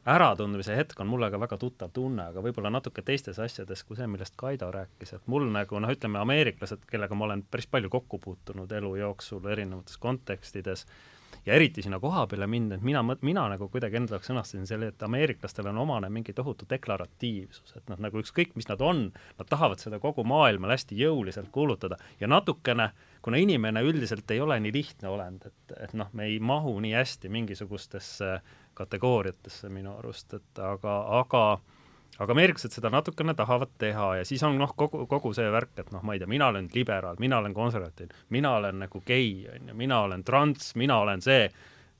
äratundmise 0.06 0.76
hetk 0.76 1.00
on 1.00 1.08
mulle 1.08 1.30
ka 1.32 1.40
väga 1.40 1.58
tuttav 1.60 1.92
tunne, 1.96 2.28
aga 2.32 2.42
võib-olla 2.44 2.72
natuke 2.72 3.02
teistes 3.02 3.38
asjades 3.40 3.84
kui 3.84 3.96
see, 3.96 4.08
millest 4.10 4.36
Kaido 4.36 4.70
rääkis, 4.74 5.14
et 5.16 5.26
mul 5.30 5.48
nagu 5.52 5.80
noh, 5.80 5.92
ütleme 5.96 6.20
ameeriklased, 6.20 6.84
kellega 6.90 7.16
ma 7.16 7.28
olen 7.28 7.44
päris 7.50 7.68
palju 7.70 7.92
kokku 7.92 8.20
puutunud 8.20 8.72
elu 8.72 8.94
jooksul 9.00 9.48
erinevates 9.54 9.96
kontekstides, 10.02 10.84
ja 11.46 11.54
eriti 11.54 11.82
sinna 11.82 11.98
koha 12.00 12.26
peale 12.26 12.46
minna, 12.46 12.76
et 12.76 12.84
mina, 12.84 13.02
mina 13.20 13.46
nagu 13.52 13.68
kuidagi 13.72 13.98
enda 13.98 14.16
jaoks 14.16 14.30
sõnastasin 14.30 14.68
selle, 14.68 14.90
et 14.92 15.02
ameeriklastele 15.04 15.72
on 15.72 15.80
omane 15.84 16.08
mingi 16.12 16.32
tohutu 16.36 16.68
deklaratiivsus, 16.70 17.76
et 17.76 17.92
noh, 17.92 18.00
nagu 18.00 18.20
ükskõik, 18.20 18.54
mis 18.58 18.68
nad 18.70 18.84
on, 18.84 19.06
nad 19.38 19.50
tahavad 19.50 19.82
seda 19.82 20.00
kogu 20.02 20.24
maailmal 20.28 20.74
hästi 20.74 20.98
jõuliselt 21.00 21.50
kuulutada. 21.54 21.98
Ja 22.20 22.30
natukene, 22.30 22.90
kuna 23.24 23.40
inimene 23.40 23.82
üldiselt 23.84 24.30
ei 24.30 24.40
ole 24.44 24.60
nii 24.60 24.74
lihtne 24.74 25.10
olend, 25.12 25.48
et, 25.48 25.76
et 25.88 25.96
noh, 25.96 26.12
me 26.12 26.28
ei 26.30 26.38
mahu 26.40 26.76
nii 26.84 26.94
hästi 26.96 27.32
mingisugustesse 27.32 28.32
äh, 28.38 28.54
kategooriatesse 28.74 29.68
minu 29.72 29.96
arust, 29.98 30.34
et 30.34 30.60
aga, 30.62 30.98
aga 31.20 31.44
aga 32.18 32.34
ameeriklased 32.34 32.76
seda 32.76 32.90
natukene 32.94 33.34
tahavad 33.34 33.72
teha 33.78 34.10
ja 34.20 34.24
siis 34.26 34.42
on 34.46 34.58
noh, 34.58 34.70
kogu, 34.78 35.02
kogu 35.10 35.32
see 35.34 35.48
värk, 35.50 35.72
et 35.82 35.90
noh, 35.94 36.02
ma 36.06 36.14
ei 36.14 36.22
tea, 36.22 36.30
mina 36.30 36.46
olen 36.52 36.68
liberaal, 36.74 37.18
mina 37.18 37.40
olen 37.42 37.54
konservatiiv, 37.54 38.12
mina 38.34 38.54
olen 38.60 38.84
nagu 38.84 39.02
gei, 39.06 39.48
on 39.50 39.72
ju, 39.72 39.78
mina 39.78 40.00
olen 40.06 40.24
trans, 40.24 40.74
mina 40.78 41.00
olen 41.02 41.24
see 41.24 41.48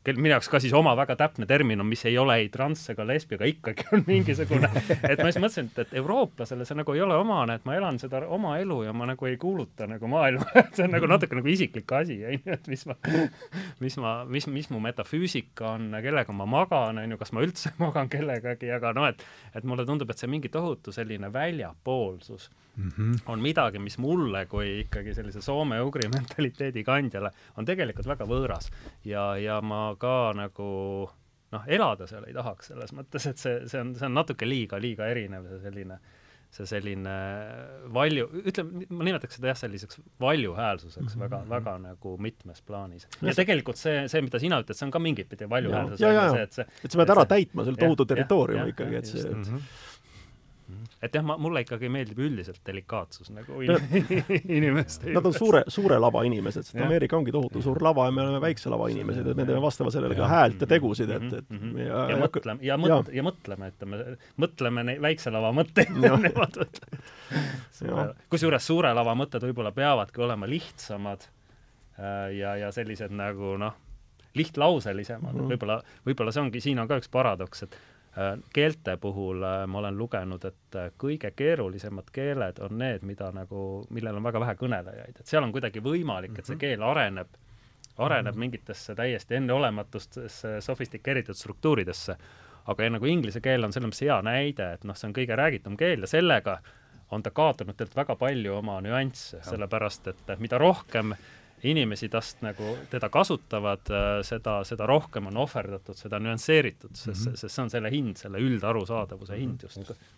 kel-, 0.04 0.18
minu 0.20 0.32
jaoks 0.34 0.50
ka 0.52 0.60
siis 0.62 0.74
oma 0.76 0.94
väga 0.98 1.16
täpne 1.18 1.46
termin 1.48 1.80
on, 1.82 1.88
mis 1.88 2.04
ei 2.08 2.16
ole 2.20 2.36
ei 2.42 2.48
trans 2.52 2.82
ega 2.92 3.06
lesbi, 3.08 3.38
aga 3.38 3.48
ikkagi 3.50 3.86
on 3.96 4.04
mingisugune, 4.10 4.70
et 5.02 5.20
ma 5.20 5.30
siis 5.30 5.40
mõtlesin, 5.42 5.70
et, 5.72 5.80
et 5.86 5.96
eurooplasele 6.00 6.66
see 6.68 6.78
nagu 6.78 6.96
ei 6.96 7.04
ole 7.04 7.16
omane, 7.20 7.58
et 7.58 7.68
ma 7.68 7.76
elan 7.78 8.00
seda 8.02 8.24
oma 8.34 8.56
elu 8.62 8.80
ja 8.86 8.94
ma 8.96 9.08
nagu 9.10 9.30
ei 9.30 9.38
kuuluta 9.40 9.88
nagu 9.90 10.08
maailma. 10.10 10.46
Et 10.64 10.76
see 10.78 10.86
on 10.86 10.94
nagu 10.94 11.06
natuke 11.08 11.36
nagu 11.36 11.48
isiklik 11.50 11.90
asi, 11.96 12.16
on 12.26 12.36
ju, 12.36 12.54
et 12.54 12.68
mis 12.70 12.84
ma, 12.88 12.94
mis 13.82 13.96
ma, 14.00 14.12
mis, 14.28 14.46
mis 14.50 14.68
mu 14.72 14.80
metafüüsika 14.82 15.74
on, 15.74 15.88
kellega 16.02 16.34
ma 16.36 16.46
magan, 16.48 17.00
on 17.02 17.14
ju, 17.14 17.18
kas 17.20 17.32
ma 17.36 17.44
üldse 17.44 17.74
magan 17.82 18.10
kellegagi, 18.12 18.70
aga 18.74 18.94
noh, 18.96 19.08
et 19.10 19.24
et 19.54 19.66
mulle 19.68 19.86
tundub, 19.86 20.10
et 20.10 20.20
see 20.20 20.30
mingi 20.30 20.50
tohutu 20.52 20.92
selline 20.94 21.30
väljapoolsus 21.32 22.48
mm 22.76 22.88
-hmm. 22.88 23.18
on 23.26 23.40
midagi, 23.40 23.78
mis 23.78 23.98
mulle 23.98 24.46
kui 24.46 24.80
ikkagi 24.80 25.14
sellise 25.14 25.42
soome-ugri 25.42 26.08
mentaliteedi 26.16 26.84
kandjale 26.84 27.30
on 27.56 27.64
tegelikult 27.64 28.06
väga 28.06 28.24
võõras 28.24 28.70
ja, 29.04 29.36
ja 29.36 29.60
ma 29.60 29.96
ka 29.98 30.32
nagu 30.36 31.10
noh, 31.54 31.64
elada 31.66 32.06
seal 32.10 32.26
ei 32.28 32.34
tahaks 32.34 32.72
selles 32.72 32.92
mõttes, 32.92 33.30
et 33.30 33.38
see, 33.38 33.62
see 33.70 33.80
on, 33.80 33.94
see 33.94 34.06
on 34.06 34.14
natuke 34.14 34.48
liiga, 34.48 34.80
liiga 34.80 35.06
erinev, 35.06 35.48
see 35.48 35.64
selline 35.68 35.98
see 36.54 36.68
selline 36.70 37.12
valju, 37.94 38.28
ütleme, 38.46 38.84
ma 38.94 39.06
nimetaks 39.08 39.40
seda 39.40 39.50
jah, 39.50 39.56
selliseks 39.58 39.98
valjuhäälsuseks 40.22 41.00
mm 41.00 41.08
-hmm. 41.08 41.24
väga, 41.24 41.40
väga 41.50 41.72
nagu 41.82 42.16
mitmes 42.18 42.62
plaanis. 42.62 43.08
ja 43.22 43.34
tegelikult 43.34 43.80
see, 43.80 44.04
see, 44.08 44.22
mida 44.22 44.38
sina 44.38 44.60
ütled, 44.62 44.78
see 44.78 44.86
on 44.86 44.92
ka 44.94 45.02
mingit 45.02 45.28
pidi 45.28 45.48
valjuhäälsus. 45.50 46.04
et, 46.42 46.52
see, 46.52 46.66
et 46.84 46.90
sa 46.90 47.00
pead 47.00 47.10
ära 47.16 47.26
täitma 47.26 47.64
selle 47.64 47.76
tohutu 47.76 48.06
territooriumi 48.06 48.70
ikkagi, 48.70 48.96
et 49.02 49.10
see, 49.10 49.20
et 49.20 49.34
mm 49.34 49.42
-hmm 49.42 49.92
et 51.02 51.14
jah, 51.14 51.24
ma, 51.26 51.36
mulle 51.40 51.60
ikkagi 51.64 51.90
meeldib 51.92 52.20
üldiselt 52.24 52.60
delikaatsus 52.66 53.28
nagu 53.34 53.60
inimeste 54.56 55.12
Nad 55.12 55.26
on 55.28 55.34
suure, 55.36 55.60
suure 55.68 55.98
lava 56.00 56.22
inimesed, 56.24 56.64
sest 56.64 56.80
Ameerika 56.80 57.18
ongi 57.18 57.34
tohutu 57.34 57.60
suur 57.64 57.82
lava 57.84 58.06
ja 58.08 58.14
me 58.14 58.22
oleme 58.24 58.40
väikse 58.40 58.72
lava 58.72 58.88
inimesed, 58.92 59.28
et 59.28 59.36
me 59.36 59.44
teeme 59.44 59.60
vastavalt 59.62 59.96
sellele 59.96 60.16
ka 60.18 60.28
häält 60.30 60.64
ja 60.64 60.70
tegusid, 60.70 61.12
et, 61.12 61.28
et 61.40 61.52
mm 61.52 61.60
-hmm. 61.60 61.78
ja, 61.84 62.06
ja 62.14 62.18
mõtleme, 62.22 62.64
ja 62.70 62.78
mõt-, 62.80 63.12
ja 63.12 63.26
mõtleme, 63.26 63.70
ütleme, 63.74 64.02
mõtleme 64.40 64.86
neid 64.88 65.04
väikse 65.04 65.32
lava 65.34 65.52
mõtteid, 65.52 65.92
kusjuures 68.32 68.66
suure 68.66 68.94
lava 68.96 69.14
mõtted 69.14 69.44
võib-olla 69.44 69.72
peavadki 69.72 70.24
olema 70.24 70.48
lihtsamad 70.48 71.28
äh, 71.28 72.36
ja, 72.40 72.56
ja 72.56 72.72
sellised 72.72 73.12
nagu 73.12 73.56
noh, 73.60 73.76
lihtlauselisema 74.34 75.32
mm 75.32 75.38
-hmm., 75.38 75.50
võib-olla, 75.52 75.82
võib-olla 76.06 76.32
see 76.32 76.42
ongi, 76.42 76.60
siin 76.60 76.78
on 76.78 76.88
ka 76.88 76.96
üks 76.98 77.12
paradoks, 77.12 77.62
et 77.62 77.76
keelte 78.54 78.96
puhul 78.96 79.42
äh, 79.42 79.66
ma 79.66 79.78
olen 79.78 79.98
lugenud, 79.98 80.44
et 80.44 80.76
äh, 80.78 80.90
kõige 81.00 81.32
keerulisemad 81.34 82.12
keeled 82.14 82.60
on 82.62 82.78
need, 82.78 83.02
mida 83.02 83.30
nagu, 83.34 83.84
millel 83.90 84.20
on 84.20 84.28
väga 84.28 84.42
vähe 84.44 84.54
kõnelejaid, 84.60 85.18
et 85.18 85.26
seal 85.26 85.42
on 85.42 85.52
kuidagi 85.54 85.82
võimalik, 85.82 86.36
et 86.38 86.46
see 86.46 86.54
mhm. 86.54 86.60
keel 86.60 86.86
areneb, 86.86 87.34
areneb 87.98 88.34
mhm. 88.34 88.40
mingitesse 88.46 88.94
täiesti 88.94 89.40
enneolematustesse 89.40 90.60
sofistikeeritud 90.60 91.38
struktuuridesse. 91.38 92.16
aga 92.66 92.88
nagu 92.88 93.06
inglise 93.06 93.40
keel 93.44 93.64
on 93.64 93.72
selles 93.72 93.90
mõttes 93.90 94.06
hea 94.06 94.22
näide, 94.24 94.72
et 94.78 94.84
noh, 94.84 94.96
see 94.96 95.08
on 95.10 95.14
kõige 95.14 95.36
räägitum 95.36 95.76
keel 95.76 96.00
ja 96.00 96.06
sellega 96.08 96.60
on 97.12 97.22
ta 97.22 97.30
kaotanud 97.30 97.76
tegelikult 97.76 97.96
väga 97.96 98.16
palju 98.16 98.54
oma 98.56 98.78
nüansse, 98.80 99.42
sellepärast 99.44 100.06
et 100.08 100.38
mida 100.40 100.58
rohkem 100.58 101.12
äh, 101.12 101.26
inimesi 101.70 102.08
tast 102.12 102.42
nagu 102.44 102.74
teda 102.90 103.08
kasutavad, 103.12 103.88
äh, 103.90 104.18
seda, 104.26 104.58
seda 104.68 104.88
rohkem 104.90 105.30
on 105.30 105.38
ohverdatud 105.44 105.98
seda 105.98 106.20
nüansseeritud, 106.22 106.94
sest 106.94 107.08
mm, 107.08 107.32
-hmm. 107.32 107.40
sest 107.40 107.54
see 107.54 107.64
on 107.64 107.72
selle 107.72 107.90
hind, 107.90 108.16
selle 108.20 108.42
üldarusaadavuse 108.42 109.38
hind 109.38 109.62
just 109.62 109.78
mm. 109.78 109.82
-hmm. 109.82 110.12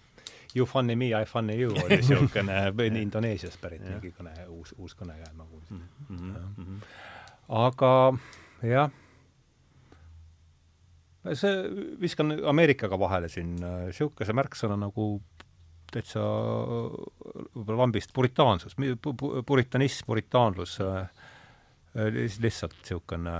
You 0.56 0.64
funny 0.66 0.96
me, 0.96 1.08
I 1.08 1.24
funny 1.24 1.60
you 1.60 1.72
oli 1.84 1.96
niisugune 2.00 3.00
Indoneesiast 3.00 3.60
pärit 3.60 3.82
mingi 3.82 4.14
kõne, 4.18 4.32
uus, 4.48 4.74
uus 4.78 4.94
kõnekäänd 4.94 5.36
ma 5.36 5.44
kuulsin 5.44 5.76
mm. 6.08 6.16
-hmm. 6.16 6.34
Ja. 6.34 6.40
Mm 6.56 6.64
-hmm. 6.64 6.80
aga 7.48 8.18
jah, 8.62 8.90
see, 11.34 11.62
viskan 12.00 12.44
Ameerikaga 12.44 12.98
vahele 12.98 13.28
siin 13.28 13.56
niisuguse 13.60 14.32
märksõna 14.32 14.76
nagu 14.76 15.20
täitsa 15.92 16.22
võib-olla 17.54 17.78
lambist 17.84 18.12
puritaansus, 18.14 18.76
puritanism, 19.46 20.06
puritaanlus 20.08 20.78
äh,, 20.84 21.08
lihtsalt 21.96 22.76
niisugune 22.80 23.36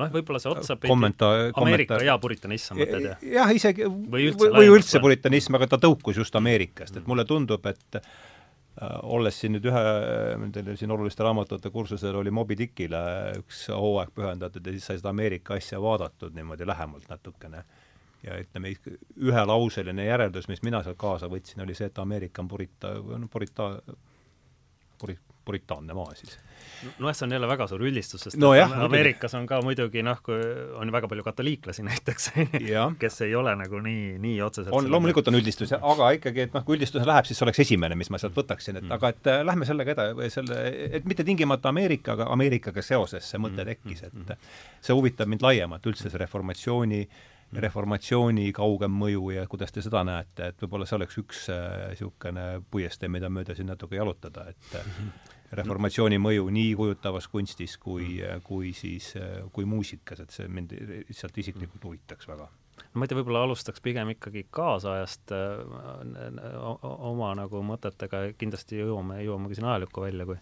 noh, 0.00 0.12
võib-olla 0.12 0.40
see 0.42 0.52
otsapidi 0.52 0.92
kommentaar, 0.92 1.50
Ameerika 1.60 1.98
hea 2.02 2.16
puritanism, 2.20 2.78
mõtled, 2.80 3.08
jah? 3.10 3.26
jah, 3.38 3.52
isegi 3.56 3.88
või 3.88 4.28
üldse, 4.30 4.50
või 4.54 4.70
üldse 4.72 5.02
puritanism, 5.02 5.58
aga 5.58 5.70
ta 5.72 5.80
tõukus 5.82 6.20
just 6.20 6.36
Ameerikast, 6.38 6.98
et 6.98 7.08
mulle 7.08 7.26
tundub, 7.28 7.64
et 7.70 7.98
äh, 8.00 8.10
olles 9.08 9.40
siin 9.40 9.56
nüüd 9.56 9.68
ühe 9.70 9.84
nendele 10.42 10.76
siin 10.76 10.92
oluliste 10.94 11.24
raamatute 11.26 11.72
kursusel 11.74 12.18
oli 12.20 12.32
Moby 12.34 12.58
Dickile 12.58 13.02
üks 13.40 13.66
hooaeg 13.72 14.12
pühendatud 14.16 14.66
ja 14.66 14.76
siis 14.76 14.88
sai 14.90 15.00
seda 15.00 15.12
Ameerika 15.14 15.56
asja 15.56 15.80
vaadatud 15.82 16.36
niimoodi 16.36 16.68
lähemalt 16.68 17.08
natukene. 17.12 17.64
ja 18.26 18.36
ütleme, 18.42 18.72
ühelauseline 19.22 20.06
järeldus, 20.06 20.48
mis 20.48 20.62
mina 20.66 20.80
sealt 20.82 20.98
kaasa 20.98 21.28
võtsin, 21.30 21.60
oli 21.62 21.76
see, 21.78 21.86
et 21.86 21.98
Ameerika 22.02 22.42
on 22.42 22.48
purita-, 22.50 22.96
purita-, 23.30 23.96
puri-, 24.98 25.18
puritaanne 25.46 25.96
maa 25.96 26.12
siis 26.18 26.36
nojah, 26.98 27.16
see 27.16 27.24
on 27.26 27.32
jälle 27.32 27.48
väga 27.48 27.66
suur 27.70 27.82
üldistus, 27.88 28.22
sest 28.26 28.38
no 28.40 28.52
jah, 28.56 28.72
Ameerikas 28.84 29.34
on 29.38 29.46
ka 29.48 29.58
muidugi 29.64 30.02
noh, 30.04 30.18
kui 30.24 30.38
on 30.80 30.90
väga 30.92 31.08
palju 31.10 31.24
katoliiklasi 31.26 31.84
näiteks, 31.88 32.30
kes 33.00 33.20
ei 33.26 33.34
ole 33.38 33.54
nagu 33.58 33.80
nii, 33.82 34.16
nii 34.22 34.40
otseselt 34.44 34.74
on, 34.76 34.90
loomulikult 34.92 35.30
on 35.30 35.38
üldistus, 35.40 35.72
aga 35.76 36.10
ikkagi, 36.18 36.46
et 36.46 36.56
noh, 36.56 36.64
kui 36.66 36.78
üldistus 36.78 37.06
läheb, 37.08 37.28
siis 37.28 37.40
see 37.40 37.46
oleks 37.48 37.62
esimene, 37.66 37.98
mis 37.98 38.10
ma 38.12 38.20
sealt 38.22 38.36
võtaksin, 38.36 38.80
et 38.80 38.86
mm. 38.86 38.96
aga 38.98 39.12
et 39.14 39.30
äh, 39.32 39.44
lähme 39.46 39.68
sellega 39.68 39.96
edasi, 39.96 40.32
selle, 40.38 40.58
et 40.98 41.08
mitte 41.08 41.24
tingimata 41.26 41.72
Ameerikaga, 41.72 42.28
Ameerikaga 42.34 42.84
seoses 42.84 43.30
see 43.30 43.40
mõte 43.42 43.62
mm. 43.62 43.72
tekkis, 43.72 44.04
et 44.10 44.20
mm. 44.20 44.50
see 44.84 44.96
huvitab 44.96 45.32
mind 45.32 45.46
laiemalt 45.46 45.88
üldse, 45.88 46.10
see 46.10 46.22
reformatsiooni 46.22 47.00
mm. 47.06 47.62
reformatsiooni 47.64 48.50
kaugem 48.56 48.92
mõju 49.04 49.30
ja 49.38 49.46
kuidas 49.50 49.72
te 49.72 49.84
seda 49.84 50.04
näete, 50.06 50.52
et 50.52 50.60
võib-olla 50.66 50.88
see 50.88 50.98
oleks 50.98 51.22
üks 51.22 51.46
niisugune 51.52 52.50
äh, 52.58 52.60
puiestee, 52.70 53.10
mida 53.12 53.32
mööda 53.32 53.56
siin 53.56 53.72
natuke 53.72 53.98
jalutada, 53.98 54.50
et 54.52 54.76
mm 54.76 54.92
-hmm 54.92 55.34
reformatsiooni 55.52 56.18
mõju 56.18 56.48
nii 56.50 56.74
kujutavas 56.78 57.28
kunstis 57.30 57.76
kui, 57.78 58.20
kui 58.44 58.72
siis, 58.76 59.12
kui 59.52 59.64
muusikas, 59.68 60.22
et 60.24 60.34
see 60.34 60.48
mind 60.48 60.74
lihtsalt 61.08 61.38
isiklikult 61.38 61.84
huvitaks 61.84 62.28
väga 62.28 62.48
no 62.76 63.00
ma 63.00 63.06
ei 63.06 63.10
tea, 63.10 63.18
võib-olla 63.20 63.44
alustaks 63.46 63.82
pigem 63.84 64.10
ikkagi 64.12 64.46
kaasajast 64.50 65.32
oma 66.66 67.32
nagu 67.38 67.62
mõtetega, 67.64 68.30
kindlasti 68.38 68.82
jõuame, 68.82 69.22
jõuame 69.24 69.50
ka 69.50 69.58
siin 69.58 69.68
ajalukku 69.70 70.06
välja, 70.06 70.28
kui 70.28 70.40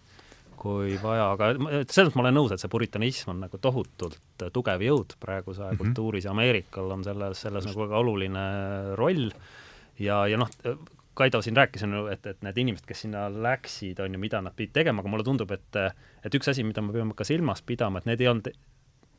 kui 0.55 0.95
vaja, 1.01 1.27
aga 1.33 1.51
selles 1.51 2.09
mõttes 2.09 2.15
ma 2.15 2.23
olen 2.23 2.37
nõus, 2.39 2.53
et 2.55 2.63
see 2.63 2.71
puritanism 2.71 3.33
on 3.33 3.43
nagu 3.43 3.59
tohutult 3.61 4.45
tugev 4.55 4.83
jõud 4.85 5.15
praeguse 5.21 5.61
aja 5.61 5.73
mm 5.73 5.77
-hmm. 5.77 5.83
kultuuris 5.83 6.25
ja 6.25 6.31
Ameerikal 6.31 6.91
on 6.91 7.03
selles, 7.03 7.41
selles 7.41 7.65
Just. 7.65 7.75
nagu 7.75 7.85
väga 7.85 7.97
oluline 7.99 8.45
roll 8.95 9.29
ja, 9.99 10.27
ja 10.27 10.37
noh, 10.37 10.49
Kaido 11.15 11.39
siin 11.41 11.55
rääkis, 11.55 11.83
on 11.87 11.93
ju, 11.95 12.05
et, 12.11 12.25
et 12.27 12.41
need 12.43 12.57
inimesed, 12.59 12.85
kes 12.89 13.05
sinna 13.05 13.25
läksid, 13.31 13.99
on 14.03 14.17
ju, 14.17 14.19
mida 14.19 14.41
nad 14.43 14.55
pidid 14.55 14.73
tegema, 14.75 14.99
aga 15.03 15.11
mulle 15.13 15.23
tundub, 15.27 15.51
et 15.55 15.79
et 16.25 16.35
üks 16.35 16.49
asi, 16.51 16.65
mida 16.67 16.83
me 16.83 16.91
peame 16.95 17.15
ka 17.15 17.27
silmas 17.27 17.63
pidama, 17.63 18.01
et 18.01 18.09
need 18.09 18.23
ei 18.23 18.31
olnud 18.31 18.51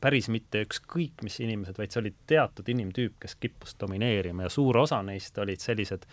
päris 0.01 0.29
mitte 0.29 0.61
ükskõik 0.65 1.23
mis 1.25 1.39
inimesed, 1.41 1.77
vaid 1.79 1.93
see 1.93 2.03
oli 2.03 2.13
teatud 2.29 2.69
inimtüüp, 2.69 3.17
kes 3.23 3.35
kippus 3.41 3.73
domineerima 3.81 4.45
ja 4.45 4.53
suur 4.53 4.77
osa 4.77 5.01
neist 5.05 5.37
olid 5.41 5.63
sellised 5.63 6.05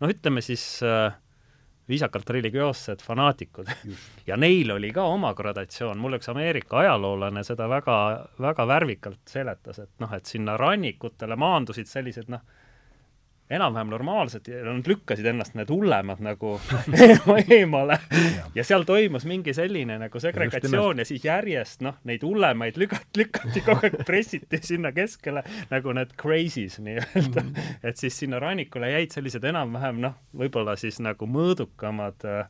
noh, 0.00 0.10
ütleme 0.12 0.40
siis 0.44 0.64
äh, 0.84 1.12
viisakalt 1.88 2.30
religioossed 2.30 3.02
fanaatikud. 3.04 3.70
Ja 4.26 4.36
neil 4.36 4.70
oli 4.74 4.90
ka 4.90 5.04
oma 5.06 5.32
gradatsioon, 5.38 6.00
mul 6.02 6.18
üks 6.18 6.26
Ameerika 6.32 6.80
ajaloolane 6.80 7.44
seda 7.46 7.68
väga, 7.70 7.98
väga 8.42 8.66
värvikalt 8.66 9.20
seletas, 9.30 9.78
et 9.84 9.92
noh, 10.02 10.12
et 10.16 10.26
sinna 10.26 10.56
rannikutele 10.58 11.36
maandusid 11.38 11.86
sellised 11.86 12.32
noh, 12.32 12.42
enam-vähem 13.50 13.90
normaalsed 13.92 14.48
ja 14.50 14.64
nad 14.64 14.88
lükkasid 14.90 15.26
ennast 15.26 15.54
need 15.54 15.70
hullemad 15.70 16.20
nagu 16.24 16.56
eemale 17.58 17.98
ja 18.54 18.64
seal 18.64 18.86
toimus 18.88 19.26
mingi 19.28 19.54
selline 19.54 19.98
nagu 20.02 20.20
segregatsioon 20.20 20.98
ja, 20.98 21.04
ja 21.04 21.08
siis 21.08 21.24
järjest 21.24 21.84
noh, 21.86 21.98
neid 22.04 22.26
hullemaid 22.26 22.78
lükati, 22.80 23.22
lükati 23.22 23.62
kogu 23.66 23.86
aeg, 23.86 24.00
pressiti 24.06 24.60
sinna 24.62 24.92
keskele 24.96 25.44
nagu 25.70 25.94
need 25.96 26.14
crazies 26.20 26.80
nii-öelda 26.82 27.42
mm. 27.42 27.52
-hmm. 27.52 27.74
et 27.82 27.96
siis 27.96 28.18
sinna 28.18 28.40
rannikule 28.42 28.90
jäid 28.90 29.14
sellised 29.14 29.44
enam-vähem 29.44 30.00
noh, 30.02 30.16
võib-olla 30.36 30.76
siis 30.76 30.98
nagu 31.00 31.28
mõõdukamad 31.30 32.26
äh, 32.26 32.48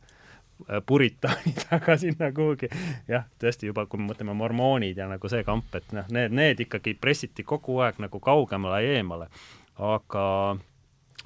puritaanid 0.86 1.66
aga 1.76 1.97
sinna 2.01 2.30
kuhugi 2.32 2.68
jah, 3.09 3.26
tõesti 3.40 3.68
juba, 3.68 3.86
kui 3.86 4.01
me 4.01 4.09
mõtleme 4.12 4.34
mormoonid 4.36 4.97
ja 4.97 5.09
nagu 5.11 5.28
see 5.28 5.44
kamp, 5.44 5.74
et 5.76 5.92
noh, 5.97 6.09
need, 6.12 6.32
need 6.32 6.64
ikkagi 6.66 6.97
pressiti 7.01 7.44
kogu 7.44 7.78
aeg 7.84 8.01
nagu 8.03 8.20
kaugemale 8.20 8.80
eemale. 8.97 9.28
aga 9.76 10.24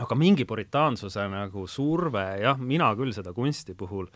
aga 0.00 0.16
mingi 0.18 0.46
puritaansuse 0.48 1.26
nagu 1.32 1.66
surve, 1.68 2.26
jah, 2.42 2.58
mina 2.58 2.90
küll 2.98 3.14
seda 3.16 3.34
kunsti 3.36 3.76
puhul 3.78 4.08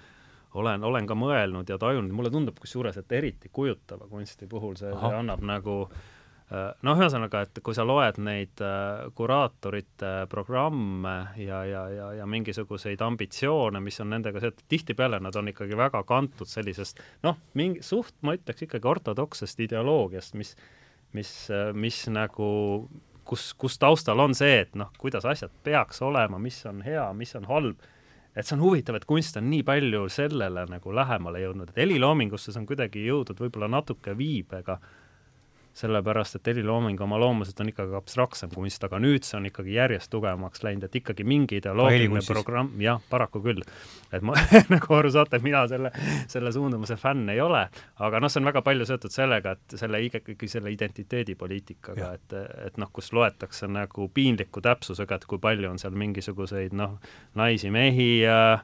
olen, 0.55 0.85
olen 0.87 1.07
ka 1.07 1.16
mõelnud 1.18 1.70
ja 1.70 1.78
tajunud, 1.80 2.14
mulle 2.14 2.30
tundub 2.30 2.59
kusjuures, 2.62 2.99
et 3.01 3.12
eriti 3.12 3.51
kujutava 3.53 4.07
kunsti 4.11 4.47
puhul 4.51 4.76
see, 4.78 4.93
see 4.95 5.16
annab 5.18 5.43
nagu 5.45 5.74
äh, 5.89 6.70
noh, 6.87 7.01
ühesõnaga, 7.01 7.43
et 7.47 7.59
kui 7.66 7.74
sa 7.74 7.87
loed 7.87 8.20
neid 8.22 8.62
äh, 8.62 9.09
kuraatorite 9.18 10.12
programme 10.30 11.16
ja, 11.43 11.64
ja, 11.66 11.82
ja, 11.91 12.12
ja 12.20 12.28
mingisuguseid 12.30 13.03
ambitsioone, 13.03 13.82
mis 13.82 13.99
on 14.05 14.14
nendega 14.14 14.45
seotud, 14.45 14.62
tihtipeale 14.70 15.18
nad 15.24 15.37
on 15.41 15.51
ikkagi 15.51 15.76
väga 15.78 16.05
kantud 16.07 16.51
sellisest 16.51 17.03
noh, 17.26 17.41
mingi 17.59 17.82
suht, 17.82 18.14
ma 18.22 18.39
ütleks 18.39 18.68
ikkagi 18.68 18.95
ortodoksest 18.95 19.66
ideoloogiast, 19.66 20.39
mis 20.39 20.55
mis, 21.14 21.30
mis 21.78 21.99
nagu 22.11 22.47
kus, 23.24 23.52
kus 23.58 23.78
taustal 23.80 24.20
on 24.20 24.34
see, 24.36 24.60
et 24.64 24.74
noh, 24.78 24.92
kuidas 25.00 25.26
asjad 25.28 25.52
peaks 25.64 26.02
olema, 26.02 26.38
mis 26.38 26.58
on 26.66 26.82
hea, 26.86 27.04
mis 27.16 27.34
on 27.38 27.48
halb, 27.50 27.86
et 28.34 28.46
see 28.46 28.56
on 28.56 28.64
huvitav, 28.64 28.98
et 28.98 29.06
kunst 29.08 29.38
on 29.40 29.48
nii 29.50 29.62
palju 29.66 30.08
sellele 30.12 30.66
nagu 30.70 30.94
lähemale 30.94 31.44
jõudnud, 31.44 31.72
et 31.72 31.80
heliloomingusse 31.84 32.52
see 32.52 32.60
on 32.62 32.68
kuidagi 32.68 33.06
jõudnud 33.06 33.40
võib-olla 33.44 33.70
natuke 33.70 34.16
viibega 34.18 34.80
sellepärast 35.74 36.38
et 36.38 36.50
helilooming 36.52 37.00
oma 37.02 37.18
loomuselt 37.18 37.58
on 37.60 37.70
ikkagi 37.72 37.96
abstraktsem 37.98 38.52
kunst, 38.54 38.84
aga 38.86 39.00
nüüd 39.02 39.26
see 39.26 39.38
on 39.40 39.48
ikkagi 39.48 39.74
järjest 39.74 40.10
tugevamaks 40.12 40.62
läinud, 40.62 40.86
et 40.86 40.98
ikkagi 41.00 41.26
mingi 41.26 41.58
ideoloogiline 41.58 42.22
programm, 42.28 42.70
jah, 42.82 43.00
paraku 43.10 43.42
küll. 43.42 43.64
et 44.14 44.22
ma 44.22 44.36
nagu 44.74 44.94
aru 44.94 45.10
saate, 45.14 45.40
mina 45.42 45.64
selle, 45.70 45.90
selle 46.30 46.52
suundumuse 46.54 46.96
fänn 47.00 47.28
ei 47.34 47.42
ole, 47.42 47.64
aga 48.06 48.22
noh, 48.22 48.30
see 48.30 48.42
on 48.42 48.50
väga 48.52 48.62
palju 48.66 48.86
seotud 48.88 49.14
sellega, 49.14 49.56
et 49.58 49.76
selle 49.80 50.02
ikkagi 50.06 50.48
selle 50.50 50.70
identiteedipoliitikaga, 50.74 52.12
et, 52.20 52.38
et 52.68 52.78
noh, 52.78 52.92
kus 52.94 53.10
loetakse 53.16 53.66
nagu 53.70 54.08
piinliku 54.14 54.62
täpsusega, 54.64 55.18
et 55.18 55.28
kui 55.30 55.42
palju 55.42 55.74
on 55.74 55.82
seal 55.82 55.98
mingisuguseid 55.98 56.76
noh, 56.78 57.00
naisi-mehi 57.38 58.10
äh, 58.30 58.62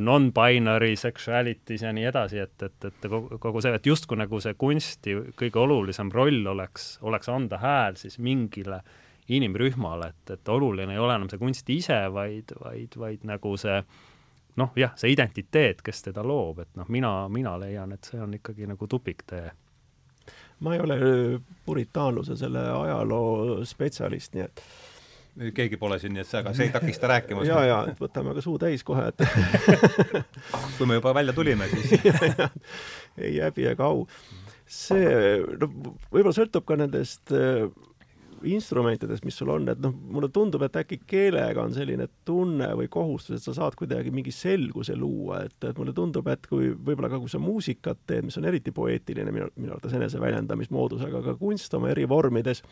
non-binary 0.00 0.96
sexualities 1.00 1.82
ja 1.86 1.92
nii 1.96 2.04
edasi, 2.10 2.38
et, 2.44 2.62
et, 2.62 2.84
et 2.84 3.06
kogu, 3.08 3.38
kogu 3.40 3.62
see, 3.64 3.72
et 3.78 3.86
justkui 3.88 4.18
nagu 4.20 4.40
see 4.44 4.52
kunsti 4.58 5.14
kõige 5.38 5.62
olulisem 5.62 6.10
roll 6.12 6.44
oleks, 6.52 6.98
oleks 7.00 7.30
anda 7.32 7.60
hääl 7.62 7.96
siis 7.96 8.18
mingile 8.20 8.82
inimrühmale, 9.32 10.10
et, 10.12 10.34
et 10.36 10.52
oluline 10.52 10.92
ei 10.92 11.00
ole 11.00 11.16
enam 11.16 11.30
see 11.32 11.40
kunst 11.40 11.72
ise, 11.72 12.02
vaid, 12.12 12.52
vaid, 12.60 12.98
vaid 13.00 13.24
nagu 13.26 13.54
see 13.56 13.78
noh, 14.60 14.72
jah, 14.76 14.92
see 14.96 15.12
identiteet, 15.12 15.80
kes 15.84 16.04
teda 16.10 16.24
loob, 16.24 16.60
et 16.64 16.76
noh, 16.76 16.88
mina, 16.92 17.12
mina 17.32 17.56
leian, 17.60 17.96
et 17.96 18.04
see 18.12 18.20
on 18.20 18.36
ikkagi 18.36 18.68
nagu 18.68 18.88
tupiktee 18.88 19.48
ma 20.60 20.74
ei 20.74 20.80
ole 20.80 20.96
puritaanluse 21.64 22.36
selle 22.36 22.62
ajaloo 22.70 23.64
spetsialist, 23.64 24.36
nii 24.36 24.44
et 24.46 24.62
keegi 25.56 25.78
pole 25.80 25.98
siin, 26.00 26.14
nii 26.16 26.22
et 26.24 26.30
see, 26.30 26.40
aga 26.40 26.52
see 26.56 26.68
ei 26.68 26.74
takista 26.74 27.10
rääkimast. 27.10 27.48
ja, 27.52 27.62
ja 27.68 27.78
et 27.92 28.00
võtame 28.00 28.34
ka 28.36 28.44
suu 28.44 28.56
täis 28.62 28.84
kohe, 28.86 29.08
et 29.10 29.24
kui 30.78 30.88
me 30.88 31.00
juba 31.00 31.14
välja 31.16 31.36
tulime, 31.36 31.68
siis 31.72 32.06
ei 33.26 33.36
häbi 33.40 33.68
ega 33.72 33.90
au. 33.90 34.06
see, 34.66 35.36
no 35.60 35.70
võib-olla 36.10 36.34
sõltub 36.34 36.66
ka 36.66 36.78
nendest 36.80 37.34
äh, 37.36 37.68
instrumentidest, 38.44 39.24
mis 39.24 39.36
sul 39.38 39.50
on, 39.52 39.68
et 39.70 39.80
noh, 39.82 39.92
mulle 40.12 40.28
tundub, 40.34 40.62
et 40.66 40.76
äkki 40.80 40.98
keelega 41.08 41.62
on 41.64 41.74
selline 41.74 42.08
tunne 42.26 42.68
või 42.78 42.88
kohustus, 42.92 43.38
et 43.38 43.46
sa 43.46 43.54
saad 43.56 43.76
kuidagi 43.78 44.12
mingi 44.14 44.32
selguse 44.34 44.96
luua, 44.98 45.42
et, 45.46 45.56
et 45.64 45.78
mulle 45.78 45.94
tundub, 45.96 46.28
et 46.32 46.46
kui 46.50 46.70
võib-olla 46.74 47.10
ka 47.12 47.20
kui 47.22 47.32
sa 47.32 47.40
muusikat 47.42 48.02
teed, 48.08 48.26
mis 48.28 48.38
on 48.40 48.48
eriti 48.48 48.74
poeetiline 48.76 49.32
minu, 49.34 49.48
minu 49.56 49.76
arvates 49.76 49.96
eneseväljendamismoodus, 49.98 51.04
aga 51.08 51.22
ka 51.30 51.36
kunst 51.40 51.74
oma 51.78 51.90
eri 51.92 52.06
vormides, 52.08 52.62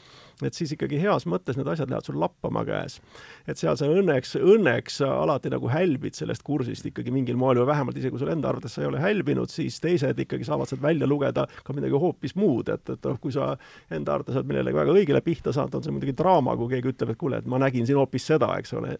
et 0.42 0.56
siis 0.56 0.72
ikkagi 0.74 0.98
heas 1.02 1.26
mõttes 1.30 1.58
need 1.58 1.68
asjad 1.70 1.90
lähevad 1.90 2.08
sul 2.08 2.18
lappama 2.20 2.64
käes. 2.66 3.00
et 3.46 3.60
seal 3.60 3.76
sa 3.78 3.86
õnneks, 3.90 4.34
õnneks 4.40 4.98
sa 5.02 5.10
alati 5.22 5.52
nagu 5.52 5.68
hälbid 5.70 6.16
sellest 6.18 6.42
kursist 6.42 6.86
ikkagi 6.90 7.12
mingil 7.14 7.36
moel 7.36 7.60
või 7.62 7.70
vähemalt 7.72 7.98
isegi 8.00 8.14
kui 8.14 8.22
sul 8.22 8.32
enda 8.32 8.50
arvates 8.50 8.74
sa 8.74 8.82
ei 8.82 8.88
ole 8.88 9.02
hälbinud, 9.02 9.52
siis 9.52 9.78
teised 9.80 10.18
ikkagi 10.18 10.46
saavad 10.46 10.70
sealt 10.70 10.82
välja 10.82 11.06
lugeda 11.06 11.46
ka 11.64 11.76
midagi 11.76 12.00
hoopis 12.00 12.34
muud, 12.40 12.72
et, 12.74 12.96
et 12.96 13.10
noh, 13.10 13.20
kui 13.20 13.34
sa 13.34 13.52
enda 13.90 14.18
arvates 14.18 14.40
oled 14.40 14.50
millelegi 14.50 14.80
väga 14.80 14.96
õigele 14.98 15.22
pihta 15.24 15.54
saanud, 15.54 15.78
on 15.78 15.86
see 15.86 15.94
muidugi 15.94 16.16
draama, 16.18 16.56
kui 16.58 16.74
keegi 16.74 16.94
ütleb, 16.94 17.14
et 17.14 17.20
kuule, 17.20 17.40
et 17.42 17.48
ma 17.50 17.60
nägin 17.62 17.86
siin 17.86 18.00
hoopis 18.00 18.26
seda, 18.32 18.50
eks 18.58 18.74
ole. 18.78 18.96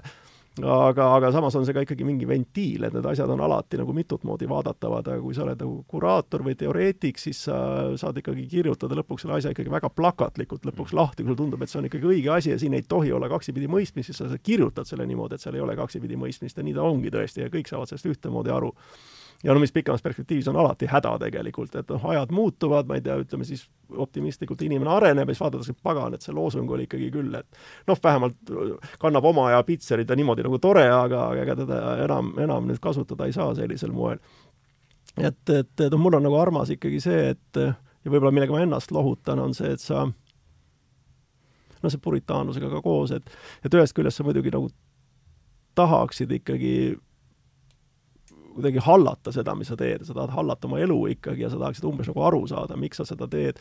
Aga, 0.63 1.09
aga 1.17 1.31
samas 1.35 1.55
on 1.59 1.65
see 1.67 1.75
ka 1.75 1.83
ikkagi 1.83 2.05
mingi 2.07 2.29
ventiil, 2.29 2.85
et 2.87 2.95
need 2.95 3.07
asjad 3.11 3.31
on 3.35 3.41
alati 3.43 3.79
nagu 3.81 3.95
mitut 3.97 4.23
moodi 4.29 4.47
vaadatavad, 4.51 5.09
aga 5.11 5.23
kui 5.23 5.35
sa 5.35 5.43
oled 5.43 5.59
nagu 5.59 5.81
kuraator 5.91 6.45
või 6.47 6.55
teoreetik, 6.59 7.19
siis 7.19 7.41
sa 7.49 7.57
saad 7.99 8.21
ikkagi 8.23 8.47
kirjutada 8.51 8.95
lõpuks 9.01 9.25
selle 9.25 9.41
asja 9.41 9.55
ikkagi 9.55 9.73
väga 9.73 9.91
plakatlikult 9.91 10.69
lõpuks 10.71 10.95
lahti, 10.95 11.25
kui 11.25 11.33
sulle 11.33 11.43
tundub, 11.43 11.65
et 11.65 11.73
see 11.73 11.81
on 11.83 11.89
ikkagi 11.91 12.11
õige 12.13 12.31
asi 12.37 12.55
ja 12.55 12.61
siin 12.61 12.79
ei 12.79 12.87
tohi 12.87 13.11
olla 13.13 13.31
kaksipidi 13.33 13.71
mõistmist, 13.71 14.13
siis 14.13 14.23
sa 14.23 14.39
kirjutad 14.39 14.87
selle 14.87 15.09
niimoodi, 15.11 15.35
et 15.35 15.43
seal 15.43 15.59
ei 15.59 15.65
ole 15.65 15.75
kaksipidi 15.79 16.21
mõistmist 16.21 16.61
ja 16.61 16.67
nii 16.67 16.77
ta 16.79 16.87
ongi 16.87 17.11
tõesti 17.15 17.43
ja 17.43 17.51
kõik 17.51 17.71
saavad 17.71 17.91
sellest 17.91 18.13
ühtemoodi 18.15 18.55
aru 18.55 18.71
ja 19.43 19.55
no 19.55 19.61
mis 19.61 19.73
pikemas 19.73 20.03
perspektiivis 20.03 20.49
on 20.49 20.57
alati 20.61 20.87
häda 20.91 21.17
tegelikult, 21.21 21.75
et 21.81 21.89
noh, 21.93 22.07
ajad 22.13 22.33
muutuvad, 22.35 22.89
ma 22.89 22.99
ei 22.99 23.05
tea, 23.05 23.17
ütleme 23.21 23.47
siis 23.49 23.67
optimistlikult 23.91 24.63
inimene 24.65 24.91
areneb 24.91 25.29
ja 25.29 25.35
siis 25.35 25.43
vaadatakse, 25.45 25.77
pagan, 25.83 26.15
et 26.15 26.25
see 26.25 26.35
loosung 26.35 26.71
oli 26.71 26.87
ikkagi 26.89 27.11
küll, 27.15 27.35
et 27.39 27.61
noh, 27.91 28.01
vähemalt 28.05 28.55
kannab 29.03 29.29
oma 29.31 29.49
aja 29.51 29.63
pitserit 29.67 30.11
ja 30.11 30.17
niimoodi 30.17 30.47
nagu 30.47 30.59
tore, 30.63 30.87
aga 30.91 31.29
ega 31.43 31.57
teda 31.61 31.81
enam, 32.05 32.33
enam 32.41 32.69
nüüd 32.71 32.81
kasutada 32.83 33.29
ei 33.29 33.37
saa 33.37 33.55
sellisel 33.59 33.93
moel. 33.93 34.23
et, 35.17 35.43
et, 35.49 35.73
et 35.81 35.91
noh, 35.91 36.01
mul 36.01 36.19
on 36.19 36.25
nagu 36.27 36.39
armas 36.41 36.73
ikkagi 36.75 37.01
see, 37.03 37.35
et 37.35 37.65
ja 38.05 38.13
võib-olla 38.13 38.33
millega 38.35 38.53
ma 38.55 38.63
ennast 38.65 38.93
lohutan, 38.95 39.41
on 39.41 39.55
see, 39.57 39.73
et 39.75 39.83
sa 39.83 40.05
noh, 41.85 41.93
see 41.93 42.01
puritaanlusega 42.03 42.71
ka 42.73 42.83
koos, 42.85 43.13
et 43.17 43.29
et 43.65 43.77
ühest 43.77 43.97
küljest 43.97 44.21
sa 44.21 44.27
muidugi 44.27 44.53
nagu 44.55 44.71
tahaksid 45.79 46.33
ikkagi 46.39 46.75
kuidagi 48.55 48.83
hallata 48.85 49.33
seda, 49.35 49.55
mis 49.59 49.71
sa 49.73 49.77
teed, 49.79 50.05
sa 50.07 50.17
tahad 50.17 50.35
hallata 50.37 50.69
oma 50.69 50.81
elu 50.83 50.99
ikkagi 51.15 51.45
ja 51.47 51.51
sa 51.53 51.61
tahaksid 51.61 51.87
umbes 51.89 52.11
nagu 52.11 52.25
aru 52.29 52.45
saada, 52.51 52.79
miks 52.81 53.01
sa 53.01 53.09
seda 53.09 53.29
teed. 53.31 53.61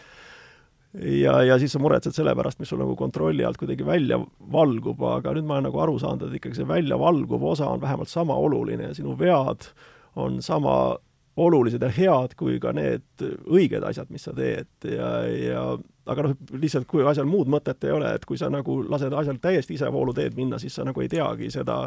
ja, 0.94 1.39
ja 1.41 1.58
siis 1.62 1.74
sa 1.74 1.82
muretsed 1.82 2.14
selle 2.14 2.36
pärast, 2.38 2.60
mis 2.62 2.70
sul 2.70 2.82
nagu 2.82 2.96
kontrolli 2.96 3.46
alt 3.46 3.58
kuidagi 3.62 3.86
välja 3.86 4.20
valgub, 4.54 5.02
aga 5.10 5.34
nüüd 5.34 5.50
ma 5.50 5.58
olen 5.58 5.70
nagu 5.72 5.82
aru 5.82 5.98
saanud, 6.02 6.28
et 6.28 6.38
ikkagi 6.38 6.62
see 6.62 6.70
väljavalguv 6.70 7.50
osa 7.54 7.72
on 7.74 7.82
vähemalt 7.82 8.12
sama 8.12 8.38
oluline 8.38 8.91
ja 8.91 8.98
sinu 8.98 9.18
vead 9.20 9.72
on 10.16 10.41
sama 10.46 10.96
olulised 11.38 11.82
ja 11.82 11.89
head 11.89 12.36
kui 12.38 12.60
ka 12.62 12.74
need 12.78 13.26
õiged 13.50 13.82
asjad, 13.88 14.12
mis 14.14 14.28
sa 14.28 14.36
teed 14.38 14.86
ja, 14.86 15.10
ja 15.26 15.64
aga 16.10 16.28
noh, 16.28 16.36
lihtsalt 16.60 16.88
kui 16.89 17.06
asjal 17.08 17.28
muud 17.30 17.50
mõtet 17.52 17.88
ei 17.88 17.96
ole, 17.96 18.12
et 18.18 18.26
kui 18.28 18.38
sa 18.39 18.50
nagu 18.54 18.82
lased 18.89 19.14
asjal 19.18 19.39
täiesti 19.41 19.78
isevoolu 19.78 20.14
teed 20.16 20.36
minna, 20.38 20.60
siis 20.62 20.76
sa 20.76 20.86
nagu 20.88 21.02
ei 21.02 21.10
teagi 21.12 21.50
seda, 21.54 21.86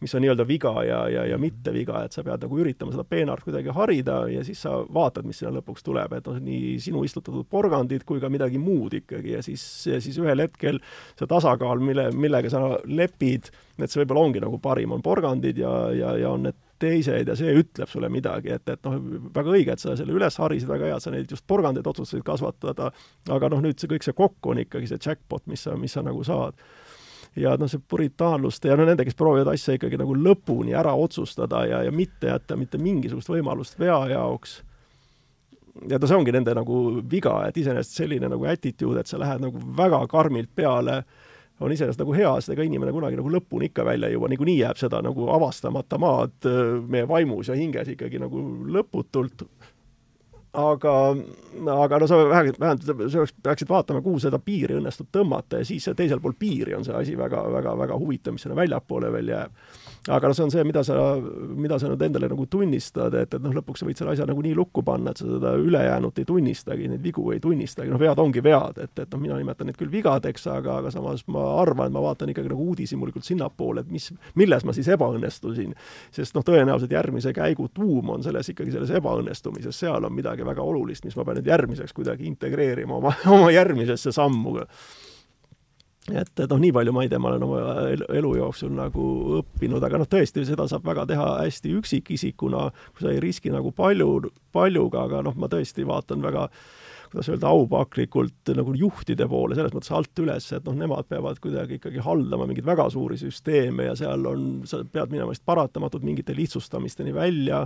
mis 0.00 0.14
on 0.16 0.24
nii-öelda 0.24 0.46
viga 0.48 0.72
ja, 0.86 1.00
ja, 1.12 1.24
ja 1.28 1.38
mitte 1.40 1.72
viga, 1.74 2.04
et 2.04 2.16
sa 2.16 2.24
pead 2.24 2.46
nagu 2.46 2.60
üritama 2.62 2.94
seda 2.94 3.04
peenart 3.08 3.44
kuidagi 3.44 3.74
harida 3.76 4.22
ja 4.32 4.44
siis 4.46 4.62
sa 4.64 4.78
vaatad, 4.94 5.28
mis 5.28 5.40
sinna 5.42 5.52
lõpuks 5.58 5.84
tuleb, 5.86 6.14
et 6.16 6.30
noh, 6.30 6.38
nii 6.40 6.78
sinu 6.80 7.04
istutatud 7.04 7.48
porgandid 7.50 8.06
kui 8.08 8.22
ka 8.22 8.30
midagi 8.32 8.60
muud 8.62 8.96
ikkagi 9.02 9.36
ja 9.36 9.44
siis, 9.44 9.64
siis 9.90 10.16
ühel 10.22 10.46
hetkel 10.46 10.80
see 11.18 11.28
tasakaal, 11.28 11.82
mille, 11.84 12.08
millega 12.16 12.52
sa 12.52 12.64
lepid, 12.88 13.52
et 13.80 13.92
see 13.92 14.02
võib-olla 14.02 14.26
ongi 14.28 14.42
nagu 14.44 14.60
parim, 14.62 14.96
on 14.96 15.04
porgandid 15.04 15.60
ja, 15.60 15.74
ja, 15.96 16.16
ja 16.20 16.32
on 16.32 16.48
need 16.48 16.66
teised 16.80 17.28
ja 17.28 17.36
see 17.36 17.52
ütleb 17.60 17.90
sulle 17.90 18.08
midagi, 18.12 18.54
et, 18.56 18.68
et 18.72 18.86
noh, 18.86 18.96
väga 19.34 19.52
õige, 19.52 19.74
et 19.74 19.82
sa 19.82 19.94
selle 19.98 20.14
üles 20.16 20.36
harisid, 20.40 20.68
väga 20.70 20.88
hea, 20.88 20.96
et 20.96 21.04
sa 21.04 21.12
neid 21.12 21.32
just 21.32 21.46
porgandeid 21.50 21.86
otsustasid 21.86 22.24
kasvatada, 22.26 22.90
aga 23.28 23.50
noh, 23.52 23.64
nüüd 23.66 23.80
see 23.80 23.90
kõik 23.90 24.06
see 24.06 24.16
kokku 24.16 24.54
on 24.54 24.62
ikkagi 24.64 24.88
see 24.90 25.00
jackpot, 25.00 25.44
mis 25.50 25.66
sa, 25.66 25.76
mis 25.80 25.96
sa 25.96 26.04
nagu 26.06 26.24
saad. 26.26 26.56
Ja 27.36 27.54
noh, 27.58 27.70
see 27.70 27.82
puritaanluste 27.88 28.70
ja 28.70 28.76
no 28.78 28.86
nende, 28.88 29.04
kes 29.06 29.18
proovivad 29.18 29.52
asja 29.52 29.76
ikkagi 29.76 30.00
nagu 30.00 30.16
lõpuni 30.18 30.74
ära 30.76 30.94
otsustada 30.98 31.62
ja, 31.68 31.84
ja 31.86 31.94
mitte 31.94 32.32
jätta 32.32 32.58
mitte 32.58 32.80
mingisugust 32.80 33.30
võimalust 33.30 33.78
vea 33.80 33.98
jaoks, 34.14 34.60
ja 35.88 35.98
no 35.98 36.10
see 36.10 36.18
ongi 36.18 36.34
nende 36.34 36.54
nagu 36.56 37.00
viga, 37.10 37.36
et 37.48 37.58
iseenesest 37.60 38.02
selline 38.02 38.30
nagu 38.30 38.46
attitude, 38.50 39.00
et 39.00 39.10
sa 39.10 39.20
lähed 39.20 39.44
nagu 39.44 39.62
väga 39.76 40.02
karmilt 40.10 40.50
peale 40.54 41.02
on 41.60 41.72
iseenesest 41.72 42.00
nagu 42.00 42.14
hea, 42.16 42.30
sest 42.40 42.54
ega 42.54 42.64
inimene 42.64 42.92
kunagi 42.94 43.18
nagu 43.20 43.32
lõpuni 43.32 43.68
ikka 43.68 43.84
välja 43.86 44.08
ei 44.08 44.16
jõua, 44.16 44.30
niikuinii 44.32 44.58
jääb 44.62 44.80
seda 44.80 45.02
nagu 45.04 45.28
avastamata 45.34 45.98
maad 46.00 46.48
äh, 46.48 46.60
meie 46.88 47.08
vaimus 47.08 47.50
ja 47.52 47.58
hinges 47.58 47.92
ikkagi 47.94 48.20
nagu 48.22 48.42
lõputult. 48.76 49.44
Aga, 50.52 50.94
aga 51.82 51.98
no 51.98 52.06
sa 52.10 52.16
vähemalt, 52.16 52.60
vähemalt 52.60 53.12
sa 53.12 53.26
peaksid 53.42 53.68
vaatama, 53.68 54.02
kuhu 54.02 54.18
seda 54.22 54.40
piiri 54.42 54.74
õnnestub 54.80 55.10
tõmmata 55.14 55.60
ja 55.60 55.68
siis 55.68 55.86
teisel 55.96 56.20
pool 56.20 56.34
piiri 56.38 56.74
on 56.74 56.84
see 56.86 56.96
asi 56.96 57.14
väga, 57.18 57.44
väga, 57.52 57.76
väga 57.78 57.98
huvitav, 58.00 58.34
mis 58.34 58.46
sinna 58.46 58.58
väljapoole 58.58 59.12
veel 59.14 59.30
jääb. 59.30 59.54
Aga 60.08 60.30
noh, 60.30 60.34
see 60.34 60.46
on 60.46 60.50
see, 60.50 60.62
mida 60.64 60.80
sa, 60.80 60.94
mida 61.60 61.76
sa 61.78 61.90
nüüd 61.90 62.02
endale 62.02 62.30
nagu 62.32 62.46
tunnistad, 62.48 63.12
et, 63.20 63.34
et 63.36 63.42
noh, 63.44 63.52
lõpuks 63.52 63.82
sa 63.82 63.86
võid 63.86 63.98
selle 64.00 64.14
asja 64.14 64.24
nagu 64.26 64.40
nii 64.42 64.54
lukku 64.56 64.80
panna, 64.82 65.12
et 65.12 65.20
sa 65.20 65.26
seda 65.28 65.52
ülejäänut 65.60 66.18
ei 66.22 66.24
tunnistagi, 66.24 66.88
neid 66.88 67.02
vigu 67.04 67.26
ei 67.34 67.42
tunnistagi, 67.44 67.92
noh, 67.92 68.00
vead 68.00 68.22
ongi 68.22 68.40
vead, 68.42 68.80
et, 68.80 68.94
et 68.96 69.12
noh, 69.12 69.20
mina 69.20 69.36
nimetan 69.36 69.68
neid 69.68 69.76
küll 69.76 69.92
vigadeks, 69.92 70.48
aga, 70.48 70.78
aga 70.80 70.92
samas 70.94 71.26
ma 71.28 71.44
arvan, 71.60 71.92
et 71.92 71.96
ma 71.98 72.04
vaatan 72.06 72.32
ikkagi 72.32 72.48
nagu 72.48 72.70
uudishimulikult 72.72 73.28
sinnapoole, 73.28 73.84
et 73.84 73.92
mis, 73.92 74.08
milles 74.40 74.64
ma 74.64 74.74
siis 74.74 74.88
ebaõnnestusin. 74.96 75.76
sest 76.16 76.34
noh, 76.38 76.48
tõenäoliselt 76.48 76.96
järgmise 76.96 77.34
käigu 77.36 77.68
tuum 77.76 78.16
on 78.16 78.24
selles 78.24 78.48
ikkagi 78.54 78.72
selles 78.72 78.94
ebaõnnestumises, 78.96 79.76
seal 79.84 80.08
on 80.08 80.16
midagi 80.40 80.48
väga 80.48 80.64
olulist, 80.64 81.04
mis 81.04 81.16
ma 81.16 81.24
pean 81.24 81.38
nüüd 81.40 81.50
järgmiseks 81.50 81.94
kuidagi 81.94 82.26
integreerima 82.28 82.98
oma, 82.98 83.14
oma 83.34 83.50
järgmisesse 83.52 84.12
sammu 84.12 84.58
et, 86.10 86.32
et 86.40 86.48
noh, 86.50 86.58
nii 86.58 86.72
palju 86.72 86.92
ma 86.92 87.04
ei 87.04 87.10
tea, 87.10 87.20
ma 87.20 87.30
olen 87.30 87.44
oma 87.46 87.60
elu 88.16 88.34
jooksul 88.38 88.72
nagu 88.74 89.06
õppinud, 89.40 89.82
aga 89.84 90.00
noh, 90.00 90.08
tõesti, 90.10 90.44
seda 90.48 90.66
saab 90.66 90.86
väga 90.88 91.06
teha 91.06 91.26
hästi 91.44 91.74
üksikisikuna, 91.78 92.70
kui 92.94 93.04
sa 93.04 93.12
ei 93.12 93.20
riski 93.22 93.52
nagu 93.52 93.70
palju, 93.72 94.30
paljuga, 94.52 95.04
aga 95.06 95.24
noh, 95.26 95.36
ma 95.38 95.50
tõesti 95.52 95.86
vaatan 95.86 96.24
väga 96.24 96.48
kuidas 97.10 97.26
öelda, 97.26 97.50
aupaklikult 97.50 98.52
nagu 98.54 98.72
juhtide 98.78 99.26
poole, 99.26 99.56
selles 99.58 99.72
mõttes 99.74 99.90
alt 99.94 100.20
üles, 100.22 100.44
et 100.54 100.66
noh, 100.66 100.76
nemad 100.78 101.08
peavad 101.10 101.40
kuidagi 101.42 101.80
ikkagi 101.80 102.02
haldama 102.06 102.46
mingeid 102.46 102.68
väga 102.68 102.86
suuri 102.94 103.18
süsteeme 103.18 103.88
ja 103.88 103.96
seal 103.98 104.28
on, 104.30 104.44
sa 104.70 104.84
pead 104.86 105.10
minema 105.10 105.32
vist 105.32 105.42
paratamatult 105.42 106.06
mingite 106.06 106.36
lihtsustamisteni 106.38 107.14
välja 107.16 107.64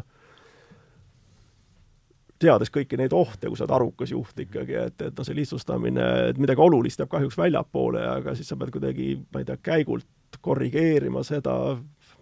teades 2.44 2.72
kõiki 2.74 2.98
neid 3.00 3.14
ohte, 3.16 3.48
kui 3.48 3.58
sa 3.58 3.66
oled 3.66 3.76
arukas 3.78 4.12
juht 4.12 4.44
ikkagi, 4.44 4.76
et, 4.86 5.00
et 5.08 5.16
noh, 5.16 5.26
see 5.26 5.38
lihtsustamine, 5.38 6.10
et 6.30 6.40
midagi 6.40 6.62
olulist 6.64 7.00
jääb 7.00 7.12
kahjuks 7.12 7.38
väljapoole, 7.40 8.04
aga 8.18 8.36
siis 8.38 8.50
sa 8.52 8.58
pead 8.60 8.74
kuidagi, 8.74 9.14
ma 9.32 9.42
ei 9.42 9.48
tea, 9.48 9.58
käigult 9.72 10.40
korrigeerima 10.44 11.22
seda, 11.24 11.54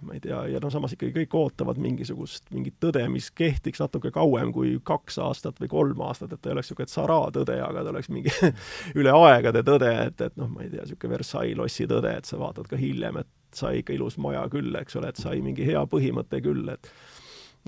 ma 0.03 0.17
ei 0.17 0.23
tea, 0.23 0.39
ja 0.51 0.61
noh, 0.63 0.71
samas 0.73 0.95
ikkagi 0.97 1.15
kõik 1.21 1.37
ootavad 1.39 1.79
mingisugust, 1.83 2.49
mingit 2.55 2.77
tõde, 2.83 3.05
mis 3.13 3.31
kehtiks 3.35 3.83
natuke 3.83 4.11
kauem 4.15 4.53
kui 4.55 4.75
kaks 4.85 5.19
aastat 5.23 5.61
või 5.63 5.71
kolm 5.73 6.03
aastat, 6.09 6.35
et 6.35 6.43
ta 6.43 6.51
ei 6.51 6.57
oleks 6.57 6.71
niisugune 6.71 6.91
tsaraa-tõde, 6.91 7.59
aga 7.63 7.85
ta 7.85 7.95
oleks 7.95 8.11
mingi 8.13 8.33
üle 9.01 9.15
aegade 9.15 9.63
tõde, 9.67 9.93
et, 10.09 10.27
et 10.27 10.37
noh, 10.41 10.51
ma 10.51 10.65
ei 10.65 10.73
tea, 10.73 10.87
niisugune 10.87 11.17
Versailles 11.17 11.59
lossi 11.59 11.87
tõde, 11.91 12.17
et 12.19 12.29
sa 12.29 12.41
vaatad 12.41 12.69
ka 12.71 12.81
hiljem, 12.81 13.23
et 13.23 13.31
sai 13.55 13.83
ikka 13.83 13.95
ilus 13.95 14.19
maja 14.23 14.45
küll, 14.53 14.75
eks 14.81 14.97
ole, 14.99 15.13
et 15.13 15.21
sai 15.21 15.43
mingi 15.45 15.67
hea 15.67 15.83
põhimõte 15.89 16.41
küll, 16.45 16.67
et 16.73 16.91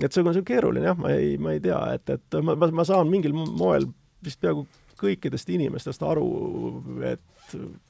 et 0.01 0.11
see 0.11 0.23
on, 0.23 0.33
see 0.35 0.47
keeruline 0.47 0.89
jah, 0.89 0.97
ma 0.99 1.13
ei, 1.15 1.35
ma 1.41 1.55
ei 1.55 1.61
tea, 1.63 1.77
et, 1.95 2.17
et 2.17 2.41
ma, 2.43 2.57
ma, 2.59 2.71
ma 2.81 2.87
saan 2.87 3.11
mingil 3.11 3.35
moel 3.35 3.87
vist 4.25 4.41
peaaegu 4.41 4.65
kõikidest 4.95 5.49
inimestest 5.51 6.03
aru, 6.07 6.25
et 7.03 7.21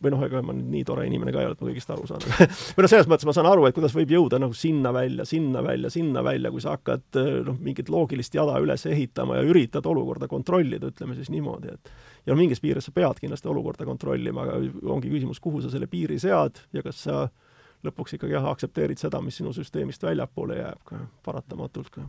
või 0.04 0.12
noh, 0.12 0.24
ega 0.26 0.42
ma 0.44 0.52
nüüd 0.56 0.68
nii 0.74 0.86
tore 0.88 1.06
inimene 1.08 1.32
ka 1.32 1.40
ei 1.40 1.48
ole, 1.48 1.56
et 1.56 1.62
ma 1.62 1.70
kõigist 1.70 1.92
aru 1.94 2.08
saan 2.10 2.24
või 2.76 2.84
noh, 2.84 2.92
selles 2.92 3.08
mõttes 3.10 3.28
ma 3.30 3.36
saan 3.38 3.48
aru, 3.48 3.68
et 3.70 3.78
kuidas 3.78 3.94
võib 3.96 4.12
jõuda 4.12 4.40
nagu 4.42 4.58
sinna 4.58 4.92
välja, 4.96 5.26
sinna 5.30 5.62
välja, 5.64 5.92
sinna 5.94 6.24
välja, 6.26 6.52
kui 6.52 6.64
sa 6.66 6.74
hakkad 6.76 7.22
noh, 7.46 7.60
mingit 7.64 7.92
loogilist 7.94 8.36
jada 8.36 8.58
üles 8.64 8.86
ehitama 8.90 9.40
ja 9.40 9.46
üritad 9.48 9.86
olukorda 9.88 10.28
kontrollida, 10.32 10.92
ütleme 10.92 11.16
siis 11.18 11.32
niimoodi, 11.34 11.78
et 11.78 11.94
ja 12.26 12.34
no 12.34 12.40
mingis 12.42 12.62
piires 12.64 12.90
sa 12.90 12.94
pead 12.96 13.22
kindlasti 13.22 13.50
olukorda 13.54 13.88
kontrollima, 13.88 14.48
aga 14.48 14.60
ongi 14.98 15.14
küsimus, 15.14 15.40
kuhu 15.44 15.64
sa 15.64 15.72
selle 15.74 15.88
piiri 15.92 16.20
sead 16.20 16.66
ja 16.74 16.84
kas 16.84 17.06
sa 17.06 17.22
äh, 17.28 17.45
lõpuks 17.86 18.18
ikkagi 18.18 18.36
jah, 18.38 18.48
aktsepteerid 18.52 19.02
seda, 19.02 19.22
mis 19.22 19.38
sinu 19.40 19.54
süsteemist 19.56 20.04
väljapoole 20.04 20.60
jääb 20.60 20.84
ka 20.86 21.00
paratamatult 21.26 21.90
ka. 21.90 22.06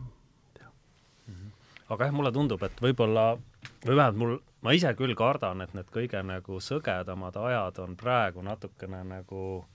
Mhm. 1.27 1.47
aga 1.89 2.05
jah, 2.05 2.13
mulle 2.13 2.31
tundub, 2.31 2.63
et 2.63 2.81
võib-olla, 2.81 3.37
või 3.85 3.95
vähemalt 3.95 4.17
mul, 4.17 4.37
ma 4.61 4.71
ise 4.75 4.93
küll 4.95 5.15
kardan, 5.15 5.61
et 5.61 5.73
need 5.73 5.89
kõige 5.91 6.23
nagu 6.23 6.59
sõgedamad 6.63 7.35
ajad 7.35 7.79
on 7.83 7.95
praegu 7.99 8.43
natukene 8.43 9.03
nagu 9.03 9.65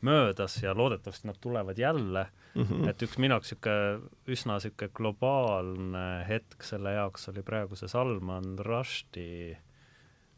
möödas 0.00 0.62
ja 0.62 0.74
loodetavasti 0.76 1.26
nad 1.26 1.36
tulevad 1.40 1.78
jälle 1.78 2.26
mm. 2.54 2.62
-hmm. 2.62 2.88
et 2.88 3.02
üks 3.02 3.18
minu 3.18 3.34
jaoks 3.34 3.50
niisugune 3.52 4.10
üsna 4.28 4.58
niisugune 4.58 4.90
globaalne 4.94 6.24
hetk 6.28 6.62
selle 6.62 6.92
jaoks 6.92 7.28
oli 7.28 7.42
praegu 7.42 7.76
see 7.76 7.88
Salman 7.88 8.58
Rushdie 8.58 9.58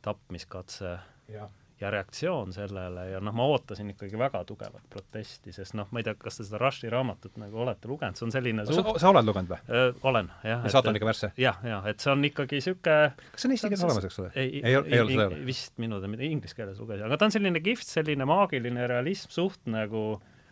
tapmiskatse 0.03 0.99
ja 1.29 1.51
ja 1.81 1.91
reaktsioon 1.91 2.53
sellele 2.53 3.07
ja 3.11 3.21
noh, 3.25 3.35
ma 3.37 3.47
ootasin 3.49 3.93
ikkagi 3.95 4.19
väga 4.21 4.43
tugevat 4.49 4.85
protesti, 4.93 5.53
sest 5.55 5.75
noh, 5.79 5.89
ma 5.91 6.03
ei 6.03 6.07
tea, 6.07 6.15
kas 6.21 6.41
te 6.41 6.45
seda 6.45 6.61
Rushi 6.61 6.91
raamatut 6.93 7.39
nagu 7.41 7.63
olete 7.65 7.89
lugenud, 7.89 8.19
see 8.19 8.27
on 8.27 8.35
selline 8.35 8.67
suht... 8.69 8.81
sa, 8.81 8.95
sa 9.01 9.13
oled 9.13 9.29
lugenud 9.29 9.55
või? 9.55 9.85
olen, 10.11 10.29
jah. 10.45 10.67
ja 10.67 10.73
saatan 10.75 10.99
ikka 10.99 11.09
värsse? 11.09 11.31
jah, 11.41 11.63
jah, 11.65 11.87
et 11.89 12.03
see 12.05 12.13
on 12.13 12.27
ikkagi 12.29 12.61
niisugune 12.61 12.99
kas 13.17 13.45
see 13.45 13.49
on 13.49 13.57
eesti 13.57 13.71
keeles 13.73 13.87
olemas, 13.89 14.09
eks 14.11 14.21
ole? 14.21 14.33
ei, 14.35 14.61
ei, 14.61 14.75
ei, 14.77 15.01
ole 15.01 15.15
seda? 15.15 15.41
vist 15.49 15.81
minu 15.81 16.03
teada, 16.03 16.27
inglise 16.29 16.59
keeles 16.59 16.83
lugesin, 16.83 17.07
aga 17.09 17.21
ta 17.21 17.31
on 17.31 17.35
selline 17.37 17.65
kihvt, 17.65 17.89
selline 17.89 18.29
maagiline 18.29 18.91
realism, 18.91 19.33
suht 19.33 19.65
nagu 19.71 20.05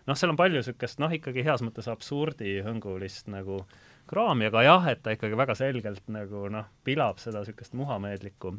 noh, 0.08 0.16
seal 0.16 0.32
on 0.32 0.40
palju 0.40 0.62
niisugust 0.62 1.02
noh, 1.02 1.12
ikkagi 1.12 1.44
heas 1.46 1.64
mõttes 1.66 1.90
absurdihõngulist 1.92 3.28
nagu 3.32 3.60
kraami, 4.08 4.48
aga 4.48 4.64
jah, 4.64 4.88
et 4.94 5.04
ta 5.04 5.12
ikkagi 5.12 5.36
väga 5.36 5.56
selgelt 5.58 6.08
nagu 6.12 6.46
noh, 6.52 6.72
pilab 6.88 7.20
seda 7.20 7.44
niisugust 7.44 7.76
muhameedlikku 7.76 8.56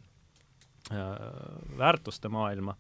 väärtuste 1.78 2.30
maailma, 2.30 2.76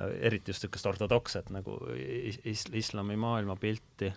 äh, 0.00 0.16
eriti 0.20 0.50
just 0.50 0.64
niisugust 0.64 0.86
ortodokset 0.86 1.50
nagu 1.50 1.78
is-, 1.96 2.68
islami 2.72 3.16
maailmapilti. 3.16 4.12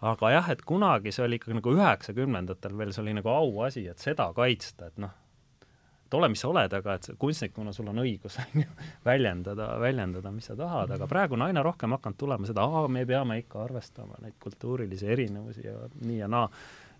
aga 0.00 0.30
jah, 0.30 0.50
et 0.50 0.60
kunagi 0.62 1.10
see 1.10 1.24
oli 1.24 1.40
ikkagi 1.40 1.56
nagu 1.58 1.72
üheksakümnendatel 1.74 2.76
veel, 2.78 2.92
see 2.94 3.02
oli 3.02 3.16
nagu 3.18 3.32
auasi, 3.32 3.88
et 3.90 3.98
seda 3.98 4.28
kaitsta, 4.34 4.92
et 4.92 5.00
noh, 5.02 5.10
et 6.06 6.14
ole, 6.14 6.28
mis 6.30 6.38
sa 6.38 6.52
oled, 6.52 6.76
aga 6.78 6.94
et 6.94 7.08
kunstnikuna 7.18 7.72
sul 7.74 7.90
on 7.90 7.98
õigus, 8.04 8.38
on 8.38 8.60
ju, 8.62 8.76
väljendada, 9.04 9.72
väljendada, 9.82 10.30
mis 10.30 10.46
sa 10.46 10.54
tahad, 10.56 10.94
aga 10.94 11.10
praegu 11.10 11.34
on 11.34 11.48
aina 11.48 11.66
rohkem 11.66 11.98
hakanud 11.98 12.20
tulema 12.20 12.46
seda, 12.46 12.62
aa, 12.62 12.86
me 12.88 13.02
peame 13.06 13.40
ikka 13.42 13.64
arvestama 13.64 14.22
neid 14.22 14.38
kultuurilisi 14.38 15.10
erinevusi 15.10 15.66
ja 15.66 15.80
nii 15.98 16.20
ja 16.22 16.30
naa 16.30 16.46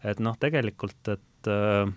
et 0.07 0.21
noh, 0.23 0.37
tegelikult, 0.41 1.01
et 1.15 1.51
äh, 1.51 1.91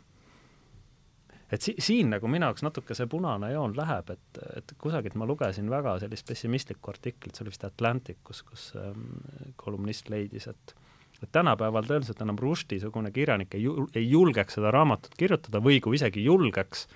et 1.51 1.63
si-, 1.63 1.75
siin 1.83 2.13
nagu 2.13 2.29
minu 2.31 2.47
jaoks 2.49 2.63
natuke 2.65 2.95
see 2.97 3.09
punane 3.11 3.51
joon 3.53 3.75
läheb, 3.77 4.13
et, 4.15 4.41
et 4.57 4.75
kusagilt 4.81 5.17
ma 5.19 5.27
lugesin 5.29 5.69
väga 5.71 5.97
sellist 6.03 6.27
pessimistlikku 6.29 6.93
artiklit, 6.93 7.35
see 7.35 7.45
oli 7.45 7.53
vist 7.53 7.67
Atlantic, 7.67 8.21
kus, 8.27 8.43
kus 8.47 8.69
ähm, 8.79 9.09
kolumnist 9.59 10.11
leidis, 10.13 10.47
et 10.51 10.77
et 11.21 11.29
tänapäeval 11.35 11.85
tõenäoliselt 11.85 12.21
enam 12.23 12.39
Rushdie-sugune 12.41 13.11
kirjanik 13.13 13.53
ei, 13.53 13.67
ei 13.93 14.07
julgeks 14.09 14.57
seda 14.57 14.71
raamatut 14.73 15.13
kirjutada 15.19 15.61
või 15.61 15.77
kui 15.83 15.99
isegi 15.99 16.23
julgeks, 16.25 16.87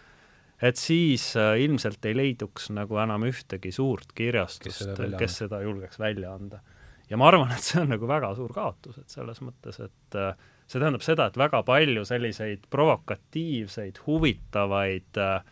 et 0.66 0.80
siis 0.82 1.28
äh, 1.38 1.51
ilmselt 1.62 2.06
ei 2.10 2.16
leiduks 2.18 2.72
nagu 2.74 2.97
enam 3.03 3.28
ühtegi 3.30 3.70
suurt 3.76 4.16
kirjastust, 4.18 4.97
kes 5.20 5.38
seda 5.43 5.62
julgeks 5.62 6.01
välja 6.01 6.34
anda. 6.34 6.64
ja 7.10 7.20
ma 7.22 7.30
arvan, 7.30 7.53
et 7.53 7.62
see 7.62 7.84
on 7.84 7.93
nagu 7.93 8.10
väga 8.10 8.34
suur 8.39 8.53
kaotus, 8.56 8.97
et 8.97 9.14
selles 9.14 9.43
mõttes, 9.45 9.78
et 9.86 10.18
äh, 10.18 10.34
see 10.66 10.82
tähendab 10.82 11.03
seda, 11.05 11.28
et 11.30 11.38
väga 11.38 11.61
palju 11.66 12.05
selliseid 12.07 12.66
provokatiivseid, 12.74 13.99
huvitavaid 14.07 15.20
äh, 15.22 15.43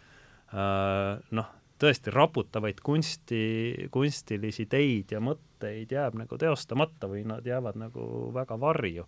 noh, 1.38 1.51
tõesti 1.84 2.14
raputavaid 2.14 2.82
kunsti, 2.84 3.43
kunstilisi 3.93 4.66
ideid 4.68 5.14
ja 5.14 5.22
mõtteid 5.24 5.91
jääb 5.93 6.18
nagu 6.24 6.38
teostamata 6.39 7.09
või 7.11 7.26
nad 7.28 7.45
jäävad 7.45 7.80
nagu 7.80 8.05
väga 8.34 8.57
varju. 8.59 9.05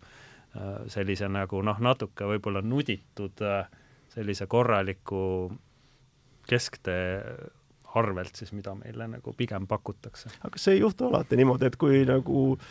Äh, 0.55 0.73
sellise 0.93 1.29
nagu 1.31 1.61
noh, 1.65 1.81
natuke 1.81 2.29
võib-olla 2.35 2.61
nuditud 2.61 3.41
äh, 3.45 3.65
sellise 4.13 4.47
korraliku 4.47 5.51
kesktee 6.45 7.21
arvelt 7.95 8.35
siis, 8.35 8.51
mida 8.51 8.73
meile 8.75 9.07
nagu 9.07 9.33
pigem 9.33 9.65
pakutakse. 9.67 10.29
aga 10.41 10.53
kas 10.53 10.67
ei 10.67 10.81
juhtu 10.83 11.07
alati 11.07 11.39
niimoodi, 11.39 11.69
et 11.71 11.77
kui 11.79 12.03
nagu 12.05 12.41
äh, 12.53 12.69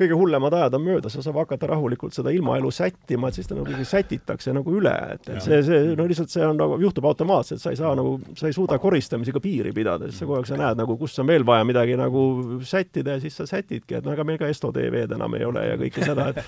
kõige 0.00 0.16
hullemad 0.18 0.56
ajad 0.56 0.76
on 0.78 0.84
möödas 0.86 1.16
ja 1.16 1.24
saab 1.24 1.40
hakata 1.42 1.68
rahulikult 1.70 2.16
seda 2.16 2.32
ilmaelu 2.34 2.70
sättima, 2.74 3.28
et 3.28 3.38
siis 3.38 3.50
ta 3.50 3.58
nagu 3.58 3.84
sätitakse 3.86 4.54
nagu 4.56 4.74
üle, 4.76 4.94
et, 5.14 5.28
et 5.28 5.44
see, 5.44 5.60
see 5.66 5.94
no 5.98 6.06
lihtsalt 6.08 6.32
see 6.32 6.44
on 6.46 6.58
nagu, 6.60 6.78
juhtub 6.82 7.08
automaatselt, 7.10 7.62
sa 7.62 7.74
ei 7.74 7.78
saa 7.80 7.92
nagu, 7.98 8.16
sa 8.38 8.50
ei 8.50 8.56
suuda 8.56 8.78
koristamisega 8.82 9.42
piiri 9.44 9.74
pidada, 9.76 10.08
siis 10.08 10.22
sa 10.22 10.28
kogu 10.28 10.40
aeg 10.40 10.50
sa 10.50 10.58
näed 10.60 10.80
nagu, 10.80 10.96
kus 11.00 11.18
on 11.22 11.30
veel 11.30 11.46
vaja 11.46 11.66
midagi 11.68 11.96
nagu 12.00 12.24
sättida 12.66 13.16
ja 13.16 13.24
siis 13.24 13.36
sa 13.40 13.48
sätidki, 13.50 13.98
et 13.98 14.06
no 14.06 14.14
ega 14.16 14.26
meil 14.26 14.40
ka 14.40 14.50
Esto 14.50 14.72
TV-d 14.74 15.18
enam 15.18 15.38
ei 15.38 15.46
ole 15.46 15.66
ja 15.68 15.80
kõike 15.80 16.04
seda, 16.06 16.30
et 16.32 16.40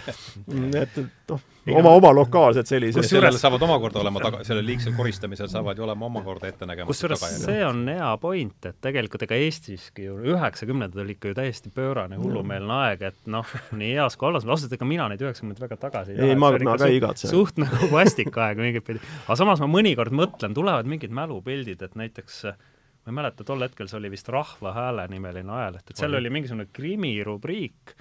et, 0.82 0.98
et 0.98 1.32
noh, 1.32 1.40
oma, 1.76 1.92
oma 1.98 2.12
lokaalsed 2.16 2.68
sellised. 2.68 3.00
kusjuures 3.02 3.38
saavad 3.40 3.62
omakorda 3.66 4.00
olema 4.02 4.22
taga, 4.22 4.42
sellel 4.46 4.66
liigsel 4.66 4.96
koristamisel 4.96 5.50
saavad 5.52 5.78
ju 5.78 5.86
olema 5.86 6.06
omakorda 6.08 6.50
ettenägematut 6.50 6.90
kusjuures 6.94 7.22
see 7.44 7.60
on 7.66 7.84
hea 7.90 8.10
point, 8.22 8.58
et 8.68 8.78
tegelikult 8.84 9.26
ega 9.28 9.38
Eestiski 9.46 10.06
ju 10.08 10.18
üheksakümnendad 10.34 11.04
oli 11.04 11.16
ikka 11.16 11.32
ju 11.32 11.38
täiesti 11.38 11.72
pöörane 11.74 12.18
hullumeelne 12.20 12.78
aeg, 12.86 13.06
et 13.12 13.30
noh, 13.30 13.41
nii 13.80 13.92
heas 13.96 14.16
kui 14.18 14.28
halvas, 14.28 14.46
ausalt, 14.48 14.74
ega 14.76 14.88
mina 14.88 15.08
neid 15.12 15.22
üheksakümnendaid 15.24 15.64
väga 15.66 15.78
tagasi 15.86 16.14
ei 16.14 16.20
taha. 16.20 16.28
ei, 16.32 16.38
ma, 16.38 16.52
ma 16.68 16.76
ka 16.80 16.90
ei 16.90 17.00
igatse. 17.00 17.30
suht 17.30 17.58
nagu 17.62 17.88
vastik 17.96 18.36
aeg 18.36 18.62
mingit 18.62 18.86
pidi. 18.86 19.02
aga 19.24 19.38
samas 19.40 19.62
ma 19.64 19.70
mõnikord 19.70 20.14
mõtlen, 20.16 20.54
tulevad 20.56 20.88
mingid 20.90 21.14
mälupildid, 21.14 21.82
et 21.84 21.98
näiteks 21.98 22.42
ma 22.46 23.10
ei 23.10 23.18
mäleta, 23.18 23.46
tol 23.46 23.64
hetkel 23.64 23.90
see 23.90 23.98
oli 23.98 24.12
vist 24.12 24.30
Rahva 24.32 24.74
Hääle 24.76 25.08
nimeline 25.10 25.52
ajaleht, 25.58 25.90
et 25.90 25.98
seal 25.98 26.12
oli, 26.12 26.22
oli 26.22 26.34
mingisugune 26.38 26.68
krimirubriik 26.72 27.96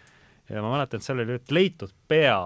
ja 0.52 0.62
ma 0.62 0.72
mäletan, 0.74 1.00
et 1.00 1.06
seal 1.06 1.22
oli 1.24 1.38
leitud 1.50 1.92
pea. 2.08 2.38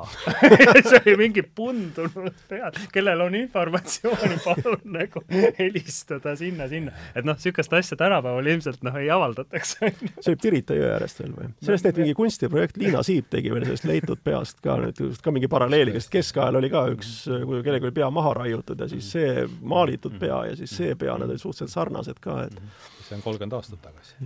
See 0.90 1.00
oli 1.00 1.16
mingi 1.20 1.44
pundunud 1.44 2.38
pea, 2.50 2.70
kellel 2.94 3.24
on 3.26 3.36
informatsiooni, 3.38 4.38
palun 4.44 4.84
nagu 4.96 5.24
helistada 5.60 6.36
sinna-sinna. 6.40 6.94
et 7.16 7.28
noh, 7.28 7.38
niisugust 7.38 7.74
asja 7.74 7.98
tänapäeval 8.00 8.52
ilmselt 8.54 8.86
noh, 8.86 8.98
ei 9.02 9.10
avaldataks 9.14 9.76
see 9.80 9.92
võib 10.32 10.44
Pirita 10.46 10.78
jõe 10.78 10.90
äärest 10.94 11.22
veel 11.24 11.36
või? 11.36 11.52
sellest 11.66 11.88
tehti 11.88 12.04
mingi 12.04 12.18
kunstiprojekt, 12.18 12.80
Liina 12.82 13.04
Siip 13.06 13.30
tegi 13.34 13.54
veel 13.54 13.68
sellest 13.68 13.90
leitud 13.90 14.22
peast 14.24 14.62
ka 14.66 14.78
nüüd, 14.82 15.02
ka 15.24 15.34
mingi 15.36 15.50
paralleeli, 15.52 15.96
sest 15.98 16.14
keskajal 16.14 16.62
oli 16.62 16.72
ka 16.74 16.86
üks, 16.94 17.14
kui 17.28 17.62
kellelgi 17.66 17.90
oli 17.90 17.98
pea 18.02 18.10
maha 18.14 18.36
raiutud 18.42 18.82
ja 18.82 18.90
siis 18.92 19.12
see 19.18 19.46
maalitud 19.62 20.20
pea 20.22 20.44
ja 20.52 20.58
siis 20.60 20.76
see 20.78 20.98
pea, 21.00 21.18
need 21.20 21.34
olid 21.34 21.42
suhteliselt 21.42 21.74
sarnased 21.74 22.22
ka, 22.24 22.44
et 22.50 22.60
see 23.08 23.18
on 23.18 23.26
kolmkümmend 23.26 23.58
aastat 23.58 23.82
tagasi. 23.86 24.18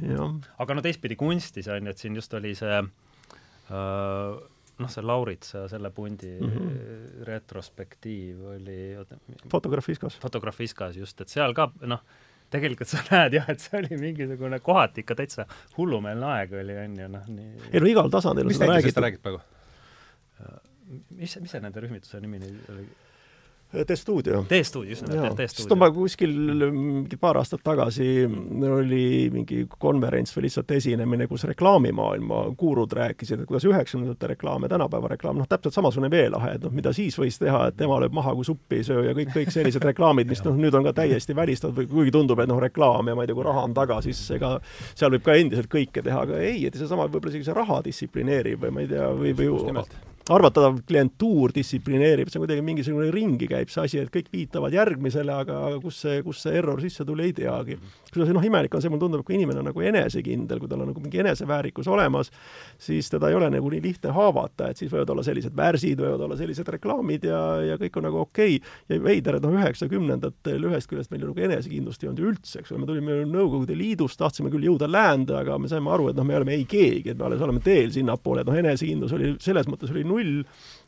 aga 0.59 0.75
no 0.75 0.83
teistpidi 0.85 1.19
kunstis 1.19 1.67
on 1.71 1.87
ju, 1.87 1.95
et 1.95 2.07
siin 2.07 2.17
just 2.19 2.33
oli 2.35 2.55
see 2.57 2.79
Äh, 2.79 3.08
noh, 3.69 4.89
see 4.89 5.03
Lauritsa 5.05 5.67
selle 5.69 5.91
pundi 5.91 6.31
mm 6.39 6.49
-hmm. 6.49 7.23
retrospektiiv 7.27 8.41
oli 8.55 8.97
Fotografiskas. 9.51 10.17
Fotografiskas 10.19 10.97
just, 10.97 11.21
et 11.21 11.29
seal 11.29 11.53
ka 11.53 11.71
noh, 11.81 12.01
tegelikult 12.49 12.89
sa 12.89 13.03
näed 13.11 13.37
jah, 13.39 13.49
et 13.49 13.59
see 13.59 13.79
oli 13.79 13.99
mingisugune 13.99 14.59
kohati 14.59 15.03
ikka 15.03 15.15
täitsa 15.15 15.45
hullumeelne 15.77 16.25
aeg 16.25 16.53
oli, 16.63 16.77
on 16.85 16.97
ju, 16.99 17.07
noh 17.07 17.27
nii 17.27 17.69
ei 17.73 17.83
no 17.83 17.91
igal 17.91 18.09
tasandil 18.09 18.49
mis 18.49 18.59
näiteks 18.59 18.93
sa 18.93 19.05
räägid 19.05 19.21
praegu? 19.25 19.41
Äh, 20.41 20.57
mis, 21.09 21.37
mis 21.41 21.51
see 21.51 21.61
nende 21.61 21.85
rühmituse 21.85 22.21
nimi 22.23 22.41
oli? 22.73 22.87
T-stuudio. 23.69 24.45
T-stuudio, 24.49 24.89
just 24.89 25.05
nimelt, 25.05 25.35
T-stuudio. 25.37 25.47
sest 25.53 25.73
ma 25.77 25.91
kuskil 25.93 26.31
mingi 26.73 27.19
paar 27.21 27.37
aastat 27.37 27.61
tagasi 27.61 28.25
oli 28.65 29.29
mingi 29.29 29.59
konverents 29.69 30.33
või 30.33 30.47
lihtsalt 30.47 30.73
esinemine, 30.73 31.27
kus 31.29 31.45
reklaamimaailma 31.51 32.39
gurud 32.57 32.95
rääkisid, 32.97 33.43
et 33.43 33.51
kuidas 33.51 33.67
üheksakümnendate 33.69 34.31
reklaam 34.33 34.65
ja 34.65 34.71
tänapäeva 34.73 35.13
reklaam, 35.13 35.37
noh, 35.37 35.49
täpselt 35.51 35.77
samasugune 35.77 36.09
veelahe, 36.09 36.55
et 36.57 36.65
noh, 36.65 36.73
mida 36.73 36.95
siis 36.97 37.19
võis 37.21 37.37
teha, 37.37 37.67
et 37.69 37.77
tema 37.77 38.01
lööb 38.01 38.17
maha, 38.17 38.33
kui 38.33 38.49
suppi 38.49 38.81
ei 38.81 38.89
söö 38.89 39.05
ja 39.05 39.13
kõik, 39.21 39.35
kõik 39.37 39.53
sellised 39.53 39.85
reklaamid, 39.91 40.33
mis 40.33 40.41
noh, 40.49 40.57
nüüd 40.57 40.73
on 40.73 40.89
ka 40.89 40.97
täiesti 41.03 41.37
välistatud 41.37 41.77
või 41.77 41.93
kuigi 41.93 42.17
tundub, 42.17 42.41
et 42.41 42.49
noh, 42.49 42.57
reklaam 42.65 43.13
ja 43.13 43.13
ma 43.13 43.21
ei 43.21 43.29
tea, 43.29 43.37
kui 43.37 43.45
raha 43.51 43.69
on 43.69 43.77
taga, 43.77 44.01
siis 44.01 44.25
ega 44.33 44.55
seal 44.95 45.13
võib 45.13 45.29
ka 45.29 45.37
endiselt 45.37 45.69
kõike 45.69 46.01
teha, 46.01 46.25
aga 46.25 46.41
ei, 46.41 46.65
et 46.65 46.73
seesama 46.73 47.05
võib-olla 47.05 47.37
isegi 47.37 47.51
see 47.51 47.61
raha 47.61 47.83
distsiplineerib 47.85 48.65
või 48.65 48.73
ma 48.73 48.87
ei 48.87 48.95
tea, 48.97 49.11
või, 49.13 49.37
või 49.37 50.07
arvatav 50.29 50.79
klientuur 50.87 51.53
distsiplineerib, 51.55 52.29
see 52.29 52.39
on 52.39 52.45
kuidagi 52.45 52.65
mingisugune 52.65 53.09
ringi 53.13 53.49
käib 53.49 53.71
see 53.73 53.85
asi, 53.85 54.01
et 54.01 54.11
kõik 54.13 54.29
viitavad 54.33 54.75
järgmisele, 54.75 55.33
aga 55.45 55.61
kus 55.83 56.03
see, 56.05 56.21
kus 56.25 56.43
see 56.45 56.57
error 56.59 56.81
sisse 56.83 57.05
tuli, 57.07 57.29
ei 57.29 57.35
teagi. 57.41 57.79
Kusjuures 58.11 58.33
noh, 58.35 58.45
imelik 58.45 58.75
on 58.75 58.83
see, 58.83 58.91
mulle 58.91 59.03
tundub, 59.03 59.23
et 59.23 59.27
kui 59.27 59.37
inimene 59.37 59.61
on 59.61 59.69
nagu 59.69 59.85
enesekindel, 59.91 60.61
kui 60.61 60.71
tal 60.71 60.83
on 60.83 60.91
nagu 60.91 61.03
mingi 61.03 61.21
eneseväärikus 61.23 61.89
olemas, 61.91 62.31
siis 62.81 63.09
teda 63.11 63.29
ei 63.29 63.37
ole 63.37 63.49
nagu 63.53 63.71
nii 63.73 63.81
lihtne 63.83 64.13
haavata, 64.15 64.69
et 64.71 64.81
siis 64.81 64.91
võivad 64.93 65.13
olla 65.13 65.25
sellised 65.25 65.55
värsid, 65.57 66.01
võivad 66.01 66.25
olla 66.27 66.37
sellised 66.39 66.69
reklaamid 66.75 67.27
ja, 67.29 67.41
ja 67.71 67.79
kõik 67.81 67.99
on 67.99 68.07
nagu 68.09 68.23
okei. 68.25 68.59
Okay.. 68.59 68.75
ja 68.89 69.03
veider, 69.03 69.37
et 69.37 69.45
noh, 69.45 69.55
üheksakümnendatel 69.59 70.67
ühest 70.69 70.89
küljest 70.89 71.13
meil 71.13 71.25
nagu 71.27 71.45
enesekindlust 71.49 72.03
ei 72.03 72.11
olnud 72.11 72.25
üldse, 72.31 72.61
eks 72.61 72.73
ole, 72.73 72.83
me 72.83 72.89
tulime 72.89 73.19
Nõukogude 73.29 73.75
Liidust, 73.77 74.17
tahtsime 74.19 74.51
küll 74.53 74.65
jõuda 74.65 74.87
läände, 74.89 75.35
aga 75.37 75.57
me 75.61 75.69
saime 75.71 75.91
aru, 75.93 76.09
et 76.11 76.17
noh, 76.17 76.25
me 76.27 76.37
oleme 76.39 76.55
ei 76.57 76.65
keegi, 76.69 77.13
et 77.13 77.19
me 77.19 77.27
alles 77.27 77.43
oleme 77.45 77.61
teel 77.63 77.91
sinnapoole, 77.93 78.43
et 78.43 78.49
noh, 78.49 78.57
enesekindlus 78.63 79.13
oli 79.17 79.33
selles 79.43 79.69
mõttes 79.69 79.93
oli 79.93 80.05
null, 80.07 80.41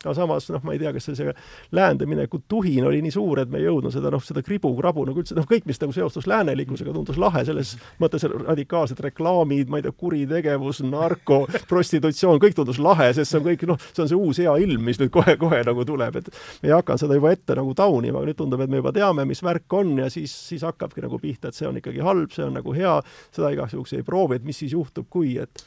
aga 0.04 0.14
samas 0.16 0.48
noh, 0.52 0.62
ma 0.66 0.74
ei 0.74 0.80
tea, 0.82 0.92
kas 0.94 1.08
see, 1.08 1.16
see 1.18 1.34
läände 1.74 2.06
mineku 2.08 2.42
tuhin 2.48 2.86
oli 2.88 3.02
nii 3.04 3.14
suur, 3.14 3.42
et 3.42 3.50
me 3.52 3.60
ei 3.60 3.66
jõudnud 3.66 3.94
seda 3.94 4.10
noh, 4.12 4.22
seda 4.24 4.42
kribu-krabu 4.44 5.04
nagu 5.08 5.22
üldse 5.22 5.36
noh, 5.38 5.46
kõik, 5.48 5.66
mis 5.68 5.80
nagu 5.82 5.94
seostus 5.96 6.28
läänelikkusega, 6.30 6.94
tundus 6.94 7.18
lahe 7.20 7.44
selles 7.48 7.74
mõttes, 8.02 8.26
radikaalsed 8.26 9.00
reklaamid, 9.06 9.70
ma 9.72 9.80
ei 9.80 9.86
tea, 9.86 9.94
kuritegevus, 10.02 10.82
narko, 10.86 11.42
prostitutsioon, 11.70 12.40
kõik 12.42 12.56
tundus 12.58 12.80
lahe, 12.82 13.10
sest 13.16 13.32
see 13.32 13.40
on 13.40 13.46
kõik 13.46 13.66
noh, 13.70 13.80
see 13.92 14.04
on 14.04 14.10
see 14.12 14.18
uus 14.18 14.42
hea 14.42 14.56
ilm, 14.64 14.82
mis 14.88 15.00
nüüd 15.02 15.12
kohe-kohe 15.14 15.62
nagu 15.68 15.86
tuleb, 15.88 16.20
et 16.22 16.32
me 16.62 16.70
ei 16.70 16.76
hakanud 16.76 17.04
seda 17.04 17.18
juba 17.18 17.32
ette 17.34 17.56
nagu 17.58 17.76
taunima, 17.78 18.20
aga 18.20 18.30
nüüd 18.30 18.40
tundub, 18.40 18.64
et 18.64 18.72
me 18.72 18.82
juba 18.82 18.94
teame, 18.96 19.26
mis 19.28 19.42
värk 19.44 19.78
on 19.78 19.94
ja 20.02 20.10
siis, 20.12 20.34
siis 20.50 20.66
hakkabki 20.66 21.04
nagu 21.04 21.20
pihta, 21.22 21.50
et 21.50 21.58
see 21.58 21.68
on 21.68 21.78
ikkagi 21.80 22.02
halb, 22.04 22.30
see 22.34 22.46
on 22.46 22.58
nagu 22.58 22.76
hea, 22.76 22.98
seda 23.34 23.52
igaks 23.54 23.76
juhuks 23.76 23.96
ei 23.98 24.06
proovi, 24.06 24.40
et 24.40 24.46
mis 24.46 24.58
siis 24.64 24.74
juhtub, 24.76 25.08
kui, 25.12 25.36
et 25.42 25.64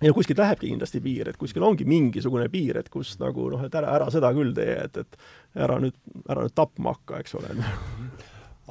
ja 0.00 0.12
kuskilt 0.16 0.40
lähebki 0.40 0.70
kindlasti 0.70 1.00
piir, 1.04 1.28
et 1.28 1.38
kuskil 1.40 1.64
ongi 1.66 1.84
mingisugune 1.88 2.48
piir, 2.52 2.80
et 2.80 2.88
kus 2.92 3.14
nagu 3.20 3.50
noh, 3.52 3.64
et 3.66 3.74
ära, 3.78 3.92
ära 3.98 4.10
seda 4.14 4.32
küll 4.34 4.54
tee, 4.56 4.76
et, 4.86 4.96
et 5.04 5.64
ära 5.66 5.78
nüüd, 5.82 5.96
ära 6.28 6.46
nüüd 6.46 6.56
tapma 6.56 6.96
hakka, 6.96 7.20
eks 7.22 7.36
ole 7.40 7.52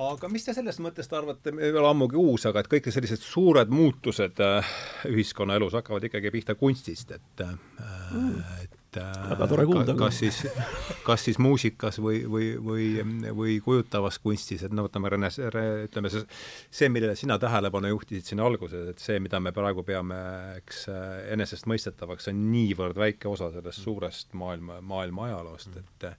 aga 0.02 0.30
mis 0.32 0.46
te 0.46 0.56
sellest 0.56 0.82
mõttest 0.84 1.14
arvate, 1.14 1.54
ei 1.60 1.74
ole 1.76 1.90
ammugi 1.90 2.18
uus, 2.20 2.46
aga 2.50 2.64
et 2.64 2.70
kõik 2.72 2.90
sellised 2.94 3.22
suured 3.22 3.72
muutused 3.74 4.40
äh, 4.44 4.76
ühiskonnaelus 5.12 5.76
hakkavad 5.78 6.08
ikkagi 6.08 6.32
pihta 6.34 6.56
kunstist, 6.60 7.12
et 7.18 7.44
äh, 7.46 7.54
mm. 8.16 8.71
Et 9.00 9.30
väga 9.32 9.48
tore 9.48 9.66
kuulda. 9.70 9.96
kas 10.00 10.20
siis, 10.22 10.42
kas 11.06 11.26
siis 11.28 11.40
muusikas 11.42 12.00
või, 12.04 12.22
või, 12.30 12.50
või, 12.62 12.88
või 13.38 13.56
kujutavas 13.64 14.20
kunstis, 14.24 14.66
et 14.68 14.76
no 14.76 14.86
võtame 14.88 15.12
Rene, 15.14 15.32
ütleme 15.86 16.12
see, 16.14 16.24
see, 16.70 16.92
millele 16.94 17.16
sina 17.20 17.38
tähelepanu 17.42 17.94
juhtisid 17.94 18.32
siin 18.32 18.44
alguses, 18.44 18.92
et 18.94 19.04
see, 19.04 19.20
mida 19.24 19.40
me 19.44 19.54
praegu 19.56 19.86
peame, 19.88 20.20
eks, 20.62 20.86
enesestmõistetavaks, 21.36 22.32
on 22.32 22.46
niivõrd 22.52 23.00
väike 23.00 23.32
osa 23.32 23.52
sellest 23.56 23.84
suurest 23.86 24.36
maailma, 24.38 24.82
maailma 24.82 25.30
ajaloost, 25.30 25.78
et 25.82 26.10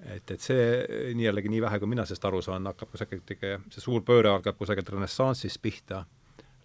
et, 0.00 0.30
et 0.32 0.40
see 0.40 1.12
nii 1.12 1.26
jällegi 1.26 1.50
nii 1.52 1.60
vähe, 1.60 1.78
kui 1.80 1.90
mina 1.90 2.06
sellest 2.08 2.24
aru 2.24 2.40
saan, 2.44 2.64
hakkab 2.70 2.88
kusagilt 2.94 3.34
ikka, 3.34 3.58
see 3.74 3.82
suur 3.84 4.04
pööre 4.06 4.30
algab 4.32 4.56
kusagilt 4.56 4.88
renessansist 4.94 5.60
pihta, 5.60 6.04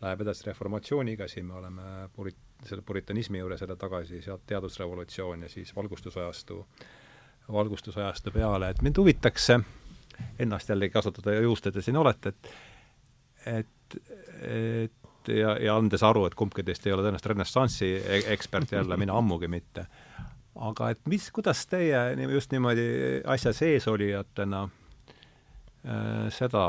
läheb 0.02 0.22
edasi 0.26 0.48
reformatsiooniga, 0.50 1.28
siin 1.28 1.46
me 1.46 1.54
oleme 1.60 1.82
purit-, 2.16 2.41
selle 2.68 2.84
puritanismi 2.86 3.39
juures 3.39 3.62
jälle 3.62 3.76
tagasi, 3.76 4.22
sealt 4.22 4.43
teadusrevolutsioon 4.48 5.41
ja 5.41 5.50
siis 5.50 5.76
valgustusajastu, 5.76 6.60
valgustusajastu 7.52 8.32
peale, 8.32 8.70
et 8.70 8.82
mind 8.82 8.98
huvitaks 8.98 9.50
ennast 10.39 10.70
jällegi 10.70 10.93
kasutada 10.93 11.36
juhust, 11.39 11.68
et 11.68 11.74
te 11.74 11.82
siin 11.82 11.98
olete, 11.98 12.30
et 12.30 12.54
et, 13.46 13.98
et 14.41 15.28
ja, 15.30 15.58
ja 15.62 15.76
andes 15.78 16.04
aru, 16.04 16.26
et 16.26 16.36
kumbki 16.36 16.64
teist 16.66 16.88
ei 16.88 16.93
ole 16.93 17.04
tõenäoliselt 17.06 17.30
renessansi 17.34 17.91
e-, 18.00 18.24
ekspert 18.34 18.72
jälle, 18.74 18.98
mina 18.98 19.18
ammugi 19.18 19.48
mitte, 19.48 19.86
aga 20.56 20.89
et 20.89 21.04
mis, 21.12 21.30
kuidas 21.32 21.62
teie 21.70 22.02
just 22.32 22.52
niimoodi 22.56 22.88
asja 23.36 23.54
seesolijatena 23.54 24.64
äh, 24.64 24.85
seda, 26.34 26.66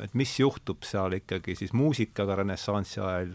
et 0.00 0.14
mis 0.16 0.32
juhtub 0.40 0.86
seal 0.88 1.18
ikkagi 1.18 1.54
siis 1.58 1.74
muusikaga 1.76 2.38
renessansi 2.40 3.00
ajal 3.04 3.34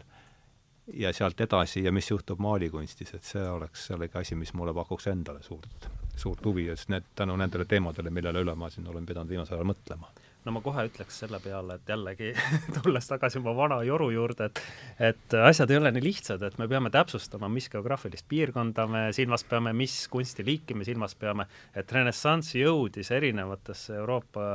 ja 0.94 1.14
sealt 1.14 1.42
edasi 1.42 1.84
ja 1.84 1.92
mis 1.92 2.12
juhtub 2.12 2.40
maalikunstis, 2.40 3.14
et 3.14 3.24
see 3.24 3.44
oleks 3.50 3.90
jällegi 3.90 4.18
asi, 4.22 4.36
mis 4.36 4.54
mulle 4.54 4.74
pakuks 4.74 5.08
endale 5.08 5.44
suurt, 5.44 5.90
suurt 6.16 6.46
huvi, 6.46 6.68
just 6.68 6.90
need, 6.94 7.08
tänu 7.16 7.36
nendele 7.38 7.66
teemadele, 7.66 8.14
millele 8.14 8.46
üle 8.46 8.56
ma 8.56 8.70
siin 8.70 8.88
olen 8.88 9.06
pidanud 9.06 9.30
viimasel 9.30 9.58
ajal 9.58 9.70
mõtlema. 9.74 10.12
No 10.46 10.54
ma 10.54 10.62
kohe 10.62 10.84
ütleks 10.86 11.24
selle 11.24 11.40
peale, 11.42 11.80
et 11.80 11.90
jällegi 11.90 12.32
tulles 12.78 13.08
tagasi 13.10 13.40
oma 13.42 13.56
vana 13.58 13.80
joru 13.84 14.12
juurde, 14.14 14.52
et 14.52 14.62
et 15.10 15.38
asjad 15.42 15.72
ei 15.74 15.80
ole 15.82 15.92
nii 15.96 16.06
lihtsad, 16.06 16.44
et 16.46 16.60
me 16.62 16.68
peame 16.70 16.92
täpsustama, 16.94 17.50
mis 17.50 17.70
geograafilist 17.74 18.28
piirkonda 18.30 18.86
me 18.88 19.08
silmas 19.14 19.44
peame, 19.50 19.74
mis 19.74 20.04
kunstiliiki 20.14 20.78
me 20.78 20.86
silmas 20.86 21.18
peame, 21.18 21.48
et 21.74 21.92
renessanss 21.92 22.54
jõudis 22.60 23.10
erinevatesse 23.12 23.98
Euroopa 23.98 24.46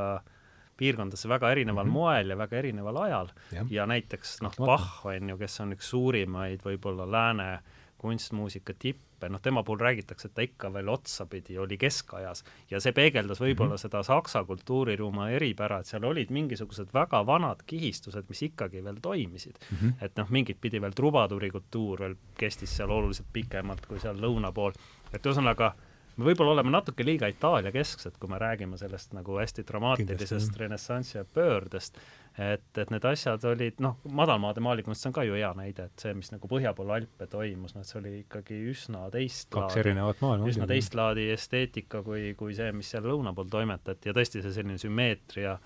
piirkondadesse 0.80 1.28
väga 1.28 1.52
erineval 1.52 1.84
mm 1.84 1.90
-hmm. 1.90 1.92
moel 1.92 2.34
ja 2.34 2.38
väga 2.38 2.56
erineval 2.62 3.02
ajal 3.04 3.30
ja, 3.52 3.66
ja 3.70 3.86
näiteks 3.86 4.40
noh, 4.42 4.56
Bach 4.56 5.06
on 5.06 5.28
ju, 5.34 5.38
kes 5.38 5.60
on 5.60 5.76
üks 5.76 5.92
suurimaid 5.94 6.64
võib-olla 6.64 7.06
lääne 7.10 7.52
kunstmuusika 8.00 8.72
tipp, 8.78 9.04
õppe, 9.20 9.30
noh 9.32 9.40
tema 9.42 9.62
puhul 9.62 9.80
räägitakse, 9.80 10.28
et 10.28 10.34
ta 10.34 10.44
ikka 10.44 10.70
veel 10.72 10.88
otsapidi 10.88 11.58
oli 11.58 11.76
keskajas 11.78 12.44
ja 12.70 12.80
see 12.80 12.92
peegeldas 12.92 13.40
võib-olla 13.40 13.74
mm 13.74 13.76
-hmm. 13.76 13.82
seda 13.82 14.02
saksa 14.02 14.44
kultuuriruuma 14.44 15.30
eripära, 15.30 15.80
et 15.80 15.86
seal 15.86 16.04
olid 16.04 16.30
mingisugused 16.30 16.92
väga 16.94 17.26
vanad 17.26 17.62
kihistused, 17.66 18.24
mis 18.28 18.42
ikkagi 18.42 18.84
veel 18.84 19.00
toimisid 19.02 19.58
mm. 19.58 19.76
-hmm. 19.76 20.04
et 20.04 20.16
noh, 20.16 20.30
mingit 20.30 20.60
pidi 20.60 20.80
veel 20.80 20.92
trubaduuri 20.92 21.50
kultuur 21.50 22.00
veel 22.00 22.16
kestis 22.34 22.76
seal 22.76 22.90
oluliselt 22.90 23.28
pikemalt 23.32 23.86
kui 23.86 24.00
seal 24.00 24.16
lõuna 24.16 24.52
pool, 24.52 24.72
et 25.12 25.26
ühesõnaga 25.26 25.74
me 26.20 26.26
võib-olla 26.28 26.52
oleme 26.54 26.72
natuke 26.74 27.04
liiga 27.06 27.28
Itaalia 27.30 27.72
kesksed, 27.74 28.18
kui 28.20 28.30
me 28.30 28.38
räägime 28.40 28.78
sellest 28.80 29.14
nagu 29.16 29.38
hästi 29.40 29.64
dramaatilisest 29.68 30.58
renessansi 30.60 31.16
ja 31.16 31.24
pöördest, 31.24 31.98
et, 32.36 32.66
et 32.78 32.92
need 32.92 33.06
asjad 33.08 33.44
olid, 33.48 33.80
noh, 33.82 33.96
madalmaade 34.20 34.62
maalikunst 34.64 35.08
on 35.08 35.16
ka 35.16 35.24
ju 35.26 35.38
hea 35.38 35.50
näide, 35.56 35.88
et 35.88 36.04
see, 36.04 36.12
mis 36.16 36.30
nagu 36.34 36.50
põhja 36.50 36.74
pool 36.76 36.92
Alpe 36.94 37.28
toimus, 37.30 37.74
noh, 37.76 37.86
see 37.86 37.98
oli 38.02 38.14
ikkagi 38.22 38.60
üsna 38.72 39.06
teist 39.14 39.48
kaks 39.48 39.74
laadi, 39.74 39.84
erinevat 39.84 40.24
maailma. 40.24 40.50
üsna 40.52 40.68
teist 40.70 40.96
laadi 40.98 41.30
esteetika 41.34 42.04
kui, 42.06 42.34
kui 42.38 42.56
see, 42.58 42.72
mis 42.76 42.90
seal 42.92 43.06
lõuna 43.08 43.34
pool 43.36 43.48
toimetati 43.52 44.12
ja 44.12 44.16
tõesti 44.16 44.44
see 44.44 44.54
selline 44.60 44.80
sümmeetria 44.80 45.56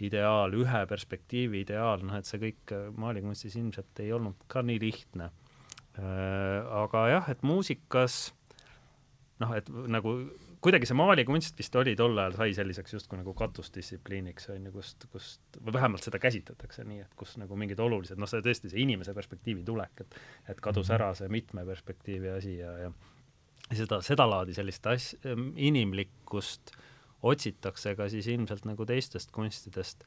ideaal, 0.00 0.54
ühe 0.56 0.82
perspektiivi 0.88 1.62
ideaal, 1.66 2.02
noh, 2.08 2.18
et 2.18 2.28
see 2.28 2.40
kõik 2.42 2.74
maalikunstis 2.98 3.56
ilmselt 3.60 4.02
ei 4.02 4.12
olnud 4.16 4.48
ka 4.50 4.64
nii 4.64 4.80
lihtne. 4.82 5.30
Äh, 6.00 6.60
aga 6.80 7.06
jah, 7.10 7.32
et 7.32 7.42
muusikas 7.44 8.30
noh, 9.40 9.52
et 9.56 9.68
nagu 9.90 10.14
kuidagi 10.60 10.88
see 10.88 10.96
maalikunst 10.98 11.58
vist 11.58 11.76
oli 11.80 11.94
tol 11.96 12.18
ajal, 12.18 12.36
sai 12.36 12.54
selliseks 12.56 12.96
justkui 12.96 13.20
nagu 13.20 13.32
katusdistsipliiniks, 13.36 14.50
on 14.54 14.68
ju, 14.68 14.74
kust, 14.74 15.06
kust, 15.12 15.40
või 15.58 15.76
vähemalt 15.78 16.04
seda 16.04 16.20
käsitletakse 16.22 16.84
nii, 16.88 17.00
et 17.06 17.16
kus 17.18 17.36
nagu 17.40 17.56
mingid 17.58 17.80
olulised, 17.80 18.20
noh, 18.20 18.28
see 18.30 18.44
tõesti, 18.44 18.72
see 18.72 18.84
inimese 18.84 19.14
perspektiivi 19.16 19.64
tulek, 19.66 20.04
et 20.04 20.20
et 20.52 20.60
kadus 20.60 20.88
mhm. 20.90 20.98
ära 20.98 21.10
see 21.16 21.32
mitme 21.32 21.64
perspektiivi 21.68 22.32
asi 22.36 22.58
ja, 22.58 22.76
ja 22.84 22.92
seda, 23.72 24.00
sedalaadi 24.04 24.56
sellist 24.56 24.86
as-, 24.90 25.14
inimlikkust 25.56 26.74
otsitakse 27.30 27.94
ka 27.98 28.08
siis 28.12 28.28
ilmselt 28.32 28.64
nagu 28.68 28.86
teistest 28.88 29.32
kunstidest 29.34 30.06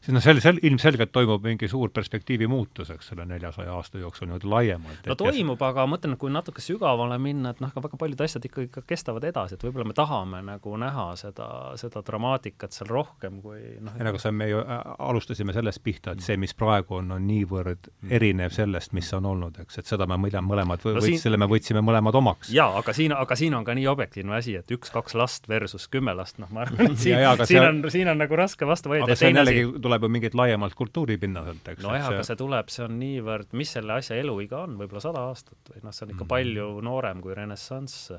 siis 0.00 0.14
noh, 0.16 0.22
sel-, 0.24 0.40
sel-, 0.42 0.60
ilmselgelt 0.66 1.12
toimub 1.12 1.44
mingi 1.44 1.68
suur 1.70 1.92
perspektiivi 1.94 2.48
muutus, 2.50 2.90
eks 2.94 3.12
selle 3.12 3.26
neljasaja 3.28 3.72
aasta 3.76 4.00
jooksul 4.00 4.28
niimoodi 4.28 4.48
laiemalt. 4.50 5.06
no 5.06 5.16
toimub, 5.18 5.60
aga 5.66 5.84
ma 5.86 5.96
mõtlen, 5.96 6.16
et 6.16 6.22
kui 6.22 6.32
natuke 6.32 6.64
sügavale 6.64 7.18
minna, 7.22 7.54
et 7.54 7.60
noh, 7.62 7.72
ka 7.74 7.82
väga 7.84 8.00
paljud 8.00 8.24
asjad 8.24 8.46
ikkagi 8.48 8.70
ka 8.72 8.84
kestavad 8.88 9.24
edasi, 9.28 9.58
et 9.58 9.66
võib-olla 9.66 9.88
me 9.90 9.96
tahame 9.96 10.42
nagu 10.46 10.76
näha 10.80 11.06
seda, 11.20 11.48
seda 11.80 12.04
dramaatikat 12.06 12.76
seal 12.76 12.90
rohkem 12.90 13.40
kui 13.44 13.60
noh. 13.80 13.96
ei 13.96 14.06
no 14.06 14.14
aga 14.14 14.22
see 14.22 14.34
me 14.34 14.48
ju 14.50 14.62
äh, 14.62 14.80
alustasime 15.10 15.54
sellest 15.56 15.82
pihta, 15.84 16.14
et 16.16 16.24
see, 16.24 16.38
mis 16.40 16.54
praegu 16.56 17.00
on, 17.00 17.12
on 17.16 17.26
niivõrd 17.28 17.90
mm. 17.90 18.14
erinev 18.16 18.54
sellest, 18.56 18.94
mis 18.96 19.10
on 19.16 19.28
olnud, 19.30 19.60
eks, 19.64 19.82
et 19.82 19.90
seda 19.90 20.08
me 20.10 20.18
mõlemad 20.20 20.80
no, 20.84 20.94
võts, 20.96 21.06
siin... 21.06 21.20
selle 21.22 21.40
me 21.40 21.48
võtsime 21.50 21.84
mõlemad 21.84 22.16
omaks. 22.20 22.52
jaa, 22.54 22.70
aga 22.80 22.94
siin, 22.96 23.14
aga 23.16 23.36
siin 23.38 23.56
on 23.58 23.66
ka 23.66 23.76
nii 23.76 23.86
objektiivne 23.90 24.38
asi, 24.38 24.56
et 24.60 24.74
üks-kaks 24.74 25.16
last 25.18 25.48
versus 25.50 25.88
kümme 25.92 26.14
last, 26.16 26.38
noh, 26.42 26.50
ma 26.54 26.64
arvan, 26.64 26.94
et 26.94 27.00
siin, 27.04 27.18
ja, 27.18 27.34
ja, 27.34 27.48
siin 27.48 27.66
on, 27.66 27.82
siin 27.92 28.10
on 28.12 28.20
nagu 28.20 28.38
raske 28.38 28.68
vastu 28.68 28.92
vaielda. 28.92 29.18
see 29.18 29.32
on 29.32 29.40
jällegi, 29.42 29.66
tuleb 29.90 30.06
ju 30.06 30.12
mingit 30.14 30.36
laiemalt 30.38 30.76
kultuuripinnaselt, 30.78 31.66
eks. 31.72 31.82
nojah, 31.84 32.08
aga 32.12 32.24
see 32.26 32.38
tuleb, 32.38 32.70
see 32.72 32.84
on 32.86 32.96
niivõrd, 33.00 33.50
mis 33.58 33.74
selle 33.76 33.96
asja 33.98 34.18
eluiga 34.20 34.62
on, 34.64 34.76
võib-olla 34.80 35.02
sada 35.02 35.24
aastat 35.30 35.72
või 35.72 35.82
noh, 35.86 35.94
see 35.96 36.06
on 36.06 36.14
ikka 36.14 36.24
mm. 36.24 36.30
palju 36.30 36.68
noorem 36.86 37.22
kui 37.24 37.36
renessanss. 37.36 38.12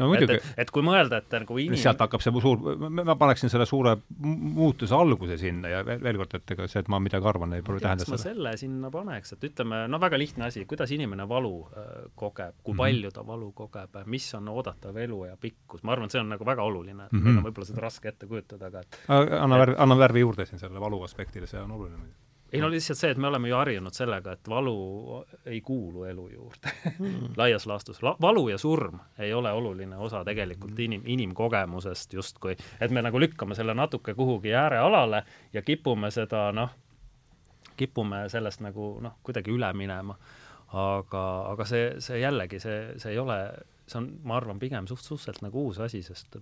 No 0.00 0.08
muidugi. 0.10 0.38
et, 0.38 0.46
et, 0.50 0.62
et 0.64 0.72
kui 0.74 0.84
mõelda, 0.86 1.20
et 1.22 1.36
nagu 1.36 1.58
inim-. 1.62 1.80
sealt 1.80 2.00
hakkab 2.04 2.24
see 2.24 2.42
suur, 2.44 2.62
ma 2.90 3.16
paneksin 3.20 3.52
selle 3.52 3.66
suure 3.68 3.96
muutuse 4.20 4.96
alguse 4.96 5.38
sinna 5.40 5.72
ja 5.72 5.82
veel, 5.86 6.02
veel 6.04 6.20
kord, 6.22 6.36
et 6.40 6.54
ega 6.56 6.68
see, 6.70 6.82
et 6.84 6.90
ma 6.92 7.00
midagi 7.02 7.28
arvan, 7.30 7.56
ei 7.56 7.64
pruugi 7.66 7.84
tähendada 7.84 8.08
seda. 8.08 8.18
ma 8.18 8.22
selle 8.24 8.54
sinna 8.60 8.92
paneks, 8.94 9.34
et 9.36 9.48
ütleme, 9.50 9.82
no 9.90 10.00
väga 10.02 10.20
lihtne 10.20 10.48
asi, 10.48 10.64
kuidas 10.70 10.94
inimene 10.96 11.28
valu 11.30 11.54
äh, 11.66 11.90
kogeb, 12.14 12.56
kui 12.62 12.74
mm 12.74 12.76
-hmm. 12.76 12.84
palju 12.84 13.12
ta 13.16 13.26
valu 13.26 13.52
kogeb, 13.52 14.00
mis 14.06 14.30
on 14.38 14.48
oodatav 14.48 14.96
eluea 14.96 15.36
pikkus, 15.40 15.84
ma 15.84 15.96
arvan, 15.96 16.10
et 16.10 16.16
see 16.16 16.22
on 16.22 16.32
nagu 16.34 16.46
väga 16.46 16.62
oluline, 16.62 17.02
mm 17.02 17.08
-hmm. 17.12 17.24
meil 17.24 17.38
on 17.38 17.44
võib-olla 17.44 17.66
seda 17.66 17.86
raske 17.86 18.08
ette 18.08 18.26
kujutada, 18.26 18.66
aga 18.66 18.80
et 18.80 18.98
anna 19.40 19.58
värvi, 19.58 19.74
anna 19.78 19.98
värvi 19.98 20.20
juurde 20.20 20.46
siin 20.46 20.58
sellele 20.58 20.80
valu 20.80 21.02
aspektile, 21.02 21.46
see 21.46 21.60
on 21.60 21.70
oluline 21.70 21.96
muidugi 21.96 22.29
ei 22.52 22.60
no 22.60 22.70
lihtsalt 22.70 22.98
see, 22.98 23.10
et 23.14 23.18
me 23.18 23.28
oleme 23.28 23.48
ju 23.48 23.56
harjunud 23.56 23.94
sellega, 23.94 24.34
et 24.34 24.48
valu 24.48 25.24
ei 25.46 25.60
kuulu 25.60 26.04
elu 26.10 26.26
juurde 26.34 26.72
mm. 26.98 27.32
laias 27.36 27.66
laastus 27.66 28.02
La. 28.02 28.16
valu 28.20 28.48
ja 28.48 28.58
surm 28.58 28.98
ei 29.18 29.32
ole 29.34 29.52
oluline 29.52 29.96
osa 29.96 30.24
tegelikult 30.24 30.74
mm. 30.74 30.84
inim, 30.84 31.02
inimkogemusest 31.06 32.14
justkui, 32.18 32.56
et 32.80 32.90
me 32.90 33.02
nagu 33.02 33.20
lükkame 33.20 33.54
selle 33.54 33.74
natuke 33.74 34.14
kuhugi 34.14 34.54
äärealale 34.54 35.22
ja 35.52 35.62
kipume 35.62 36.10
seda 36.10 36.50
noh, 36.52 36.74
kipume 37.76 38.26
sellest 38.28 38.64
nagu 38.66 38.92
noh, 39.00 39.18
kuidagi 39.22 39.52
üle 39.54 39.72
minema. 39.72 40.16
aga, 40.70 41.22
aga 41.50 41.64
see, 41.66 41.86
see 41.98 42.20
jällegi, 42.20 42.60
see, 42.62 42.80
see 43.02 43.12
ei 43.12 43.18
ole 43.18 43.38
see 43.90 43.98
on, 43.98 44.06
ma 44.22 44.36
arvan, 44.38 44.58
pigem 44.62 44.86
suht-, 44.86 45.02
suhteliselt 45.02 45.42
nagu 45.42 45.64
uus 45.66 45.80
asi, 45.82 46.02
sest 46.06 46.36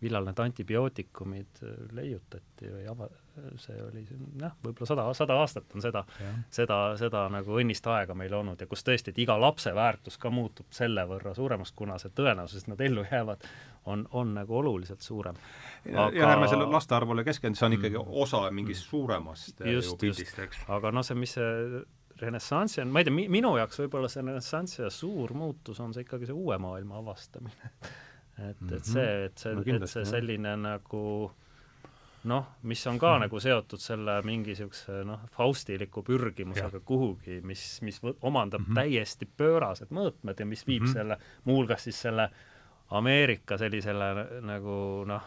millal 0.00 0.24
need 0.24 0.40
antibiootikumid 0.40 1.60
leiutati 1.92 2.70
või 2.72 2.86
ava-, 2.88 3.10
see 3.58 3.76
oli 3.82 4.02
jah, 4.40 4.52
võib-olla 4.62 4.88
sada, 4.88 5.06
sada 5.16 5.36
aastat 5.42 5.74
on 5.74 5.82
seda, 5.82 6.04
seda, 6.54 6.78
seda 7.00 7.24
nagu 7.32 7.58
õnnist 7.60 7.86
aega 7.90 8.14
meil 8.18 8.34
olnud 8.34 8.60
ja 8.60 8.68
kus 8.70 8.84
tõesti, 8.86 9.14
et 9.14 9.18
iga 9.24 9.36
lapse 9.40 9.72
väärtus 9.74 10.18
ka 10.22 10.30
muutub 10.34 10.70
selle 10.74 11.06
võrra 11.10 11.34
suuremaks, 11.36 11.74
kuna 11.76 11.98
see 12.02 12.12
tõenäosus, 12.14 12.64
et 12.64 12.72
nad 12.72 12.84
ellu 12.86 13.04
jäävad, 13.10 13.48
on, 13.90 14.06
on 14.12 14.32
nagu 14.38 14.58
oluliselt 14.58 15.04
suurem. 15.04 15.36
Ja 15.90 16.08
ärme 16.30 16.48
selle 16.48 16.68
laste 16.70 16.96
arvule 16.96 17.26
keskendu, 17.26 17.58
see 17.58 17.68
on 17.68 17.76
ikkagi 17.78 18.00
mm. 18.00 18.16
osa 18.24 18.46
mingist 18.54 18.88
suuremast 18.88 19.66
just, 19.68 20.02
just, 20.02 20.40
aga 20.68 20.94
noh, 20.94 21.06
see, 21.06 21.18
mis 21.18 21.36
see 21.38 21.84
renessansi 22.22 22.80
on, 22.84 22.94
ma 22.94 23.02
ei 23.02 23.08
tea, 23.08 23.14
minu 23.38 23.56
jaoks 23.58 23.80
võib-olla 23.82 24.08
see 24.08 24.22
renessanss 24.22 24.78
ja 24.78 24.90
suur 24.94 25.34
muutus 25.36 25.80
on 25.82 25.94
see 25.94 26.06
ikkagi 26.06 26.30
see 26.30 26.36
uue 26.36 26.58
maailma 26.62 27.00
avastamine 27.02 27.72
et, 28.38 28.56
et 28.56 28.70
mhm. 28.70 28.82
see, 28.82 29.24
et 29.28 29.38
see 29.38 29.74
et 29.76 29.88
see 29.90 30.04
selline 30.08 30.54
nagu 30.62 31.02
noh, 32.24 32.46
mis 32.62 32.86
on 32.86 32.98
ka 32.98 33.14
mm. 33.14 33.26
nagu 33.26 33.40
seotud 33.40 33.82
selle 33.82 34.16
mingi 34.24 34.54
niisuguse 34.54 35.02
noh, 35.08 35.26
faustiliku 35.34 36.02
pürgimusega 36.06 36.80
ja. 36.80 36.86
kuhugi, 36.86 37.40
mis, 37.44 37.64
mis 37.82 38.00
omandab 38.22 38.60
mm 38.60 38.66
-hmm. 38.66 38.80
täiesti 38.80 39.28
pöörased 39.36 39.92
mõõtmed 39.92 40.40
ja 40.40 40.46
mis 40.46 40.66
viib 40.66 40.82
mm 40.82 40.88
-hmm. 40.88 40.92
selle, 40.92 41.18
muuhulgas 41.44 41.84
siis 41.84 42.00
selle 42.00 42.30
Ameerika 42.90 43.58
sellisele 43.58 44.40
nagu 44.40 45.04
noh, 45.06 45.22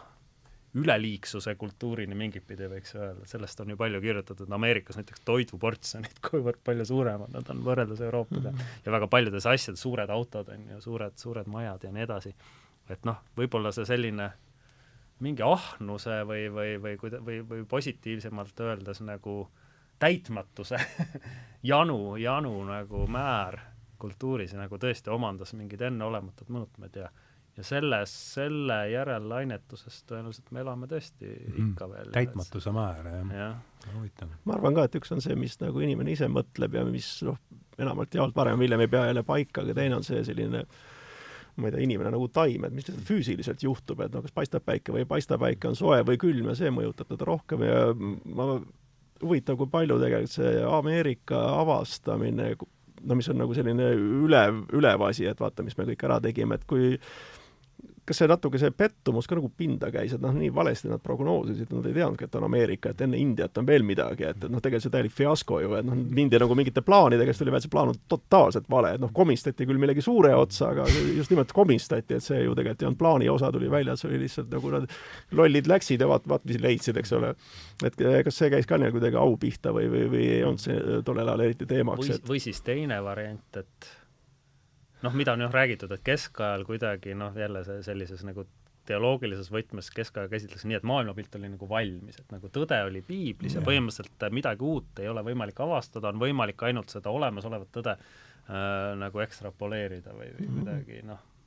üleliigsuse 0.74 1.54
kultuurini 1.54 2.14
mingit 2.14 2.46
pidi 2.46 2.68
võiks 2.68 2.94
öelda, 2.96 3.26
sellest 3.26 3.60
on 3.60 3.70
ju 3.72 3.76
palju 3.76 4.00
kirjutatud, 4.00 4.50
Ameerikas 4.52 4.96
näiteks 4.96 5.20
toiduportsjonid, 5.24 6.20
kuivõrd 6.30 6.60
palju 6.64 6.84
suuremad 6.84 7.32
nad 7.32 7.48
on 7.50 7.62
võrreldes 7.64 8.02
Euroopaga 8.04 8.50
mm 8.50 8.58
-hmm. 8.58 8.82
ja 8.84 8.92
väga 8.92 9.06
paljudes 9.06 9.46
asjades, 9.46 9.80
suured 9.80 10.10
autod 10.10 10.48
on 10.48 10.68
ju, 10.74 10.80
suured, 10.80 11.16
suured 11.16 11.46
majad 11.46 11.84
ja 11.84 11.92
nii 11.92 12.02
edasi. 12.02 12.34
et 12.88 13.04
noh, 13.04 13.16
võib-olla 13.36 13.72
see 13.72 13.84
selline 13.84 14.30
mingi 15.24 15.44
ahnuse 15.44 16.20
või, 16.28 16.46
või, 16.52 16.76
või 16.82 16.98
kuida-, 17.00 17.22
või, 17.24 17.40
või 17.48 17.64
positiivsemalt 17.68 18.60
öeldes 18.60 19.02
nagu 19.06 19.40
täitmatuse 19.98 20.78
janu, 21.72 22.16
janu 22.20 22.54
nagu 22.68 23.06
määr 23.10 23.58
kultuuris 23.98 24.54
nagu 24.54 24.78
tõesti 24.78 25.10
omandas 25.10 25.56
mingid 25.58 25.82
enneolematud 25.88 26.52
mõõtmed 26.54 27.00
ja 27.02 27.10
ja 27.58 27.64
selles, 27.66 28.12
selle 28.34 28.76
järellainetusest 28.92 30.04
tõenäoliselt 30.06 30.52
me 30.54 30.62
elame 30.62 30.86
tõesti 30.90 31.26
mm, 31.26 31.56
ikka 31.64 31.88
veel. 31.90 32.12
täitmatuse 32.14 32.70
määr, 32.74 33.08
jah 33.10 33.32
ja. 33.34 33.48
huvitav. 33.96 34.30
ma 34.46 34.54
arvan 34.54 34.76
ka, 34.76 34.84
et 34.86 34.98
üks 35.00 35.10
on 35.14 35.22
see, 35.24 35.34
mis 35.38 35.58
nagu 35.58 35.82
inimene 35.82 36.14
ise 36.14 36.28
mõtleb 36.30 36.78
ja 36.78 36.84
mis 36.86 37.08
noh, 37.26 37.40
enamalt 37.78 38.14
jaolt 38.14 38.36
varem 38.36 38.60
või 38.60 38.68
hiljem 38.68 38.84
ei 38.86 38.92
pea 38.92 39.08
jälle 39.10 39.24
paika, 39.26 39.66
aga 39.66 39.74
teine 39.80 39.98
on 39.98 40.06
see 40.06 40.22
selline 40.26 40.62
ma 41.58 41.68
ei 41.68 41.74
tea, 41.74 41.84
inimene 41.84 42.12
nagu 42.14 42.28
taim, 42.32 42.64
et 42.66 42.74
mis 42.74 42.86
lihtsalt 42.86 43.06
füüsiliselt 43.08 43.62
juhtub, 43.64 44.02
et 44.04 44.14
noh, 44.14 44.24
kas 44.24 44.34
paistab 44.34 44.64
päike 44.66 44.94
või 44.94 45.04
ei 45.04 45.10
paista 45.10 45.38
päike, 45.40 45.70
on 45.70 45.78
soe 45.78 46.00
või 46.06 46.20
külm 46.20 46.52
ja 46.52 46.56
see 46.58 46.72
mõjutab 46.74 47.10
teda 47.10 47.26
rohkem 47.28 47.64
ja 47.66 47.80
ma, 47.94 48.50
huvitav, 49.22 49.58
kui 49.58 49.70
palju 49.70 49.98
tegelikult 50.00 50.34
see 50.34 50.52
Ameerika 50.62 51.40
avastamine, 51.58 52.52
no 53.02 53.18
mis 53.18 53.30
on 53.32 53.40
nagu 53.42 53.56
selline 53.56 53.90
ülev, 53.96 54.62
ülev 54.78 55.04
asi, 55.08 55.26
et 55.30 55.40
vaata, 55.40 55.66
mis 55.66 55.76
me 55.78 55.88
kõik 55.90 56.06
ära 56.08 56.20
tegime, 56.22 56.58
et 56.58 56.66
kui 56.68 56.94
kas 58.08 58.22
see 58.22 58.28
natuke, 58.30 58.58
see 58.60 58.72
pettumus 58.74 59.28
ka 59.28 59.36
nagu 59.36 59.50
pinda 59.56 59.90
käis, 59.92 60.14
et 60.16 60.22
noh, 60.22 60.32
nii 60.34 60.50
valesti 60.54 60.90
nad 60.90 61.02
prognoosisid, 61.04 61.70
nad 61.74 61.86
ei 61.88 61.96
teadnudki, 61.96 62.28
et 62.28 62.38
on 62.38 62.46
Ameerika, 62.48 62.92
et 62.92 63.02
enne 63.04 63.20
Indiat 63.20 63.60
on 63.60 63.68
veel 63.68 63.84
midagi, 63.86 64.24
et, 64.28 64.38
et 64.40 64.52
noh, 64.52 64.62
tegelikult 64.64 64.86
see 64.86 64.94
täielik 64.94 65.14
fiasko 65.14 65.60
ju, 65.64 65.74
et 65.78 65.86
noh, 65.86 65.98
mindi 66.18 66.40
nagu 66.40 66.56
mingite 66.58 66.82
plaanidega, 66.86 67.34
siis 67.34 67.42
tuli 67.42 67.54
välja, 67.54 67.66
see 67.66 67.74
plaan 67.74 67.92
on 67.92 68.00
totaalselt 68.10 68.70
vale, 68.72 68.94
et 68.96 69.04
noh, 69.04 69.12
komistati 69.14 69.68
küll 69.68 69.80
millegi 69.80 70.04
suure 70.04 70.32
otsa, 70.38 70.72
aga 70.72 70.88
just 71.16 71.34
nimelt 71.34 71.52
komistati, 71.56 72.18
et 72.18 72.24
see 72.24 72.42
ju 72.44 72.56
tegelikult 72.58 72.84
ei 72.84 72.90
olnud 72.90 73.02
plaani 73.02 73.30
osa, 73.32 73.52
tuli 73.54 73.70
välja, 73.72 73.94
et 73.94 74.02
see 74.02 74.10
oli 74.10 74.22
lihtsalt 74.24 74.50
nagu 74.56 74.74
nad 74.74 74.88
lollid 75.38 75.70
läksid 75.70 76.04
ja 76.04 76.10
vaat, 76.10 76.26
vaat 76.30 76.48
mis 76.48 76.60
leidsid, 76.64 76.98
eks 77.02 77.14
ole. 77.18 77.34
et 77.84 78.02
kas 78.24 78.42
see 78.42 78.50
käis 78.52 78.68
ka 78.68 78.80
neil 78.80 78.94
kuidagi 78.94 79.20
au 79.20 79.36
pihta 79.40 79.74
või, 79.76 79.90
või, 79.92 80.08
või 80.12 80.26
ei 80.38 80.42
olnud 80.46 80.62
see 80.62 81.00
tollel 81.04 81.28
ajal 81.28 81.46
eriti 81.48 81.68
teemaks? 81.68 82.08
või, 82.08 82.20
või 82.32 82.44
siis 82.48 82.62
teine 82.64 83.02
variant, 83.04 83.60
et 83.60 83.92
noh, 85.02 85.14
mida 85.18 85.34
on 85.36 85.44
jah 85.46 85.52
räägitud, 85.54 85.92
et 85.94 86.04
keskajal 86.06 86.64
kuidagi 86.68 87.14
noh, 87.18 87.36
jälle 87.36 87.64
see 87.66 87.82
sellises 87.86 88.24
nagu 88.26 88.46
teoloogilises 88.88 89.50
võtmes 89.52 89.90
keskaja 89.92 90.30
käsitletakse 90.32 90.68
nii, 90.68 90.78
et 90.80 90.86
maailmapilt 90.88 91.34
oli 91.36 91.50
nagu 91.52 91.68
valmis, 91.68 92.20
et 92.22 92.30
nagu 92.32 92.48
tõde 92.52 92.78
oli 92.86 93.02
piiblis 93.04 93.54
ja, 93.54 93.60
ja 93.60 93.66
põhimõtteliselt 93.66 94.28
midagi 94.32 94.64
uut 94.64 95.02
ei 95.02 95.10
ole 95.12 95.24
võimalik 95.26 95.60
avastada, 95.60 96.08
on 96.08 96.22
võimalik 96.22 96.62
ainult 96.64 96.94
seda 96.94 97.12
olemasolevat 97.12 97.72
tõde 97.74 97.98
äh, 97.98 98.94
nagu 99.00 99.24
ekstrapoleerida 99.24 100.16
või, 100.16 100.32
või 100.38 100.46
mhm. 100.48 100.62
kuidagi 100.62 101.02
noh, 101.10 101.20
Äh, 101.20 101.37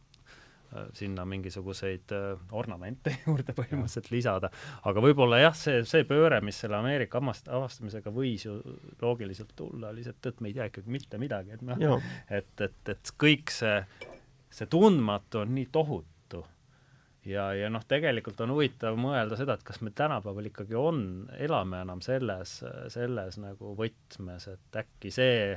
sinna 0.93 1.25
mingisuguseid 1.25 2.13
äh, 2.15 2.39
ornamente 2.51 3.15
juurde 3.25 3.55
põhimõtteliselt 3.57 4.11
lisada. 4.13 4.51
aga 4.87 5.03
võib-olla 5.03 5.41
jah, 5.41 5.57
see, 5.57 5.81
see 5.87 6.05
pööre, 6.07 6.41
mis 6.45 6.61
selle 6.63 6.79
Ameerika 6.79 7.19
avast-, 7.19 7.49
avastamisega 7.51 8.13
võis 8.15 8.45
ju 8.47 8.57
loogiliselt 9.01 9.51
tulla, 9.55 9.91
oli 9.91 10.05
et, 10.07 10.25
et 10.25 10.39
me 10.39 10.51
ei 10.51 10.55
tea 10.55 10.69
ikkagi 10.71 10.93
mitte 10.93 11.19
midagi, 11.21 11.57
et 11.57 11.65
noh, 11.67 11.99
et, 12.29 12.53
et, 12.63 12.93
et 12.93 13.13
kõik 13.19 13.51
see, 13.53 13.77
see 14.51 14.71
tundmatu 14.71 15.43
on 15.43 15.55
nii 15.57 15.67
tohutu. 15.71 16.45
ja, 17.27 17.51
ja 17.57 17.69
noh, 17.69 17.83
tegelikult 17.87 18.39
on 18.45 18.55
huvitav 18.55 18.95
mõelda 18.99 19.37
seda, 19.39 19.57
et 19.59 19.67
kas 19.67 19.81
me 19.83 19.91
tänapäeval 19.95 20.47
ikkagi 20.53 20.79
on, 20.79 21.03
elame 21.37 21.83
enam 21.83 21.99
selles, 22.05 22.61
selles 22.93 23.41
nagu 23.43 23.75
võtmes, 23.77 24.47
et 24.55 24.81
äkki 24.85 25.11
see 25.11 25.51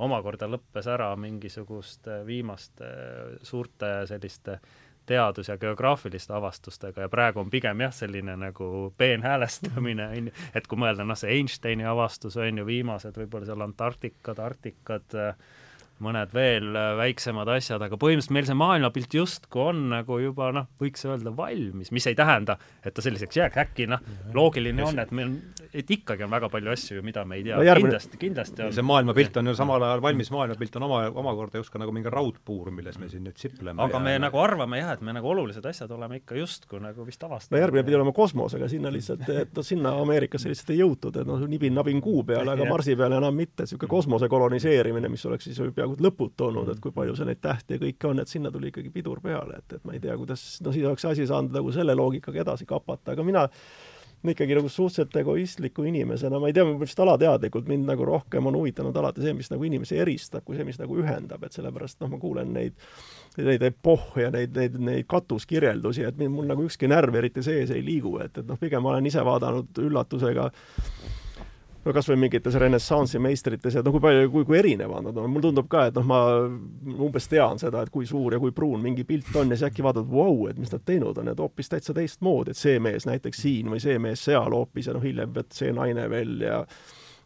omakorda 0.00 0.48
lõppes 0.48 0.88
ära 0.90 1.10
mingisuguste 1.20 2.22
viimaste 2.26 2.88
suurte 3.42 3.92
selliste 4.08 4.60
teadus- 5.10 5.48
ja 5.48 5.58
geograafiliste 5.58 6.32
avastustega 6.32 7.06
ja 7.06 7.08
praegu 7.08 7.40
on 7.40 7.50
pigem 7.50 7.80
jah, 7.80 7.92
selline 7.92 8.36
nagu 8.36 8.94
peenhäälestamine, 8.98 10.06
on 10.08 10.30
ju, 10.30 10.36
et 10.54 10.66
kui 10.70 10.78
mõelda, 10.78 11.06
noh, 11.06 11.18
see 11.18 11.32
Einsteini 11.38 11.86
avastus 11.88 12.36
on 12.36 12.62
ju 12.62 12.66
viimased 12.66 13.18
võib-olla 13.18 13.48
seal 13.48 13.66
Antarktikad, 13.66 14.38
Arktikad 14.38 15.18
äh,, 15.18 15.34
mõned 16.04 16.32
veel 16.34 16.74
äh, 16.76 16.92
väiksemad 16.98 17.48
asjad, 17.56 17.82
aga 17.84 17.98
põhimõtteliselt 18.00 18.34
meil 18.36 18.48
see 18.48 18.58
maailmapilt 18.58 19.16
justkui 19.20 19.62
on 19.70 19.82
nagu 19.92 20.18
juba 20.22 20.50
noh, 20.56 20.68
võiks 20.80 21.04
öelda 21.06 21.32
valmis, 21.36 21.92
mis 21.94 22.06
ei 22.10 22.16
tähenda, 22.18 22.56
et 22.84 22.94
ta 22.96 23.04
selliseks 23.04 23.40
jääks, 23.40 23.60
äkki 23.64 23.86
noh, 23.90 24.02
loogiline 24.36 24.84
on, 24.86 25.00
et 25.02 25.12
meil, 25.16 25.34
et 25.70 25.90
ikkagi 25.90 26.24
on 26.26 26.32
väga 26.32 26.50
palju 26.52 26.72
asju, 26.74 27.04
mida 27.06 27.24
me 27.28 27.40
ei 27.40 27.46
tea 27.46 27.58
no, 27.58 27.66
järgmine... 27.66 27.90
kindlasti, 27.90 28.20
kindlasti 28.20 28.64
on. 28.66 28.74
see 28.76 28.86
maailmapilt 28.86 29.40
on 29.40 29.52
ju 29.52 29.56
samal 29.58 29.84
ajal 29.86 30.04
valmis, 30.04 30.32
maailmapilt 30.34 30.80
on 30.80 30.88
oma, 30.88 31.02
omakorda 31.22 31.60
justkui 31.60 31.82
nagu 31.82 31.94
mingi 31.96 32.12
raudpuur, 32.12 32.72
milles 32.74 32.98
me 33.00 33.10
siin 33.12 33.26
nüüd 33.28 33.40
sipleme. 33.40 33.76
aga 33.84 34.02
me 34.02 34.16
ja... 34.16 34.24
nagu 34.26 34.40
arvame 34.42 34.80
jah, 34.80 34.94
et 34.96 35.04
me 35.04 35.14
nagu 35.16 35.32
olulised 35.34 35.66
asjad 35.70 35.92
oleme 35.96 36.20
ikka 36.22 36.38
justkui 36.40 36.82
nagu 36.82 37.06
vist 37.06 37.24
avastanud. 37.26 37.58
no 37.58 37.64
järgmine 37.64 37.86
pidi 37.86 38.00
olema 38.00 38.14
kosmos, 38.16 38.56
aga 38.58 38.70
sinna 38.72 38.92
lihtsalt, 38.92 39.28
et 39.28 39.54
noh, 39.56 39.66
sinna 39.66 39.94
Ameerikasse 40.00 40.50
lihtsalt 40.50 40.74
ei 40.74 40.80
jõutud, 40.80 41.20
et 41.20 41.28
noh, 41.28 41.44
nibin-nabin 41.50 42.00
kuu 42.04 42.24
peale, 42.26 42.54
aga 42.54 42.68
Marsi 42.68 42.96
peale 42.98 43.20
enam 43.20 43.36
mitte, 43.36 43.66
niisugune 43.66 43.90
kosmose 43.90 44.28
koloniseerimine, 44.30 45.10
mis 45.12 45.24
oleks 45.28 45.48
siis 45.48 45.60
peaaegu 45.74 45.89
peaaegu 45.90 46.08
lõputu 46.08 46.48
olnud, 46.48 46.72
et 46.72 46.80
kui 46.80 46.92
palju 46.94 47.14
seal 47.18 47.30
neid 47.30 47.40
tähti 47.42 47.76
ja 47.76 47.82
kõike 47.82 48.10
on, 48.10 48.20
et 48.22 48.28
sinna 48.28 48.50
tuli 48.50 48.70
ikkagi 48.70 48.90
pidur 48.94 49.20
peale, 49.20 49.58
et, 49.58 49.78
et 49.78 49.84
ma 49.84 49.94
ei 49.96 50.00
tea, 50.00 50.16
kuidas, 50.16 50.60
no 50.64 50.72
siis 50.72 50.86
oleks 50.86 51.04
asi 51.04 51.26
saanud 51.26 51.54
nagu 51.54 51.72
selle 51.72 51.94
loogikaga 51.94 52.44
edasi 52.44 52.66
kapata, 52.68 53.12
aga 53.14 53.24
mina 53.26 53.46
ikkagi 54.20 54.52
nagu 54.52 54.68
suhteliselt 54.68 55.14
egoistliku 55.16 55.86
inimesena, 55.88 56.38
ma 56.40 56.50
ei 56.50 56.52
tea, 56.52 56.66
vist 56.80 56.98
alateadlikult 57.00 57.70
mind 57.70 57.88
nagu 57.88 58.04
rohkem 58.04 58.50
on 58.50 58.58
huvitanud 58.58 58.96
alati 59.00 59.24
see, 59.24 59.32
mis 59.36 59.48
nagu 59.48 59.64
inimesi 59.64 59.96
eristab, 59.96 60.44
kui 60.44 60.58
see, 60.58 60.66
mis 60.68 60.76
nagu 60.80 60.98
ühendab, 61.00 61.46
et 61.46 61.56
sellepärast 61.56 62.02
noh, 62.02 62.10
ma 62.12 62.20
kuulen 62.20 62.52
neid 62.52 62.76
neid 63.38 63.62
epohhe 63.64 64.26
ja 64.26 64.32
neid, 64.34 64.52
neid, 64.58 64.76
neid 64.82 65.08
katuskirjeldusi, 65.08 66.04
et 66.04 66.20
mul 66.28 66.50
nagu 66.50 66.66
ükski 66.66 66.90
närv 66.90 67.16
eriti 67.16 67.44
sees 67.46 67.72
ei 67.72 67.80
liigu, 67.86 68.18
et, 68.20 68.42
et 68.42 68.46
noh, 68.46 68.60
pigem 68.60 68.84
ma 68.84 68.92
olen 68.92 69.08
ise 69.08 69.24
vaadanud 69.24 69.80
üllatusega 69.86 70.50
no 71.84 71.94
kas 71.96 72.08
või 72.10 72.18
mingites 72.24 72.56
renessansi 72.60 73.20
meistrites 73.22 73.76
ja 73.76 73.82
no 73.84 73.92
kui 73.94 74.02
palju, 74.04 74.28
kui, 74.32 74.46
kui 74.48 74.58
erinevad 74.58 75.06
nad 75.06 75.16
on, 75.16 75.30
mulle 75.32 75.48
tundub 75.48 75.68
ka, 75.72 75.86
et 75.88 75.96
noh, 75.96 76.06
ma 76.06 76.20
umbes 77.06 77.28
tean 77.30 77.60
seda, 77.62 77.84
et 77.84 77.92
kui 77.92 78.08
suur 78.08 78.36
ja 78.36 78.40
kui 78.42 78.54
pruun 78.56 78.82
mingi 78.84 79.06
pilt 79.08 79.32
on 79.40 79.52
ja 79.52 79.58
siis 79.58 79.70
äkki 79.70 79.84
vaatad, 79.86 80.08
vau, 80.10 80.46
et 80.50 80.60
mis 80.60 80.72
nad 80.72 80.84
teinud 80.86 81.18
on, 81.20 81.32
et 81.32 81.40
hoopis 81.40 81.72
täitsa 81.72 81.96
teistmoodi, 81.96 82.52
et 82.52 82.60
see 82.60 82.80
mees 82.82 83.08
näiteks 83.08 83.44
siin 83.46 83.72
või 83.72 83.80
see 83.82 83.98
mees 84.02 84.24
seal 84.28 84.56
hoopis 84.56 84.90
ja 84.90 84.96
noh, 84.96 85.04
hiljem, 85.04 85.36
see 85.56 85.72
naine 85.76 86.08
veel 86.12 86.36
ja 86.44 86.64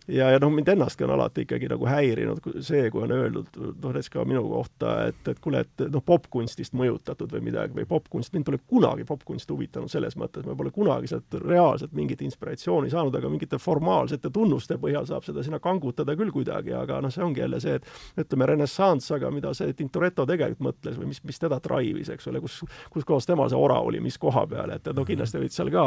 ja, 0.09 0.31
ja 0.31 0.39
noh, 0.39 0.51
mind 0.52 0.68
ennastki 0.68 1.05
on 1.05 1.14
alati 1.14 1.44
ikkagi 1.44 1.68
nagu 1.70 1.86
häirinud 1.89 2.40
see, 2.64 2.89
kui 2.93 3.05
on 3.05 3.12
öeldud, 3.14 3.48
noh 3.56 3.94
näiteks 3.94 4.10
ka 4.12 4.24
minu 4.28 4.43
kohta, 4.48 4.93
et, 5.09 5.20
et 5.31 5.40
kuule, 5.43 5.62
et 5.64 5.85
noh, 5.93 6.05
popkunstist 6.05 6.76
mõjutatud 6.76 7.32
või 7.32 7.47
midagi 7.48 7.76
või 7.78 7.86
popkunst, 7.89 8.35
mind 8.35 8.44
pole 8.48 8.60
kunagi 8.68 9.06
popkunst 9.09 9.51
huvitanud 9.51 9.93
selles 9.93 10.16
mõttes, 10.20 10.44
ma 10.47 10.56
pole 10.59 10.72
kunagi 10.74 11.09
sealt 11.10 11.39
reaalselt 11.40 11.94
mingit 11.97 12.22
inspiratsiooni 12.26 12.93
saanud, 12.93 13.16
aga 13.16 13.31
mingite 13.32 13.59
formaalsete 13.62 14.31
tunnuste 14.35 14.78
põhjal 14.82 15.09
saab 15.09 15.24
seda 15.24 15.44
sinna 15.47 15.60
kangutada 15.64 16.16
küll 16.18 16.32
kuidagi, 16.35 16.74
aga 16.76 17.01
noh, 17.05 17.12
see 17.14 17.24
ongi 17.24 17.44
jälle 17.44 17.60
see, 17.64 17.78
et 17.81 18.26
ütleme, 18.26 18.51
renessanss, 18.52 19.14
aga 19.16 19.32
mida 19.32 19.55
see 19.56 19.72
Tintoretto 19.74 20.26
tegelikult 20.28 20.68
mõtles 20.68 21.01
või 21.01 21.10
mis, 21.14 21.22
mis 21.24 21.40
teda 21.40 21.59
drive'is, 21.64 22.12
eks 22.12 22.28
ole, 22.31 22.44
kus, 22.44 22.60
kus 22.93 23.09
kohas 23.09 23.26
tema 23.28 23.48
see 23.48 23.59
ora 23.59 23.81
oli, 23.81 24.02
mis 24.05 24.18
koha 24.20 24.44
peal, 24.51 24.76
et, 24.76 24.85
et 24.85 24.97
no 24.97 25.06
kindlasti 25.09 25.40
olid 25.40 25.55
seal 25.55 25.72
ka, 25.72 25.86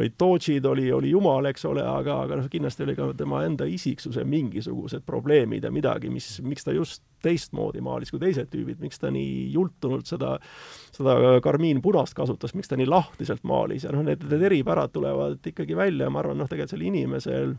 olid 0.00 0.16
doodžid, 0.18 0.66
oli, 0.66 0.88
oli 0.92 1.12
jumal, 1.12 1.46
eks 1.50 1.68
ole, 1.68 1.84
aga, 1.84 2.22
aga 2.24 2.40
noh, 2.40 2.50
kindlasti 2.50 2.86
oli 2.86 2.96
ka 2.98 3.12
tema 3.18 3.44
enda 3.50 3.68
isiksuse 3.68 4.24
mingisugused 4.28 5.04
probleemid 5.06 5.66
ja 5.66 5.72
midagi, 5.74 6.10
mis, 6.12 6.38
miks 6.46 6.66
ta 6.66 6.74
just 6.76 7.04
teistmoodi 7.24 7.82
maalis 7.84 8.12
kui 8.14 8.20
teised 8.22 8.48
tüübid, 8.52 8.80
miks 8.80 9.02
ta 9.02 9.10
nii 9.12 9.50
jultunult 9.52 10.08
seda, 10.08 10.36
seda 10.96 11.38
karmiinpunast 11.44 12.16
kasutas, 12.16 12.54
miks 12.56 12.70
ta 12.70 12.78
nii 12.80 12.88
lahtiselt 12.88 13.44
maalis 13.48 13.84
ja 13.86 13.94
noh, 13.94 14.06
need, 14.06 14.24
need 14.30 14.46
eripärad 14.50 14.94
tulevad 14.94 15.50
ikkagi 15.52 15.76
välja 15.76 16.08
ja 16.08 16.14
ma 16.14 16.22
arvan, 16.24 16.40
noh, 16.40 16.48
tegelikult 16.48 16.76
sel 16.76 16.86
inimesel 16.86 17.54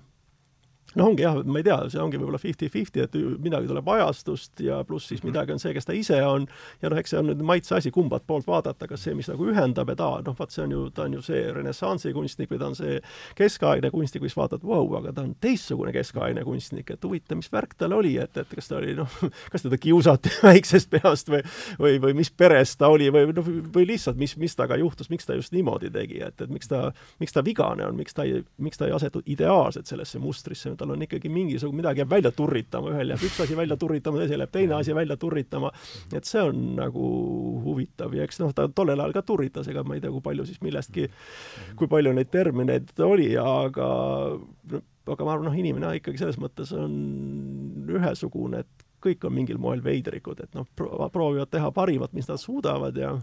no 0.95 1.07
ongi 1.11 1.25
jah, 1.25 1.39
ma 1.45 1.61
ei 1.61 1.67
tea, 1.67 1.77
see 1.93 2.01
ongi 2.01 2.19
võib-olla 2.19 2.39
fifty-fifty, 2.41 3.05
et 3.05 3.17
midagi 3.43 3.69
tuleb 3.69 3.87
ajastust 3.95 4.63
ja 4.65 4.81
pluss 4.87 5.11
siis 5.11 5.21
mhm. 5.21 5.31
midagi 5.31 5.55
on 5.55 5.61
see, 5.63 5.73
kes 5.75 5.87
ta 5.87 5.95
ise 5.97 6.21
on, 6.25 6.47
ja 6.81 6.91
noh, 6.91 7.01
eks 7.01 7.13
see 7.13 7.21
on 7.21 7.29
nüüd 7.31 7.43
maitse 7.45 7.75
asi, 7.77 7.93
kumbalt 7.93 8.25
poolt 8.27 8.47
vaadata, 8.49 8.89
kas 8.89 9.05
see, 9.05 9.15
mis 9.17 9.29
nagu 9.31 9.47
ühendab, 9.51 9.91
et 9.93 10.03
aa, 10.03 10.21
noh, 10.25 10.37
vaat 10.37 10.55
see 10.55 10.65
on 10.65 10.75
ju, 10.75 10.87
ta 10.95 11.05
on 11.07 11.17
ju 11.17 11.23
see 11.25 11.43
renessansi 11.55 12.13
kunstnik 12.15 12.51
või 12.51 12.61
ta 12.61 12.71
on 12.71 12.77
see 12.79 12.99
keskaegne 13.39 13.91
kunstnik, 13.93 14.25
kus 14.25 14.37
vaatad, 14.37 14.65
vau, 14.67 14.83
aga 14.99 15.13
ta 15.15 15.25
on 15.25 15.35
teistsugune 15.41 15.93
keskaegne 15.95 16.45
kunstnik, 16.47 16.91
et 16.93 17.07
huvitav, 17.07 17.39
mis 17.41 17.51
värk 17.53 17.77
tal 17.79 17.95
oli, 17.97 18.17
et, 18.21 18.35
et 18.37 18.55
kas 18.57 18.71
ta 18.71 18.79
oli 18.81 18.95
noh, 18.97 19.19
kas 19.53 19.67
teda 19.67 19.79
kiusati 19.81 20.33
väiksest 20.49 20.91
peast 20.91 21.31
või 21.31 21.43
või, 21.79 21.99
või 22.01 22.13
mis 22.21 22.31
peres 22.31 22.75
ta 22.77 22.89
oli 22.91 23.09
või 23.13 23.31
noh, 23.35 23.47
või 23.73 23.87
lihtsalt, 23.89 24.19
mis, 24.19 24.35
mis 24.39 24.55
temaga 24.55 24.77
juhtus, 24.79 25.09
miks 25.09 25.27
ta 25.27 25.35
just 25.37 25.53
niimoodi 25.55 25.91
tegi, 25.93 26.21
et, 26.23 26.41
et 26.41 26.51
miks 26.51 26.69
ta, 26.71 26.91
miks 27.19 27.35
ta 27.35 27.43
vigane 27.45 27.85
on, 27.87 27.97
miks 27.97 28.15
ta 28.17 28.25
ei, 28.27 28.41
miks 28.61 28.79
ta 28.79 28.87
ei 28.87 28.95
asetu 28.95 29.21
ideaalselt 29.25 29.89
sellesse 29.89 30.19
mustrisse, 30.21 30.71
tal 30.81 30.93
on 30.95 31.05
ikkagi 31.05 31.29
mingisugune, 31.31 31.81
midagi 31.81 32.03
jääb 32.03 32.11
välja 32.11 32.33
turritama, 32.35 32.91
ühel 32.95 33.13
jääb 33.13 33.25
üks 33.29 33.39
asi 33.45 33.57
välja 33.57 33.77
turritama, 33.79 34.21
teisel 34.21 34.45
jääb 34.45 34.53
teine 34.53 34.77
asi 34.79 34.95
välja 34.97 35.17
turritama, 35.21 35.71
et 36.13 36.29
see 36.29 36.43
on 36.43 36.61
nagu 36.79 37.07
huvitav 37.65 38.15
ja 38.17 38.27
eks 38.27 38.41
noh, 38.41 38.53
ta 38.57 38.67
tollel 38.73 38.99
ajal 38.99 39.15
ka 39.17 39.25
turritas, 39.27 39.69
ega 39.71 39.85
ma 39.87 39.97
ei 39.97 40.03
tea, 40.03 40.13
kui 40.13 40.23
palju 40.25 40.47
siis 40.49 40.61
millestki, 40.65 41.09
kui 41.79 41.91
palju 41.91 42.15
neid 42.17 42.31
termineid 42.33 42.93
oli, 43.05 43.33
aga 43.39 43.89
aga 45.11 45.25
ma 45.25 45.33
arvan, 45.33 45.49
noh, 45.49 45.57
inimene 45.57 45.95
ikkagi 45.97 46.21
selles 46.21 46.39
mõttes 46.41 46.71
on 46.77 46.95
ühesugune, 47.91 48.61
et 48.63 48.87
kõik 49.01 49.25
on 49.25 49.33
mingil 49.33 49.57
moel 49.61 49.81
veidrikud, 49.83 50.43
et 50.43 50.57
noh, 50.57 50.67
proovivad 50.77 51.49
teha 51.51 51.71
parimat, 51.75 52.13
mis 52.13 52.29
nad 52.29 52.41
suudavad 52.41 52.97
ja 52.97 53.15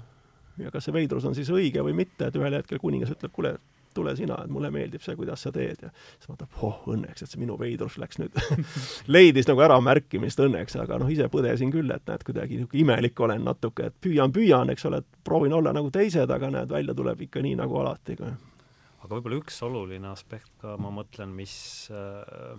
ja 0.59 0.73
kas 0.75 0.89
see 0.89 0.95
veidrus 0.95 1.27
on 1.29 1.37
siis 1.39 1.51
õige 1.55 1.85
või 1.87 1.95
mitte, 1.95 2.27
et 2.29 2.37
ühel 2.39 2.57
hetkel 2.59 2.81
kuningas 2.83 3.13
ütleb, 3.15 3.31
kuule, 3.35 3.53
tule 3.99 4.15
sina, 4.19 4.39
et 4.45 4.53
mulle 4.55 4.71
meeldib 4.75 5.05
see, 5.05 5.17
kuidas 5.19 5.45
sa 5.45 5.53
teed. 5.55 5.85
Ja 5.85 5.93
siis 5.93 6.31
vaatab, 6.31 6.59
oh 6.65 6.83
õnneks, 6.95 7.25
et 7.25 7.33
see 7.33 7.43
minu 7.43 7.59
veidrus 7.61 7.99
läks 8.01 8.21
nüüd 8.23 8.39
leidis 9.15 9.51
nagu 9.51 9.65
äramärkimist 9.67 10.41
õnneks, 10.47 10.79
aga 10.83 11.01
noh, 11.03 11.11
ise 11.13 11.29
põdesin 11.33 11.75
küll, 11.75 11.91
et 11.95 12.07
näed, 12.09 12.27
kuidagi 12.27 12.61
niisugune 12.61 12.85
imelik 12.85 13.25
olen 13.27 13.45
natuke, 13.47 13.91
et 13.91 13.99
püüan, 14.05 14.35
püüan, 14.35 14.71
eks 14.75 14.87
ole, 14.89 15.03
et 15.03 15.25
proovin 15.27 15.57
olla 15.59 15.75
nagu 15.77 15.91
teised, 15.95 16.31
aga 16.31 16.53
näed, 16.55 16.71
välja 16.73 16.97
tuleb 16.97 17.27
ikka 17.29 17.45
nii 17.45 17.59
nagu 17.59 17.83
alati 17.83 18.19
aga 18.19 19.15
võib-olla 19.15 19.39
üks 19.39 19.57
oluline 19.63 20.09
aspekt 20.11 20.51
ka, 20.61 20.75
ma 20.81 20.91
mõtlen, 20.93 21.31
mis 21.37 21.55
äh, 21.95 22.57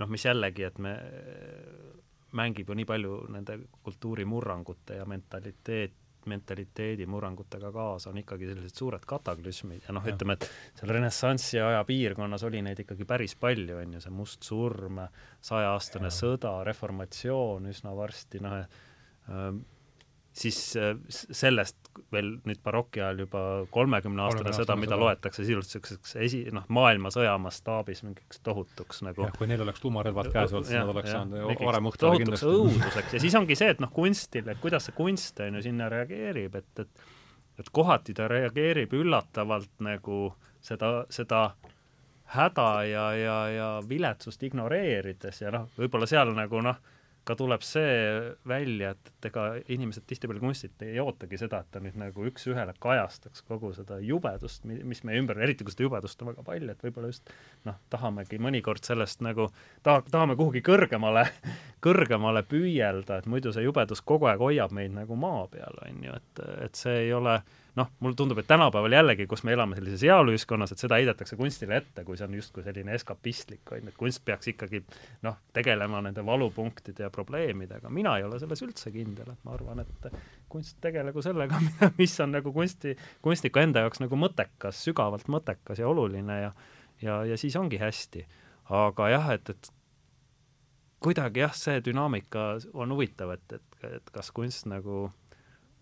noh, 0.00 0.10
mis 0.10 0.24
jällegi, 0.24 0.64
et 0.66 0.78
me 0.82 0.94
mängib 2.36 2.70
ju 2.70 2.76
nii 2.78 2.88
palju 2.88 3.16
nende 3.34 3.58
kultuurimurrangute 3.84 5.00
ja 5.00 5.06
mentaliteet, 5.08 5.96
mentaliteedi 6.30 7.06
murrangutega 7.10 7.72
kaasa, 7.74 8.10
on 8.12 8.20
ikkagi 8.22 8.48
sellised 8.50 8.78
suured 8.78 9.04
kataklüsmid 9.08 9.88
ja 9.88 9.96
noh, 9.96 10.06
ütleme, 10.06 10.38
et 10.38 10.46
seal 10.78 10.94
renessansi 10.94 11.60
aja 11.64 11.82
piirkonnas 11.88 12.46
oli 12.48 12.62
neid 12.66 12.80
ikkagi 12.84 13.08
päris 13.08 13.36
palju, 13.40 13.80
on 13.82 13.98
ju, 13.98 14.04
see 14.04 14.14
must 14.14 14.46
surm, 14.46 15.02
saja-aastane 15.50 16.12
sõda, 16.14 16.54
reformatsioon 16.68 17.68
üsna 17.72 17.94
varsti, 17.96 18.42
noh, 18.44 18.58
siis 20.32 20.58
äh, 20.78 20.92
sellest 21.10 21.76
veel 22.12 22.32
nüüd 22.46 22.60
baroki 22.64 23.02
ajal 23.02 23.24
juba 23.24 23.42
kolmekümne 23.74 24.22
aastane 24.22 24.52
seda, 24.54 24.76
mida 24.78 24.94
seda. 24.94 25.00
loetakse 25.02 25.44
sisuliselt 25.44 25.82
niisuguseks 25.82 26.16
esi, 26.26 26.42
noh, 26.54 26.66
maailmasõja 26.70 27.32
mastaabis 27.42 28.04
mingiks 28.06 28.42
tohutuks 28.46 29.02
nagu 29.06 29.26
jah, 29.26 29.34
kui 29.36 29.50
neil 29.50 29.64
oleks 29.66 29.82
tuumarelvad 29.82 30.30
käes 30.32 30.54
olnud, 30.54 30.68
siis 30.70 30.78
nad 30.78 30.92
oleks 30.94 31.10
saanud 31.14 31.64
varem 31.66 31.90
õhtul 31.90 32.18
kindlasti. 32.20 32.52
õuduseks. 32.54 33.16
Ja 33.16 33.22
siis 33.26 33.38
ongi 33.38 33.58
see, 33.58 33.72
et 33.74 33.82
noh, 33.82 33.90
kunstil, 33.94 34.46
et 34.52 34.62
kuidas 34.62 34.86
see 34.88 34.96
kunst, 34.96 35.42
on 35.42 35.58
ju, 35.58 35.64
sinna 35.66 35.90
reageerib, 35.92 36.60
et, 36.62 36.84
et 36.84 37.08
et 37.60 37.68
kohati 37.76 38.14
ta 38.16 38.24
reageerib 38.30 38.94
üllatavalt 38.96 39.82
nagu 39.84 40.30
seda, 40.64 41.04
seda 41.12 41.50
häda 42.32 42.68
ja, 42.88 43.04
ja, 43.18 43.36
ja 43.52 43.68
viletsust 43.88 44.42
ignoreerides 44.46 45.42
ja 45.42 45.52
noh, 45.54 45.66
võib-olla 45.78 46.08
seal 46.08 46.32
nagu 46.36 46.62
noh, 46.64 46.78
ka 47.24 47.36
tuleb 47.36 47.62
see 47.64 47.92
välja, 48.48 48.94
et, 48.94 49.10
et 49.12 49.28
ega 49.30 49.44
inimesed 49.72 50.06
tihtipeale 50.08 50.40
kunstilt 50.42 50.82
ei 50.86 50.98
ootagi 51.02 51.38
seda, 51.40 51.60
et 51.60 51.70
ta 51.72 51.82
nüüd 51.82 51.98
nagu 52.00 52.24
üks-ühele 52.30 52.74
kajastaks 52.82 53.44
kogu 53.48 53.72
seda 53.76 54.00
jubedust, 54.04 54.64
mis 54.64 55.04
meie 55.06 55.20
ümber, 55.20 55.40
eriti 55.42 55.66
kui 55.66 55.74
seda 55.74 55.86
jubedust 55.86 56.22
on 56.22 56.32
väga 56.32 56.44
palju, 56.46 56.72
et 56.72 56.84
võib-olla 56.86 57.12
just 57.12 57.32
noh, 57.68 57.78
tahamegi 57.92 58.40
mõnikord 58.42 58.84
sellest 58.86 59.24
nagu, 59.24 59.50
taha, 59.86 60.04
tahame 60.10 60.36
kuhugi 60.40 60.64
kõrgemale, 60.66 61.26
kõrgemale 61.86 62.44
püüelda, 62.48 63.20
et 63.20 63.30
muidu 63.30 63.54
see 63.54 63.66
jubedus 63.66 64.04
kogu 64.06 64.30
aeg 64.30 64.42
hoiab 64.42 64.74
meid 64.76 64.96
nagu 64.96 65.18
maa 65.18 65.44
peal, 65.52 65.82
on 65.86 66.06
ju, 66.08 66.20
et, 66.22 66.46
et 66.66 66.84
see 66.84 67.04
ei 67.06 67.12
ole 67.16 67.40
noh, 67.80 67.90
mulle 68.04 68.18
tundub, 68.18 68.38
et 68.42 68.48
tänapäeval 68.50 68.94
jällegi, 68.94 69.26
kus 69.30 69.44
me 69.48 69.54
elame 69.56 69.78
sellises 69.78 70.04
heaoluühiskonnas, 70.06 70.74
et 70.74 70.82
seda 70.82 70.98
heidetakse 71.00 71.38
kunstile 71.40 71.78
ette, 71.80 72.04
kui 72.06 72.18
see 72.18 72.28
on 72.28 72.36
justkui 72.38 72.64
selline 72.66 72.94
eskapistlik, 72.96 73.64
on 73.72 73.80
ju, 73.80 73.92
et 73.92 74.00
kunst 74.00 74.24
peaks 74.24 74.52
ikkagi 74.52 74.82
noh, 75.26 75.38
tegelema 75.56 76.02
nende 76.04 76.24
valupunktide 76.26 77.06
ja 77.06 77.12
probleemidega, 77.14 77.92
mina 77.92 78.16
ei 78.20 78.26
ole 78.28 78.40
selles 78.42 78.64
üldse 78.66 78.92
kindel, 78.94 79.32
et 79.32 79.48
ma 79.48 79.56
arvan, 79.56 79.84
et 79.84 80.10
kunst 80.50 80.76
tegelegu 80.84 81.24
sellega, 81.24 81.60
mis 82.00 82.18
on 82.20 82.36
nagu 82.36 82.52
kunsti, 82.54 82.96
kunstniku 83.24 83.62
enda 83.64 83.86
jaoks 83.86 84.04
nagu 84.04 84.20
mõttekas, 84.20 84.84
sügavalt 84.86 85.30
mõttekas 85.32 85.82
ja 85.82 85.88
oluline 85.88 86.42
ja 86.44 86.52
ja, 87.02 87.24
ja 87.24 87.36
siis 87.36 87.56
ongi 87.56 87.78
hästi. 87.78 88.26
aga 88.70 89.08
jah, 89.08 89.30
et, 89.34 89.50
et 89.50 89.70
kuidagi 91.02 91.40
jah, 91.42 91.54
see 91.56 91.80
dünaamika 91.84 92.52
on 92.74 92.92
huvitav, 92.94 93.32
et, 93.34 93.56
et, 93.56 93.78
et 93.96 94.12
kas 94.14 94.30
kunst 94.36 94.68
nagu 94.70 95.08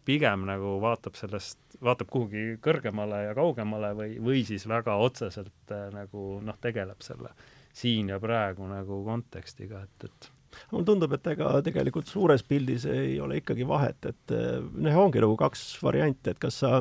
pigem 0.09 0.47
nagu 0.49 0.79
vaatab 0.83 1.19
sellest, 1.19 1.61
vaatab 1.85 2.09
kuhugi 2.13 2.57
kõrgemale 2.65 3.27
ja 3.27 3.37
kaugemale 3.37 3.93
või, 3.99 4.17
või 4.25 4.43
siis 4.49 4.65
väga 4.71 4.97
otseselt 5.05 5.75
äh, 5.75 5.89
nagu 5.95 6.39
noh, 6.45 6.57
tegeleb 6.63 7.05
selle 7.05 7.35
siin 7.77 8.09
ja 8.13 8.19
praegu 8.23 8.67
nagu 8.69 9.03
kontekstiga, 9.07 9.85
et, 9.85 10.09
et 10.09 10.31
mulle 10.73 10.89
tundub, 10.89 11.13
et 11.15 11.29
ega 11.35 11.53
tegelikult 11.65 12.09
suures 12.09 12.43
pildis 12.47 12.89
ei 12.89 13.19
ole 13.21 13.43
ikkagi 13.43 13.69
vahet, 13.69 14.11
et 14.11 14.35
äh, 14.35 14.59
noh, 14.65 14.99
ongi 15.05 15.23
nagu 15.25 15.37
kaks 15.41 15.69
varianti, 15.85 16.33
et 16.33 16.41
kas 16.43 16.63
sa 16.65 16.73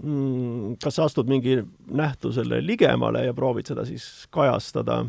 mm, 0.00 0.80
kas 0.82 0.96
sa 0.96 1.06
astud 1.10 1.28
mingi 1.30 1.60
nähtusele 1.86 2.62
ligemale 2.64 3.26
ja 3.28 3.36
proovid 3.36 3.68
seda 3.72 3.84
siis 3.88 4.08
kajastada 4.32 5.04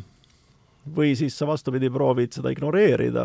või 0.95 1.13
siis 1.17 1.35
sa 1.37 1.47
vastupidi 1.47 1.89
proovid 1.93 2.35
seda 2.35 2.51
ignoreerida, 2.53 3.23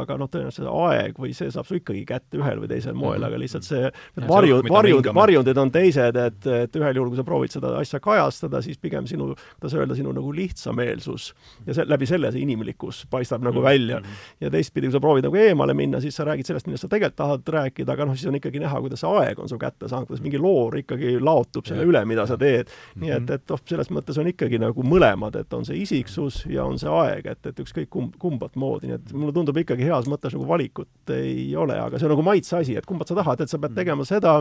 aga 0.00 0.16
noh, 0.20 0.30
tõenäoliselt 0.30 0.68
aeg 0.70 1.18
või 1.20 1.34
see 1.36 1.50
saab 1.54 1.68
su 1.68 1.78
ikkagi 1.78 2.04
kätte 2.08 2.38
ühel 2.40 2.62
või 2.62 2.70
teisel 2.70 2.96
moel, 2.96 3.20
mhm. 3.20 3.28
aga 3.28 3.40
lihtsalt 3.40 3.66
see 3.66 3.90
varjud, 4.28 4.68
varjud, 4.70 5.08
varjundid 5.16 5.60
on 5.60 5.72
teised, 5.74 6.18
et, 6.20 6.48
et 6.64 6.78
ühel 6.80 7.00
juhul, 7.00 7.12
kui 7.12 7.20
sa 7.20 7.26
proovid 7.26 7.54
seda 7.54 7.74
asja 7.80 8.00
kajastada, 8.04 8.62
siis 8.64 8.80
pigem 8.82 9.08
sinu, 9.10 9.32
kuidas 9.58 9.76
öelda, 9.78 9.98
sinu 9.98 10.14
nagu 10.16 10.32
lihtsameelsus 10.34 11.30
ja 11.66 11.78
see, 11.78 11.88
läbi 11.90 12.08
selle 12.08 12.32
see 12.34 12.44
inimlikkus 12.44 13.04
paistab 13.10 13.44
nagu 13.44 13.60
mhm. 13.60 13.68
välja. 13.68 14.02
ja 14.40 14.50
teistpidi, 14.52 14.88
kui 14.88 14.96
sa 14.96 15.02
proovid 15.04 15.28
nagu 15.28 15.40
eemale 15.40 15.76
minna, 15.76 16.00
siis 16.02 16.16
sa 16.16 16.26
räägid 16.28 16.50
sellest, 16.50 16.68
millest 16.68 16.86
sa 16.86 16.92
tegelikult 16.92 17.18
tahad 17.20 17.54
rääkida, 17.54 17.94
aga 17.94 18.08
noh, 18.08 18.16
siis 18.18 18.28
on 18.30 18.38
ikkagi 18.38 18.60
näha, 18.62 18.80
kuidas 18.84 19.04
see 19.04 19.12
aeg 19.20 19.40
on 19.40 19.50
su 19.50 19.58
kätte 19.60 19.88
saanud, 19.90 20.08
kuidas 20.10 20.24
mingi 20.24 20.40
loor 20.40 20.80
ikkagi 20.80 21.16
laotub 21.22 21.66
selle 21.68 21.86
üle, 21.86 22.02
mida 22.08 22.26
sa 22.28 22.38
teed. 22.40 22.72
nii 23.00 23.12
et, 23.14 23.30
et 23.36 23.50
noh, 23.50 23.60
selles 23.68 23.90
mõttes 23.94 24.18
on 24.20 24.28
ikkagi 24.30 24.58
nagu 24.62 24.84
mõlemad, 24.86 25.36
et 25.40 25.56
on 25.56 25.66
see 25.66 25.78
isiksus 25.82 26.42
ja 26.50 26.66
on 26.66 26.80
see 26.80 26.90
aeg 26.90 27.03
aeg, 27.04 27.28
et, 27.34 27.50
et 27.50 27.62
ükskõik 27.64 27.90
kumb, 27.92 28.16
kumbat 28.20 28.56
moodi, 28.60 28.90
nii 28.90 28.98
et 28.98 29.12
mulle 29.14 29.34
tundub 29.36 29.58
ikkagi 29.60 29.86
heas 29.86 30.08
mõttes 30.10 30.34
nagu 30.36 30.46
valikut 30.48 31.14
ei 31.14 31.54
ole, 31.58 31.76
aga 31.80 31.98
see 31.98 32.08
on 32.08 32.14
nagu 32.14 32.24
maitse 32.26 32.56
asi, 32.58 32.76
et 32.78 32.86
kumbat 32.88 33.10
sa 33.10 33.18
tahad, 33.18 33.44
et 33.44 33.52
sa 33.52 33.60
pead 33.62 33.76
tegema 33.76 34.06
seda, 34.08 34.36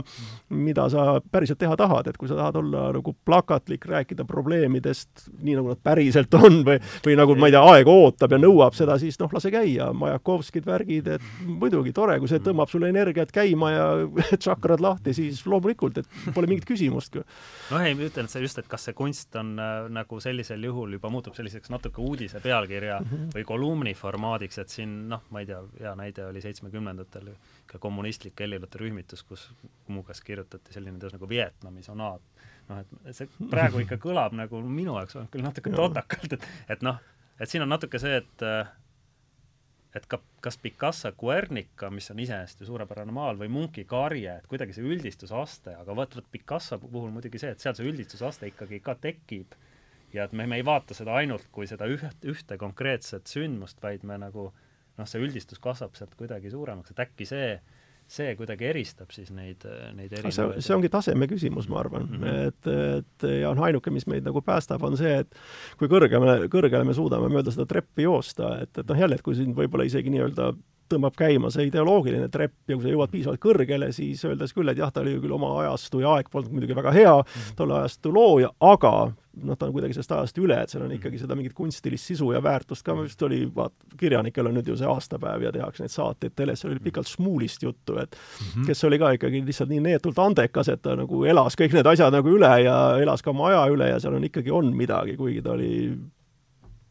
mida 0.53 0.87
sa 0.91 1.19
päriselt 1.23 1.61
teha 1.61 1.77
tahad, 1.79 2.09
et 2.09 2.19
kui 2.19 2.31
sa 2.31 2.37
tahad 2.39 2.59
olla 2.61 2.89
nagu 2.95 3.15
plakatlik, 3.25 3.87
rääkida 3.89 4.25
probleemidest 4.29 5.27
nii, 5.39 5.57
nagu 5.59 5.73
nad 5.73 5.81
päriselt 5.83 6.33
on 6.39 6.61
või, 6.67 6.79
või 7.05 7.17
nagu 7.19 7.37
ma 7.39 7.49
ei 7.49 7.55
tea, 7.55 7.63
aeg 7.73 7.91
ootab 7.91 8.35
ja 8.35 8.41
nõuab 8.41 8.77
seda, 8.77 8.97
siis 9.01 9.19
noh, 9.21 9.31
lase 9.33 9.51
käia, 9.53 9.91
Majakovskid, 9.97 10.65
värgid, 10.67 11.09
et 11.17 11.27
muidugi 11.47 11.93
tore, 11.95 12.17
kui 12.21 12.31
see 12.31 12.41
tõmbab 12.43 12.71
sulle 12.71 12.89
energiat 12.93 13.31
käima 13.33 13.71
ja 13.73 13.87
tšakrad 14.41 14.83
lahti, 14.83 15.15
siis 15.15 15.43
loomulikult, 15.49 16.01
et 16.01 16.33
pole 16.35 16.49
mingit 16.49 16.67
küsimustki. 16.69 17.23
noh, 17.73 17.83
ei, 17.83 17.95
ma 17.97 18.07
ütlen, 18.07 18.27
et 18.27 18.33
see 18.33 18.43
just, 18.43 18.59
et 18.61 18.69
kas 18.69 18.87
see 18.87 18.97
kunst 18.97 19.35
on 19.39 19.55
äh, 19.61 19.89
nagu 19.93 20.19
sellisel 20.23 20.63
juhul 20.69 20.97
juba 20.97 21.11
muutub 21.13 21.37
selliseks 21.37 21.71
natuke 21.73 22.01
uudise 22.03 22.42
pealkirja 22.43 22.99
mm 22.99 23.07
-hmm. 23.07 23.31
või 23.35 23.45
kolumni 23.47 23.93
formaadiks, 23.93 24.57
et 24.61 24.69
siin 24.69 24.93
noh, 25.09 25.23
ma 25.29 25.43
ei 25.43 25.49
tea, 25.49 25.61
hea 25.79 25.95
näide 25.95 26.25
oli 26.25 26.41
seitsmekümnendatel 26.41 27.31
ka 27.67 27.79
kommunistlik 27.79 28.39
hellilate 28.39 28.79
rühmitus, 28.79 29.23
kus 29.23 29.49
muuhulgas 29.87 30.21
kirjutati 30.21 30.73
selline 30.73 30.99
teos 30.99 31.13
nagu 31.13 31.29
Vietnami 31.29 31.83
sonaat. 31.83 32.21
noh, 32.69 32.79
et 32.79 33.15
see 33.15 33.27
praegu 33.49 33.79
ikka 33.83 33.97
kõlab 33.97 34.35
nagu 34.35 34.61
minu 34.61 34.95
jaoks 34.95 35.15
on 35.15 35.27
küll 35.31 35.43
natuke 35.43 35.71
totakalt, 35.71 36.33
et, 36.33 36.47
et 36.69 36.81
noh, 36.81 36.99
et 37.39 37.49
siin 37.49 37.63
on 37.63 37.69
natuke 37.69 37.99
see, 37.99 38.17
et 38.17 38.47
et 39.95 40.05
ka, 40.09 40.19
kas 40.41 40.57
Picasso 40.57 41.11
Guernica, 41.17 41.89
mis 41.93 42.09
on 42.11 42.19
iseenesest 42.19 42.63
ju 42.63 42.65
suurepärane 42.65 43.13
maal, 43.13 43.37
või 43.37 43.51
Munki 43.53 43.85
karje, 43.89 44.39
et 44.39 44.47
kuidagi 44.49 44.73
see 44.73 44.85
üldistusaste, 44.89 45.75
aga 45.77 45.95
vot, 45.95 46.15
vot 46.17 46.31
Picasso 46.31 46.79
puhul 46.81 47.11
muidugi 47.13 47.41
see, 47.41 47.53
et 47.53 47.61
seal 47.61 47.75
see 47.77 47.85
üldistusaste 47.91 48.49
ikkagi 48.49 48.81
ka 48.83 48.95
tekib 48.95 49.53
ja 50.13 50.27
et 50.27 50.33
me, 50.33 50.47
me 50.49 50.59
ei 50.61 50.65
vaata 50.65 50.95
seda 50.97 51.15
ainult 51.19 51.47
kui 51.51 51.67
seda 51.69 51.87
üht, 51.89 52.25
ühte 52.29 52.57
konkreetset 52.61 53.29
sündmust, 53.31 53.81
vaid 53.83 54.05
me 54.07 54.19
nagu 54.21 54.51
noh, 54.97 55.07
see 55.09 55.21
üldistus 55.23 55.61
kasvab 55.61 55.95
sealt 55.97 56.13
kuidagi 56.19 56.51
suuremaks, 56.53 56.93
et 56.93 57.01
äkki 57.05 57.25
see, 57.27 57.47
see 58.13 58.33
kuidagi 58.37 58.67
eristab 58.69 59.13
siis 59.15 59.31
neid, 59.33 59.63
neid 59.97 60.11
erinevaid 60.11 60.35
see, 60.35 60.65
see 60.67 60.75
ongi 60.75 60.91
taseme 60.93 61.27
küsimus, 61.31 61.69
ma 61.71 61.81
arvan 61.81 62.05
mm. 62.09 62.19
-hmm. 62.19 62.51
et, 62.51 62.69
et 62.99 63.29
ja 63.41 63.53
noh, 63.55 63.65
ainuke, 63.69 63.93
mis 63.93 64.05
meid 64.09 64.27
nagu 64.27 64.43
päästab, 64.45 64.83
on 64.85 64.97
see, 64.99 65.23
et 65.23 65.39
kui 65.79 65.89
kõrgemale, 65.91 66.49
kõrgele 66.51 66.85
me 66.85 66.93
suudame 66.97 67.31
mööda 67.33 67.53
seda 67.55 67.65
treppi 67.69 68.05
joosta, 68.05 68.57
et, 68.61 68.77
et 68.77 68.85
noh, 68.85 69.01
jälle, 69.05 69.17
et 69.17 69.25
kui 69.25 69.35
siin 69.39 69.55
võib-olla 69.57 69.87
isegi 69.89 70.13
nii-öelda 70.13 70.53
tõmbab 70.93 71.15
käima 71.17 71.49
see 71.49 71.69
ideoloogiline 71.69 72.27
trepp 72.29 72.69
ja 72.69 72.75
kui 72.75 72.85
sa 72.85 72.91
jõuad 72.91 73.09
piisavalt 73.09 73.41
kõrgele, 73.41 73.89
siis 73.95 74.21
öeldes 74.27 74.53
küll, 74.53 74.69
et 74.69 74.77
jah, 74.77 74.91
ta 74.93 75.01
oli 75.01 75.15
küll 75.23 75.33
oma 75.33 75.55
ajastu 75.63 76.03
ja 76.03 76.17
aeg 76.17 76.29
polnud 76.29 76.53
muidugi 76.53 76.75
väga 76.77 76.91
hea 76.93 77.15
mm 77.15 77.29
-hmm., 77.29 77.55
tolle 77.57 77.79
ajastu 77.79 78.13
looja, 78.13 78.51
aga 78.59 78.93
noh, 79.41 79.57
ta 79.57 79.65
on 79.65 79.73
kuidagi 79.73 79.95
sellest 79.97 80.13
ajast 80.13 80.39
üle, 80.41 80.57
et 80.61 80.73
seal 80.73 80.83
on 80.85 80.93
ikkagi 80.93 81.19
seda 81.21 81.35
mingit 81.37 81.55
kunstilist 81.57 82.11
sisu 82.11 82.29
ja 82.35 82.41
väärtust 82.43 82.85
ka, 82.85 82.95
vist 82.99 83.21
oli, 83.25 83.41
vaat, 83.55 83.73
kirjanikel 83.99 84.49
on 84.49 84.57
nüüd 84.59 84.69
ju 84.69 84.77
see 84.79 84.89
aastapäev 84.89 85.47
ja 85.47 85.53
tehakse 85.55 85.83
neid 85.83 85.93
saateid 85.93 86.35
teles, 86.37 86.61
seal 86.61 86.75
oli 86.75 86.83
pikalt 86.83 87.09
Šmuulist 87.09 87.65
juttu, 87.65 87.97
et 88.01 88.13
mm 88.15 88.47
-hmm. 88.47 88.67
kes 88.67 88.83
oli 88.89 88.99
ka 88.99 89.11
ikkagi 89.17 89.43
lihtsalt 89.45 89.69
nii 89.69 89.83
neetult 89.89 90.19
andekas, 90.19 90.69
et 90.69 90.81
ta 90.81 90.95
nagu 90.95 91.23
elas 91.25 91.57
kõik 91.59 91.73
need 91.73 91.87
asjad 91.87 92.13
nagu 92.13 92.29
üle 92.29 92.53
ja 92.63 92.77
elas 93.01 93.21
ka 93.21 93.31
oma 93.31 93.49
aja 93.49 93.65
üle 93.73 93.89
ja 93.89 93.99
seal 93.99 94.13
on 94.13 94.23
ikkagi, 94.23 94.51
on 94.51 94.75
midagi, 94.75 95.17
kuigi 95.17 95.41
ta 95.41 95.51
oli 95.57 95.73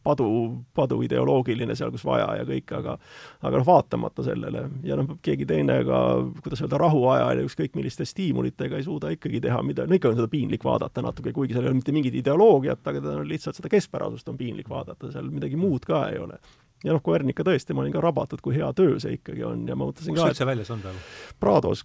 padu, 0.03 0.27
paduideoloogiline 0.75 1.75
seal, 1.75 1.91
kus 1.93 2.05
vaja 2.05 2.29
ja 2.39 2.47
kõik, 2.47 2.73
aga 2.77 2.97
aga 3.41 3.59
noh, 3.59 3.67
vaatamata 3.67 4.25
sellele 4.25 4.65
ja 4.87 4.97
noh, 4.99 5.15
keegi 5.23 5.47
teine 5.49 5.79
ka, 5.87 5.99
kuidas 6.43 6.63
öelda, 6.63 6.79
rahuajal 6.81 7.41
ja 7.41 7.47
ükskõik 7.47 7.77
milliste 7.79 8.07
stiimulitega 8.07 8.79
ei 8.79 8.87
suuda 8.87 9.13
ikkagi 9.15 9.41
teha 9.43 9.61
mida, 9.65 9.87
no 9.87 9.97
ikka 9.97 10.11
on 10.11 10.19
seda 10.19 10.31
piinlik 10.31 10.65
vaadata 10.67 11.03
natuke, 11.05 11.33
kuigi 11.35 11.55
seal 11.55 11.67
ei 11.67 11.73
ole 11.73 11.79
mitte 11.79 11.95
mingit 11.95 12.19
ideoloogiat, 12.19 12.83
aga 12.91 13.03
ta 13.03 13.15
on 13.19 13.29
lihtsalt 13.29 13.59
seda 13.59 13.71
keskpärasust 13.71 14.29
on 14.31 14.39
piinlik 14.39 14.69
vaadata, 14.71 15.11
seal 15.13 15.31
midagi 15.31 15.59
muud 15.59 15.87
ka 15.87 16.07
ei 16.11 16.21
ole 16.23 16.39
ja 16.83 16.93
noh, 16.95 17.01
Koernika 17.03 17.45
tõesti, 17.47 17.75
ma 17.75 17.83
olin 17.83 17.93
ka 17.93 18.01
rabatud, 18.03 18.41
kui 18.43 18.55
hea 18.57 18.67
töö 18.75 18.97
see 19.01 19.17
ikkagi 19.17 19.43
on 19.47 19.63
ja 19.69 19.75
ma 19.77 19.87
mõtlesin 19.87 20.15
kus 20.15 20.23
ka, 20.23 20.31
et 20.33 20.39
see 20.39 20.47
väljas 20.47 20.71
on 20.73 20.81
praegu? 20.83 21.03
Prados 21.43 21.83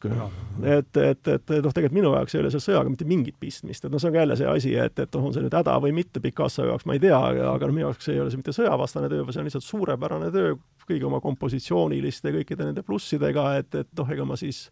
et, 0.78 1.00
et, 1.02 1.30
et 1.34 1.52
noh, 1.64 1.74
tegelikult 1.74 1.96
minu 1.98 2.12
jaoks 2.16 2.34
ei 2.34 2.42
ole 2.42 2.52
selle 2.54 2.66
sõjaga 2.66 2.92
mitte 2.92 3.06
mingit 3.08 3.38
pistmist, 3.40 3.84
et 3.84 3.92
noh, 3.92 4.02
see 4.02 4.10
on 4.10 4.16
ka 4.16 4.24
jälle 4.24 4.38
see 4.40 4.50
asi, 4.50 4.74
et, 4.74 4.98
et 4.98 5.18
noh, 5.18 5.28
on 5.28 5.36
see 5.36 5.44
nüüd 5.44 5.58
häda 5.58 5.76
või 5.84 5.94
mitte 5.96 6.22
Picasso 6.24 6.66
jaoks, 6.66 6.88
ma 6.88 6.98
ei 6.98 7.04
tea, 7.04 7.18
aga 7.18 7.58
noh, 7.66 7.74
minu 7.74 7.86
jaoks 7.86 8.10
ei 8.12 8.20
ole 8.22 8.32
see 8.34 8.42
mitte 8.42 8.56
sõjavastane 8.56 9.10
töö, 9.12 9.26
see 9.30 9.42
on 9.42 9.50
lihtsalt 9.50 9.68
suurepärane 9.68 10.32
töö 10.34 10.56
kõigi 10.88 11.04
oma 11.04 11.20
kompositsiooniliste 11.24 12.32
kõikide 12.34 12.70
nende 12.70 12.84
plussidega, 12.86 13.50
et, 13.60 13.74
et 13.84 13.90
noh, 13.98 14.14
ega 14.14 14.26
ma 14.26 14.38
siis 14.40 14.66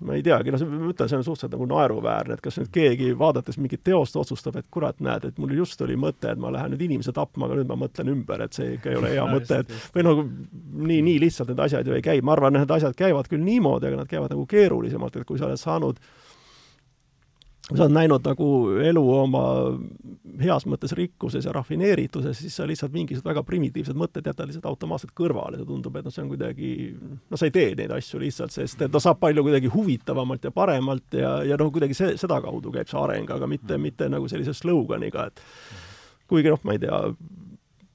ma 0.00 0.16
ei 0.16 0.24
teagi, 0.26 0.50
noh, 0.50 0.62
ma 0.66 0.90
ütlen, 0.90 1.10
see 1.10 1.18
on 1.18 1.24
suhteliselt 1.26 1.54
nagu 1.54 1.68
naeruväärne, 1.70 2.36
et 2.36 2.42
kas 2.44 2.58
nüüd 2.58 2.70
keegi 2.74 3.12
vaadates 3.18 3.58
mingit 3.60 3.84
teost 3.86 4.16
otsustab, 4.18 4.58
et 4.58 4.66
kurat, 4.74 4.98
näed, 5.04 5.28
et 5.28 5.38
mul 5.38 5.54
just 5.54 5.80
oli 5.86 5.96
mõte, 6.00 6.32
et 6.32 6.40
ma 6.40 6.50
lähen 6.54 6.74
nüüd 6.74 6.82
inimese 6.88 7.14
tapma, 7.14 7.46
aga 7.46 7.60
nüüd 7.60 7.70
ma 7.70 7.78
mõtlen 7.84 8.10
ümber, 8.10 8.42
et 8.44 8.58
see 8.58 8.74
ikka 8.74 8.90
ei 8.90 8.98
ole 8.98 9.14
hea 9.14 9.24
mõte, 9.30 9.62
et 9.62 9.72
või 9.94 10.06
noh, 10.06 10.24
nii, 10.90 11.00
nii 11.10 11.22
lihtsalt 11.22 11.52
need 11.52 11.64
asjad 11.68 11.88
ju 11.88 11.96
ei 11.96 12.04
käi, 12.04 12.18
ma 12.26 12.34
arvan, 12.34 12.58
need 12.58 12.74
asjad 12.74 12.98
käivad 12.98 13.30
küll 13.30 13.44
niimoodi, 13.46 13.90
aga 13.90 14.02
nad 14.02 14.10
käivad 14.10 14.34
nagu 14.34 14.46
keerulisemalt, 14.50 15.20
et 15.20 15.28
kui 15.28 15.38
sa 15.38 15.48
oled 15.48 15.62
saanud 15.62 16.02
kui 16.02 16.23
sa 17.64 17.86
oled 17.86 17.94
näinud 17.96 18.26
nagu 18.28 18.46
elu 18.84 19.02
oma 19.14 19.44
heas 20.40 20.66
mõttes 20.68 20.92
rikkuses 20.96 21.46
ja 21.46 21.52
rafineerituses, 21.54 22.36
siis 22.42 22.56
sa 22.58 22.66
lihtsalt 22.68 22.92
mingisugused 22.92 23.28
väga 23.28 23.44
primitiivsed 23.46 23.96
mõtted 23.96 24.26
jätad 24.28 24.50
lihtsalt 24.50 24.66
automaatselt 24.68 25.14
kõrvale, 25.16 25.60
see 25.60 25.68
tundub, 25.68 25.96
et 25.96 26.04
noh, 26.04 26.12
see 26.12 26.24
on 26.24 26.32
kuidagi, 26.32 26.72
no 27.30 27.40
sa 27.40 27.48
ei 27.48 27.54
tee 27.54 27.70
neid 27.78 27.94
asju 27.96 28.20
lihtsalt, 28.20 28.52
sest 28.52 28.84
et 28.84 28.92
noh, 28.92 29.02
saab 29.02 29.22
palju 29.22 29.46
kuidagi 29.46 29.72
huvitavamalt 29.72 30.44
ja 30.44 30.52
paremalt 30.54 31.16
ja, 31.16 31.38
ja 31.46 31.58
noh, 31.60 31.72
kuidagi 31.72 31.96
see, 31.96 32.18
sedakaudu 32.20 32.74
käib 32.74 32.90
see 32.90 33.00
areng, 33.00 33.32
aga 33.32 33.48
mitte, 33.50 33.80
mitte 33.80 34.10
nagu 34.12 34.28
sellise 34.28 34.56
sloganiga, 34.56 35.30
et 35.30 35.40
kuigi 36.28 36.52
noh, 36.52 36.60
ma 36.68 36.76
ei 36.76 36.84
tea, 36.84 37.00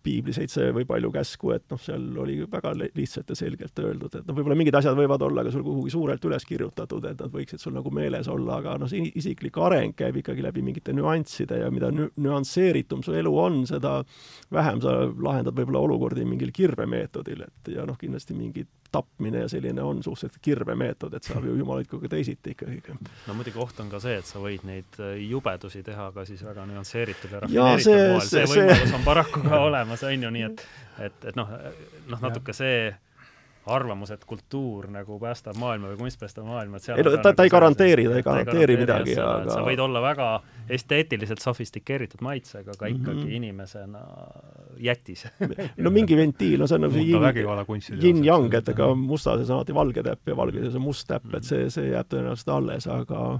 piibli 0.03 0.33
seitse 0.35 0.69
või 0.75 0.85
palju 0.87 1.11
käsku, 1.13 1.51
et 1.55 1.65
noh, 1.71 1.79
seal 1.81 2.05
oli 2.23 2.37
väga 2.49 2.71
lihtsalt 2.79 3.33
ja 3.33 3.37
selgelt 3.37 3.81
öeldud, 3.83 4.15
et 4.15 4.27
noh, 4.27 4.37
võib-olla 4.37 4.57
mingid 4.59 4.77
asjad 4.79 4.97
võivad 4.97 5.23
olla 5.27 5.43
ka 5.45 5.53
sul 5.53 5.65
kuhugi 5.65 5.93
suurelt 5.93 6.25
üles 6.29 6.47
kirjutatud, 6.47 7.05
et 7.09 7.19
nad 7.19 7.33
võiksid 7.33 7.61
sul 7.61 7.75
nagu 7.75 7.91
meeles 7.93 8.29
olla, 8.31 8.59
aga 8.61 8.77
noh, 8.79 8.91
see 8.91 9.11
isiklik 9.19 9.59
areng 9.59 9.97
käib 9.99 10.21
ikkagi 10.21 10.45
läbi 10.45 10.63
mingite 10.65 10.95
nüansside 10.95 11.61
ja 11.63 11.69
mida 11.73 11.91
nü-, 11.95 12.11
nüansseeritum 12.23 13.03
su 13.05 13.15
elu 13.19 13.35
on, 13.43 13.61
seda 13.69 13.99
vähem 14.55 14.83
sa 14.83 14.95
lahendad 15.11 15.57
võib-olla 15.57 15.83
olukordi 15.89 16.27
mingil 16.27 16.53
kirvemeetodil, 16.55 17.43
et 17.49 17.73
ja 17.75 17.87
noh, 17.89 17.99
kindlasti 17.99 18.37
mingid 18.37 18.71
tapmine 18.91 19.43
ja 19.45 19.49
selline 19.51 19.83
on 19.85 20.03
suhteliselt 20.03 20.41
kirvemeetod, 20.41 21.13
et 21.13 21.27
saab 21.27 21.45
ju 21.45 21.55
jumalikuga 21.55 22.09
teisiti 22.09 22.55
ikkagi. 22.55 22.81
no 23.27 23.35
muidugi 23.37 23.61
oht 23.61 23.79
on 23.79 23.89
ka 23.91 24.01
see, 24.03 24.17
et 24.21 24.29
sa 24.29 24.41
võid 24.43 24.65
neid 24.67 24.99
äh, 24.99 25.17
jubedusi 25.29 25.83
teha 25.85 26.09
ka 26.15 26.25
siis 26.29 26.43
väga 26.45 26.65
nüansseeritud 26.69 27.35
ja 27.35 27.43
rafineeritud 27.45 27.93
moel, 27.93 28.23
see, 28.25 28.45
see 28.47 28.63
võimalus 28.63 28.95
on 28.97 29.05
paraku 29.05 29.43
ka 29.45 29.61
olemas, 29.69 30.05
on 30.07 30.27
ju, 30.27 30.33
nii 30.37 30.47
et 30.49 30.65
et, 31.05 31.29
et 31.31 31.37
noh, 31.39 31.51
noh 32.09 32.25
natuke 32.27 32.55
see 32.55 32.89
arvamus, 33.65 34.11
et 34.11 34.23
kultuur 34.25 34.87
nagu 34.91 35.19
päästab 35.19 35.57
maailma 35.59 35.91
või 35.91 35.99
kunst 36.03 36.19
päästab 36.21 36.47
maailma, 36.47 36.79
et 36.79 36.85
seal 36.85 36.99
ei 36.99 37.05
no 37.05 37.13
ta, 37.17 37.33
ta 37.35 37.45
ei 37.45 37.51
garanteeri, 37.53 38.05
ta 38.09 38.17
ei 38.19 38.25
garanteeri 38.25 38.77
midagi, 38.79 39.17
aga 39.19 39.51
sa 39.51 39.65
võid 39.65 39.83
olla 39.83 40.01
väga 40.03 40.29
esteetiliselt 40.69 41.43
sofistikeeritud 41.43 42.23
maitsega, 42.25 42.73
aga 42.77 42.89
ikkagi 42.93 43.19
mm 43.19 43.27
-hmm. 43.27 43.35
inimesena 43.35 44.03
jätis 44.79 45.27
no 45.85 45.91
mingi 45.91 46.17
ventiil, 46.17 46.59
no 46.59 46.67
see 46.67 46.79
on 46.79 46.87
nagu 46.87 47.79
see 47.81 48.01
yin-yang, 48.01 48.53
et 48.53 48.69
ega 48.69 48.93
musta 48.95 49.37
sees 49.37 49.49
on 49.49 49.59
alati 49.59 49.75
valge 49.75 50.03
täpp 50.03 50.27
ja 50.27 50.37
valge 50.37 50.63
sees 50.63 50.75
on 50.75 50.81
must 50.81 51.07
täpp, 51.07 51.33
et 51.33 51.43
see, 51.43 51.69
see 51.69 51.91
jääb 51.91 52.09
tõenäoliselt 52.09 52.53
alles, 52.55 52.87
aga 52.87 53.39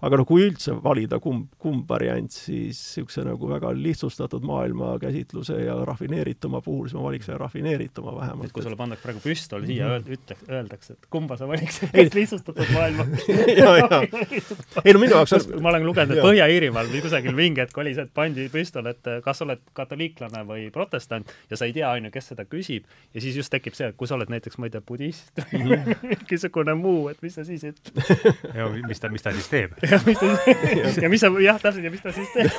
aga 0.00 0.20
noh, 0.20 0.26
kui 0.28 0.44
üldse 0.46 0.74
valida 0.82 1.18
kumb, 1.22 1.50
kumb 1.60 1.88
variant, 1.88 2.32
siis 2.32 2.78
niisuguse 2.80 3.24
nagu 3.26 3.48
väga 3.50 3.72
lihtsustatud 3.76 4.44
maailmakäsitluse 4.48 5.58
ja 5.64 5.76
rafineerituma 5.86 6.62
puhul, 6.64 6.88
siis 6.88 6.96
ma 6.96 7.04
valiks 7.04 7.28
selle 7.28 7.38
rafineerituma 7.42 8.14
vähemalt. 8.16 8.48
et 8.48 8.54
kui 8.56 8.64
sulle 8.64 8.78
pandaks 8.80 9.02
praegu 9.04 9.20
püstol 9.24 9.66
siia 9.68 9.88
mm, 9.88 10.04
-hmm. 10.04 10.16
ütleks, 10.16 10.46
öeldakse, 10.48 10.96
et 10.96 11.08
kumba 11.12 11.36
sa 11.36 11.48
valiksid, 11.48 11.92
kas 11.92 12.16
lihtsustatud 12.16 12.72
maailma 12.74 13.06
ei 14.84 14.94
no 14.94 15.02
minu 15.02 15.12
jaoks 15.12 15.36
on 15.36 15.62
ma 15.62 15.72
olen 15.74 15.86
lugenud, 15.86 16.16
et 16.16 16.24
Põhja-Iirimaal 16.24 16.88
või 16.92 17.04
kusagil 17.04 17.36
mingi 17.36 17.64
hetk 17.64 17.78
oli 17.78 17.94
see, 17.94 18.08
et 18.08 18.14
pandi 18.14 18.48
püstol, 18.52 18.88
et 18.90 19.12
kas 19.24 19.42
oled 19.44 19.62
katoliiklane 19.76 20.44
või 20.48 20.70
protestant 20.72 21.28
ja 21.50 21.60
sa 21.60 21.68
ei 21.68 21.76
tea, 21.76 21.90
on 21.90 22.08
ju, 22.08 22.14
kes 22.14 22.32
seda 22.32 22.48
küsib 22.48 22.88
ja 23.14 23.20
siis 23.20 23.36
just 23.36 23.52
tekib 23.52 23.76
see, 23.76 23.92
et 23.92 23.96
kui 23.96 24.08
sa 24.08 24.16
oled 24.16 24.32
näiteks, 24.32 24.58
ma 24.58 24.70
ei 24.70 24.74
tea, 24.76 24.80
budist 24.80 25.44
või 25.52 25.60
-hmm. 25.60 25.94
mingisugune 26.14 26.74
muu, 26.74 27.08
et 27.12 27.22
mis 27.22 27.34
sa 27.34 27.44
siis 27.44 27.64
ütled 27.64 28.56
ja 28.56 28.68
mis 28.88 29.00
ta, 29.00 29.12
mis 29.12 29.22
ta 29.22 29.32
siis 29.36 29.48
teeb 29.48 29.76
ja 29.90 30.00
mis 30.06 30.18
ta 30.18 30.26
siis 30.44 31.02
ja 31.02 31.08
mis 31.12 31.20
sa, 31.24 31.32
jah, 31.42 31.60
täpselt, 31.62 31.84
ja 31.84 31.90
mis 31.90 32.02
ta 32.04 32.14
siis 32.14 32.30
teeb 32.34 32.50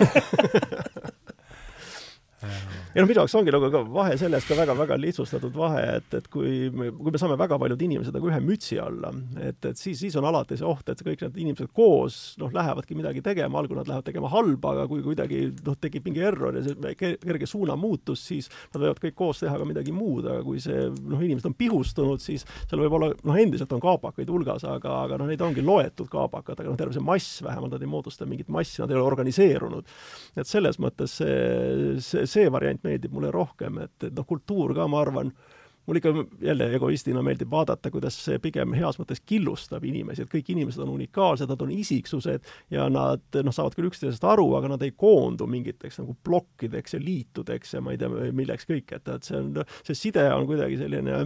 ja 2.41 3.01
noh, 3.01 3.07
minu 3.07 3.19
jaoks 3.19 3.35
ongi 3.37 3.53
nagu 3.53 3.69
ka 3.73 3.81
vahe 3.93 4.17
selles 4.19 4.45
ka 4.47 4.57
väga-väga 4.57 4.97
lihtsustatud 4.99 5.55
vahe, 5.57 5.83
et, 5.99 6.15
et 6.17 6.27
kui 6.31 6.69
me, 6.73 6.89
kui 6.95 7.13
me 7.13 7.21
saame 7.21 7.37
väga 7.39 7.59
paljud 7.61 7.83
inimesed 7.87 8.15
nagu 8.15 8.31
ühe 8.31 8.39
mütsi 8.43 8.79
alla, 8.81 9.11
et, 9.39 9.59
et 9.69 9.79
siis, 9.79 9.99
siis 10.01 10.17
on 10.19 10.27
alati 10.27 10.57
see 10.59 10.67
oht, 10.67 10.89
et 10.89 11.03
kõik 11.05 11.23
need 11.25 11.39
inimesed 11.45 11.71
koos 11.75 12.19
noh, 12.41 12.51
lähevadki 12.55 12.97
midagi 12.97 13.23
tegema, 13.25 13.61
algul 13.61 13.79
nad 13.81 13.89
lähevad 13.91 14.07
tegema 14.07 14.31
halba, 14.31 14.75
aga 14.75 14.87
kui 14.91 15.03
kuidagi 15.05 15.43
noh, 15.65 15.77
tekib 15.81 16.09
mingi 16.09 16.25
error 16.31 16.57
ja 16.57 16.65
see 16.65 16.95
kerge 16.99 17.49
suunamuutus, 17.49 18.25
siis 18.31 18.49
nad 18.73 18.81
võivad 18.83 19.01
kõik 19.05 19.17
koos 19.21 19.43
teha 19.43 19.57
ka 19.59 19.67
midagi 19.67 19.93
muud, 19.95 20.25
aga 20.25 20.41
kui 20.45 20.61
see 20.63 20.87
noh, 20.89 21.21
inimesed 21.21 21.51
on 21.51 21.57
pihustunud, 21.57 22.23
siis 22.23 22.45
seal 22.65 22.81
võib 22.83 22.97
olla 22.97 23.11
noh, 23.13 23.37
endiselt 23.37 23.71
on 23.75 23.83
kaabakaid 23.83 24.31
hulgas, 24.31 24.65
aga, 24.67 24.97
aga 25.05 25.21
noh, 25.21 25.29
neid 25.29 25.45
ongi 25.45 25.63
loetud 25.65 26.09
kaabakad, 26.11 26.59
aga 26.59 26.71
noh, 26.71 26.79
terve 26.79 26.97
see 26.97 27.05
mass 27.05 27.41
vähemalt, 27.45 27.75
nad 27.75 27.85
ei 27.85 27.91
moodusta 27.91 28.27
mingit 28.29 28.49
massi, 28.51 28.81
nad 28.81 28.91
ei 28.91 28.99
ole 28.99 29.07
organiseerunud. 29.07 29.95
et 30.41 30.47
selles 30.47 30.79
mõttes 30.81 31.17
see, 31.21 31.99
see, 32.03 32.25
see 32.31 32.51
variant 32.51 32.83
meeldib 32.85 33.13
mulle 33.15 33.31
rohkem, 33.33 33.81
et, 33.85 33.97
et 34.07 34.13
noh, 34.15 34.27
kultuur 34.27 34.75
ka, 34.77 34.87
ma 34.91 35.01
arvan, 35.05 35.31
mul 35.87 35.97
ikka 35.97 36.11
jälle 36.45 36.67
egoistina 36.75 37.23
meeldib 37.25 37.49
vaadata, 37.51 37.91
kuidas 37.91 38.17
see 38.23 38.37
pigem 38.39 38.75
heas 38.77 38.99
mõttes 39.01 39.23
killustab 39.25 39.85
inimesi, 39.87 40.23
et 40.23 40.31
kõik 40.31 40.51
inimesed 40.53 40.83
on 40.83 40.93
unikaalsed, 40.93 41.49
nad 41.49 41.63
on 41.65 41.71
isiksused 41.73 42.45
ja 42.73 42.85
nad 42.93 43.41
noh, 43.41 43.55
saavad 43.55 43.75
küll 43.77 43.89
üksteisest 43.89 44.25
aru, 44.29 44.45
aga 44.59 44.75
nad 44.75 44.85
ei 44.85 44.93
koondu 44.93 45.47
mingiteks 45.49 45.99
nagu 46.03 46.15
plokkideks 46.23 46.97
ja 46.97 47.01
liitudeks 47.01 47.75
ja 47.75 47.81
ma 47.81 47.95
ei 47.95 48.01
tea, 48.01 48.31
milleks 48.37 48.69
kõik, 48.69 48.93
et, 48.97 49.09
et 49.09 49.27
see 49.27 49.39
on, 49.41 49.51
see 49.87 49.97
side 49.97 50.27
on 50.35 50.47
kuidagi 50.49 50.79
selline 50.83 51.25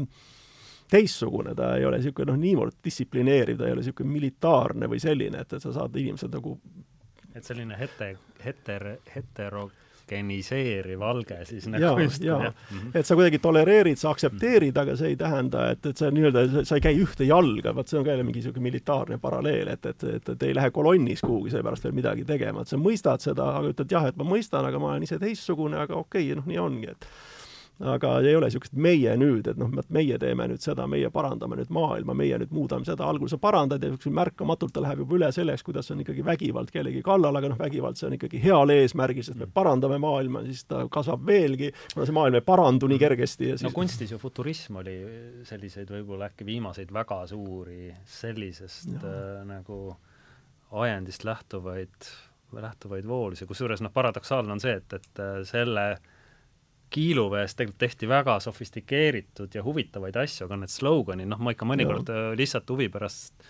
teistsugune, 0.92 1.56
ta 1.58 1.76
ei 1.80 1.86
ole 1.86 2.00
niisugune 2.00 2.32
noh, 2.32 2.40
niivõrd 2.40 2.80
distsiplineeriv, 2.86 3.58
ta 3.60 3.68
ei 3.68 3.76
ole 3.76 3.84
niisugune 3.84 4.12
militaarne 4.14 4.88
või 4.90 5.02
selline, 5.04 5.42
et, 5.42 5.58
et 5.58 5.64
sa 5.64 5.74
saad 5.76 5.98
inimesed 6.00 6.32
nagu 6.38 6.60
et 7.36 7.44
selline 7.44 7.76
hete, 7.76 8.14
heter, 8.46 8.94
hetero 9.12 9.68
homogeniseeriv 10.06 11.02
alge 11.02 11.46
siis 11.46 11.68
nagu 11.68 12.00
just. 12.00 12.24
jaa, 12.24 12.40
-hmm. 12.40 12.92
et 12.94 13.06
sa 13.06 13.16
kuidagi 13.16 13.40
tolereerid, 13.40 13.98
sa 13.98 14.10
aktsepteerid, 14.10 14.78
aga 14.78 14.96
see 14.96 15.08
ei 15.08 15.16
tähenda, 15.16 15.72
et, 15.72 15.86
et 15.86 15.98
sa 15.98 16.12
nii-öelda, 16.12 16.64
sa 16.64 16.76
ei 16.76 16.82
käi 16.82 16.96
ühte 17.02 17.26
jalga, 17.26 17.76
vot 17.76 17.88
see 17.88 18.00
on 18.00 18.06
ka 18.06 18.12
jälle 18.12 18.24
mingi 18.24 18.40
niisugune 18.40 18.64
militaarne 18.64 19.18
paralleel, 19.18 19.68
et, 19.68 19.86
et, 19.86 20.04
et, 20.04 20.30
et 20.30 20.44
ei 20.44 20.56
lähe 20.56 20.72
kolonnis 20.72 21.22
kuhugi 21.22 21.52
seepärast 21.52 21.84
veel 21.84 21.96
midagi 21.96 22.26
tegema, 22.26 22.62
et 22.62 22.68
sa 22.68 22.78
mõistad 22.78 23.20
seda, 23.20 23.50
aga 23.58 23.74
ütled 23.74 23.92
jah, 23.92 24.08
et 24.08 24.18
ma 24.18 24.24
mõistan, 24.24 24.66
aga 24.66 24.80
ma 24.80 24.94
olen 24.94 25.04
ise 25.04 25.20
teistsugune, 25.20 25.78
aga 25.78 25.96
okei 25.96 26.32
okay,, 26.32 26.36
noh, 26.36 26.46
nii 26.46 26.62
ongi, 26.62 26.92
et 26.92 27.10
aga 27.84 28.12
ei 28.24 28.36
ole 28.38 28.48
niisugust 28.48 28.76
meie 28.80 29.12
nüüd, 29.20 29.50
et 29.52 29.58
noh, 29.60 29.72
meie 29.94 30.18
teeme 30.20 30.48
nüüd 30.48 30.64
seda, 30.64 30.86
meie 30.88 31.10
parandame 31.12 31.58
nüüd 31.60 31.72
maailma, 31.76 32.16
meie 32.16 32.38
nüüd 32.40 32.54
muudame 32.56 32.88
seda, 32.88 33.08
algul 33.10 33.28
sa 33.32 33.40
parandad 33.42 33.84
ja 33.84 33.90
niisugune 33.92 34.16
märkamatult 34.22 34.72
ta 34.76 34.84
läheb 34.86 35.02
juba 35.04 35.18
üle 35.18 35.32
selleks, 35.36 35.66
kuidas 35.66 35.92
on 35.92 36.04
ikkagi 36.06 36.24
vägivald 36.26 36.72
kellegi 36.72 37.04
kallal, 37.04 37.36
aga 37.36 37.52
noh, 37.52 37.60
vägivald 37.60 38.00
see 38.00 38.08
on 38.08 38.16
ikkagi 38.16 38.40
heal 38.46 38.72
eesmärgil, 38.72 39.28
sest 39.28 39.42
me 39.42 39.50
parandame 39.52 40.00
maailma, 40.04 40.46
siis 40.48 40.64
ta 40.70 40.86
kasvab 40.92 41.28
veelgi, 41.28 41.74
kuna 41.92 42.08
see 42.08 42.16
maailm 42.16 42.40
ei 42.40 42.48
parandu 42.48 42.92
nii 42.92 43.02
kergesti 43.02 43.52
ja 43.52 43.60
siis 43.60 43.68
no 43.68 43.76
kunstis 43.76 44.16
ju 44.16 44.22
futurism 44.24 44.80
oli 44.80 44.96
selliseid 45.48 45.92
võib-olla 45.92 46.32
äkki 46.32 46.48
viimaseid 46.48 46.96
väga 46.96 47.26
suuri 47.32 47.92
sellisest 48.08 48.96
äh, 49.02 49.44
nagu 49.52 49.82
ajendist 50.76 51.28
lähtuvaid, 51.28 52.12
lähtuvaid 52.56 53.08
voolusi, 53.08 53.46
kusjuures 53.48 53.84
noh, 53.84 53.92
paradoksaalne 53.96 54.56
on 54.56 54.64
see, 54.64 54.80
et, 54.80 54.96
et 54.96 55.22
äh, 55.24 55.42
selle 55.48 55.90
äh, 55.98 56.12
kiiluvees 56.94 57.56
tegelikult 57.56 57.82
tehti 57.82 58.10
väga 58.10 58.38
sofistikeeritud 58.44 59.56
ja 59.56 59.64
huvitavaid 59.66 60.16
asju, 60.22 60.46
aga 60.48 60.62
need 60.62 60.74
sloganid, 60.74 61.30
noh, 61.32 61.42
ma 61.42 61.56
ikka 61.56 61.68
mõnikord. 61.68 62.12
Äh, 62.12 62.32
lihtsalt 62.40 62.70
huvi 62.70 62.90
pärast 62.94 63.48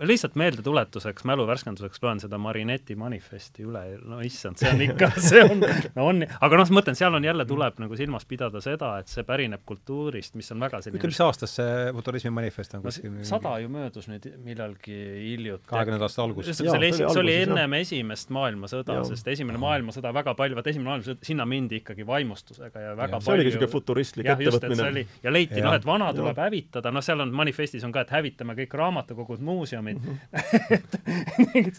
lihtsalt 0.00 0.34
meeldetuletuseks, 0.36 1.24
mälu 1.28 1.46
värskenduseks 1.48 2.02
loen 2.02 2.20
seda 2.20 2.38
Marineti 2.40 2.96
manifesti 2.98 3.64
üle, 3.64 3.82
no 4.04 4.18
issand, 4.24 4.58
see 4.60 4.68
on 4.72 4.82
ikka, 4.84 5.08
see 5.30 5.42
on, 5.44 5.62
no 5.96 6.08
on, 6.10 6.22
aga 6.26 6.60
noh, 6.60 6.68
ma 6.68 6.80
mõtlen, 6.80 6.98
seal 6.98 7.16
on 7.16 7.24
jälle, 7.24 7.46
tuleb 7.48 7.80
nagu 7.80 7.96
silmas 7.98 8.26
pidada 8.28 8.60
seda, 8.64 8.92
et 9.00 9.12
see 9.12 9.24
pärineb 9.26 9.64
kultuurist, 9.68 10.36
mis 10.36 10.52
on 10.52 10.60
väga 10.60 10.82
selline 10.84 11.00
ütle, 11.00 11.12
mis 11.14 11.20
aastast 11.24 11.60
see 11.60 11.94
futurismi 11.96 12.32
manifest 12.36 12.76
on 12.76 12.84
kuskil 12.84 13.14
no, 13.14 13.24
sada 13.26 13.54
ju 13.62 13.70
möödus 13.72 14.10
nüüd 14.10 14.28
millalgi 14.44 14.96
hiljuti. 14.96 15.64
kahekümnenda 15.70 16.08
aasta 16.10 16.24
algus. 16.26 16.50
see 16.52 16.70
oli, 16.72 16.92
see 16.96 17.22
oli 17.22 17.38
ennem 17.46 17.78
esimest 17.80 18.32
maailmasõda, 18.36 18.98
sest 19.08 19.32
esimene 19.32 19.60
maailmasõda 19.62 20.12
väga 20.16 20.36
palju, 20.38 20.58
vaata 20.60 20.72
esimene 20.74 20.92
maailmasõda, 20.92 21.24
sinna 21.26 21.48
mindi 21.48 21.80
ikkagi 21.80 22.06
vaimustusega 22.06 22.84
ja 22.84 22.94
väga 22.98 23.16
ja, 23.16 23.22
see 23.22 23.30
palju 23.30 23.32
see 23.32 23.38
oligi 23.38 23.52
niisugune 23.54 23.72
futuristlik 23.72 24.30
ettevõtmine. 24.34 25.06
ja 25.24 25.32
leiti, 25.32 25.64
noh, 25.64 25.76
et 25.76 25.88
vana 25.88 26.12
tuleb 26.16 26.36
ja. 26.36 26.50
hävitada, 26.50 26.92
noh, 26.92 27.04
seal 27.04 27.24
on 27.24 27.32
manifestis 27.36 27.84
on 27.86 27.94
ka, 27.94 28.04
et 28.04 28.12
hävitame 28.12 28.56
kõik 28.60 28.76
raamatukogud, 28.80 29.42
muuseumid, 29.44 29.85
mm, 29.94 30.18
-hmm. 30.32 31.76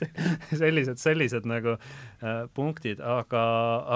sellised, 0.62 0.98
sellised 0.98 1.46
nagu 1.50 1.76
äh, 1.78 2.48
punktid, 2.54 3.02
aga, 3.02 3.44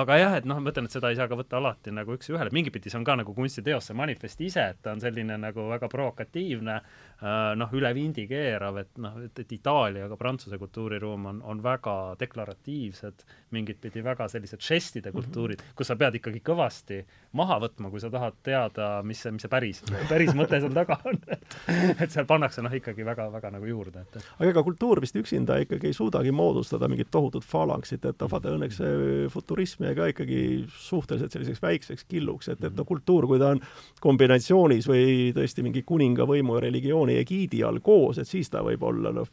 aga 0.04 0.18
jah, 0.18 0.38
et 0.38 0.46
noh, 0.46 0.60
ma 0.60 0.70
mõtlen, 0.70 0.86
et 0.86 0.92
seda 0.92 1.10
ei 1.10 1.20
saa 1.20 1.30
ka 1.32 1.38
võtta 1.40 1.58
alati 1.58 1.94
nagu 1.96 2.18
üks-ühele, 2.18 2.52
mingipidi 2.52 2.90
see 2.90 3.00
on 3.00 3.08
ka 3.08 3.16
nagu 3.16 3.34
kunstiteos, 3.34 3.88
see 3.88 3.98
manifest 3.98 4.42
ise, 4.42 4.68
et 4.74 4.82
ta 4.82 4.92
on 4.92 5.02
selline 5.04 5.38
nagu 5.38 5.70
väga 5.70 5.90
provokatiivne 5.92 6.82
noh, 7.22 7.74
üle 7.78 7.92
vindi 7.94 8.26
keerav, 8.30 8.78
et 8.82 8.98
noh, 9.02 9.20
et, 9.22 9.44
et 9.44 9.52
Itaalia, 9.54 10.08
aga 10.08 10.18
Prantsuse 10.18 10.58
kultuuriruum 10.58 11.28
on, 11.30 11.42
on 11.46 11.62
väga 11.64 12.16
deklaratiivsed, 12.20 13.26
mingit 13.54 13.78
pidi 13.82 14.02
väga 14.02 14.26
sellised 14.32 14.62
žestide 14.62 15.12
mhm. 15.12 15.18
kultuurid 15.20 15.60
mm, 15.60 15.68
-hmm. 15.68 15.76
kus 15.78 15.92
sa 15.92 15.96
pead 15.96 16.18
ikkagi 16.18 16.42
kõvasti 16.46 17.02
maha 17.38 17.60
võtma, 17.62 17.92
kui 17.92 18.02
sa 18.02 18.10
tahad 18.10 18.40
teada, 18.44 18.90
mis 19.04 19.22
see, 19.22 19.32
mis 19.32 19.46
see 19.46 19.52
päris, 19.52 19.84
päris 20.10 20.34
mõte 20.38 20.60
seal 20.64 20.74
taga 20.74 20.98
on, 21.06 21.20
et 21.28 21.58
et 22.04 22.10
seal 22.12 22.26
pannakse 22.26 22.64
noh, 22.66 22.74
ikkagi 22.74 23.06
väga-väga 23.06 23.52
nagu 23.54 23.70
juurde 23.70 24.02
et, 24.02 24.16
et 24.18 24.26
aga 24.40 24.50
ega 24.50 24.64
kultuur 24.66 25.02
vist 25.02 25.16
üksinda 25.16 25.60
ikkagi 25.62 25.92
ei 25.92 25.94
suudagi 25.94 26.32
moodustada 26.32 26.90
mingit 26.90 27.12
tohutut 27.12 27.46
falanksit, 27.46 28.06
et 28.06 28.26
vaata 28.32 28.56
õnneks 28.56 28.82
see 28.82 29.30
futurism 29.30 29.86
jäi 29.86 29.96
ka 29.96 30.10
ikkagi 30.14 30.42
suhteliselt 30.74 31.32
selliseks 31.32 31.62
väikseks 31.62 32.08
killuks, 32.10 32.50
et, 32.50 32.64
et 32.64 32.76
no 32.76 32.86
kultuur, 32.88 33.28
kui 33.30 33.40
ta 33.40 33.54
on 33.56 33.62
kombinatsioonis 34.02 34.90
või 34.90 35.32
tõesti 35.36 35.64
mingi 35.66 35.86
kuningavõimu 35.88 36.58
ja 36.58 36.66
religiooni 36.66 37.11
egiidi 37.20 37.64
all 37.68 37.82
koos, 37.84 38.22
et 38.22 38.30
siis 38.30 38.50
ta 38.50 38.64
võib 38.66 38.84
olla 38.88 39.12
noh, 39.16 39.28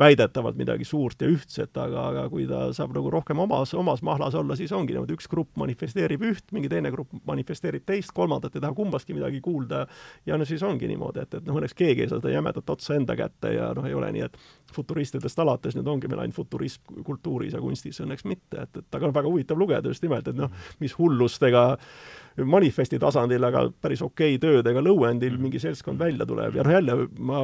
väidetavalt 0.00 0.56
midagi 0.58 0.84
suurt 0.84 1.22
ja 1.22 1.28
ühtset, 1.30 1.72
aga, 1.80 2.08
aga 2.10 2.24
kui 2.32 2.44
ta 2.48 2.66
saab 2.76 2.92
nagu 2.96 3.10
rohkem 3.12 3.38
omas, 3.42 3.72
omas 3.74 4.02
mahlas 4.04 4.34
olla, 4.36 4.56
siis 4.58 4.72
ongi 4.76 4.94
niimoodi, 4.94 5.16
üks 5.16 5.28
grupp 5.30 5.56
manifesteerib 5.60 6.24
üht, 6.26 6.44
mingi 6.52 6.70
teine 6.72 6.92
grupp 6.92 7.14
manifesteerib 7.28 7.86
teist, 7.88 8.12
kolmandat 8.16 8.56
ei 8.56 8.64
taha 8.64 8.76
kumbastki 8.76 9.16
midagi 9.16 9.40
kuulda 9.44 9.84
ja 10.28 10.36
no 10.36 10.48
siis 10.48 10.62
ongi 10.66 10.90
niimoodi, 10.90 11.24
et, 11.24 11.38
et 11.40 11.48
noh, 11.48 11.56
õnneks 11.60 11.76
keegi 11.78 12.04
ei 12.04 12.12
saa 12.12 12.20
seda 12.20 12.34
jämedat 12.34 12.74
otsa 12.76 12.98
enda 12.98 13.16
kätte 13.16 13.54
ja 13.56 13.70
noh, 13.76 13.88
ei 13.88 13.96
ole 13.96 14.12
nii, 14.16 14.28
et 14.28 14.38
futuristidest 14.76 15.40
alates 15.40 15.78
nüüd 15.78 15.88
ongi 15.88 16.10
meil 16.12 16.26
ainult 16.26 16.36
futurism 16.36 17.00
kultuuris 17.06 17.56
ja 17.56 17.62
kunstis, 17.64 18.02
õnneks 18.04 18.28
mitte, 18.28 18.66
et, 18.66 18.82
et 18.82 19.00
aga 19.00 19.08
noh, 19.08 19.16
väga 19.16 19.32
huvitav 19.32 19.60
lugeda 19.60 19.92
just 19.92 20.04
nimelt, 20.04 20.28
et 20.28 20.36
noh, 20.36 20.52
mis 20.82 20.96
hullustega 20.98 21.66
manifesti 22.44 22.98
tasandil, 23.00 23.44
aga 23.48 23.66
päris 23.80 24.02
okei 24.04 24.36
okay 24.36 24.42
töödega 24.42 24.82
lõuendil 24.84 25.38
mingi 25.40 25.60
seltskond 25.62 25.98
välja 26.00 26.26
tuleb. 26.28 26.58
Ja 26.58 26.66
noh, 26.66 26.76
jälle 26.76 26.96
ma 27.18 27.42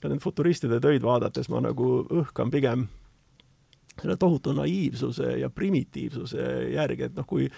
ka 0.00 0.10
nende 0.10 0.22
futuristide 0.22 0.80
töid 0.82 1.04
vaadates 1.04 1.48
ma 1.48 1.62
nagu 1.64 2.00
õhkan 2.04 2.52
pigem 2.52 2.88
selle 4.00 4.16
tohutu 4.20 4.52
naiivsuse 4.56 5.34
ja 5.40 5.50
primitiivsuse 5.52 6.44
järgi, 6.74 7.08
et 7.08 7.16
noh, 7.18 7.26
kui 7.28 7.48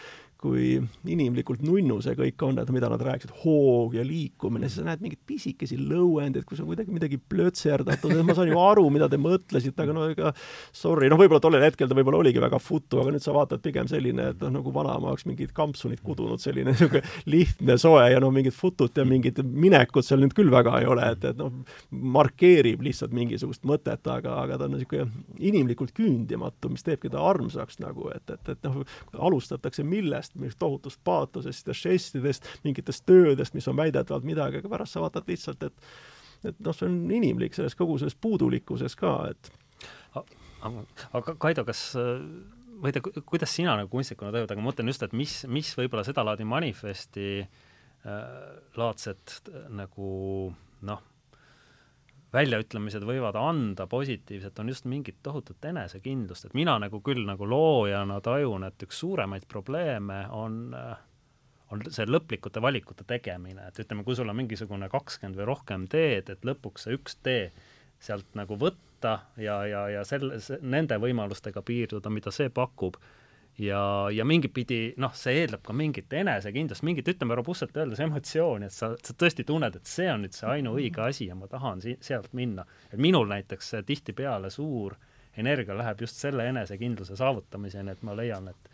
kui 0.42 0.74
inimlikult 1.06 1.62
nunnu 1.62 2.00
see 2.02 2.16
kõik 2.18 2.42
on, 2.46 2.58
et 2.58 2.70
mida 2.74 2.88
nad 2.90 3.02
rääkisid, 3.06 3.32
hoog 3.44 3.94
ja 3.96 4.04
liikumine, 4.06 4.68
siis 4.68 4.80
sa 4.80 4.86
näed 4.88 5.02
mingeid 5.04 5.22
pisikesi 5.28 5.78
lõuendeid, 5.78 6.44
kus 6.48 6.62
on 6.62 6.68
kuidagi 6.70 6.94
midagi 6.94 7.18
plötserdatud, 7.18 8.14
ma 8.26 8.34
saan 8.36 8.50
ju 8.50 8.58
aru, 8.58 8.84
mida 8.94 9.08
te 9.10 9.20
mõtlesite, 9.22 9.84
aga 9.84 9.94
no 9.96 10.08
ega 10.10 10.32
sorry, 10.74 11.10
noh, 11.12 11.20
võib-olla 11.20 11.42
tollel 11.42 11.66
hetkel 11.66 11.90
ta 11.90 11.96
võib-olla 11.98 12.22
oligi 12.24 12.42
väga 12.42 12.58
futu, 12.62 13.00
aga 13.02 13.14
nüüd 13.14 13.24
sa 13.24 13.34
vaatad 13.36 13.62
pigem 13.62 13.88
selline, 13.90 14.32
et 14.34 14.42
noh, 14.42 14.54
nagu 14.58 14.74
vanaema 14.74 15.12
oleks 15.12 15.26
mingid 15.28 15.54
kampsunid 15.56 16.02
kudunud, 16.04 16.42
selline 16.42 16.70
niisugune 16.72 17.04
lihtne, 17.30 17.78
soe 17.80 18.08
ja 18.10 18.20
noh, 18.22 18.34
mingit 18.34 18.56
futut 18.56 18.98
ja 18.98 19.06
mingit 19.08 19.38
minekut 19.46 20.06
seal 20.06 20.22
nüüd 20.24 20.34
küll 20.36 20.50
väga 20.52 20.80
ei 20.82 20.90
ole, 20.90 21.06
et, 21.14 21.28
et 21.30 21.38
noh, 21.38 21.52
markeerib 21.90 22.82
lihtsalt 22.82 23.14
mingisugust 23.14 23.66
mõtet, 23.68 24.02
aga, 24.10 24.40
aga 24.42 24.58
ta 24.58 24.68
on 24.68 24.76
niisugune 24.76 25.06
inimlikult 25.38 25.94
küündimatu, 25.96 26.72
mis 26.72 26.86
teebki 26.86 27.12
ta 27.12 27.22
armsaks 27.30 27.78
nagu, 27.82 28.10
et, 28.14 28.26
et, 28.34 28.54
et 28.56 28.68
noh, 28.68 28.82
alustatakse 29.18 29.84
millest, 29.86 30.31
mingist 30.34 30.58
tohutust 30.62 31.00
paatosest 31.04 31.68
ja 31.68 31.76
žestidest, 31.76 32.48
mingitest 32.64 33.04
töödest, 33.08 33.54
mis 33.54 33.68
on 33.68 33.76
väidetavalt 33.76 34.26
midagi, 34.26 34.62
aga 34.62 34.72
pärast 34.72 34.96
sa 34.96 35.04
vaatad 35.04 35.28
lihtsalt, 35.28 35.68
et 35.68 35.92
et 36.42 36.58
noh, 36.58 36.74
see 36.74 36.88
on 36.88 36.96
inimlik 37.14 37.54
selles 37.54 37.76
kogu 37.78 38.00
selles 38.00 38.16
puudulikkuses 38.18 38.96
ka, 38.98 39.12
et 39.30 39.52
aga 41.14 41.34
Kaido, 41.38 41.62
kas 41.68 41.84
või 42.82 42.94
tea, 42.94 43.22
kuidas 43.26 43.54
sina 43.54 43.76
nagu 43.78 43.90
kunstnikuna 43.92 44.32
tajud, 44.34 44.50
aga 44.50 44.62
ma 44.62 44.70
mõtlen 44.70 44.90
just, 44.90 45.04
et 45.06 45.14
mis, 45.16 45.36
mis 45.50 45.70
võib-olla 45.78 46.04
sedalaadi 46.06 46.46
manifesti 46.48 47.28
äh, 47.42 47.48
laadset 48.78 49.38
nagu 49.70 50.08
noh, 50.88 51.04
väljaütlemised 52.32 53.04
võivad 53.04 53.36
anda 53.36 53.86
positiivset, 53.86 54.58
on 54.58 54.72
just 54.72 54.86
mingit 54.88 55.18
tohutut 55.22 55.64
enesekindlust, 55.68 56.48
et 56.48 56.54
mina 56.56 56.78
nagu 56.80 57.02
küll 57.04 57.26
nagu 57.28 57.48
loojana 57.48 58.20
tajun, 58.24 58.64
et 58.68 58.86
üks 58.86 59.02
suuremaid 59.04 59.48
probleeme 59.48 60.24
on 60.32 60.60
on 61.72 61.80
see 61.88 62.04
lõplikute 62.04 62.60
valikute 62.60 63.04
tegemine, 63.08 63.64
et 63.68 63.78
ütleme, 63.80 64.04
kui 64.04 64.16
sul 64.16 64.28
on 64.28 64.36
mingisugune 64.36 64.90
kakskümmend 64.92 65.38
või 65.40 65.48
rohkem 65.48 65.86
teed, 65.88 66.28
et 66.28 66.44
lõpuks 66.44 66.84
see 66.86 66.98
üks 66.98 67.16
tee 67.24 67.46
sealt 68.02 68.28
nagu 68.36 68.58
võtta 68.60 69.14
ja, 69.40 69.62
ja, 69.68 69.86
ja 69.88 70.02
selle, 70.04 70.36
nende 70.60 70.98
võimalustega 71.00 71.62
piirduda, 71.64 72.12
mida 72.12 72.32
see 72.34 72.52
pakub 72.52 72.98
ja, 73.58 74.10
ja 74.10 74.24
mingit 74.24 74.54
pidi 74.54 74.80
noh, 75.00 75.12
see 75.16 75.42
eeldab 75.42 75.62
ka 75.66 75.74
mingit 75.76 76.12
enesekindlust, 76.12 76.84
mingit, 76.86 77.08
ütleme 77.12 77.36
robustselt 77.38 77.76
öeldes 77.76 78.00
emotsiooni, 78.04 78.68
et 78.68 78.76
sa, 78.76 78.92
sa 79.02 79.16
tõesti 79.18 79.44
tunned, 79.48 79.76
et 79.76 79.88
see 79.88 80.08
on 80.12 80.24
nüüd 80.24 80.36
see 80.36 80.48
ainuõige 80.56 81.04
asi 81.04 81.28
ja 81.28 81.36
ma 81.38 81.48
tahan 81.50 81.82
si-, 81.84 81.98
sealt 82.00 82.32
minna. 82.36 82.66
et 82.92 83.00
minul 83.00 83.28
näiteks 83.30 83.74
tihtipeale 83.86 84.50
suur 84.50 84.96
energia 85.36 85.76
läheb 85.76 86.04
just 86.04 86.20
selle 86.20 86.46
enesekindluse 86.48 87.16
saavutamiseni, 87.16 87.92
et 87.92 88.02
ma 88.02 88.16
leian, 88.16 88.48
et 88.52 88.70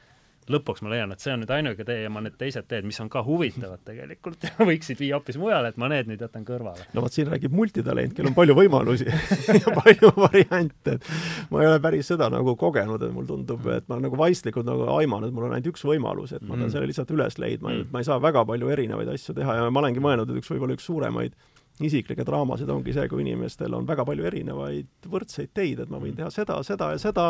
lõpuks 0.52 0.82
ma 0.84 0.92
leian, 0.92 1.12
et 1.14 1.22
see 1.22 1.32
on 1.34 1.42
nüüd 1.42 1.52
ainuke 1.54 1.84
tee 1.86 2.02
ja 2.04 2.12
ma 2.12 2.22
need 2.24 2.36
teised 2.40 2.66
teed, 2.70 2.86
mis 2.88 2.98
on 3.02 3.10
ka 3.12 3.22
huvitavad 3.26 3.82
tegelikult 3.86 4.46
võiksid 4.70 5.00
viia 5.00 5.18
hoopis 5.18 5.38
mujale, 5.40 5.72
et 5.72 5.80
ma 5.80 5.90
need 5.92 6.10
nüüd 6.10 6.22
jätan 6.24 6.46
kõrvale. 6.48 6.86
no 6.94 7.04
vot, 7.04 7.14
siin 7.14 7.30
räägib 7.30 7.54
multitalent, 7.56 8.14
kellel 8.16 8.32
on 8.32 8.38
palju 8.38 8.56
võimalusi 8.58 9.08
ja 9.62 9.74
palju 9.76 10.12
variante, 10.16 10.96
et 10.96 11.12
ma 11.52 11.64
ei 11.64 11.70
ole 11.70 11.82
päris 11.84 12.10
seda 12.12 12.30
nagu 12.32 12.56
kogenud, 12.60 13.02
et 13.02 13.14
mulle 13.14 13.30
tundub, 13.30 13.68
et 13.74 13.86
ma 13.90 14.00
nagu 14.02 14.18
vaistlikult 14.20 14.68
nagu 14.68 14.88
aiman, 14.96 15.28
et 15.28 15.36
mul 15.36 15.48
on 15.48 15.56
ainult 15.56 15.72
üks 15.72 15.84
võimalus, 15.88 16.34
et 16.34 16.42
ma 16.44 16.54
pean 16.54 16.66
mm. 16.66 16.74
selle 16.74 16.90
lihtsalt 16.90 17.14
üles 17.16 17.38
leidma 17.40 17.72
mm., 17.72 17.86
et 17.86 17.94
ma 17.94 18.02
ei 18.02 18.08
saa 18.08 18.18
väga 18.22 18.44
palju 18.48 18.72
erinevaid 18.74 19.12
asju 19.14 19.36
teha 19.38 19.60
ja 19.60 19.70
ma 19.70 19.84
olengi 19.84 20.02
mõelnud, 20.02 20.32
et 20.32 20.42
üks 20.42 20.52
võib-olla 20.54 20.78
üks 20.78 20.88
suuremaid 20.88 21.36
isiklikke 21.84 22.24
draamasid 22.26 22.70
ongi 22.74 22.94
see, 22.94 23.06
kui 23.10 23.22
inimestel 23.22 23.76
on 23.76 23.86
väga 23.86 24.06
palju 24.08 24.26
erinevaid 24.26 25.08
võrdseid 25.10 25.52
teid, 25.54 25.84
et 25.84 25.92
ma 25.92 26.00
võin 26.02 26.14
mm. 26.14 26.18
teha 26.22 26.32
seda, 26.34 26.58
seda 26.66 26.92
ja 26.94 27.02
seda 27.02 27.28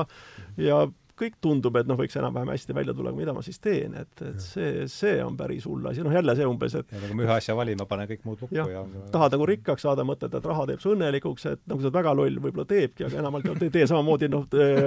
ja 0.61 0.81
kõik 1.19 1.39
tundub, 1.43 1.77
et 1.81 1.89
noh, 1.89 1.99
võiks 1.99 2.17
enam-vähem 2.19 2.53
hästi 2.53 2.77
välja 2.77 2.95
tulla, 2.97 3.13
mida 3.17 3.35
ma 3.37 3.43
siis 3.45 3.61
teen, 3.63 3.95
et, 3.99 4.13
et 4.25 4.41
see, 4.43 4.87
see 4.93 5.17
on 5.25 5.37
päris 5.39 5.67
hull 5.69 5.87
asi, 5.91 6.03
noh 6.05 6.15
jälle 6.15 6.35
see 6.39 6.47
umbes, 6.49 6.77
et 6.79 6.95
ja 6.95 7.03
kui 7.03 7.19
ma 7.19 7.27
ühe 7.27 7.35
asja 7.35 7.57
valin, 7.59 7.79
ma 7.81 7.87
panen 7.91 8.09
kõik 8.11 8.25
muud 8.29 8.45
lukku 8.45 8.57
ja, 8.57 8.67
ja 8.73 8.85
tahad 9.13 9.35
nagu 9.37 9.49
rikkaks 9.51 9.87
saada, 9.87 10.07
mõtled, 10.09 10.35
et 10.39 10.49
raha 10.53 10.67
teeb 10.71 10.83
su 10.83 10.93
õnnelikuks, 10.95 11.47
et 11.53 11.63
nagu 11.71 11.83
sa 11.83 11.89
oled 11.89 11.99
väga 11.99 12.15
loll, 12.19 12.41
võib-olla 12.45 12.67
teebki, 12.69 13.07
aga 13.09 13.21
enamalt 13.23 13.65
ei 13.67 13.73
tee 13.75 13.87
samamoodi 13.91 14.31
noh, 14.33 14.47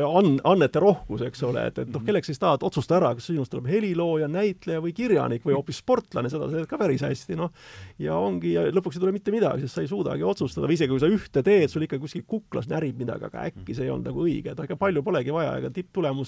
an-, 0.10 0.40
annete 0.54 0.82
rohkus, 0.84 1.26
eks 1.28 1.46
ole, 1.48 1.66
et, 1.72 1.82
et 1.84 1.94
noh, 1.94 2.04
kelleks 2.08 2.32
siis 2.32 2.42
tahad, 2.42 2.64
otsusta 2.68 2.98
ära, 3.00 3.14
kas 3.18 3.30
sinust 3.32 3.54
tuleb 3.54 3.70
helilooja, 3.72 4.30
näitleja 4.32 4.82
või 4.84 4.96
kirjanik 4.98 5.46
või 5.48 5.58
hoopis 5.58 5.82
sportlane, 5.84 6.32
seda 6.32 6.50
teed 6.52 6.70
ka 6.70 6.80
päris 6.82 7.06
hästi, 7.06 7.38
noh. 7.40 7.54
ja 8.02 8.18
ongi, 8.20 8.56
ja 8.56 8.68
lõpuks 8.72 8.98
ei 8.98 9.06
tule 9.06 9.16
mitte 9.16 9.34
midagi, 9.34 9.66
sest 9.66 9.80
sa 9.80 9.86
ei 9.86 9.92
suudagi 9.92 10.26
otsustada 10.28 10.70
või 10.70 10.80
isegi 10.80 10.94
kui 10.94 11.04
sa 11.04 11.12
ühte 11.12 11.44
teed, 11.46 11.68
sul 11.72 11.86
ikka 11.88 12.00
kuskil 12.02 12.26
kuklas 12.28 12.70
närib 12.72 13.00
midagi, 13.02 13.28
aga 13.28 13.48
äkki 13.50 13.76
see 13.76 13.88
ei 13.88 13.94
olnud 13.94 14.12
nagu 14.12 14.26
õige, 14.26 14.54
et 14.54 14.64
ega 14.66 14.78
palju 14.80 15.04
polegi 15.06 15.34
vaja, 15.36 15.58
ega 15.62 15.72
tipptulemuse 15.74 16.21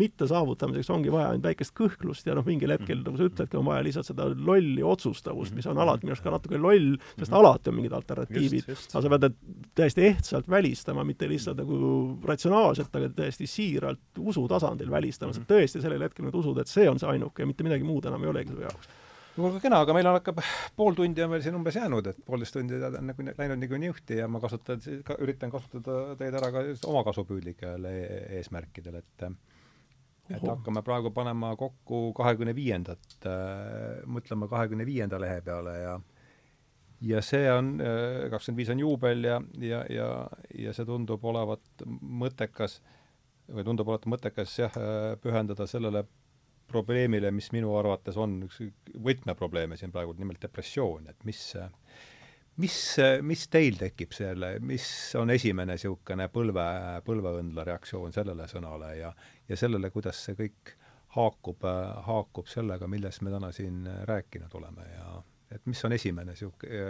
mitte 0.00 0.20
mitte 0.20 0.28
saavutamiseks 0.34 0.90
ongi 0.92 1.12
vaja 1.12 1.30
ainult 1.30 1.46
väikest 1.46 1.72
kõhklust 1.76 2.26
ja 2.28 2.34
noh, 2.36 2.44
mingil 2.46 2.72
hetkel, 2.74 2.98
mm. 2.98 3.06
nagu 3.06 3.20
sa 3.20 3.28
ütledki, 3.28 3.56
on 3.56 3.66
vaja 3.68 3.84
lihtsalt 3.86 4.10
seda 4.10 4.28
lolli 4.30 4.82
otsustavust, 4.84 5.54
mis 5.56 5.68
on 5.70 5.76
mm. 5.76 5.84
alati 5.84 6.06
minu 6.06 6.14
arust 6.14 6.26
ka 6.26 6.34
natuke 6.34 6.60
loll, 6.60 6.96
sest 7.14 7.30
mm. 7.30 7.38
alati 7.40 7.72
on 7.72 7.78
mingid 7.78 7.96
alternatiivid. 7.96 8.70
aga 8.70 9.04
sa 9.06 9.12
pead 9.14 9.38
täiesti 9.80 10.06
ehtsalt 10.10 10.50
välistama, 10.50 11.04
mitte 11.08 11.28
lihtsalt 11.30 11.62
nagu 11.62 11.92
ratsionaalselt, 12.28 12.92
aga 13.00 13.12
täiesti 13.22 13.48
siiralt 13.50 14.20
usu 14.20 14.44
tasandil 14.50 14.90
välistama, 14.92 15.36
sa 15.36 15.44
tõesti 15.48 15.82
sellel 15.84 16.04
hetkel 16.04 16.28
nüüd 16.28 16.40
usud, 16.42 16.60
et 16.60 16.70
see 16.70 16.88
on 16.90 17.00
see 17.00 17.08
ainuke 17.10 17.44
ja 17.44 17.48
mitte 17.48 17.66
midagi 17.66 17.86
muud 17.86 18.10
enam 18.10 18.26
ei 18.26 18.34
olegi 18.34 18.56
su 18.56 18.66
jaoks 18.66 18.92
kuulge 19.36 19.60
kena, 19.62 19.80
aga 19.84 19.94
meil 19.96 20.08
on 20.10 20.16
hakkab, 20.18 20.40
pool 20.76 20.96
tundi 20.98 21.22
on 21.24 21.32
veel 21.34 21.44
siin 21.44 21.56
umbes 21.58 21.78
jäänud, 21.78 22.10
et 22.12 22.20
poolteist 22.26 22.56
tundi 22.56 22.80
on 22.86 22.98
nagu 23.10 23.26
läinud 23.30 23.60
niikuinii 23.62 23.92
õhti 23.94 24.20
ja 24.20 24.28
ma 24.30 24.42
kasutan, 24.42 24.82
üritan 25.18 25.52
kasutada 25.52 26.16
teid 26.20 26.36
ära 26.40 26.52
ka 26.54 26.64
just 26.68 26.86
omakasupüüdlikel 26.90 27.88
e-, 27.90 28.20
eesmärkidel, 28.40 29.00
et 29.00 29.26
et 30.30 30.46
hakkame 30.46 30.82
praegu 30.86 31.10
panema 31.10 31.56
kokku 31.58 32.12
kahekümne 32.14 32.54
viiendat, 32.54 33.16
äh, 33.26 34.00
mõtlema 34.06 34.46
kahekümne 34.50 34.86
viienda 34.86 35.18
lehe 35.18 35.40
peale 35.42 35.74
ja 35.80 35.98
ja 37.00 37.22
see 37.24 37.48
on, 37.50 37.74
äh, 37.80 38.28
kakskümmend 38.30 38.60
viis 38.60 38.70
on 38.72 38.82
juubel 38.82 39.24
ja, 39.24 39.40
ja, 39.58 39.84
ja, 39.90 40.08
ja 40.54 40.74
see 40.76 40.86
tundub 40.86 41.24
olevat 41.24 41.84
mõttekas 42.00 42.80
või 43.50 43.64
tundub 43.66 43.88
olevat 43.88 44.06
mõttekas 44.12 44.58
jah, 44.58 44.76
äh, 44.78 45.14
pühendada 45.22 45.66
sellele 45.70 46.04
probleemile, 46.70 47.30
mis 47.34 47.50
minu 47.52 47.74
arvates 47.78 48.16
on 48.20 48.38
üks 48.46 48.62
võtmeprobleeme 49.02 49.76
siin 49.76 49.92
praegu, 49.92 50.14
nimelt 50.18 50.42
depressioon, 50.42 51.10
et 51.10 51.28
mis 51.28 51.42
mis, 52.60 52.76
mis 53.22 53.46
teil 53.48 53.78
tekib 53.80 54.12
selle, 54.14 54.54
mis 54.64 54.84
on 55.18 55.30
esimene 55.32 55.76
niisugune 55.76 56.28
põlve, 56.32 56.66
põlveõndla 57.06 57.64
reaktsioon 57.66 58.14
sellele 58.14 58.46
sõnale 58.50 58.94
ja, 58.98 59.10
ja 59.48 59.58
sellele, 59.58 59.90
kuidas 59.94 60.20
see 60.26 60.38
kõik 60.38 60.74
haakub, 61.16 61.66
haakub 62.06 62.48
sellega, 62.50 62.88
millest 62.90 63.24
me 63.26 63.34
täna 63.34 63.52
siin 63.54 63.84
rääkinud 64.08 64.54
oleme 64.60 64.86
ja 64.92 65.20
et 65.50 65.66
mis 65.66 65.84
on 65.84 65.92
esimene 65.96 66.34
niisugune 66.34 66.80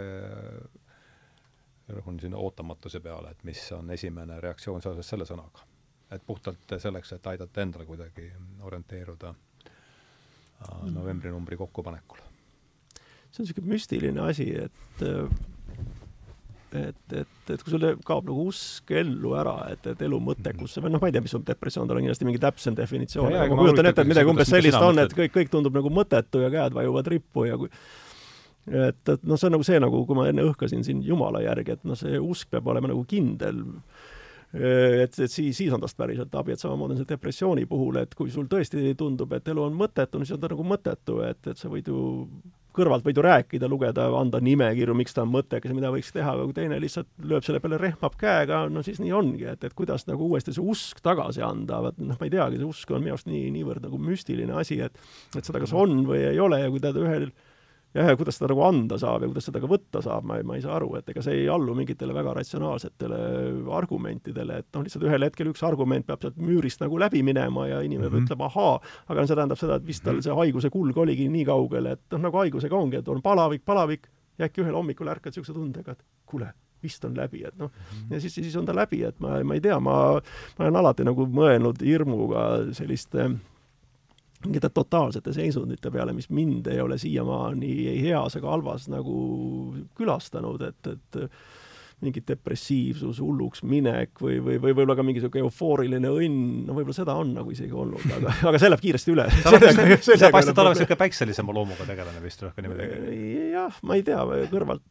rõhun 1.91 2.19
siin 2.21 2.35
ootamatuse 2.37 3.01
peale, 3.03 3.33
et 3.33 3.43
mis 3.43 3.61
on 3.75 3.89
esimene 3.91 4.39
reaktsioon 4.39 4.83
seoses 4.83 5.07
selle 5.11 5.25
sõnaga. 5.27 5.67
et 6.11 6.23
puhtalt 6.25 6.73
selleks, 6.77 7.13
et 7.15 7.27
aidata 7.27 7.61
endale 7.61 7.85
kuidagi 7.87 8.31
orienteeruda 8.67 9.29
äh, 9.29 9.50
novembrinumbri 10.91 11.57
kokkupanekul. 11.59 12.21
see 13.31 13.41
on 13.41 13.47
niisugune 13.47 13.73
müstiline 13.73 14.27
asi, 14.27 14.49
et 14.65 15.05
et, 16.71 17.13
et, 17.13 17.49
et 17.51 17.63
kui 17.63 17.73
sul 17.73 17.83
kaob 18.07 18.29
nagu 18.29 18.45
usk 18.47 18.93
ellu 18.95 19.33
ära, 19.35 19.55
et, 19.73 19.89
et 19.91 20.03
elu 20.07 20.19
mõttekusse 20.23 20.83
või 20.83 20.93
noh, 20.93 21.01
ma 21.03 21.09
ei 21.09 21.15
tea, 21.15 21.23
mis 21.25 21.35
on 21.35 21.43
depressioon, 21.47 21.89
tal 21.89 21.99
on 21.99 22.05
kindlasti 22.05 22.27
mingi 22.27 22.39
täpsem 22.41 22.77
definitsioon, 22.77 23.35
aga 23.35 23.57
ma 23.57 23.65
kujutan 23.65 23.89
ette, 23.91 24.05
et 24.05 24.11
midagi 24.11 24.31
umbes 24.31 24.51
sellist 24.51 24.79
on, 24.79 25.01
et 25.03 25.15
kõik, 25.17 25.33
kõik 25.35 25.51
tundub 25.51 25.75
nagu 25.75 25.91
mõttetu 25.91 26.45
ja 26.45 26.51
käed 26.53 26.77
vajuvad 26.77 27.11
rippu 27.11 27.45
ja 27.49 27.59
kui 27.59 27.71
et, 28.69 29.01
et 29.01 29.23
noh, 29.25 29.39
see 29.39 29.49
on 29.49 29.55
nagu 29.57 29.67
see, 29.67 29.81
nagu 29.81 30.03
kui 30.07 30.17
ma 30.17 30.27
enne 30.29 30.45
õhkasin 30.51 30.85
siin 30.87 31.01
Jumala 31.05 31.41
järgi, 31.43 31.75
et 31.77 31.85
noh, 31.87 31.97
see 31.97 32.19
usk 32.21 32.51
peab 32.53 32.69
olema 32.71 32.91
nagu 32.91 33.03
kindel 33.09 33.63
et, 34.53 35.19
et 35.19 35.31
siis, 35.31 35.55
siis 35.57 35.73
on 35.73 35.83
tast 35.83 35.97
päriselt 35.99 36.33
abi, 36.35 36.55
et 36.55 36.63
samamoodi 36.63 36.97
on 36.97 37.03
see 37.03 37.11
depressiooni 37.11 37.67
puhul, 37.69 38.01
et 38.03 38.15
kui 38.17 38.31
sul 38.33 38.49
tõesti 38.51 38.95
tundub, 38.99 39.31
et 39.37 39.47
elu 39.47 39.63
on 39.63 39.77
mõttetu, 39.77 40.23
siis 40.23 40.35
on 40.35 40.41
ta 40.43 40.51
nagu 40.51 40.65
mõttetu, 40.67 41.21
et, 41.27 41.39
et 41.47 41.59
sa 41.59 41.71
võid 41.71 41.91
ju 41.91 42.01
kõrvalt 42.75 43.03
võid 43.03 43.17
ju 43.19 43.23
rääkida, 43.25 43.67
lugeda, 43.67 44.05
anda 44.15 44.39
nimekirju, 44.43 44.95
miks 44.95 45.15
ta 45.15 45.25
on 45.25 45.31
mõttekas 45.33 45.71
ja 45.71 45.75
mida 45.75 45.91
võiks 45.91 46.11
teha, 46.15 46.35
aga 46.35 46.45
kui 46.47 46.55
teine 46.55 46.77
lihtsalt 46.79 47.09
lööb 47.27 47.43
selle 47.43 47.59
peale, 47.63 47.79
rehmab 47.81 48.15
käega, 48.19 48.63
no 48.71 48.83
siis 48.85 49.01
nii 49.03 49.11
ongi, 49.15 49.45
et, 49.51 49.65
et 49.67 49.75
kuidas 49.75 50.07
nagu 50.07 50.29
uuesti 50.29 50.55
see 50.55 50.63
usk 50.63 51.01
tagasi 51.03 51.43
anda, 51.43 51.81
vot 51.87 51.99
noh, 51.99 52.15
ma 52.15 52.27
ei 52.27 52.33
teagi, 52.33 52.61
see 52.61 52.69
usk 52.69 52.93
on 52.95 53.03
minu 53.03 53.17
arust 53.17 53.27
nii, 53.27 53.49
niivõrd 53.57 53.83
nagu 53.87 53.99
müstiline 53.99 54.55
asi, 54.55 54.79
et 54.87 54.95
et 55.35 55.47
seda 55.47 55.59
kas 55.63 55.75
on 55.75 56.05
või 56.07 56.23
ei 56.31 56.39
ole 56.39 56.61
ja 56.63 56.71
kui 56.71 56.83
ta 56.83 56.93
ühel 56.95 57.27
jah, 57.93 58.07
ja 58.07 58.17
kuidas 58.17 58.37
seda 58.39 58.51
nagu 58.51 58.63
anda 58.65 58.97
saab 59.01 59.25
ja 59.25 59.29
kuidas 59.31 59.47
seda 59.49 59.61
ka 59.63 59.69
võtta 59.69 60.01
saab, 60.03 60.25
ma 60.27 60.37
ei, 60.39 60.45
ma 60.47 60.55
ei 60.57 60.63
saa 60.63 60.77
aru, 60.77 60.93
et 60.99 61.09
ega 61.11 61.23
see 61.25 61.41
ei 61.41 61.49
allu 61.51 61.75
mingitele 61.77 62.15
väga 62.15 62.35
ratsionaalsetele 62.37 63.19
argumentidele, 63.77 64.61
et 64.63 64.69
noh, 64.77 64.85
lihtsalt 64.87 65.05
ühel 65.07 65.27
hetkel 65.27 65.51
üks 65.51 65.63
argument 65.67 66.07
peab 66.07 66.23
sealt 66.23 66.39
müürist 66.39 66.83
nagu 66.83 66.99
läbi 67.01 67.23
minema 67.27 67.67
ja 67.67 67.81
inimene 67.83 68.09
mm 68.09 68.15
-hmm. 68.15 68.31
ütleb 68.31 68.47
ahaa, 68.47 68.79
aga 69.11 69.27
see 69.27 69.35
tähendab 69.35 69.59
seda, 69.59 69.75
et 69.75 69.87
vist 69.87 70.03
tal 70.07 70.23
see 70.23 70.39
haiguse 70.41 70.69
kulg 70.69 70.97
oligi 70.97 71.29
nii 71.29 71.45
kaugel, 71.45 71.91
et 71.95 72.03
noh, 72.11 72.25
nagu 72.29 72.43
haigusega 72.43 72.75
ongi, 72.75 72.97
et 72.97 73.07
on 73.07 73.21
palavik, 73.21 73.65
palavik, 73.65 74.07
ja 74.37 74.47
äkki 74.47 74.63
ühel 74.63 74.75
hommikul 74.75 75.07
ärkad 75.07 75.31
niisuguse 75.31 75.53
tundega, 75.53 75.91
et 75.91 76.03
kuule, 76.25 76.53
vist 76.83 77.05
on 77.05 77.17
läbi, 77.17 77.43
et 77.43 77.57
noh 77.57 77.69
-hmm. 77.69 78.13
ja 78.13 78.21
siis, 78.21 78.35
siis 78.35 78.55
on 78.55 78.65
ta 78.65 78.75
läbi, 78.75 79.03
et 79.03 79.19
ma, 79.19 79.43
ma 79.43 79.53
ei 79.53 79.61
tea, 79.61 79.79
ma, 79.79 80.21
ma 80.57 80.65
olen 80.65 80.75
alati 80.75 81.03
nagu 81.03 81.25
mõelnud 81.27 81.83
hirmuga 81.83 82.73
selliste 82.73 83.19
äh, 83.19 83.50
mingite 84.45 84.69
totaalsete 84.73 85.33
seisundite 85.35 85.91
peale, 85.91 86.13
mis 86.17 86.29
mind 86.33 86.67
ei 86.71 86.81
ole 86.81 86.97
siiamaani 87.01 87.71
ei 87.91 87.99
heas 88.07 88.37
ega 88.39 88.51
halvas 88.51 88.87
nagu 88.91 89.15
külastanud, 89.97 90.63
et, 90.67 90.93
et 90.95 91.19
mingi 92.01 92.23
depressiivsus, 92.27 93.19
hulluks 93.21 93.61
minek 93.67 94.21
või, 94.23 94.39
või, 94.41 94.57
või 94.57 94.73
võib-olla 94.73 94.95
ka 94.97 95.05
mingi 95.05 95.21
niisugune 95.21 95.45
eufooriline 95.45 96.09
õnn, 96.09 96.63
no 96.65 96.73
võib-olla 96.77 96.97
seda 96.97 97.17
on 97.21 97.35
nagu 97.37 97.53
isegi 97.53 97.75
olnud, 97.77 98.07
aga, 98.17 98.33
aga 98.49 98.61
see 98.61 98.71
läheb 98.71 98.85
kiiresti 98.87 99.13
üle. 99.13 99.27
sa 99.43 100.31
paistad 100.33 100.57
olema 100.57 100.73
niisugune 100.73 101.01
päikselisema 101.03 101.53
loomuga 101.55 101.85
tegelane 101.89 102.23
vist 102.23 102.41
rohkem 102.41 102.65
niimoodi? 102.65 103.21
jah, 103.53 103.77
ma 103.85 103.99
ei 103.99 104.07
tea, 104.07 104.23
kõrvalt 104.49 104.85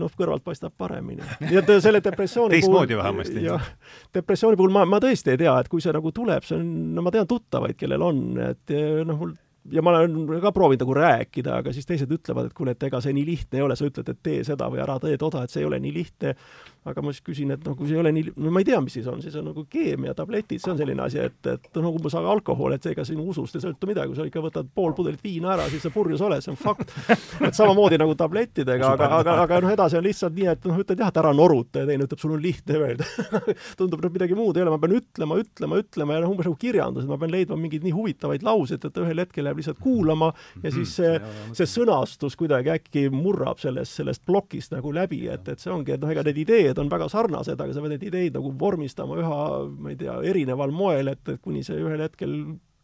noh, 0.00 0.12
kõrvalt 0.18 0.44
paistab 0.44 0.74
paremini. 0.78 1.24
nii 1.44 1.60
et 1.62 1.72
selle 1.84 2.02
depressiooni 2.04 2.58
teistmoodi 2.58 2.98
vähemasti. 2.98 3.44
jah, 3.46 3.70
depressiooni 4.14 4.58
puhul 4.60 4.74
ma, 4.74 4.84
ma 4.88 5.00
tõesti 5.02 5.34
ei 5.34 5.40
tea, 5.44 5.54
et 5.60 5.70
kui 5.72 5.84
see 5.84 5.94
nagu 5.94 6.12
tuleb, 6.14 6.44
see 6.48 6.58
on, 6.58 6.68
no 6.96 7.06
ma 7.06 7.14
tean 7.14 7.30
tuttavaid, 7.30 7.78
kellel 7.78 8.04
on, 8.08 8.22
et 8.50 8.76
noh, 9.06 9.18
mul 9.18 9.34
ja 9.70 9.82
ma 9.84 9.92
olen 9.94 10.40
ka 10.42 10.52
proovinud 10.54 10.82
nagu 10.82 10.96
rääkida, 10.96 11.58
aga 11.62 11.72
siis 11.74 11.86
teised 11.86 12.10
ütlevad, 12.12 12.48
et 12.48 12.56
kuule, 12.56 12.74
et 12.74 12.86
ega 12.88 13.00
see 13.02 13.14
nii 13.14 13.26
lihtne 13.26 13.60
ei 13.60 13.66
ole, 13.66 13.76
sa 13.78 13.86
ütled, 13.86 14.08
et 14.10 14.22
tee 14.24 14.40
seda 14.46 14.66
või 14.72 14.82
ära 14.82 14.98
tee 15.02 15.18
toda, 15.20 15.44
et 15.44 15.54
see 15.54 15.62
ei 15.62 15.68
ole 15.68 15.78
nii 15.82 15.94
lihtne 15.94 16.34
aga 16.82 17.02
ma 17.04 17.12
siis 17.14 17.22
küsin, 17.22 17.52
et 17.54 17.62
noh, 17.62 17.76
kui 17.78 17.86
see 17.86 17.94
ei 17.94 18.00
ole 18.02 18.10
nii, 18.14 18.32
no 18.42 18.50
ma 18.54 18.62
ei 18.62 18.66
tea, 18.66 18.80
mis 18.82 18.96
siis 18.96 19.06
on, 19.10 19.20
siis 19.22 19.36
on 19.38 19.46
nagu 19.52 19.62
keemiatabletid, 19.70 20.58
see 20.62 20.72
on 20.72 20.80
selline 20.80 21.04
asi, 21.04 21.20
et, 21.22 21.38
et 21.46 21.68
noh, 21.78 21.92
umbes 21.94 22.14
aga 22.18 22.32
alkohol, 22.34 22.74
et 22.74 22.88
ega 22.90 23.04
sinu 23.06 23.28
usust 23.30 23.54
ei 23.58 23.62
sõltu 23.62 23.86
midagi, 23.90 24.10
kui 24.10 24.18
sa 24.18 24.26
ikka 24.26 24.42
võtad 24.42 24.70
pool 24.74 24.94
pudelit 24.96 25.22
viina 25.22 25.52
ära, 25.54 25.68
siis 25.70 25.84
sa 25.86 25.92
purjus 25.94 26.24
oled, 26.26 26.42
see 26.42 26.50
on 26.50 26.58
fakt. 26.58 26.90
et 27.46 27.54
samamoodi 27.54 28.00
nagu 28.02 28.16
tablettidega, 28.18 28.92
aga, 28.96 29.10
aga, 29.20 29.36
aga 29.44 29.60
noh, 29.62 29.74
edasi 29.76 29.98
on 29.98 30.06
lihtsalt 30.06 30.34
nii, 30.38 30.48
et 30.56 30.66
noh, 30.66 30.80
ütled 30.82 31.04
jah, 31.04 31.12
et 31.12 31.20
ära 31.22 31.30
noruta 31.36 31.84
ja 31.84 31.90
teine 31.90 32.08
ütleb, 32.08 32.22
sul 32.22 32.34
on 32.34 32.42
lihtne 32.42 32.80
öelda 32.80 33.06
tundub, 33.78 34.02
et 34.02 34.18
midagi 34.18 34.38
muud 34.38 34.58
ei 34.58 34.66
ole, 34.66 34.74
ma 34.74 34.80
pean 34.82 34.96
ütlema, 34.98 35.38
ütlema, 35.42 35.78
ütlema 35.84 36.18
ja 36.18 36.24
noh, 36.24 36.34
umbes 36.34 36.50
nagu 36.50 36.58
kirjanduses, 36.58 37.06
ma 37.10 37.20
pean 37.22 37.34
leidma 37.36 37.60
mingeid 37.62 37.86
nii 37.86 37.94
huvitavaid 37.94 38.42
lauseid, 38.46 38.90
et 38.90 39.00
ühel 39.04 39.22
hetkel 39.22 39.46
jääb 39.46 39.62
lihtsalt 39.62 39.78
kuulama 39.82 40.32
ja 40.34 40.66
mhm, 40.66 40.74
siis 40.80 40.96
see, 40.98 41.14
see 41.54 41.70
sõnastus 41.76 42.34
kuidagi 42.40 42.74
äkki 42.74 43.06
murrab 43.14 43.62
sellest, 43.62 44.00
sellest 44.00 44.26
plokist 44.26 44.74
nagu 44.74 44.90
läbi, 44.94 45.24
et, 45.30 45.46
et 45.52 45.62
see 45.62 45.70
ongi, 45.72 45.94
et 45.94 46.02
noh, 46.02 46.10
ega 46.10 46.26
need 46.26 46.42
ideed 46.42 46.71
ideed 46.72 46.82
on 46.84 46.90
väga 46.92 47.08
sarnased, 47.12 47.60
aga 47.60 47.74
sa 47.74 47.84
pead 47.84 47.94
neid 47.96 48.08
ideid 48.08 48.38
nagu 48.38 48.52
vormistama 48.58 49.18
üha, 49.20 49.42
ma 49.68 49.92
ei 49.92 49.98
tea, 50.00 50.16
erineval 50.28 50.72
moel, 50.74 51.12
et, 51.12 51.22
et 51.28 51.40
kuni 51.42 51.62
see 51.66 51.78
ühel 51.82 52.02
hetkel 52.02 52.34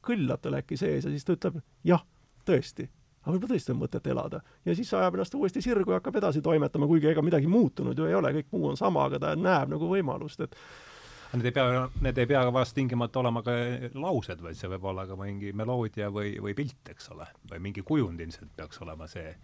kõllab 0.05 0.43
tal 0.45 0.59
äkki 0.61 0.79
sees 0.79 1.05
ja 1.05 1.13
siis 1.13 1.27
ta 1.27 1.35
ütleb 1.37 1.61
jah, 1.89 2.05
tõesti 2.49 2.89
aga 3.29 3.35
võib-olla 3.35 3.55
tõesti 3.55 3.73
on 3.75 3.81
mõtet 3.83 4.07
elada. 4.09 4.43
ja 4.65 4.75
siis 4.75 4.93
ajab 4.95 5.19
ennast 5.19 5.35
uuesti 5.35 5.63
sirgu 5.65 5.93
ja 5.93 5.99
hakkab 5.99 6.17
edasi 6.21 6.41
toimetama, 6.45 6.87
kuigi 6.89 7.11
ega 7.11 7.25
midagi 7.25 7.51
muutunud 7.51 7.99
ju 7.99 8.07
ei 8.09 8.15
ole, 8.17 8.33
kõik 8.39 8.53
muu 8.55 8.71
on 8.71 8.79
sama, 8.79 9.05
aga 9.09 9.19
ta 9.21 9.35
näeb 9.37 9.75
nagu 9.75 9.91
võimalust, 9.91 10.45
et 10.45 10.57
Need 11.29 11.45
ei 11.45 11.53
pea, 11.53 11.83
need 12.01 12.19
ei 12.23 12.25
pea 12.25 12.41
vast 12.49 12.73
tingimata 12.73 13.21
olema 13.21 13.43
ka 13.45 13.53
laused, 14.01 14.41
vaid 14.41 14.57
see 14.57 14.71
võib 14.73 14.87
olla 14.89 15.03
ka 15.05 15.17
mingi 15.21 15.51
meloodia 15.53 16.09
või, 16.09 16.31
või 16.41 16.55
pilt, 16.57 16.89
eks 16.89 17.11
ole, 17.13 17.27
või 17.51 17.61
mingi 17.67 17.85
kujund 17.85 18.23
ilmselt 18.25 18.55
peaks 18.57 18.81
olema 18.81 19.05
see 19.13 19.35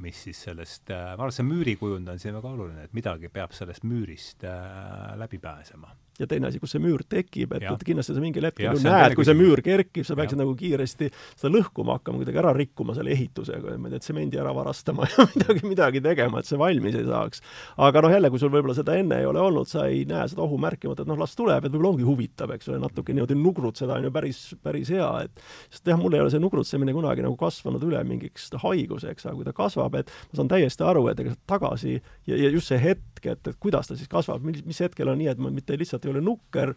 mis 0.00 0.22
siis 0.26 0.44
sellest 0.48 0.90
äh,, 0.90 1.10
ma 1.14 1.24
arvan, 1.24 1.34
see 1.34 1.46
müüri 1.46 1.76
kujund 1.80 2.08
on 2.08 2.20
siin 2.22 2.36
väga 2.38 2.54
oluline, 2.54 2.86
et 2.88 2.94
midagi 2.96 3.32
peab 3.32 3.54
sellest 3.56 3.86
müürist 3.88 4.46
äh, 4.48 5.16
läbi 5.20 5.40
pääsema 5.42 5.92
ja 6.20 6.28
teine 6.30 6.50
asi, 6.50 6.60
kus 6.62 6.74
see 6.74 6.82
müür 6.82 7.02
tekib, 7.08 7.54
et, 7.56 7.66
et 7.70 7.84
kindlasti 7.86 8.16
sa 8.16 8.22
mingil 8.22 8.46
hetkel 8.48 8.68
ju 8.76 8.84
näed, 8.84 9.16
kui 9.18 9.26
see 9.26 9.36
müür 9.38 9.62
kerkib, 9.64 10.06
sa 10.06 10.16
peaksid 10.18 10.40
nagu 10.40 10.54
kiiresti 10.58 11.10
seda 11.12 11.52
lõhkuma 11.54 11.98
hakkama, 11.98 12.20
kuidagi 12.22 12.40
ära 12.42 12.52
rikkuma 12.56 12.96
selle 12.96 13.14
ehitusega, 13.14 13.76
ma 13.80 13.88
ei 13.88 13.96
tea, 13.96 14.04
tsemendi 14.06 14.40
ära 14.40 14.52
varastama 14.56 15.08
ja 15.12 15.26
midagi, 15.32 15.64
midagi 15.66 16.04
tegema, 16.04 16.42
et 16.42 16.50
see 16.50 16.60
valmis 16.60 16.98
ei 16.98 17.06
saaks. 17.08 17.44
aga 17.88 18.04
noh, 18.04 18.14
jälle, 18.14 18.32
kui 18.32 18.42
sul 18.42 18.52
võib-olla 18.52 18.76
seda 18.76 18.96
enne 19.00 19.20
ei 19.22 19.28
ole 19.28 19.42
olnud, 19.42 19.68
sa 19.70 19.86
ei 19.90 20.04
näe 20.08 20.28
seda 20.30 20.44
ohumärki, 20.44 20.90
mõtled, 20.90 21.08
noh, 21.10 21.20
las 21.20 21.36
tuleb, 21.38 21.64
et 21.64 21.72
võib-olla 21.72 21.94
ongi 21.94 22.08
huvitav, 22.08 22.54
eks 22.56 22.70
ole, 22.70 22.80
natuke 22.82 23.16
niimoodi 23.16 23.38
nugrutseda 23.38 23.96
on 23.98 24.08
ju 24.08 24.14
päris, 24.14 24.42
päris 24.62 24.92
hea, 24.94 25.10
et 25.26 25.44
sest 25.70 25.92
jah, 25.92 26.00
mul 26.00 26.16
ei 26.16 26.24
ole 26.24 26.32
see 26.32 26.42
nugrutsemine 26.42 26.94
kunagi 26.96 27.24
nagu 27.24 27.36
kasvanud 27.40 27.84
üle 27.86 28.02
mingiks 28.08 28.50
haiguseks, 28.60 29.26
aga 29.26 29.36
kui 29.38 29.46
ta 29.46 29.54
kasvab, 29.56 29.96
et 30.00 30.12
ma 30.30 30.40
saan 30.40 30.50
täiesti 30.50 30.86
aru, 30.86 31.06
et 31.10 31.22
ega 31.22 31.34
tagasi 31.50 31.96
ja, 31.96 32.34
ja 32.36 32.50
just 32.50 32.70
see 32.70 32.80
hetk, 32.80 33.22
et, 33.24 33.40
et 33.46 33.58
kuidas 33.62 33.90
ta 33.90 33.96
siis 33.98 34.10
kasvab, 34.10 34.44
mis, 34.44 34.80
hetkel 34.82 35.10
on 35.12 35.20
nii, 35.20 35.30
et 35.32 35.40
ma 35.42 35.52
mitte 35.54 35.76
lihtsalt 35.78 36.06
ei 36.06 36.09
ole 36.14 36.24
nukker, 36.24 36.74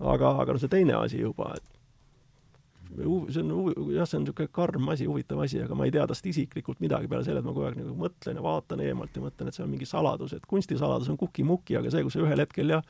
aga, 0.00 0.34
aga 0.42 0.54
noh, 0.54 0.62
see 0.62 0.72
teine 0.72 0.96
asi 0.98 1.20
juba, 1.22 1.54
et 1.56 1.76
see 2.96 3.42
on, 3.42 3.50
jah, 3.92 4.06
see 4.08 4.18
on 4.18 4.24
niisugune 4.24 4.52
karm 4.54 4.88
asi, 4.92 5.06
huvitav 5.10 5.42
asi, 5.44 5.60
aga 5.64 5.76
ma 5.78 5.86
ei 5.88 5.94
tea 5.94 6.06
tast 6.08 6.26
isiklikult 6.30 6.80
midagi 6.84 7.10
peale 7.10 7.26
selle, 7.26 7.42
et 7.42 7.46
ma 7.46 7.54
kogu 7.54 7.66
aeg 7.68 7.78
nagu 7.80 7.96
mõtlen 8.00 8.38
ja 8.38 8.44
vaatan 8.44 8.82
eemalt 8.86 9.16
ja 9.16 9.24
mõtlen, 9.24 9.50
et 9.50 9.58
see 9.58 9.64
on 9.66 9.72
mingi 9.72 9.88
saladus, 9.88 10.36
et 10.36 10.46
kunstisaladus 10.48 11.10
on 11.12 11.20
kuki-muki, 11.20 11.78
aga 11.80 11.92
see, 11.92 12.04
kui 12.06 12.14
sa 12.14 12.22
ühel 12.24 12.42
hetkel 12.44 12.76
jah, 12.76 12.84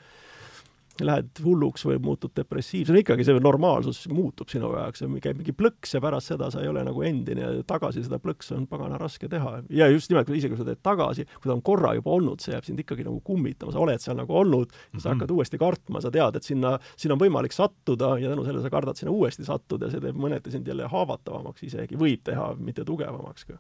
lähed 1.05 1.41
hulluks 1.45 1.85
või 1.87 1.99
muutud 2.03 2.33
depressiivseks, 2.37 3.01
ikkagi 3.03 3.27
see 3.27 3.41
normaalsus 3.43 4.05
muutub 4.13 4.51
sinu 4.53 4.71
jaoks, 4.75 5.05
käib 5.23 5.41
mingi 5.41 5.55
plõks 5.57 5.97
ja 5.97 6.01
pärast 6.05 6.33
seda 6.33 6.49
sa 6.53 6.63
ei 6.63 6.71
ole 6.71 6.85
nagu 6.87 7.03
endine 7.07 7.45
ja 7.45 7.65
tagasi 7.67 8.05
seda 8.07 8.19
plõksu 8.23 8.57
on 8.57 8.67
pagana 8.71 8.99
raske 9.01 9.29
teha. 9.29 9.61
ja 9.71 9.89
just 9.93 10.11
nimelt, 10.11 10.31
isegi 10.31 10.55
kui 10.55 10.61
sa 10.61 10.69
teed 10.69 10.83
tagasi, 10.87 11.27
kui 11.37 11.51
ta 11.51 11.55
on 11.57 11.63
korra 11.67 11.95
juba 11.99 12.15
olnud, 12.17 12.43
see 12.43 12.55
jääb 12.55 12.69
sind 12.69 12.83
ikkagi 12.83 13.07
nagu 13.07 13.21
kummitama, 13.25 13.75
sa 13.75 13.83
oled 13.83 14.03
seal 14.03 14.19
nagu 14.19 14.37
olnud 14.37 14.73
ja 14.73 14.77
sa 14.77 14.87
mm 14.87 14.99
-hmm. 14.99 15.09
hakkad 15.15 15.31
uuesti 15.31 15.59
kartma, 15.59 16.01
sa 16.01 16.11
tead, 16.11 16.37
et 16.37 16.43
sinna, 16.43 16.79
sinna 16.97 17.15
on 17.15 17.21
võimalik 17.21 17.53
sattuda 17.53 18.19
ja 18.19 18.31
tänu 18.31 18.45
sellele 18.45 18.63
sa 18.63 18.71
kardad 18.71 18.97
sinna 18.97 19.13
uuesti 19.13 19.45
sattuda 19.45 19.87
ja 19.87 19.91
see 19.91 20.01
teeb 20.01 20.17
mõneti 20.17 20.51
sind 20.51 20.69
jälle 20.69 20.89
haavatavamaks 20.89 21.63
isegi, 21.63 21.97
võib 21.97 22.23
teha, 22.25 22.55
mitte 22.59 22.85
tugevamaks 22.85 23.45
ka 23.45 23.59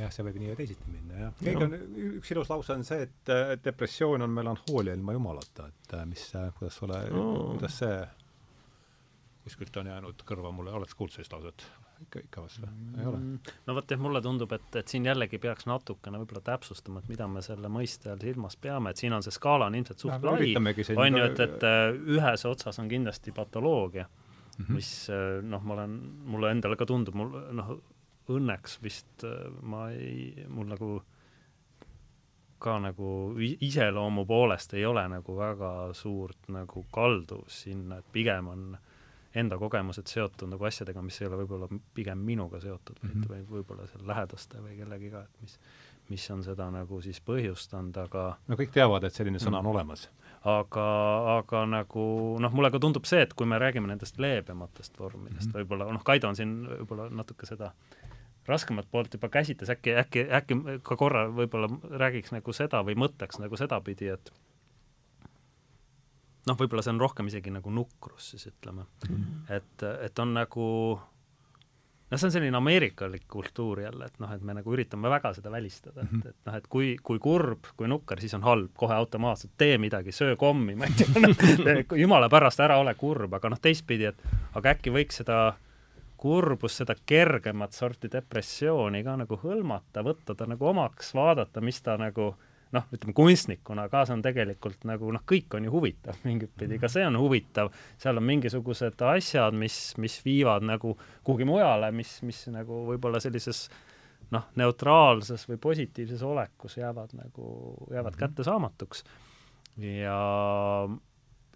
jah, 0.00 0.12
see 0.12 0.26
võib 0.26 0.36
nii 0.40 0.50
ja 0.50 0.58
teisiti 0.58 0.92
minna, 0.92 1.22
jah. 1.24 1.40
keegi 1.40 1.66
on, 1.66 1.74
üks 2.18 2.34
ilus 2.34 2.52
lause 2.52 2.76
on 2.76 2.84
see, 2.86 3.06
et 3.06 3.32
äh, 3.32 3.54
depressioon 3.62 4.26
on 4.26 4.36
melanhoolia 4.36 4.94
ilma 4.96 5.16
jumalata, 5.16 5.70
et 5.72 5.96
äh, 5.96 6.04
mis, 6.08 6.28
äh, 6.36 6.52
kuidas 6.58 6.78
ole 6.86 7.00
oh., 7.16 7.34
kuidas 7.54 7.80
see 7.82 7.98
kuskilt 9.46 9.76
on 9.78 9.90
jäänud 9.92 10.22
kõrva 10.26 10.50
mulle, 10.52 10.74
oled 10.74 10.90
sa 10.90 10.98
kuulnud 10.98 11.14
sellist 11.14 11.34
lauset? 11.36 11.66
ikka, 12.02 12.20
ikka 12.26 12.42
vast 12.44 12.60
või? 12.60 12.70
ei 12.98 13.08
ole? 13.08 13.18
Mm, 13.22 13.54
no 13.68 13.76
vot 13.78 13.94
jah, 13.94 14.00
mulle 14.02 14.20
tundub, 14.24 14.52
et, 14.52 14.68
et 14.82 14.92
siin 14.92 15.06
jällegi 15.08 15.40
peaks 15.40 15.68
natukene 15.70 16.20
võib-olla 16.20 16.44
täpsustama, 16.50 17.00
et 17.00 17.10
mida 17.14 17.28
me 17.30 17.42
selle 17.46 17.70
mõiste 17.72 18.12
all 18.12 18.20
silmas 18.20 18.58
peame, 18.60 18.92
et 18.92 19.00
siin 19.00 19.16
on 19.16 19.24
see 19.24 19.34
skaala 19.34 19.70
on 19.70 19.78
ilmselt 19.80 20.04
suht 20.04 20.28
lai, 20.28 20.52
on 20.92 21.20
ju, 21.20 21.26
et, 21.30 21.44
et 21.46 21.66
ühes 22.18 22.46
otsas 22.50 22.82
on 22.82 22.90
kindlasti 22.90 23.32
patoloogia 23.36 24.04
mm, 24.04 24.64
-hmm. 24.64 24.74
mis 24.76 24.90
noh, 25.48 25.64
ma 25.64 25.78
olen, 25.78 26.00
mulle 26.34 26.52
endale 26.52 26.76
ka 26.76 26.88
tundub, 26.90 27.16
mul 27.16 27.32
noh, 27.56 27.76
õnneks 28.28 28.80
vist 28.82 29.24
äh, 29.24 29.46
ma 29.62 29.90
ei, 29.90 30.46
mul 30.48 30.72
nagu 30.72 30.90
ka 32.58 32.78
nagu 32.80 33.08
iseloomu 33.60 34.24
poolest 34.26 34.74
ei 34.74 34.86
ole 34.86 35.04
nagu 35.12 35.36
väga 35.36 35.72
suurt 35.94 36.48
nagu 36.52 36.84
kalduvust 36.92 37.66
sinna, 37.66 38.00
et 38.00 38.12
pigem 38.12 38.48
on 38.48 38.68
enda 39.36 39.58
kogemused 39.60 40.08
seotud 40.08 40.48
nagu 40.48 40.64
asjadega, 40.64 41.02
mis 41.04 41.20
ei 41.20 41.28
ole 41.28 41.42
võib-olla 41.42 41.68
pigem 41.94 42.22
minuga 42.24 42.60
seotud 42.60 43.02
mm, 43.02 43.10
-hmm. 43.10 43.26
või 43.32 43.58
võib-olla 43.58 43.88
seal 43.90 44.06
lähedaste 44.08 44.62
või 44.62 44.78
kellegiga, 44.78 45.26
et 45.26 45.42
mis, 45.44 45.58
mis 46.08 46.30
on 46.32 46.44
seda 46.46 46.70
nagu 46.72 47.00
siis 47.04 47.20
põhjustanud, 47.20 47.98
aga 48.06 48.24
no 48.48 48.56
kõik 48.56 48.72
teavad, 48.72 49.04
et 49.04 49.12
selline 49.12 49.42
sõna 49.42 49.60
on 49.60 49.68
mm. 49.68 49.74
olemas. 49.74 50.08
aga, 50.56 50.88
aga 51.36 51.66
nagu 51.68 52.06
noh, 52.40 52.56
mulle 52.56 52.72
ka 52.72 52.80
tundub 52.80 53.04
see, 53.04 53.20
et 53.26 53.34
kui 53.34 53.46
me 53.46 53.60
räägime 53.60 53.92
nendest 53.92 54.18
leebematest 54.18 54.98
vormidest 54.98 55.46
mm 55.46 55.52
-hmm. 55.52 55.60
võib-olla, 55.60 55.92
noh, 55.92 56.04
Kaido 56.04 56.28
on 56.28 56.36
siin 56.36 56.58
võib-olla 56.66 57.10
natuke 57.10 57.46
seda 57.46 57.66
äh, 57.66 58.15
raskemat 58.48 58.88
poolt 58.90 59.14
juba 59.14 59.28
käsitles, 59.32 59.70
äkki, 59.70 59.94
äkki, 60.02 60.26
äkki 60.38 60.58
ka 60.86 60.96
korra 60.96 61.26
võib-olla 61.32 61.70
räägiks 62.02 62.34
nagu 62.34 62.54
seda 62.56 62.82
või 62.86 62.98
mõtleks 63.06 63.40
nagu 63.42 63.58
sedapidi, 63.58 64.12
et 64.14 64.32
noh, 66.46 66.58
võib-olla 66.58 66.84
see 66.84 66.94
on 66.94 67.02
rohkem 67.02 67.28
isegi 67.32 67.52
nagu 67.54 67.72
nukrus 67.74 68.32
siis 68.34 68.48
ütleme 68.52 68.86
mm. 68.86 69.12
-hmm. 69.14 69.52
et, 69.56 69.86
et 70.06 70.18
on 70.22 70.34
nagu 70.34 70.66
noh, 72.10 72.18
see 72.18 72.28
on 72.28 72.34
selline 72.34 72.56
ameerikalik 72.56 73.26
kultuur 73.28 73.80
jälle, 73.80 74.06
et 74.06 74.20
noh, 74.22 74.32
et 74.32 74.42
me 74.46 74.54
nagu 74.54 74.72
üritame 74.72 75.10
väga 75.10 75.32
seda 75.34 75.50
välistada, 75.50 76.04
et, 76.04 76.12
mhm. 76.12 76.28
et 76.28 76.36
noh, 76.46 76.58
et 76.60 76.66
kui, 76.70 76.94
kui 77.02 77.18
kurb, 77.22 77.66
kui 77.76 77.90
nukker, 77.90 78.20
siis 78.22 78.34
on 78.38 78.46
halb, 78.46 78.70
kohe 78.78 78.94
automaatselt 78.94 79.56
tee 79.58 79.78
midagi, 79.82 80.14
söö 80.14 80.36
kommi, 80.38 80.76
ma 80.78 80.86
ei 80.86 80.98
tea, 81.00 81.10
noh, 81.22 81.96
jumala 82.04 82.30
pärast 82.32 82.62
ära 82.62 82.78
ole 82.82 82.94
kurb, 82.94 83.34
aga 83.34 83.50
noh, 83.52 83.62
teistpidi, 83.62 84.12
et 84.12 84.22
aga 84.54 84.76
äkki 84.76 84.94
võiks 84.94 85.22
seda 85.22 85.40
kurbust, 86.26 86.82
seda 86.82 86.96
kergemat 87.06 87.76
sorti 87.76 88.10
depressiooni 88.10 89.04
ka 89.06 89.14
nagu 89.22 89.38
hõlmata, 89.44 90.02
võtta 90.06 90.34
ta 90.34 90.48
nagu 90.50 90.66
omaks, 90.72 91.14
vaadata, 91.14 91.62
mis 91.62 91.78
ta 91.86 91.94
nagu 92.00 92.32
noh, 92.74 92.86
ütleme 92.92 93.14
kunstnikuna 93.16 93.86
ka 93.92 94.02
see 94.06 94.16
on 94.16 94.22
tegelikult 94.24 94.86
nagu 94.88 95.10
noh, 95.14 95.22
kõik 95.28 95.54
on 95.58 95.66
ju 95.68 95.72
huvitav 95.74 96.18
mingit 96.26 96.52
pidi, 96.58 96.80
ka 96.82 96.90
see 96.92 97.06
on 97.06 97.18
huvitav, 97.20 97.70
seal 98.02 98.18
on 98.18 98.26
mingisugused 98.26 99.02
asjad, 99.06 99.56
mis, 99.56 99.78
mis 100.02 100.18
viivad 100.24 100.66
nagu 100.66 100.96
kuhugi 101.26 101.46
mujale, 101.48 101.92
mis, 101.94 102.18
mis 102.26 102.42
nagu 102.52 102.82
võib-olla 102.90 103.22
sellises 103.22 103.66
noh, 104.34 104.48
neutraalses 104.58 105.46
või 105.46 105.60
positiivses 105.62 106.22
olekus 106.26 106.78
jäävad 106.80 107.14
nagu, 107.14 107.50
jäävad 107.92 108.12
mm 108.12 108.14
-hmm. 108.14 108.18
kättesaamatuks. 108.18 109.04
ja, 110.02 110.20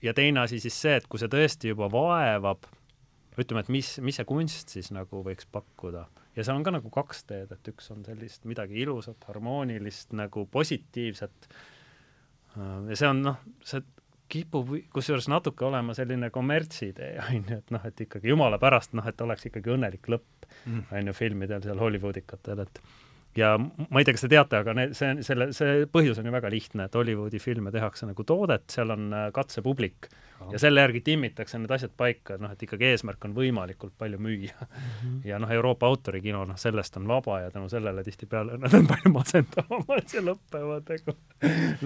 ja 0.02 0.14
teine 0.14 0.40
asi 0.40 0.60
siis 0.60 0.82
see, 0.82 0.96
et 0.96 1.06
kui 1.06 1.18
see 1.18 1.28
tõesti 1.28 1.74
juba 1.74 1.90
vaevab, 1.90 2.70
ütleme, 3.42 3.64
et 3.64 3.70
mis, 3.72 3.92
mis 4.04 4.18
see 4.20 4.28
kunst 4.28 4.72
siis 4.74 4.90
nagu 4.94 5.22
võiks 5.26 5.48
pakkuda. 5.52 6.06
Ja 6.36 6.44
seal 6.46 6.58
on 6.60 6.66
ka 6.66 6.74
nagu 6.74 6.90
kaks 6.94 7.24
teed, 7.28 7.52
et 7.54 7.70
üks 7.72 7.90
on 7.94 8.04
sellist 8.06 8.46
midagi 8.48 8.80
ilusat, 8.84 9.24
harmoonilist, 9.28 10.14
nagu 10.18 10.46
positiivset, 10.50 11.50
ja 12.56 12.98
see 12.98 13.08
on 13.08 13.24
noh, 13.26 13.40
see 13.66 13.82
kipub 14.30 14.70
kusjuures 14.94 15.26
natuke 15.30 15.66
olema 15.66 15.94
selline 15.96 16.30
kommertsidee, 16.34 17.16
on 17.26 17.38
ju, 17.40 17.58
et 17.58 17.74
noh, 17.74 17.86
et 17.86 18.06
ikkagi 18.06 18.30
jumala 18.32 18.60
pärast, 18.62 18.94
noh, 18.98 19.06
et 19.06 19.26
oleks 19.26 19.48
ikkagi 19.50 19.74
õnnelik 19.74 20.10
lõpp, 20.12 20.50
mm. 20.64 20.90
on 20.94 21.10
ju, 21.10 21.16
filmidel 21.16 21.62
seal 21.66 21.82
Hollywoodikatel, 21.82 22.64
et 22.66 22.82
ja 23.38 23.54
ma 23.58 24.00
ei 24.00 24.06
tea, 24.06 24.16
kas 24.16 24.26
te 24.26 24.32
teate, 24.32 24.62
aga 24.62 24.74
need, 24.76 24.96
see, 24.98 25.12
selle, 25.26 25.50
see 25.56 25.84
põhjus 25.90 26.18
on 26.22 26.30
ju 26.30 26.34
väga 26.34 26.50
lihtne, 26.52 26.86
et 26.86 26.98
Hollywoodi 26.98 27.42
filme 27.42 27.72
tehakse 27.74 28.08
nagu 28.08 28.26
toodet, 28.26 28.66
seal 28.72 28.94
on 28.94 29.10
äh, 29.14 29.28
katsepublik 29.34 30.10
ja 30.52 30.58
selle 30.58 30.80
järgi 30.80 31.00
timmitakse 31.00 31.58
need 31.58 31.70
asjad 31.74 31.92
paika, 31.96 32.34
et 32.34 32.42
noh, 32.42 32.52
et 32.52 32.62
ikkagi 32.62 32.88
eesmärk 32.90 33.24
on 33.28 33.34
võimalikult 33.36 33.92
palju 33.98 34.18
müüa 34.18 34.56
mm. 34.56 34.76
-hmm. 34.76 35.20
ja 35.28 35.38
noh, 35.38 35.50
Euroopa 35.50 35.86
autorikino, 35.86 36.44
noh, 36.48 36.58
sellest 36.58 36.96
on 36.96 37.08
vaba 37.08 37.40
ja 37.40 37.50
tänu 37.50 37.68
sellele 37.68 38.04
tihtipeale 38.04 38.58
nad 38.58 38.74
on 38.74 38.86
palju 38.86 39.12
masendavamad 39.12 40.14
ja 40.14 40.22
lõpevad 40.24 40.92
nagu, 40.92 41.16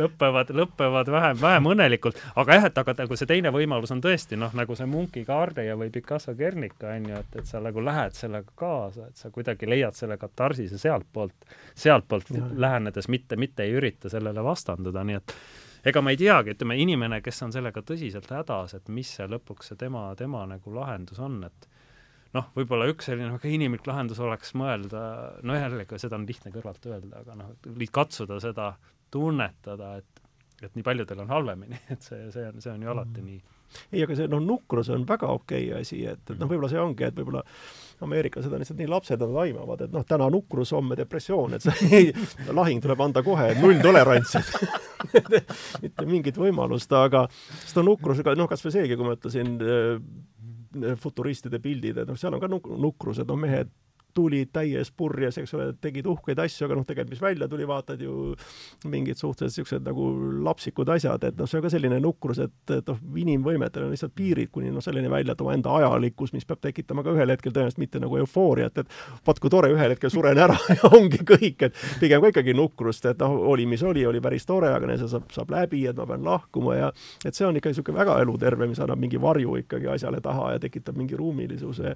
lõpevad, 0.02 0.52
lõpevad 0.60 1.10
vähem, 1.16 1.40
vähem 1.40 1.70
õnnelikult, 1.72 2.20
aga 2.36 2.58
jah, 2.58 2.68
et 2.70 2.78
aga 2.78 2.94
nagu 2.98 3.16
see 3.16 3.30
teine 3.30 3.52
võimalus 3.54 3.92
on 3.94 4.02
tõesti 4.04 4.38
noh, 4.40 4.54
nagu 4.54 4.76
see 4.76 4.86
Munki 4.86 5.24
Gardia 5.24 5.76
või 5.76 5.90
Picasso 5.90 6.34
Guernica 6.34 6.94
on 6.94 7.10
ju, 7.10 7.20
et, 7.24 7.36
et 7.42 7.50
sa 7.50 7.60
nagu 7.64 7.84
lähed 7.84 8.14
sellega 8.14 8.50
kaasa, 8.54 9.08
et 9.10 9.16
sa 9.16 9.30
kuidagi 9.30 9.68
leiad 9.68 9.94
selle 9.94 10.16
katarsise 10.18 10.78
sealtpoolt, 10.78 11.34
sealtpoolt 11.74 12.30
lähenedes, 12.56 13.08
mitte, 13.08 13.36
mitte 13.36 13.62
ei 13.62 13.74
ürita 13.74 14.08
sellele 14.08 14.44
vastanduda, 14.44 15.04
nii 15.04 15.20
et 15.20 15.36
ega 15.84 16.02
ma 16.02 16.14
ei 16.14 16.18
teagi, 16.20 16.54
ütleme 16.56 16.76
inimene, 16.80 17.20
kes 17.24 17.42
on 17.46 17.54
sellega 17.54 17.82
tõsiselt 17.86 18.30
hädas, 18.32 18.76
et 18.78 18.90
mis 18.92 19.10
see 19.18 19.28
lõpuks 19.30 19.72
see 19.72 19.80
tema, 19.80 20.06
tema 20.18 20.44
nagu 20.50 20.74
lahendus 20.74 21.20
on, 21.22 21.40
et 21.48 21.68
noh, 22.34 22.50
võib-olla 22.56 22.88
üks 22.90 23.10
selline 23.10 23.32
väga 23.36 23.52
inimlik 23.52 23.86
lahendus 23.88 24.20
oleks 24.24 24.54
mõelda, 24.58 25.04
no 25.46 25.56
jällegi, 25.58 26.00
seda 26.02 26.18
on 26.18 26.26
lihtne 26.28 26.52
kõrvalt 26.54 26.90
öelda, 26.90 27.22
aga 27.22 27.38
noh, 27.38 27.54
katsuda 27.92 28.40
seda 28.42 28.74
tunnetada, 29.14 29.96
et 30.02 30.22
et 30.62 30.76
nii 30.78 30.84
paljudel 30.86 31.18
on 31.24 31.28
halvemini, 31.28 31.76
et 31.92 32.04
see, 32.06 32.30
see 32.32 32.46
on, 32.48 32.60
see 32.62 32.72
on 32.72 32.84
ju 32.86 32.90
alati 32.92 33.20
mm. 33.20 33.26
nii 33.28 33.53
ei, 33.92 34.02
aga 34.04 34.16
see 34.18 34.28
noh, 34.30 34.42
nukrus 34.42 34.90
on 34.94 35.06
väga 35.08 35.30
okei 35.32 35.68
okay 35.70 35.82
asi, 35.84 36.02
et, 36.10 36.22
et 36.30 36.38
noh, 36.38 36.50
võib-olla 36.50 36.70
see 36.72 36.82
ongi, 36.82 37.06
et 37.06 37.16
võib-olla 37.18 37.44
ameeriklased 38.04 38.52
on 38.52 38.62
lihtsalt 38.62 38.80
nii 38.80 38.90
lapsed, 38.90 39.22
nad 39.22 39.38
aimavad, 39.44 39.84
et 39.86 39.94
noh, 39.94 40.04
täna 40.08 40.28
nukrus, 40.32 40.74
homme 40.76 40.98
depressioon, 40.98 41.56
et 41.56 41.64
see 41.64 41.88
ei, 42.00 42.10
lahing 42.52 42.82
tuleb 42.84 43.04
anda 43.04 43.22
kohe, 43.26 43.52
nulltolerants, 43.60 44.36
mitte 45.84 46.08
mingit 46.08 46.38
võimalust, 46.40 46.92
aga 46.98 47.26
seda 47.64 47.86
nukrusega, 47.86 48.36
noh, 48.38 48.50
kas 48.50 48.64
või 48.66 48.76
seegi, 48.78 48.98
kui 48.98 49.08
ma 49.08 49.16
ütlesin, 49.18 49.56
äh, 49.62 50.94
futuristide 51.00 51.60
pildid, 51.62 52.02
et 52.02 52.10
noh, 52.10 52.18
seal 52.18 52.34
on 52.34 52.42
ka 52.42 52.50
nuk-, 52.50 52.70
nukrus, 52.82 53.22
et 53.22 53.30
noh, 53.30 53.38
mehed 53.38 53.70
tulid 54.14 54.50
täies 54.54 54.90
purjes, 54.94 55.38
eks 55.40 55.54
ole, 55.56 55.68
tegid 55.82 56.06
uhkeid 56.10 56.38
asju, 56.44 56.68
aga 56.68 56.78
noh, 56.78 56.86
tegelikult 56.86 57.14
mis 57.14 57.22
välja 57.22 57.48
tuli, 57.50 57.66
vaatad 57.68 58.00
ju 58.02 58.34
mingid 58.90 59.18
suhteliselt 59.20 59.64
niisugused 59.64 59.86
nagu 59.86 60.06
lapsikud 60.46 60.88
asjad, 60.94 61.24
et 61.28 61.38
noh, 61.38 61.48
see 61.50 61.58
on 61.58 61.64
ka 61.66 61.72
selline 61.72 61.98
nukrus, 62.02 62.40
et, 62.44 62.54
et 62.74 62.90
noh, 62.90 63.00
inimvõimetel 63.24 63.86
on 63.86 63.94
lihtsalt 63.94 64.14
piirid 64.16 64.52
kuni 64.54 64.72
noh, 64.74 64.84
selleni 64.84 65.10
välja, 65.10 65.34
et 65.34 65.44
omaenda 65.44 65.74
ajalikkus, 65.80 66.34
mis 66.36 66.46
peab 66.48 66.62
tekitama 66.64 67.04
ka 67.04 67.14
ühel 67.14 67.34
hetkel 67.34 67.54
tõenäoliselt 67.54 67.82
mitte 67.82 68.02
nagu 68.02 68.18
eufooriat, 68.22 68.82
et 68.82 68.94
vaat 69.26 69.42
kui 69.42 69.52
tore, 69.52 69.72
ühel 69.74 69.94
hetkel 69.94 70.12
suren 70.12 70.40
ära 70.40 70.56
ja 70.76 70.90
ongi 70.94 71.22
kõik, 71.26 71.66
et 71.68 71.82
pigem 72.02 72.22
ka 72.24 72.32
ikkagi 72.34 72.56
nukrust, 72.56 73.06
et 73.10 73.22
noh, 73.22 73.36
oli 73.54 73.66
mis 73.70 73.82
oli, 73.82 74.06
oli 74.06 74.22
päris 74.24 74.46
tore, 74.48 74.70
aga 74.74 74.98
see 74.98 75.10
saab, 75.10 75.28
saab 75.34 75.52
läbi, 75.54 75.84
et 75.90 75.98
ma 75.98 76.06
pean 76.08 76.26
lahkuma 76.26 76.78
ja 76.78 76.92
et 77.24 77.34
see 77.34 77.46
on 77.46 77.56
ikka 77.58 77.72
niisugune 77.72 77.98
väga 77.98 78.18
eluterve, 78.22 78.68
mis 78.70 78.80
annab 78.82 79.00
mingi 79.02 79.20
varju 79.20 79.58
ikkagi 79.64 79.90
asjale 79.94 80.20
taha 80.24 80.54
ja 80.54 80.62
tekitab 80.62 80.98
mingi 81.00 81.18
ruumilisuse. 81.18 81.94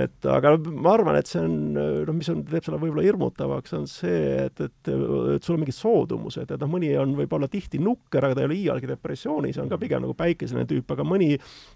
et 0.00 0.30
aga 0.30 0.56
ma 0.56 0.94
arvan, 0.94 1.18
et 1.20 1.30
see 1.30 1.42
on 1.42 1.49
on, 1.50 1.56
noh, 1.74 2.14
mis 2.16 2.28
on, 2.32 2.42
teeb 2.48 2.64
selle 2.66 2.78
võib-olla 2.80 3.04
hirmutavaks, 3.04 3.74
on 3.76 3.86
see, 3.90 4.46
et, 4.46 4.62
et, 4.64 4.90
et 5.34 5.46
sul 5.46 5.56
on 5.56 5.62
mingid 5.64 5.76
soodumused, 5.76 6.46
et 6.46 6.62
noh, 6.62 6.70
mõni 6.70 6.92
on 7.00 7.12
võib-olla 7.18 7.48
tihti 7.50 7.80
nukker, 7.82 8.24
aga 8.26 8.38
ta 8.38 8.44
ei 8.44 8.48
ole 8.48 8.58
iialgi 8.60 8.90
depressioonis, 8.90 9.58
on 9.62 9.70
ka 9.70 9.78
pigem 9.80 10.04
nagu 10.04 10.14
päikeseline 10.18 10.66
tüüp, 10.70 10.94
aga 10.94 11.06
mõni 11.06 11.32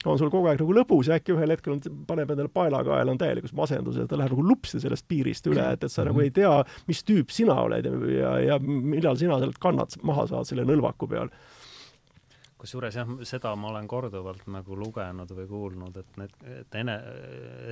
on 0.08 0.20
sul 0.20 0.32
kogu 0.32 0.50
aeg 0.50 0.62
nagu 0.62 0.78
lõbus 0.78 1.10
ja 1.10 1.18
äkki 1.18 1.34
ühel 1.36 1.54
hetkel 1.54 1.76
on, 1.76 1.82
paneb 2.08 2.34
endale 2.34 2.52
paela 2.54 2.84
kaela, 2.86 3.12
on 3.12 3.20
täielikus 3.20 3.54
masenduses, 3.56 4.08
ta 4.10 4.20
läheb 4.20 4.34
nagu 4.36 4.46
lupsti 4.54 4.82
sellest 4.82 5.08
piirist 5.10 5.50
üle, 5.50 5.66
et, 5.74 5.84
et 5.84 5.92
sa 5.92 6.06
nagu 6.06 6.22
ei 6.24 6.32
tea, 6.34 6.54
mis 6.90 7.04
tüüp 7.06 7.34
sina 7.34 7.58
oled 7.64 7.90
ja, 7.90 7.98
ja, 8.14 8.32
ja 8.52 8.62
millal 8.62 9.18
sina 9.20 9.40
sealt 9.42 9.60
kannad 9.62 9.98
maha 10.06 10.28
saad 10.30 10.48
selle 10.48 10.66
nõlvaku 10.68 11.10
peal 11.10 11.32
kusjuures 12.64 12.96
jah, 12.96 13.10
seda 13.28 13.52
ma 13.60 13.68
olen 13.72 13.88
korduvalt 13.88 14.46
nagu 14.52 14.78
lugenud 14.80 15.32
või 15.36 15.48
kuulnud, 15.50 15.98
et 16.00 16.16
need, 16.20 16.38
et 16.60 16.78
ene-, 16.80 17.00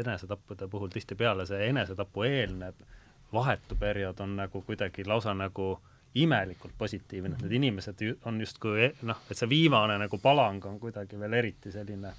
enesetappude 0.03 0.69
puhul 0.69 0.93
tihtipeale 0.93 1.47
see 1.49 1.71
enesetapu 1.71 2.27
eelnev 2.29 2.85
vahetu 3.33 3.79
periood 3.81 4.21
on 4.21 4.37
nagu 4.43 4.61
kuidagi 4.67 5.07
lausa 5.09 5.33
nagu 5.35 5.75
imelikult 6.21 6.75
positiivne, 6.79 7.39
et 7.39 7.47
need 7.47 7.57
inimesed 7.57 8.03
on 8.29 8.41
justkui 8.45 8.91
noh, 9.09 9.23
et 9.31 9.39
see 9.39 9.49
viimane 9.49 9.97
nagu 10.03 10.19
palang 10.21 10.65
on 10.69 10.77
kuidagi 10.81 11.21
veel 11.21 11.39
eriti 11.41 11.73
selline 11.73 12.13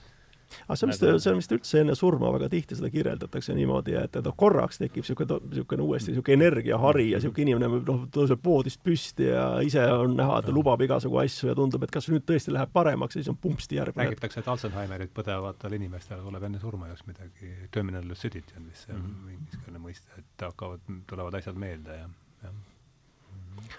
aga 0.68 0.78
see 0.78 0.88
on 0.88 0.92
vist, 0.94 1.06
see 1.24 1.32
on 1.32 1.40
vist 1.42 1.56
üldse 1.56 1.82
enne 1.82 1.96
surma 1.98 2.32
väga 2.36 2.50
tihti 2.52 2.78
seda 2.78 2.90
kirjeldatakse 2.94 3.56
niimoodi, 3.58 3.96
et, 4.00 4.16
et 4.20 4.26
noh, 4.26 4.36
korraks 4.38 4.82
tekib 4.82 5.04
niisugune, 5.04 5.40
niisugune 5.50 5.86
uuesti 5.86 6.12
niisugune 6.12 6.38
energiahari 6.40 7.10
ja 7.12 7.22
niisugune 7.22 7.48
inimene 7.54 7.82
noh, 7.88 8.04
tõuseb 8.14 8.44
voodist 8.46 8.82
püsti 8.84 9.30
ja 9.30 9.46
ise 9.66 9.86
on 9.94 10.18
näha, 10.20 10.40
et 10.40 10.50
ta 10.50 10.56
lubab 10.56 10.82
igasugu 10.86 11.22
asju 11.24 11.52
ja 11.52 11.58
tundub, 11.58 11.86
et 11.86 11.94
kas 11.94 12.10
nüüd 12.12 12.26
tõesti 12.30 12.54
läheb 12.56 12.74
paremaks 12.74 13.18
ja 13.18 13.22
siis 13.22 13.32
on 13.34 13.40
pumpsti 13.44 13.80
järgmine. 13.80 14.10
räägitakse, 14.10 14.44
et 14.44 14.52
Alžeimerit 14.54 15.14
põdevatel 15.16 15.78
inimestel 15.80 16.22
tuleb 16.26 16.50
enne 16.50 16.62
surma 16.62 16.92
just 16.92 17.08
midagi, 17.10 17.54
terminal 17.72 18.08
lucidity 18.10 18.60
on 18.60 18.70
vist 18.70 18.88
see 18.88 18.96
mm 18.96 19.02
-hmm. 19.02 19.26
mingi 19.26 19.44
niisugune 19.48 19.84
mõiste, 19.88 20.20
et 20.20 20.48
hakkavad, 20.48 20.80
tulevad 21.08 21.34
asjad 21.40 21.56
meelde 21.56 21.98
ja, 21.98 22.10
jah. 22.44 22.54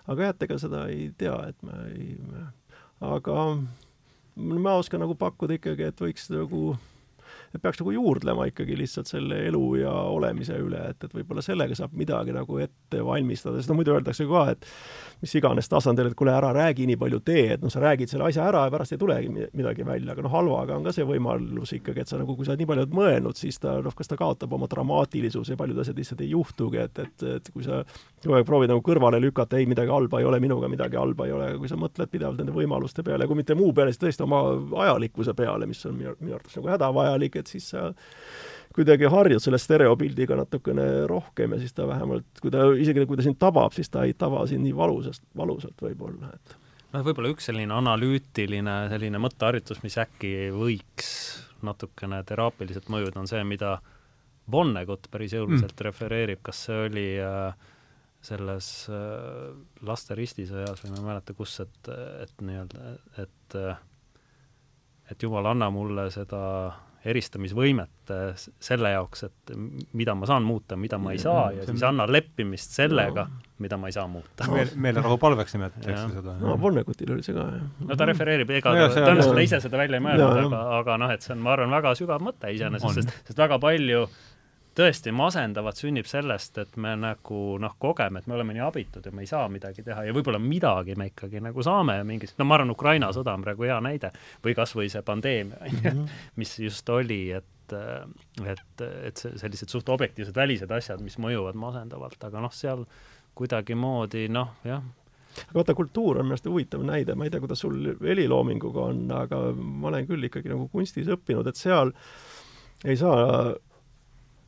aga 0.07 0.23
jah, 0.23 0.35
et 0.35 0.43
ega 0.43 0.59
seda 0.59 0.87
ei 0.89 1.13
tea, 1.19 1.37
et 1.49 1.63
me 1.63 1.73
ei, 1.95 2.19
aga 3.01 3.59
ma 4.37 4.75
oskan 4.81 5.05
nagu 5.05 5.15
pakkuda 5.19 5.59
ikkagi, 5.59 5.89
et 5.91 6.05
võiks 6.05 6.31
nagu 6.33 6.75
et 7.55 7.63
peaks 7.63 7.79
nagu 7.81 7.93
juurdlema 7.95 8.49
ikkagi 8.51 8.77
lihtsalt 8.79 9.09
selle 9.11 9.39
elu 9.49 9.63
ja 9.79 9.93
olemise 10.11 10.57
üle, 10.59 10.81
et, 10.91 11.05
et 11.07 11.13
võib-olla 11.15 11.43
sellega 11.45 11.77
saab 11.79 11.95
midagi 11.99 12.35
nagu 12.35 12.59
ette 12.63 13.03
valmistada, 13.07 13.61
sest 13.61 13.71
no 13.71 13.77
muidu 13.79 13.95
öeldakse 13.95 14.27
ka, 14.31 14.45
et 14.55 14.67
mis 15.23 15.35
iganes 15.39 15.71
tasandil, 15.71 16.11
et 16.11 16.17
kuule, 16.19 16.35
ära 16.35 16.51
räägi 16.57 16.89
nii 16.91 16.99
palju 17.01 17.21
tee, 17.27 17.47
et 17.55 17.63
noh, 17.63 17.73
sa 17.73 17.83
räägid 17.85 18.11
selle 18.11 18.27
asja 18.29 18.49
ära 18.51 18.65
ja 18.67 18.75
pärast 18.75 18.97
ei 18.97 19.01
tulegi 19.01 19.31
midagi 19.31 19.87
välja, 19.87 20.15
aga 20.15 20.27
noh, 20.27 20.35
halvaga 20.35 20.79
on 20.79 20.87
ka 20.87 20.95
see 20.97 21.07
võimalus 21.09 21.77
ikkagi, 21.79 22.03
et 22.03 22.11
sa 22.11 22.19
nagu, 22.21 22.35
kui 22.37 22.49
sa 22.49 22.59
nii 22.59 22.69
palju 22.71 22.87
oled 22.87 22.99
mõelnud, 22.99 23.39
siis 23.39 23.61
ta 23.63 23.77
noh, 23.85 23.95
kas 23.95 24.11
ta 24.11 24.19
kaotab 24.19 24.59
oma 24.59 24.69
dramaatilisuse 24.71 25.55
ja 25.55 25.61
paljud 25.61 25.79
asjad 25.85 26.01
lihtsalt 26.01 26.27
ei 26.27 26.33
juhtugi, 26.35 26.83
et, 26.83 27.05
et, 27.07 27.27
et 27.39 27.55
kui 27.55 27.67
sa 27.67 27.85
kogu 28.25 28.39
aeg 28.39 28.49
proovid 28.49 28.73
nagu 28.73 28.83
kõrvale 28.85 29.21
lükata, 29.23 29.59
ei, 29.61 29.69
midagi 29.71 29.93
halba 29.93 30.21
ei 30.21 30.27
ole, 30.29 30.41
minuga 30.43 30.69
midagi 30.73 30.99
halba 31.01 31.29
ei 31.29 31.35
ole, 31.37 31.51
aga 31.53 31.61
kui 31.61 31.71
sa 31.71 31.79
mõtled 31.81 32.11
pidevalt 32.13 32.41
nende 32.41 32.55
võimaluste 32.57 33.05
peale, 33.07 33.29
kui 33.31 33.39
mitte 33.39 33.57
muu 33.59 33.73
peale, 33.77 33.93
siis 33.93 34.03
tõesti 34.03 34.27
oma 34.27 34.43
ajalikkuse 34.87 35.37
peale, 35.39 35.69
mis 35.71 35.85
on 35.89 35.97
minu, 35.99 36.17
minu 36.21 36.39
arvates 36.39 36.59
nagu 36.59 36.73
hädavajalik, 36.73 37.39
et 37.41 37.53
siis 37.53 37.71
sa 37.75 37.87
kuidagi 38.75 39.07
harjud 39.11 39.43
selle 39.43 39.61
stereopildiga 39.63 40.37
natukene 40.41 41.07
rohkem 41.11 41.55
ja 41.55 41.61
siis 41.63 41.77
ta 41.77 41.87
vähemalt, 41.89 42.27
kui 42.43 42.53
ta, 42.55 42.67
isegi 42.75 43.07
kui 43.07 43.21
ta 43.21 43.27
sind 43.27 43.39
tabab, 43.39 43.75
siis 43.77 43.93
ta 43.93 44.03
ei 44.09 44.17
taba 44.19 44.43
sind 44.51 44.67
nii 44.67 44.75
valusast, 44.77 45.23
valusalt 45.39 45.85
võib-olla, 45.85 46.33
et 46.35 46.57
noh, 46.95 47.05
võib-olla 47.07 47.31
üks 47.35 47.51
selline 47.51 47.77
analüütiline 47.77 48.79
selline 48.93 49.21
mõtteharjutus, 49.23 49.83
mis 49.87 49.99
äkki 50.03 50.35
võiks 50.55 51.11
natukene 51.65 52.21
teraapiliselt 52.27 52.91
mõjuda, 52.93 53.23
on 53.23 53.31
see, 53.31 53.45
mida 53.49 53.79
Vonnegut 54.53 55.07
päris 55.09 55.33
jõuliselt 55.33 55.73
mm. 55.73 55.85
refereerib, 55.87 56.43
kas 56.45 56.67
see 56.67 56.83
oli 56.91 57.07
äh, 57.25 57.71
selles 58.25 58.69
äh, 58.89 59.51
laste 59.85 60.17
ristisõjas 60.19 60.81
või 60.85 60.95
ma 60.95 61.01
ei 61.01 61.09
mäleta, 61.11 61.37
kus, 61.37 61.59
et, 61.65 61.93
et 62.25 62.45
nii-öelda, 62.45 62.95
et 63.25 63.59
äh, 63.61 63.83
et 65.11 65.23
jumal, 65.23 65.47
anna 65.53 65.69
mulle 65.73 66.09
seda 66.13 66.41
eristamisvõimet 67.05 68.13
äh, 68.15 68.45
selle 68.65 68.95
jaoks, 68.95 69.27
et 69.27 69.55
mida 69.93 70.15
ma 70.17 70.29
saan 70.29 70.47
muuta, 70.47 70.79
mida 70.81 70.99
ma 70.99 71.13
ei 71.13 71.21
saa 71.21 71.51
ja 71.53 71.67
siis 71.69 71.85
anna 71.85 72.07
leppimist 72.09 72.73
sellega 72.77 73.27
mida 73.61 73.77
ma 73.79 73.91
ei 73.91 73.95
saa 73.95 74.07
muuta 74.11 74.49
Meel,. 74.51 74.73
meelerahu 74.87 75.19
palveks 75.21 75.55
nimetatakse 75.55 76.17
seda. 76.17 76.37
no 76.41 76.57
Vonnegutil 76.61 77.13
oli 77.15 77.23
see 77.27 77.37
ka, 77.37 77.45
jah. 77.59 77.67
no 77.87 77.97
ta 78.01 78.09
refereerib, 78.09 78.51
ega 78.57 78.73
no, 78.75 78.87
tõenäoliselt 78.97 79.37
ta 79.39 79.45
ise 79.47 79.61
seda 79.67 79.81
välja 79.81 80.01
ei 80.01 80.07
mõelnud, 80.07 80.47
aga, 80.49 80.63
aga 80.81 80.97
noh, 81.05 81.13
et 81.15 81.27
see 81.27 81.35
on, 81.37 81.43
ma 81.45 81.53
arvan, 81.55 81.75
väga 81.77 81.95
sügav 82.01 82.25
mõte 82.25 82.51
iseenesest, 82.57 83.03
sest, 83.03 83.21
sest 83.29 83.45
väga 83.45 83.61
palju 83.63 84.07
tõesti, 84.75 85.13
masendavad 85.15 85.79
sünnib 85.79 86.09
sellest, 86.11 86.59
et 86.59 86.77
me 86.81 86.95
nagu 86.99 87.41
noh, 87.63 87.77
kogeme, 87.81 88.21
et 88.21 88.29
me 88.31 88.37
oleme 88.39 88.57
nii 88.57 88.65
abitud 88.67 89.07
ja 89.07 89.13
me 89.15 89.25
ei 89.25 89.31
saa 89.31 89.47
midagi 89.53 89.85
teha 89.87 90.07
ja 90.09 90.15
võib-olla 90.17 90.41
midagi 90.43 90.97
me 90.99 91.11
ikkagi 91.13 91.43
nagu 91.45 91.65
saame 91.65 92.01
mingist, 92.07 92.39
no 92.39 92.49
ma 92.49 92.59
arvan, 92.59 92.75
Ukraina 92.75 93.11
sõda 93.15 93.37
on 93.37 93.47
praegu 93.47 93.69
hea 93.69 93.79
näide 93.85 94.11
või 94.45 94.57
kas 94.59 94.75
või 94.77 94.91
see 94.93 95.05
pandeemia, 95.07 95.61
on 95.63 95.79
ju, 95.79 95.95
mhm. 95.95 96.23
mis 96.41 96.57
just 96.67 96.95
oli, 96.95 97.25
et 97.41 97.51
et, 97.73 98.83
et 98.85 99.17
see, 99.17 99.31
sellised 99.41 99.73
suht 99.73 99.89
objektiivsed 99.89 100.37
välised 100.37 100.71
asjad, 100.77 101.01
mis 101.01 101.17
mõjuvad 101.23 101.57
masendavalt, 101.57 102.19
aga 102.27 102.43
noh, 102.45 102.53
seal 102.53 102.85
kuidagimoodi 103.39 104.27
noh, 104.29 104.53
jah, 104.69 104.85
aga 105.47 105.59
vaata, 105.59 105.75
kultuur 105.79 106.21
on 106.21 106.29
minu 106.29 106.37
arust 106.37 106.49
huvitav 106.51 106.85
näide, 106.87 107.17
ma 107.17 107.27
ei 107.27 107.33
tea, 107.33 107.43
kuidas 107.43 107.65
sul 107.65 107.95
heliloominguga 108.03 108.89
on, 108.93 109.05
aga 109.17 109.41
ma 109.57 109.91
olen 109.91 110.09
küll 110.11 110.29
ikkagi 110.29 110.53
nagu 110.53 110.69
kunstis 110.73 111.09
õppinud, 111.17 111.49
et 111.51 111.59
seal 111.59 111.95
ei 112.85 112.99
saa 113.01 113.55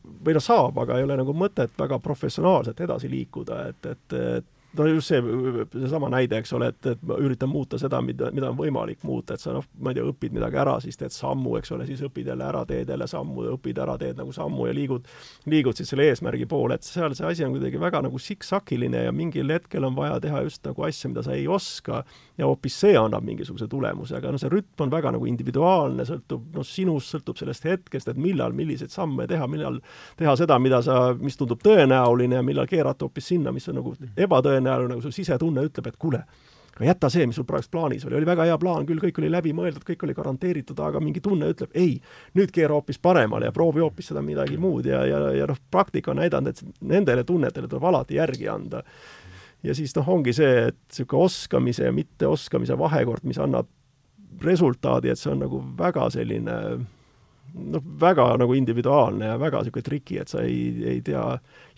või 0.07 0.37
noh, 0.37 0.43
saab, 0.43 0.79
aga 0.83 0.99
ei 0.99 1.07
ole 1.07 1.17
nagu 1.19 1.35
mõtet 1.37 1.73
väga 1.79 1.99
professionaalselt 2.03 2.81
edasi 2.87 3.11
liikuda, 3.11 3.63
et, 3.71 3.89
et, 3.93 4.17
et 4.39 4.51
no 4.79 4.87
just 4.91 5.13
see, 5.13 5.21
seesama 5.73 6.11
näide, 6.13 6.41
eks 6.41 6.53
ole, 6.57 6.71
et, 6.73 6.91
et 6.93 7.03
ma 7.07 7.19
üritan 7.23 7.51
muuta 7.51 7.79
seda, 7.81 8.01
mida, 8.05 8.31
mida 8.35 8.51
on 8.51 8.59
võimalik 8.59 9.05
muuta, 9.07 9.37
et 9.37 9.43
sa 9.43 9.55
noh, 9.57 9.65
ma 9.81 9.93
ei 9.93 9.99
tea, 9.99 10.07
õpid 10.11 10.37
midagi 10.37 10.61
ära, 10.63 10.77
siis 10.85 10.99
teed 11.01 11.15
sammu, 11.15 11.57
eks 11.61 11.73
ole, 11.77 11.87
siis 11.89 12.03
õpid 12.07 12.31
jälle 12.33 12.47
ära, 12.47 12.65
teed 12.69 12.91
jälle 12.93 13.09
sammu, 13.11 13.47
õpid 13.55 13.81
ära, 13.83 13.97
teed 14.01 14.21
nagu 14.21 14.35
sammu 14.35 14.69
ja 14.69 14.77
liigud, 14.77 15.09
liigud 15.51 15.79
siis 15.79 15.93
selle 15.93 16.09
eesmärgi 16.11 16.49
poole, 16.51 16.79
et 16.79 16.87
seal 16.87 17.15
see 17.17 17.29
asi 17.29 17.47
on 17.47 17.55
kuidagi 17.57 17.81
väga 17.81 18.03
nagu 18.07 18.21
siksakiline 18.21 19.07
ja 19.07 19.15
mingil 19.15 19.53
hetkel 19.55 19.87
on 19.89 19.97
vaja 19.97 20.21
teha 20.25 20.43
just 20.47 20.65
nagu 20.67 20.87
asja, 20.89 21.11
mida 21.13 21.25
sa 21.27 21.35
ei 21.37 21.47
oska 21.49 22.03
ja 22.39 22.47
hoopis 22.47 22.77
see 22.83 22.97
annab 22.99 23.25
mingisuguse 23.27 23.69
tulemuse, 23.71 24.17
aga 24.19 24.33
noh, 24.33 24.41
see 24.41 24.53
rütm 24.53 24.87
on 24.87 24.93
väga 24.93 25.13
nagu 25.17 25.29
individuaalne, 25.29 26.05
sõltub 26.09 26.57
noh, 26.57 26.67
sinust, 26.67 27.15
sõltub 27.15 27.41
sellest 27.41 27.67
hetkest, 27.69 28.11
et 28.13 28.21
millal 28.21 28.57
milliseid 28.57 28.93
samme 28.93 29.27
teha, 29.31 29.49
millal 29.51 29.81
teha 30.19 30.37
seda, 30.39 30.59
mida 30.63 30.83
sa, 30.85 30.99
mis 31.21 31.39
tundub 31.39 31.63
tõenäoline 31.65 32.41
ja 32.41 32.45
millal 32.47 32.69
keerata 32.71 33.07
hoopis 33.07 33.33
sinna, 33.33 33.53
mis 33.55 33.69
on 33.73 33.81
nagu 33.81 33.95
ebatõenäoline, 33.97 34.66
tõenäoline, 34.67 34.95
nagu 34.95 35.05
su 35.05 35.15
sisetunne 35.15 35.65
ütleb, 35.67 35.89
et 35.91 35.99
kuule, 36.01 36.23
aga 36.77 36.89
jäta 36.91 37.11
see, 37.13 37.27
mis 37.29 37.39
sul 37.39 37.47
praegu 37.49 37.71
plaanis 37.73 38.05
oli, 38.07 38.19
oli 38.19 38.29
väga 38.29 38.47
hea 38.51 38.57
plaan 38.61 38.87
küll, 38.89 39.01
kõik 39.01 39.21
oli 39.23 39.31
läbimõeldud, 39.33 39.85
kõik 39.87 40.03
oli 40.05 40.17
garanteeritud, 40.17 40.81
aga 40.85 41.01
mingi 41.01 41.23
tunne 41.25 41.49
ütleb 41.55 41.73
ei, 41.79 41.95
nüüd 42.37 42.53
keera 42.55 42.77
hoopis 42.77 43.01
paremale 43.03 43.49
ja 43.49 43.55
proovi 43.57 43.81
hoopis 43.85 44.13
seda 44.13 44.23
midagi 44.25 44.59
muud 44.61 44.89
ja, 44.91 45.05
ja, 45.09 45.23
ja 45.39 45.47
noh, 45.49 45.61
praktika 45.73 46.13
on 46.13 46.21
näidanud, 46.21 46.53
et 46.53 46.83
nendele 46.85 47.25
tunnetele 47.25 47.71
tuleb 47.71 47.89
alati 47.89 48.21
järgi 48.21 48.51
anda. 48.53 48.83
ja 49.65 49.75
siis 49.75 49.97
noh, 49.97 50.09
ongi 50.19 50.37
see, 50.37 50.69
et 50.69 50.83
niisugune 50.91 51.31
oskamise 51.31 51.89
ja 51.89 51.95
mitteoskamise 51.97 52.77
vahekord, 52.79 53.25
mis 53.25 53.41
annab 53.41 53.73
resultaadi, 54.45 55.09
et 55.09 55.19
see 55.19 55.33
on 55.33 55.41
nagu 55.47 55.63
väga 55.79 56.11
selline 56.13 56.59
noh, 57.57 57.83
väga 58.01 58.29
nagu 58.41 58.55
individuaalne 58.57 59.31
ja 59.33 59.37
väga 59.41 59.63
niisugune 59.63 59.87
triki, 59.87 60.19
et 60.21 60.33
sa 60.33 60.43
ei, 60.45 60.59
ei 60.95 61.01
tea, 61.05 61.23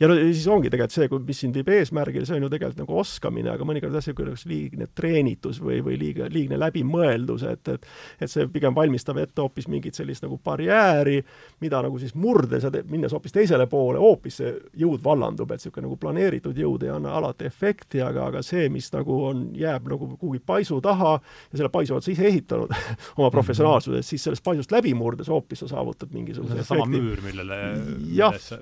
ja 0.01 0.09
no 0.11 0.17
siis 0.19 0.47
ongi 0.51 0.71
tegelikult 0.73 0.95
see, 0.95 1.09
mis 1.29 1.43
sind 1.45 1.59
viib 1.59 1.71
eesmärgile, 1.73 2.27
see 2.27 2.37
on 2.39 2.47
ju 2.47 2.51
tegelikult 2.53 2.83
nagu 2.83 2.99
oskamine, 3.03 3.53
aga 3.53 3.67
mõnikord 3.69 3.95
jah, 3.95 4.03
niisugune 4.03 4.35
liigne 4.51 4.89
treenitus 4.99 5.61
või, 5.63 5.81
või 5.85 5.99
liiga, 6.01 6.29
liigne 6.33 6.59
läbimõeldus, 6.61 7.47
et, 7.49 7.75
et 7.75 7.89
et 8.21 8.31
see 8.31 8.47
pigem 8.53 8.75
valmistab 8.77 9.19
ette 9.23 9.43
hoopis 9.43 9.69
mingit 9.71 9.97
sellist 9.99 10.25
nagu 10.25 10.39
barjääri, 10.45 11.21
mida 11.63 11.81
nagu 11.85 11.99
siis 12.01 12.15
murdes 12.19 12.67
ja 12.67 12.73
minnes 12.91 13.15
hoopis 13.15 13.35
teisele 13.35 13.69
poole, 13.71 14.01
hoopis 14.03 14.41
see 14.43 14.53
jõud 14.83 15.03
vallandub, 15.05 15.51
et 15.53 15.63
niisugune 15.63 15.87
nagu 15.87 15.99
planeeritud 16.01 16.59
jõud 16.59 16.85
ei 16.87 16.93
anna 16.95 17.15
alati 17.19 17.49
efekti, 17.49 18.03
aga, 18.05 18.29
aga 18.33 18.43
see, 18.47 18.69
mis 18.73 18.91
nagu 18.95 19.23
on, 19.31 19.49
jääb 19.59 19.89
nagu 19.93 20.11
kuhugi 20.17 20.43
paisu 20.45 20.81
taha 20.85 21.17
ja 21.19 21.61
selle 21.61 21.73
paisu 21.73 21.97
oled 21.97 22.07
sa 22.07 22.13
ise 22.13 22.27
ehitanud 22.29 22.75
oma 23.19 23.31
professionaalsuses, 23.35 24.09
siis 24.09 24.27
sellest 24.29 24.45
paisust 24.45 24.73
läbi 24.75 24.95
murdes 24.99 25.31
hoopis 25.33 25.65
sa 25.65 25.68
saavutad 25.71 26.13
mingisuguse 26.15 26.65
sama 26.67 26.87
müür, 26.91 27.23
millele, 27.25 27.59
millesse 28.01 28.61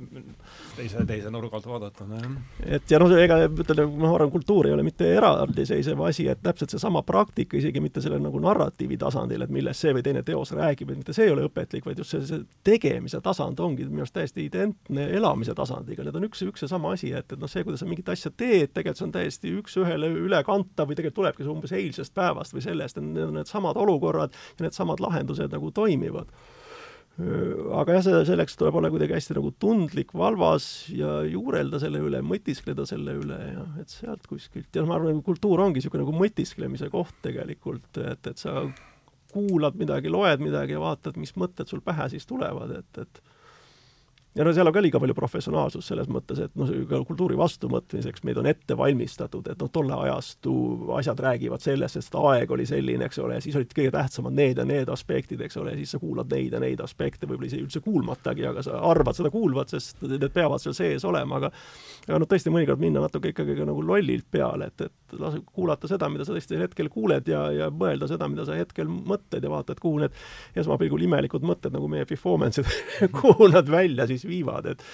teise, 0.76 1.04
teise 1.08 1.30
nurga 1.32 1.58
alt 1.58 1.66
vaadata, 1.68 2.06
et 2.66 2.90
ja 2.90 3.00
noh, 3.00 3.12
ega 3.18 3.38
ütleme, 3.48 3.86
ma 4.00 4.12
arvan, 4.14 4.30
kultuur 4.32 4.68
ei 4.68 4.74
ole 4.76 4.84
mitte 4.86 5.08
eraldiseisev 5.16 6.00
asi, 6.06 6.26
et 6.30 6.42
täpselt 6.44 6.74
seesama 6.74 7.02
praktika, 7.06 7.56
isegi 7.58 7.80
mitte 7.82 8.02
selle 8.04 8.18
nagu 8.22 8.40
narratiivi 8.42 8.98
tasandil, 9.00 9.44
et 9.46 9.52
millest 9.52 9.84
see 9.84 9.94
või 9.96 10.04
teine 10.06 10.22
teos 10.26 10.52
räägib, 10.56 10.92
et 10.92 11.00
mitte 11.02 11.16
see 11.16 11.28
ei 11.28 11.34
ole 11.34 11.46
õpetlik, 11.48 11.86
vaid 11.86 12.02
just 12.02 12.14
see, 12.14 12.24
see 12.28 12.42
tegemise 12.66 13.20
tasand 13.24 13.60
ongi 13.62 13.86
minu 13.88 14.04
arust 14.04 14.16
täiesti 14.16 14.46
identne 14.46 15.08
elamise 15.16 15.56
tasandiga, 15.56 16.04
need 16.06 16.18
on 16.20 16.28
üks, 16.28 16.44
üks 16.46 16.66
ja 16.66 16.70
sama 16.70 16.94
asi, 16.96 17.12
et, 17.16 17.32
et 17.32 17.40
noh, 17.40 17.50
see, 17.50 17.64
kuidas 17.66 17.82
sa 17.82 17.88
mingit 17.88 18.10
asja 18.12 18.32
teed, 18.32 18.74
tegelikult 18.74 19.00
see 19.00 19.08
on 19.08 19.16
täiesti 19.16 19.54
üks-ühele 19.60 20.10
ülekantav 20.26 20.90
või 20.90 20.98
tegelikult 20.98 21.22
tulebki 21.22 21.46
see 21.46 21.52
umbes 21.52 21.74
eilsest 21.76 22.14
päevast 22.16 22.56
või 22.56 22.64
sellest, 22.64 23.00
need 23.00 23.30
on 23.30 23.40
needsamad 23.40 23.78
olukorrad 23.80 24.36
ja 24.58 24.66
needsamad 24.66 25.02
lahendused 25.02 25.52
nagu 25.52 25.72
toimivad 25.74 26.30
aga 27.16 27.94
jah, 27.96 28.02
see, 28.04 28.24
selleks 28.28 28.58
tuleb 28.60 28.76
olla 28.76 28.90
kuidagi 28.92 29.16
hästi 29.16 29.38
nagu 29.38 29.52
tundlik, 29.62 30.10
valvas 30.16 30.66
ja 30.92 31.22
juurelda 31.24 31.80
selle 31.80 32.02
üle, 32.04 32.20
mõtiskleda 32.20 32.84
selle 32.88 33.14
üle 33.16 33.38
ja 33.40 33.64
et 33.80 33.92
sealt 33.94 34.26
kuskilt. 34.28 34.68
Ja 34.76 34.84
ma 34.88 34.98
arvan, 34.98 35.22
kultuur 35.24 35.64
ongi 35.64 35.80
niisugune 35.80 36.04
nagu 36.04 36.12
mõtisklemise 36.16 36.90
koht 36.92 37.16
tegelikult, 37.24 37.88
et, 38.02 38.28
et 38.28 38.42
sa 38.42 38.66
kuulad 39.32 39.78
midagi, 39.80 40.12
loed 40.12 40.44
midagi 40.44 40.76
ja 40.76 40.82
vaatad, 40.82 41.16
mis 41.20 41.32
mõtted 41.40 41.72
sul 41.72 41.80
pähe 41.84 42.08
siis 42.12 42.28
tulevad, 42.28 42.76
et, 42.82 43.00
et 43.00 43.25
ja 44.36 44.44
no 44.44 44.52
seal 44.52 44.68
on 44.68 44.74
ka 44.76 44.82
liiga 44.84 45.00
palju 45.00 45.16
professionaalsust 45.16 45.92
selles 45.92 46.10
mõttes, 46.12 46.40
et 46.44 46.52
noh, 46.58 46.68
ka 46.90 47.00
kultuuri 47.08 47.38
vastuvõtmiseks 47.40 48.24
meid 48.28 48.40
on 48.40 48.48
ette 48.50 48.76
valmistatud, 48.76 49.46
et 49.52 49.62
noh, 49.62 49.70
tolle 49.72 49.96
ajastu 50.06 50.54
asjad 50.98 51.20
räägivad 51.24 51.64
sellest, 51.64 51.96
sest 51.96 52.18
aeg 52.20 52.52
oli 52.52 52.66
selline, 52.68 53.08
eks 53.08 53.20
ole, 53.24 53.40
siis 53.44 53.56
olid 53.56 53.72
kõige 53.76 53.94
tähtsamad 53.94 54.36
need 54.36 54.60
ja 54.60 54.66
need 54.68 54.92
aspektid, 54.92 55.40
eks 55.46 55.56
ole, 55.62 55.76
siis 55.80 55.96
sa 55.96 56.00
kuulad 56.02 56.28
neid 56.32 56.56
ja 56.56 56.60
neid 56.62 56.82
aspekte, 56.84 57.28
võib-olla 57.28 57.48
ise 57.48 57.62
üldse 57.62 57.82
kuulmatagi, 57.84 58.44
aga 58.50 58.64
sa 58.66 58.80
arvad 58.90 59.16
seda 59.16 59.32
kuulvat, 59.32 59.72
sest 59.72 60.04
need 60.04 60.28
peavad 60.34 60.62
seal 60.62 60.76
sees 60.76 61.08
olema, 61.08 61.40
aga 61.40 61.52
aga 62.06 62.20
noh, 62.22 62.28
tõesti 62.30 62.52
mõnikord 62.52 62.82
minna 62.82 63.02
natuke 63.02 63.32
ikkagi 63.32 63.56
ka 63.58 63.66
nagu 63.66 63.82
lollilt 63.82 64.28
peale, 64.30 64.68
et, 64.70 64.86
et 64.86 65.16
lase 65.20 65.40
kuulata 65.48 65.88
seda, 65.90 66.10
mida 66.12 66.26
sa 66.26 66.36
tõesti 66.36 66.60
hetkel 66.60 66.90
kuuled 66.92 67.28
ja, 67.30 67.46
ja 67.54 67.70
mõelda 67.72 68.08
seda, 68.10 68.28
mida 68.30 68.44
sa 68.46 68.58
hetkel 68.58 68.90
mõtled 68.90 69.42
ja 69.42 69.50
vaatad, 69.50 69.80
kuhu 69.82 70.04
need 70.04 70.14
esmapilgul 70.60 71.06
imelikud 71.08 71.46
mõtted, 71.46 71.74
nagu 71.74 71.88
meie 71.90 72.06
performance'id 72.08 73.10
kuhu 73.18 73.48
nad 73.52 73.70
välja 73.70 74.06
siis 74.10 74.25
viivad, 74.28 74.72
et 74.74 74.84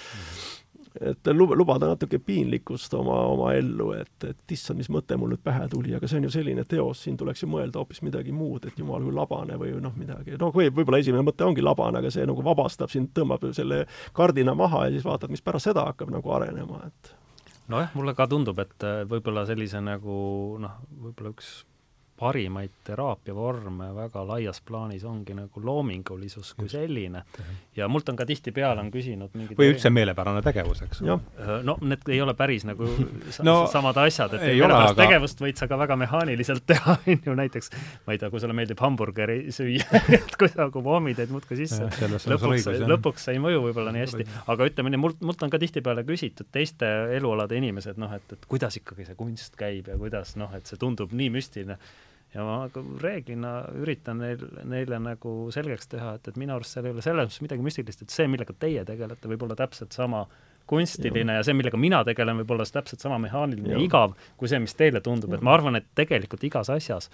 et 1.01 1.29
lubada 1.33 1.87
natuke 1.89 2.19
piinlikkust 2.21 2.93
oma, 2.93 3.15
oma 3.31 3.53
ellu, 3.57 3.89
et, 3.97 4.27
et 4.29 4.53
issand, 4.53 4.77
mis 4.77 4.89
mõte 4.93 5.17
mul 5.17 5.33
nüüd 5.33 5.41
pähe 5.43 5.65
tuli, 5.71 5.95
aga 5.97 6.07
see 6.09 6.19
on 6.19 6.27
ju 6.27 6.33
selline 6.35 6.65
teos, 6.69 7.01
siin 7.05 7.17
tuleks 7.17 7.43
ju 7.43 7.49
mõelda 7.49 7.81
hoopis 7.81 8.03
midagi 8.05 8.35
muud, 8.35 8.67
et 8.69 8.77
jumal, 8.77 9.01
kui 9.01 9.15
labane 9.17 9.57
või 9.57 9.73
noh, 9.81 9.95
midagi, 9.97 10.37
no 10.39 10.51
kui 10.53 10.69
võib-olla 10.69 11.01
esimene 11.01 11.25
mõte 11.25 11.47
ongi 11.47 11.65
labane, 11.65 11.97
aga 11.97 12.13
see 12.13 12.27
nagu 12.29 12.45
vabastab 12.45 12.93
sind, 12.93 13.09
tõmbab 13.17 13.49
selle 13.57 13.83
kardina 14.13 14.53
maha 14.57 14.85
ja 14.87 14.95
siis 14.95 15.07
vaatad, 15.07 15.33
mis 15.33 15.41
pärast 15.41 15.71
seda 15.71 15.87
hakkab 15.89 16.13
nagu 16.13 16.37
arenema, 16.37 16.83
et 16.85 17.13
nojah, 17.73 17.93
mulle 17.97 18.13
ka 18.17 18.29
tundub, 18.29 18.61
et 18.61 18.89
võib-olla 19.09 19.47
sellise 19.49 19.81
nagu 19.81 20.15
noh, 20.61 20.81
võib-olla 21.07 21.33
üks 21.33 21.55
parimaid 22.19 22.71
teraapiavorme 22.85 23.89
väga 23.95 24.21
laias 24.27 24.61
plaanis 24.61 25.03
ongi 25.03 25.33
nagu 25.33 25.61
loomingulisus 25.63 26.53
kui 26.53 26.69
selline. 26.69 27.23
ja 27.75 27.87
mult 27.87 28.09
on 28.09 28.15
ka 28.15 28.25
tihtipeale 28.25 28.81
on 28.81 28.91
küsinud 28.93 29.33
mingid 29.33 29.57
või 29.57 29.71
üldse 29.73 29.89
meelepärane 29.89 30.43
tegevus, 30.45 30.83
eks 30.85 31.01
ole. 31.01 31.17
Äh, 31.39 31.63
no 31.65 31.75
need 31.81 32.05
ei 32.13 32.21
ole 32.21 32.35
päris 32.37 32.67
nagu 32.69 32.85
no, 33.43 33.55
samad 33.71 33.97
asjad, 34.03 34.35
et 34.37 34.45
meelepärast 34.45 34.93
aga... 34.93 35.07
tegevust 35.07 35.41
võid 35.41 35.57
sa 35.57 35.67
ka 35.71 35.79
väga 35.81 35.97
mehaaniliselt 36.03 36.67
teha, 36.73 36.97
on 37.07 37.25
ju, 37.25 37.35
näiteks 37.41 37.73
ma 38.05 38.15
ei 38.15 38.21
tea, 38.21 38.29
kui 38.33 38.43
sulle 38.43 38.57
meeldib 38.57 38.85
hamburgeri 38.85 39.39
süüa 39.55 40.03
et 40.19 40.37
kui 40.37 40.51
sa 40.53 40.67
nagu 40.67 40.85
pommid 40.85 41.17
teed 41.17 41.33
muudkui 41.33 41.57
sisse, 41.63 41.89
lõpuks, 42.29 42.69
lõpuks 42.93 43.27
see 43.27 43.37
ei 43.39 43.43
mõju 43.43 43.65
võib-olla 43.67 43.95
nii 43.95 44.05
hästi, 44.05 44.29
aga 44.53 44.69
ütleme 44.69 44.93
nii, 44.93 45.01
mult, 45.01 45.25
mult 45.25 45.43
on 45.43 45.53
ka 45.53 45.61
tihtipeale 45.61 46.05
küsitud 46.07 46.53
teiste 46.53 46.93
elualade 47.17 47.57
inimesed, 47.57 47.97
noh, 48.01 48.13
et, 48.13 48.37
et 48.37 48.49
kuidas 48.49 48.77
ikkagi 48.79 49.09
see 49.09 49.17
kunst 49.17 49.57
käib 49.57 49.89
ja 49.89 49.97
kuidas 49.97 50.37
noh, 50.37 50.53
et 50.53 50.69
see 50.69 50.77
tundub 50.79 51.13
nii 51.15 51.33
müstiline 51.33 51.81
ja 52.33 52.45
ma 52.45 52.55
reeglina 53.01 53.53
üritan 53.77 54.21
neil, 54.23 54.41
neile 54.69 54.99
nagu 55.01 55.35
selgeks 55.53 55.91
teha, 55.91 56.15
et, 56.17 56.31
et 56.31 56.39
minu 56.39 56.55
arust 56.55 56.75
seal 56.75 56.87
ei 56.89 56.95
ole 56.95 57.03
selles 57.05 57.27
mõttes 57.27 57.43
midagi 57.45 57.67
müstilist, 57.67 58.01
et 58.05 58.13
see, 58.13 58.25
millega 58.31 58.55
teie 58.59 58.85
tegelete, 58.87 59.29
võib 59.29 59.45
olla 59.45 59.57
täpselt 59.59 59.93
sama 59.95 60.25
kunstiline 60.69 61.35
ja, 61.35 61.41
ja 61.41 61.45
see, 61.45 61.55
millega 61.57 61.77
mina 61.79 62.01
tegelen, 62.07 62.39
võib 62.41 62.55
olla 62.55 62.65
täpselt 62.65 63.03
sama 63.03 63.19
mehaaniline 63.21 63.75
ja 63.75 63.83
igav 63.83 64.15
kui 64.39 64.49
see, 64.49 64.61
mis 64.63 64.75
teile 64.79 65.03
tundub, 65.03 65.35
et 65.35 65.43
ma 65.45 65.53
arvan, 65.57 65.77
et 65.79 65.91
tegelikult 65.97 66.43
igas 66.47 66.71
asjas 66.73 67.09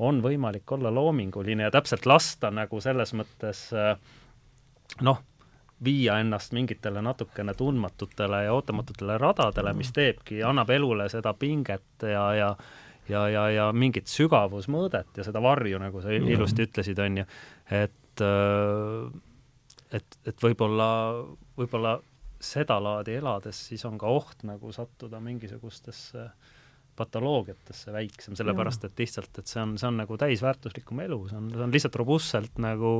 on 0.00 0.20
võimalik 0.24 0.68
olla 0.72 0.92
loominguline 0.94 1.68
ja 1.68 1.72
täpselt 1.72 2.08
lasta 2.08 2.50
nagu 2.52 2.80
selles 2.82 3.12
mõttes 3.16 3.68
äh, 3.76 3.94
noh, 5.06 5.22
viia 5.84 6.18
ennast 6.20 6.52
mingitele 6.52 7.02
natukene 7.02 7.54
tundmatutele 7.56 8.44
ja 8.44 8.54
ootamatutele 8.54 9.16
radadele, 9.18 9.72
mis 9.76 9.92
teebki, 9.96 10.42
annab 10.44 10.70
elule 10.70 11.08
seda 11.08 11.32
pinget 11.34 12.04
ja, 12.04 12.24
ja 12.36 12.50
ja, 13.10 13.24
ja, 13.32 13.48
ja 13.52 13.70
mingit 13.76 14.10
sügavusmõõdet 14.10 15.18
ja 15.18 15.26
seda 15.26 15.42
varju, 15.44 15.80
nagu 15.82 16.02
sa 16.04 16.14
ilusti 16.14 16.68
ütlesid, 16.68 17.02
on 17.02 17.22
ju, 17.22 17.26
et 17.80 18.24
äh, 18.24 19.20
et, 19.96 20.18
et 20.28 20.42
võib-olla, 20.42 20.88
võib-olla 21.58 21.96
sedalaadi 22.40 23.18
elades 23.20 23.58
siis 23.68 23.82
on 23.88 23.98
ka 24.00 24.10
oht 24.10 24.44
nagu 24.48 24.72
sattuda 24.72 25.20
mingisugustesse 25.22 26.28
patoloogiatesse 27.00 27.92
väiksem, 27.94 28.36
sellepärast 28.36 28.84
et 28.88 29.00
lihtsalt, 29.00 29.32
et 29.40 29.48
see 29.48 29.60
on, 29.62 29.76
see 29.80 29.88
on 29.88 30.00
nagu 30.02 30.16
täisväärtuslikum 30.20 31.00
elu, 31.06 31.20
see 31.30 31.38
on, 31.38 31.50
see 31.54 31.64
on 31.64 31.74
lihtsalt 31.74 31.96
robustselt 32.00 32.60
nagu 32.60 32.98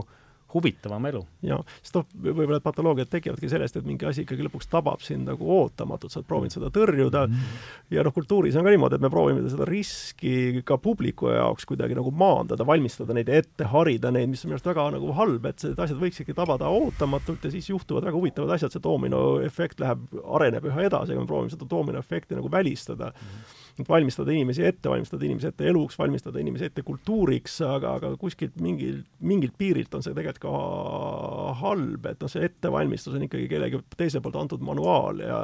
huvitavam 0.55 1.06
elu. 1.10 1.22
jaa, 1.47 1.60
sest 1.82 1.97
noh, 1.98 2.06
võib-olla 2.14 2.59
need 2.59 2.64
patoloogiad 2.64 3.10
tekivadki 3.12 3.51
sellest, 3.51 3.78
et 3.78 3.86
mingi 3.86 4.06
asi 4.09 4.24
ikkagi 4.24 4.47
lõpuks 4.47 4.70
tabab 4.70 5.05
sind 5.05 5.28
nagu 5.31 5.47
ootamatult, 5.56 6.12
sa 6.12 6.20
oled 6.20 6.28
proovinud 6.28 6.55
seda 6.55 6.70
tõrjuda 6.74 7.27
mm 7.27 7.35
-hmm. 7.35 7.94
ja 7.97 8.05
noh, 8.06 8.14
kultuuris 8.14 8.56
on 8.56 8.66
ka 8.66 8.74
niimoodi, 8.74 8.98
et 8.98 9.05
me 9.05 9.10
proovime 9.10 9.44
seda 9.51 9.68
riski 9.68 10.62
ka 10.64 10.78
publiku 10.78 11.31
jaoks 11.31 11.66
kuidagi 11.66 11.94
nagu 11.98 12.10
maandada, 12.10 12.66
valmistada 12.66 13.14
neid 13.14 13.28
ette, 13.28 13.64
harida 13.64 14.10
neid, 14.10 14.28
mis 14.28 14.44
on 14.44 14.51
minu 14.51 14.59
arust 14.59 14.70
väga 14.72 14.90
nagu 14.97 15.12
halb, 15.12 15.47
et 15.47 15.64
need 15.64 15.78
asjad 15.78 16.01
võiksidki 16.01 16.35
tabada 16.35 16.68
ootamatult 16.68 17.44
ja 17.44 17.51
siis 17.51 17.70
juhtuvad 17.70 18.05
väga 18.05 18.16
huvitavad 18.16 18.51
asjad, 18.51 18.72
see 18.72 18.82
doominoefekt 18.82 19.81
läheb, 19.81 20.06
areneb 20.24 20.64
üha 20.64 20.86
edasi, 20.86 21.12
aga 21.12 21.20
me 21.20 21.27
proovime 21.27 21.51
seda 21.51 21.66
doominoefekti 21.70 22.35
nagu 22.35 22.51
välistada 22.51 23.12
mm. 23.14 23.27
-hmm 23.27 23.59
valmistada 23.88 24.32
inimesi 24.34 24.64
ette, 24.66 24.90
valmistada 24.90 25.24
inimesi 25.26 25.48
ette 25.51 25.68
eluks, 25.70 25.98
valmistada 25.98 26.40
inimesi 26.42 26.68
ette 26.68 26.84
kultuuriks, 26.86 27.60
aga, 27.66 27.94
aga 28.01 28.12
kuskilt 28.20 28.59
mingil, 28.62 29.01
mingilt 29.24 29.56
piirilt 29.59 29.94
on 29.97 30.05
see 30.05 30.14
tegelikult 30.16 30.42
ka 30.44 31.55
halb, 31.62 32.06
et 32.10 32.20
noh, 32.20 32.32
see 32.32 32.44
ettevalmistus 32.48 33.16
on 33.16 33.26
ikkagi 33.26 33.48
kellegi 33.51 33.80
teise 33.97 34.22
poolt 34.24 34.38
antud 34.40 34.62
manuaal 34.64 35.24
ja, 35.24 35.40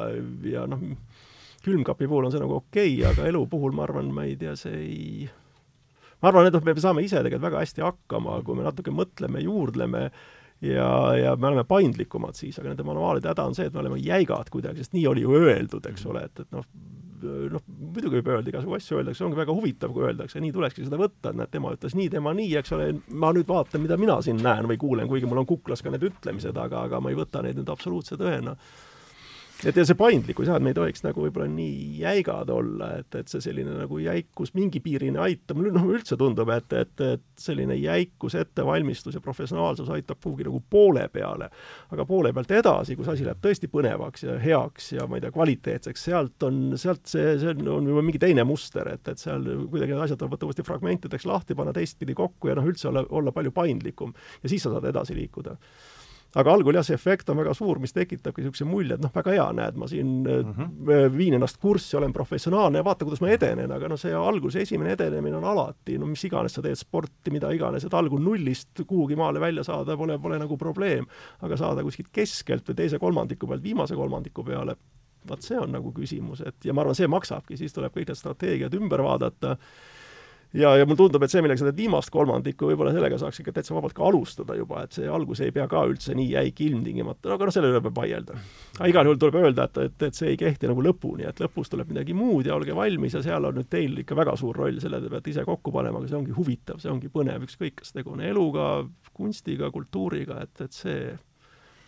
ja 0.47 0.67
noh, 0.71 0.83
külmkapi 1.67 2.09
puhul 2.09 2.29
on 2.29 2.35
see 2.35 2.43
nagu 2.43 2.61
okei 2.61 2.95
okay,, 3.01 3.11
aga 3.11 3.27
elu 3.31 3.43
puhul 3.51 3.75
ma 3.77 3.87
arvan, 3.87 4.13
ma 4.15 4.27
ei 4.29 4.37
tea, 4.41 4.55
see 4.59 4.81
ei 4.85 5.29
ma 6.23 6.31
arvan, 6.31 6.49
et 6.49 6.57
noh, 6.57 6.65
me 6.65 6.77
saame 6.81 7.05
ise 7.07 7.19
tegelikult 7.19 7.49
väga 7.49 7.63
hästi 7.65 7.87
hakkama, 7.87 8.41
kui 8.47 8.59
me 8.59 8.67
natuke 8.67 8.95
mõtleme, 8.95 9.43
juurdleme 9.45 10.07
ja, 10.65 10.91
ja 11.19 11.35
me 11.37 11.51
oleme 11.51 11.67
paindlikumad 11.69 12.39
siis, 12.39 12.59
aga 12.61 12.73
nende 12.73 12.87
manuaalide 12.87 13.33
häda 13.33 13.49
on 13.51 13.57
see, 13.59 13.69
et 13.69 13.75
me 13.77 13.83
oleme 13.83 14.01
jäigad 14.01 14.51
kuidagi, 14.53 14.85
sest 14.85 14.97
nii 14.97 15.07
oli 15.11 15.27
ju 15.27 15.37
öeldud, 15.37 15.89
eks 15.91 16.07
ole, 16.09 16.27
et, 16.31 16.45
et 16.47 16.57
noh, 16.57 16.65
noh, 17.53 17.63
muidugi 17.67 18.19
võib 18.19 18.31
öelda 18.33 18.53
igasugu 18.53 18.77
asju 18.77 19.01
öeldakse, 19.01 19.25
ongi 19.27 19.39
väga 19.39 19.55
huvitav, 19.57 19.93
kui 19.95 20.07
öeldakse, 20.09 20.41
nii 20.43 20.55
tulekski 20.55 20.87
seda 20.87 20.99
võtta, 21.01 21.33
et 21.33 21.41
näed, 21.41 21.53
tema 21.53 21.73
ütles 21.77 21.97
nii, 21.99 22.11
tema 22.13 22.35
nii, 22.37 22.51
eks 22.61 22.75
ole, 22.77 22.91
ma 23.13 23.33
nüüd 23.37 23.49
vaatan, 23.51 23.83
mida 23.85 23.99
mina 24.01 24.19
siin 24.25 24.43
näen 24.45 24.69
või 24.71 24.81
kuulen, 24.83 25.09
kuigi 25.11 25.29
mul 25.31 25.43
on 25.43 25.49
kuklas 25.49 25.85
ka 25.85 25.93
need 25.95 26.07
ütlemised, 26.11 26.57
aga, 26.61 26.87
aga 26.89 27.01
ma 27.01 27.13
ei 27.13 27.19
võta 27.19 27.45
neid 27.45 27.59
nüüd 27.61 27.73
absoluutse 27.73 28.19
tõena 28.21 28.57
et 29.65 29.77
ja 29.77 29.85
see 29.89 29.97
paindlikkus 29.97 30.51
jah, 30.51 30.59
et 30.59 30.65
me 30.65 30.73
ei 30.73 30.77
tohiks 30.77 31.01
nagu 31.05 31.23
võib-olla 31.25 31.47
nii 31.49 32.01
jäigad 32.03 32.51
olla, 32.53 32.91
et, 33.01 33.09
et 33.17 33.31
see 33.33 33.41
selline 33.41 33.73
nagu 33.79 33.99
jäikus 34.03 34.53
mingi 34.57 34.83
piirini 34.85 35.21
aitab, 35.23 35.57
mulle 35.57 35.73
noh, 35.73 35.87
üldse 35.97 36.19
tundub, 36.21 36.51
et, 36.53 36.75
et, 36.77 36.93
et 37.07 37.25
selline 37.41 37.79
jäikus, 37.81 38.37
ettevalmistus 38.37 39.17
ja 39.17 39.23
professionaalsus 39.25 39.89
aitab 39.95 40.21
kuhugi 40.21 40.45
nagu 40.49 40.61
poole 40.71 41.07
peale. 41.13 41.49
aga 41.95 42.05
poole 42.05 42.35
pealt 42.37 42.53
edasi, 42.59 42.99
kus 42.99 43.09
asi 43.15 43.25
läheb 43.25 43.41
tõesti 43.41 43.71
põnevaks 43.73 44.27
ja 44.27 44.37
heaks 44.43 44.93
ja 44.99 45.09
ma 45.09 45.17
ei 45.17 45.25
tea, 45.25 45.33
kvaliteetseks, 45.33 46.07
sealt 46.11 46.47
on, 46.47 46.63
sealt 46.81 47.09
see, 47.09 47.37
see 47.41 47.57
on 47.57 47.89
juba 47.89 48.05
mingi 48.05 48.21
teine 48.21 48.45
muster, 48.45 48.93
et, 48.93 49.09
et 49.09 49.23
seal 49.23 49.47
kuidagi 49.71 49.95
need 49.95 50.05
asjad 50.05 50.21
tuleb 50.21 50.37
võtta 50.37 50.51
uuesti 50.51 50.67
fragmentideks 50.67 51.29
lahti, 51.29 51.57
panna 51.57 51.73
teistpidi 51.77 52.17
kokku 52.19 52.53
ja 52.53 52.59
noh, 52.59 52.69
üldse 52.69 52.91
olla, 52.93 53.07
olla 53.09 53.33
palju 53.33 53.57
paindlikum. 53.57 54.13
ja 54.43 54.53
siis 54.53 54.67
sa 54.67 54.75
saad 54.77 54.93
edasi 54.93 55.17
liikuda 55.17 55.57
aga 56.35 56.53
algul 56.53 56.77
jah, 56.77 56.85
see 56.85 56.97
efekt 56.97 57.31
on 57.33 57.39
väga 57.41 57.55
suur, 57.57 57.79
mis 57.83 57.95
tekitabki 57.97 58.43
niisuguse 58.43 58.67
mulje, 58.69 58.97
et 58.97 59.05
noh, 59.05 59.13
väga 59.15 59.35
hea, 59.37 59.47
näed, 59.57 59.79
ma 59.81 59.89
siin 59.89 60.11
mm 60.25 60.53
-hmm. 60.53 61.15
viin 61.17 61.35
ennast 61.39 61.61
kurssi, 61.63 61.97
olen 61.97 62.13
professionaalne 62.13 62.79
ja 62.79 62.85
vaata, 62.85 63.05
kuidas 63.05 63.21
ma 63.21 63.31
edenen, 63.31 63.73
aga 63.73 63.89
noh, 63.89 64.01
see 64.01 64.13
algul, 64.15 64.51
see 64.51 64.63
esimene 64.63 64.93
edenemine 64.93 65.37
on 65.37 65.45
alati, 65.45 65.99
no 65.99 66.07
mis 66.07 66.25
iganes 66.25 66.55
sa 66.55 66.63
teed 66.63 66.77
sporti, 66.77 67.31
mida 67.31 67.51
iganes, 67.51 67.85
et 67.85 67.95
algul 67.95 68.21
nullist 68.21 68.83
kuhugi 68.87 69.17
maale 69.17 69.41
välja 69.41 69.65
saada 69.65 69.97
pole, 69.97 70.19
pole 70.19 70.39
nagu 70.39 70.57
probleem. 70.57 71.07
aga 71.41 71.57
saada 71.57 71.83
kuskilt 71.83 72.09
keskelt 72.13 72.69
või 72.69 72.75
teise 72.75 72.99
kolmandiku 72.99 73.47
pealt 73.47 73.63
viimase 73.63 73.95
kolmandiku 73.95 74.45
peale, 74.45 74.77
vaat 75.29 75.43
see 75.43 75.59
on 75.59 75.73
nagu 75.73 75.93
küsimus, 75.93 76.41
et 76.47 76.65
ja 76.65 76.73
ma 76.73 76.81
arvan, 76.81 76.95
see 76.95 77.07
maksabki, 77.07 77.57
siis 77.57 77.73
tuleb 77.73 77.93
kõik 77.93 78.09
need 78.09 78.19
strateegiad 78.19 78.75
ümber 78.75 79.03
vaadata 79.03 79.57
ja, 80.55 80.77
ja 80.77 80.87
mulle 80.87 80.99
tundub, 81.01 81.25
et 81.25 81.33
see, 81.33 81.43
millega 81.45 81.65
teed 81.67 81.79
viimast 81.79 82.13
kolmandikku, 82.15 82.69
võib-olla 82.71 82.93
sellega 82.95 83.19
saaks 83.21 83.41
ikka 83.43 83.55
täitsa 83.57 83.75
vabalt 83.77 83.97
ka 83.97 84.05
alustada 84.07 84.57
juba, 84.59 84.85
et 84.87 84.97
see 84.97 85.09
algus 85.11 85.43
ei 85.45 85.53
pea 85.55 85.67
ka 85.71 85.83
üldse 85.89 86.15
nii 86.17 86.29
jäik 86.33 86.63
ilmtingimata, 86.67 87.33
aga 87.35 87.49
noh, 87.49 87.55
selle 87.55 87.71
üle 87.73 87.83
võib 87.85 88.01
vaielda. 88.01 88.39
aga 88.79 88.91
igal 88.93 89.11
juhul 89.11 89.21
tuleb 89.23 89.41
öelda, 89.43 89.69
et, 89.69 89.83
et, 89.89 90.09
et 90.09 90.19
see 90.19 90.33
ei 90.33 90.41
kehti 90.41 90.71
nagu 90.71 90.85
lõpuni, 90.85 91.27
et 91.29 91.43
lõpus 91.43 91.73
tuleb 91.73 91.93
midagi 91.93 92.17
muud 92.17 92.49
ja 92.49 92.57
olge 92.57 92.77
valmis 92.77 93.19
ja 93.19 93.25
seal 93.25 93.51
on 93.51 93.59
nüüd 93.61 93.71
teil 93.73 94.03
ikka 94.03 94.19
väga 94.19 94.37
suur 94.41 94.57
roll, 94.63 94.81
selle 94.83 95.03
te 95.03 95.13
peate 95.13 95.33
ise 95.33 95.47
kokku 95.47 95.75
panema, 95.75 96.03
aga 96.03 96.13
see 96.13 96.21
ongi 96.21 96.37
huvitav, 96.37 96.83
see 96.83 96.93
ongi 96.93 97.13
põnev, 97.13 97.47
ükskõik, 97.49 97.81
kas 97.83 97.95
tegu 97.97 98.15
on 98.15 98.25
eluga, 98.25 98.71
kunstiga, 99.17 99.71
kultuuriga, 99.75 100.43
et, 100.47 100.67
et 100.67 100.77
see 100.77 101.01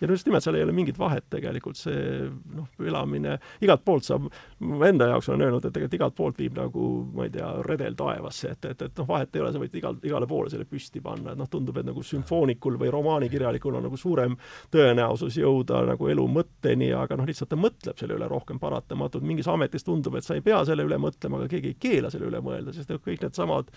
ja 0.01 0.07
no 0.07 0.15
just 0.15 0.27
nimelt 0.27 0.45
seal 0.45 0.59
ei 0.59 0.63
ole 0.63 0.75
mingit 0.75 0.99
vahet 0.99 1.27
tegelikult, 1.31 1.79
see 1.79 2.29
noh, 2.55 2.69
elamine 2.85 3.39
igalt 3.65 3.85
poolt 3.85 4.07
saab, 4.07 4.29
ma 4.65 4.89
enda 4.89 5.09
jaoks 5.13 5.31
olen 5.33 5.47
öelnud, 5.47 5.65
et 5.65 5.75
tegelikult 5.75 5.99
igalt 5.99 6.17
poolt 6.19 6.43
viib 6.43 6.59
nagu 6.59 6.89
ma 7.15 7.27
ei 7.27 7.33
tea, 7.35 7.49
redel 7.67 7.97
taevasse, 7.99 8.53
et, 8.55 8.69
et, 8.73 8.85
et 8.89 9.03
noh, 9.03 9.09
vahet 9.09 9.37
ei 9.37 9.45
ole, 9.45 9.53
sa 9.55 9.63
võid 9.63 9.79
igal, 9.81 9.99
igale 10.07 10.29
poole 10.31 10.53
selle 10.53 10.67
püsti 10.69 11.03
panna, 11.05 11.35
et 11.35 11.41
noh, 11.41 11.51
tundub, 11.51 11.79
et 11.81 11.89
nagu 11.89 12.05
sümfoonikul 12.05 12.79
või 12.81 12.93
romaanikirjanikul 12.95 13.79
on 13.79 13.89
nagu 13.89 14.01
suurem 14.01 14.37
tõenäosus 14.75 15.39
jõuda 15.41 15.83
nagu 15.89 16.11
elu 16.13 16.27
mõtteni, 16.39 16.93
aga 16.97 17.19
noh, 17.19 17.29
lihtsalt 17.29 17.53
ta 17.53 17.59
mõtleb 17.61 17.99
selle 17.99 18.19
üle 18.19 18.29
rohkem 18.31 18.61
paratamatult, 18.63 19.27
mingis 19.27 19.49
ametis 19.51 19.87
tundub, 19.87 20.19
et 20.19 20.27
sa 20.27 20.39
ei 20.39 20.45
pea 20.45 20.63
selle 20.69 20.87
üle 20.87 21.01
mõtlema, 21.03 21.43
aga 21.43 21.51
keegi 21.55 21.75
ei 21.75 21.81
keela 21.81 22.13
selle 22.15 22.31
üle 22.31 22.43
mõelda, 22.45 22.75
sest 22.77 22.93
kõik 23.05 23.25
needsamad, 23.25 23.73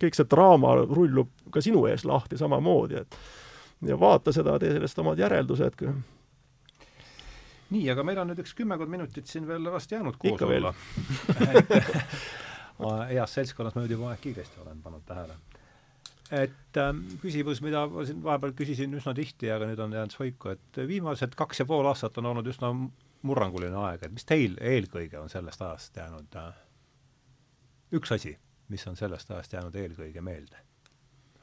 kõik 0.00 0.16
see 0.16 0.28
draama 0.30 0.78
rullub 0.84 1.30
ka 1.52 1.62
sinu 1.64 1.84
ees 1.90 2.06
lahti 2.08 2.38
samamoodi, 2.40 3.02
et 3.02 3.20
ja 3.86 4.00
vaata 4.00 4.32
seda, 4.32 4.58
tee 4.58 4.72
sellest 4.74 4.98
omad 4.98 5.18
järeldused. 5.18 5.84
nii, 7.70 7.90
aga 7.92 8.04
meil 8.04 8.18
on 8.22 8.32
nüüd 8.32 8.42
üks 8.42 8.54
kümmekond 8.58 8.90
minutit 8.90 9.26
siin 9.30 9.46
veel 9.48 9.70
vast 9.72 9.92
jäänud 9.92 10.16
koos 10.18 10.32
Ikka 10.32 10.46
olla. 10.46 10.74
heas 13.12 13.34
seltskonnas 13.34 13.74
ma 13.74 13.84
nüüd 13.84 13.94
juba 13.96 14.12
aeg 14.12 14.20
kiiresti 14.22 14.60
olen 14.62 14.82
pannud 14.82 15.02
tähele. 15.06 15.34
et 16.30 16.76
ähm, 16.76 17.04
küsimus, 17.22 17.62
mida 17.64 17.86
ma 17.90 18.04
siin 18.06 18.22
vahepeal 18.22 18.54
küsisin 18.56 18.94
üsna 18.94 19.14
tihti, 19.16 19.50
aga 19.52 19.66
nüüd 19.70 19.80
on 19.80 19.94
jäänud 19.96 20.14
soiku, 20.14 20.54
et 20.54 20.80
viimased 20.88 21.34
kaks 21.36 21.62
ja 21.62 21.66
pool 21.66 21.86
aastat 21.88 22.18
on 22.18 22.32
olnud 22.32 22.46
üsna 22.46 22.72
murranguline 23.22 23.78
aeg, 23.88 24.04
et 24.04 24.14
mis 24.14 24.28
teil 24.28 24.56
eelkõige 24.60 25.18
on 25.18 25.32
sellest 25.32 25.62
ajast 25.62 25.96
jäänud 25.96 26.38
äh,, 26.38 26.54
üks 27.98 28.12
asi, 28.14 28.36
mis 28.68 28.86
on 28.86 28.96
sellest 28.96 29.30
ajast 29.30 29.56
jäänud 29.56 29.74
eelkõige 29.74 30.22
meelde? 30.22 30.67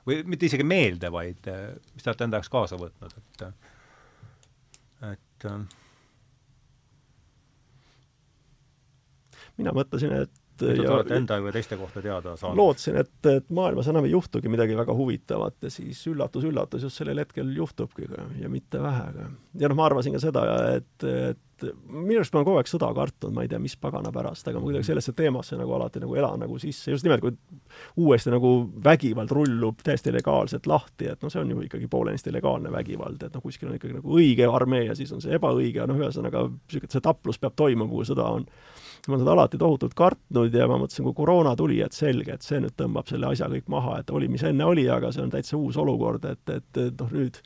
Või 0.06 0.22
mitte 0.30 0.50
isegi 0.50 0.66
meelde, 0.68 1.10
vaid 1.14 1.50
eh, 1.52 1.74
mis 1.94 2.04
te 2.04 2.12
olete 2.12 2.28
enda 2.28 2.42
jaoks 2.42 2.52
kaasa 2.54 2.80
võtnud, 2.80 3.18
et 3.18 3.46
et 5.12 5.48
eh, 5.50 5.60
mina 9.58 9.74
mõtlesin, 9.76 10.16
et 10.26 10.45
te 10.60 10.90
olete 10.90 11.18
enda 11.20 11.40
või 11.44 11.54
teiste 11.56 11.78
kohta 11.80 12.04
teada 12.04 12.36
saanud? 12.40 12.60
lootsin, 12.60 13.00
et, 13.02 13.16
et 13.32 13.50
maailmas 13.56 13.90
enam 13.92 14.08
ei 14.08 14.14
juhtugi 14.16 14.52
midagi 14.52 14.78
väga 14.78 14.96
huvitavat 14.96 15.68
ja 15.68 15.72
siis 15.74 16.02
üllatus-üllatus, 16.12 16.86
just 16.88 17.02
sellel 17.02 17.24
hetkel 17.24 17.52
juhtubki 17.56 18.08
ja 18.42 18.52
mitte 18.52 18.82
vähe. 18.84 19.30
ja 19.60 19.72
noh, 19.72 19.78
ma 19.78 19.90
arvasin 19.90 20.16
ka 20.16 20.24
seda, 20.24 20.46
et, 20.78 21.08
et 21.32 21.42
minu 21.88 22.20
arust 22.20 22.34
ma 22.34 22.42
olen 22.42 22.48
kogu 22.48 22.60
aeg 22.60 22.70
sõda 22.70 22.90
kartnud, 22.96 23.34
ma 23.36 23.46
ei 23.46 23.50
tea, 23.52 23.60
mis 23.64 23.78
pagana 23.80 24.12
pärast, 24.14 24.48
aga 24.50 24.60
ma 24.60 24.68
kuidagi 24.68 24.90
sellesse 24.90 25.14
teemasse 25.16 25.58
nagu 25.60 25.72
alati 25.78 26.02
nagu 26.04 26.18
elan 26.20 26.42
nagu 26.44 26.58
sisse, 26.60 26.92
just 26.92 27.08
nimelt, 27.08 27.24
kui 27.24 27.36
uuesti 28.04 28.34
nagu 28.34 28.52
vägivald 28.84 29.32
rullub 29.36 29.84
täiesti 29.86 30.14
legaalselt 30.16 30.68
lahti, 30.68 31.10
et 31.14 31.24
noh, 31.24 31.32
see 31.32 31.42
on 31.44 31.54
ju 31.54 31.64
ikkagi 31.68 31.88
poolenisti 31.92 32.34
legaalne 32.36 32.74
vägivald, 32.76 33.24
et 33.24 33.36
noh, 33.36 33.44
kuskil 33.44 33.72
on 33.72 33.78
ikkagi 33.80 33.96
nagu 34.00 34.20
õige 34.20 34.50
armee 34.52 34.90
ja 34.90 34.98
siis 35.00 35.14
on 35.16 35.24
see 35.24 35.38
ebaõige, 35.40 35.88
noh, 35.88 36.02
ühesõnaga, 36.04 36.48
niisugune 36.52 36.98
see 36.98 37.08
taplus 37.08 37.40
peab 37.40 37.56
toimuma, 37.56 37.92
kui 37.92 38.08
sõda 38.08 38.28
on 38.36 38.50
ma 39.08 39.16
olen 39.16 39.24
seda 39.26 39.34
alati 39.36 39.60
tohutult 39.62 39.96
kartnud 39.98 40.54
ja 40.54 40.68
ma 40.72 40.80
mõtlesin, 40.82 41.06
kui 41.08 41.18
koroona 41.18 41.56
tuli, 41.60 41.80
et 41.86 41.96
selge, 41.96 42.38
et 42.38 42.46
see 42.46 42.62
nüüd 42.64 42.76
tõmbab 42.80 43.10
selle 43.10 43.32
asja 43.32 43.50
kõik 43.52 43.70
maha, 43.72 44.00
et 44.02 44.14
oli, 44.16 44.30
mis 44.32 44.44
enne 44.48 44.68
oli, 44.68 44.88
aga 44.92 45.12
see 45.14 45.24
on 45.26 45.34
täitsa 45.34 45.58
uus 45.58 45.80
olukord, 45.82 46.26
et, 46.30 46.44
et, 46.50 46.70
et 46.78 47.02
noh, 47.02 47.12
nüüd 47.14 47.42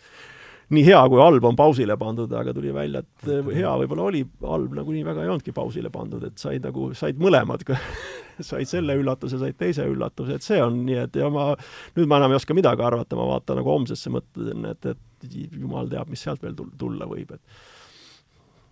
nii 0.70 0.86
hea 0.86 1.00
kui 1.10 1.18
halb 1.22 1.46
on 1.50 1.58
pausile 1.58 1.96
pandud, 1.98 2.34
aga 2.38 2.54
tuli 2.54 2.72
välja, 2.74 3.02
et 3.02 3.30
hea 3.56 3.72
võib-olla 3.82 4.06
oli, 4.12 4.22
halb 4.44 4.76
nagunii 4.78 5.06
väga 5.08 5.26
ei 5.26 5.32
olnudki 5.34 5.54
pausile 5.56 5.90
pandud, 5.94 6.24
et 6.28 6.38
said 6.42 6.66
nagu, 6.66 6.92
said 6.98 7.18
mõlemad 7.22 7.66
said 8.52 8.70
selle 8.70 8.96
üllatuse, 9.00 9.40
said 9.42 9.58
teise 9.60 9.88
üllatuse, 9.90 10.38
et 10.38 10.46
see 10.46 10.62
on 10.62 10.84
nii, 10.86 11.00
et 11.08 11.20
ja 11.20 11.32
ma, 11.34 11.50
nüüd 11.98 12.10
ma 12.10 12.22
enam 12.22 12.36
ei 12.36 12.40
oska 12.40 12.58
midagi 12.58 12.86
arvata, 12.86 13.18
ma 13.18 13.26
vaatan 13.34 13.60
nagu 13.62 13.74
homsesse, 13.74 14.14
mõtlen, 14.14 14.70
et, 14.70 14.94
et 14.94 15.36
jumal 15.58 15.90
teab, 15.92 16.12
mis 16.14 16.22
sealt 16.24 16.46
veel 16.46 16.56
tulla 16.80 17.10
võib, 17.10 17.34
et 17.36 17.78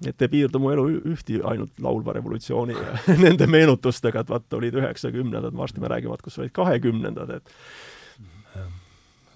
et 0.06 0.22
ei 0.22 0.30
piirdu 0.30 0.62
mu 0.62 0.72
elu 0.74 0.88
ühti 1.14 1.40
ainult 1.42 1.80
laulva 1.82 2.14
revolutsiooni 2.18 2.76
ja 2.78 2.98
nende 3.26 3.48
meenutustega, 3.50 4.22
et 4.22 4.34
vaata, 4.34 4.60
olid 4.60 4.78
üheksakümnendad, 4.78 5.56
varsti 5.58 5.82
me 5.82 5.92
räägime, 5.94 6.20
kus 6.24 6.38
olid 6.42 6.54
kahekümnendad, 6.56 7.38
et 7.40 7.56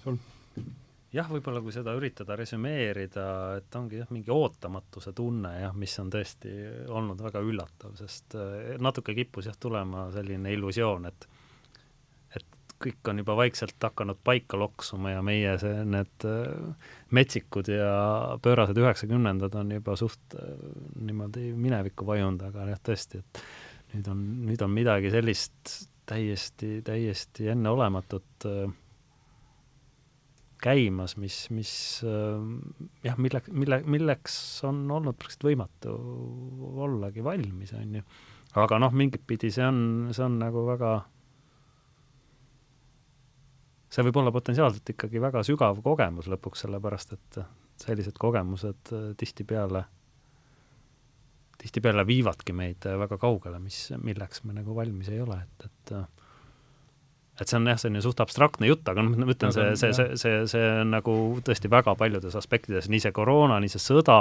sul? 0.04 0.20
jah, 1.12 1.28
võib-olla 1.28 1.60
kui 1.64 1.74
seda 1.74 1.94
üritada 1.98 2.36
resümeerida, 2.38 3.26
et 3.60 3.76
ongi 3.78 4.00
jah, 4.00 4.10
mingi 4.14 4.32
ootamatuse 4.32 5.12
tunne 5.16 5.52
jah, 5.60 5.74
mis 5.76 5.94
on 6.00 6.10
tõesti 6.12 6.54
olnud 6.88 7.20
väga 7.22 7.42
üllatav, 7.44 7.96
sest 8.00 8.38
eh, 8.38 8.74
natuke 8.82 9.16
kippus 9.18 9.50
jah 9.50 9.58
tulema 9.60 10.08
selline 10.14 10.54
illusioon, 10.56 11.10
et 11.10 11.28
kõik 12.82 13.10
on 13.10 13.22
juba 13.22 13.36
vaikselt 13.38 13.82
hakanud 13.82 14.18
paika 14.24 14.58
loksuma 14.60 15.14
ja 15.14 15.22
meie 15.24 15.54
see, 15.60 15.84
need 15.88 16.26
äh, 16.28 16.90
metsikud 17.14 17.70
ja 17.72 17.92
pöörased 18.42 18.78
üheksakümnendad 18.78 19.54
on 19.58 19.72
juba 19.76 19.96
suht 19.98 20.36
äh, 20.38 20.52
niimoodi 21.00 21.52
minevikku 21.58 22.06
vajunud, 22.08 22.42
aga 22.50 22.68
jah, 22.72 22.82
tõesti, 22.90 23.22
et 23.22 23.42
nüüd 23.94 24.12
on, 24.12 24.22
nüüd 24.48 24.64
on 24.64 24.74
midagi 24.74 25.12
sellist 25.14 25.76
täiesti, 26.08 26.80
täiesti 26.86 27.50
enneolematut 27.52 28.48
äh, 28.50 28.64
käimas, 30.62 31.16
mis, 31.18 31.48
mis 31.50 31.72
jah, 33.02 33.16
mille, 33.18 33.40
mille, 33.50 33.80
milleks 33.82 34.36
on 34.68 34.84
olnud 34.94 35.16
praktiliselt 35.18 35.48
võimatu 35.48 35.94
ollagi 36.84 37.24
valmis, 37.26 37.72
on 37.74 37.96
ju. 37.98 38.04
aga 38.62 38.78
noh, 38.78 38.94
mingit 38.94 39.24
pidi 39.26 39.50
see 39.50 39.66
on, 39.66 39.80
see 40.14 40.22
on 40.22 40.38
nagu 40.38 40.62
väga 40.68 41.00
see 43.92 44.04
võib 44.06 44.22
olla 44.22 44.32
potentsiaalselt 44.32 44.94
ikkagi 44.94 45.20
väga 45.20 45.42
sügav 45.46 45.82
kogemus 45.84 46.30
lõpuks, 46.32 46.64
sellepärast 46.64 47.12
et 47.16 47.42
sellised 47.82 48.16
kogemused 48.20 48.92
äh, 48.92 49.10
tihtipeale, 49.18 49.84
tihtipeale 51.60 52.06
viivadki 52.08 52.54
meid 52.56 52.86
äh, 52.88 52.98
väga 53.00 53.18
kaugele, 53.20 53.60
mis, 53.62 53.90
milleks 54.02 54.44
me 54.46 54.56
nagu 54.56 54.76
valmis 54.76 55.10
ei 55.12 55.20
ole, 55.24 55.42
et, 55.44 55.68
et 55.68 55.96
äh, 55.98 56.06
et 57.40 57.48
see 57.48 57.56
on 57.56 57.66
jah, 57.66 57.78
selline 57.80 58.02
suht 58.04 58.20
abstraktne 58.22 58.68
jutt, 58.68 58.84
aga 58.88 59.02
noh, 59.02 59.14
ma 59.16 59.32
ütlen, 59.32 59.54
see, 59.54 59.70
see, 59.80 59.92
see, 59.96 60.16
see, 60.20 60.34
see 60.52 60.66
on 60.82 60.92
nagu 60.92 61.14
tõesti 61.44 61.70
väga 61.72 61.94
paljudes 61.98 62.36
aspektides, 62.38 62.90
nii 62.92 63.00
see 63.02 63.14
koroona, 63.16 63.56
nii 63.62 63.72
see 63.72 63.80
sõda, 63.82 64.18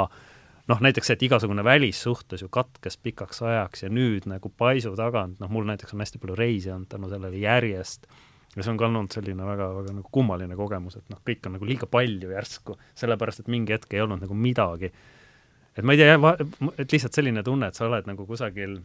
noh, 0.72 0.82
näiteks 0.82 1.12
see, 1.12 1.18
et 1.20 1.26
igasugune 1.28 1.66
välissuhtlus 1.68 2.46
ju 2.46 2.50
katkes 2.52 2.98
pikaks 3.04 3.44
ajaks 3.44 3.84
ja 3.84 3.92
nüüd 3.92 4.26
nagu 4.32 4.50
paisu 4.58 4.96
tagant, 4.98 5.42
noh, 5.44 5.52
mul 5.52 5.68
näiteks 5.68 5.94
on 5.94 6.06
hästi 6.06 6.24
palju 6.24 6.40
reise 6.40 6.72
olnud 6.74 6.90
tänu 6.90 7.12
sellele 7.12 7.44
järjest 7.44 8.08
ja 8.56 8.64
see 8.64 8.74
on 8.74 8.80
ka 8.80 8.88
olnud 8.88 9.14
selline 9.16 9.48
väga, 9.48 9.70
väga 9.78 9.96
nagu 9.96 10.12
kummaline 10.12 10.58
kogemus, 10.60 10.98
et 11.00 11.12
noh, 11.12 11.22
kõik 11.28 11.48
on 11.48 11.56
nagu 11.58 11.68
liiga 11.68 11.88
palju 11.92 12.34
järsku, 12.34 12.76
sellepärast 13.00 13.44
et 13.44 13.52
mingi 13.52 13.76
hetk 13.76 13.96
ei 13.96 14.04
olnud 14.04 14.24
nagu 14.26 14.36
midagi. 14.36 14.92
et 15.78 15.88
ma 15.88 15.96
ei 15.96 16.02
tea, 16.02 16.18
et 16.78 16.92
lihtsalt 16.92 17.16
selline 17.16 17.44
tunne, 17.48 17.72
et 17.72 17.80
sa 17.80 17.88
oled 17.88 18.10
nagu 18.10 18.28
kusagil 18.28 18.82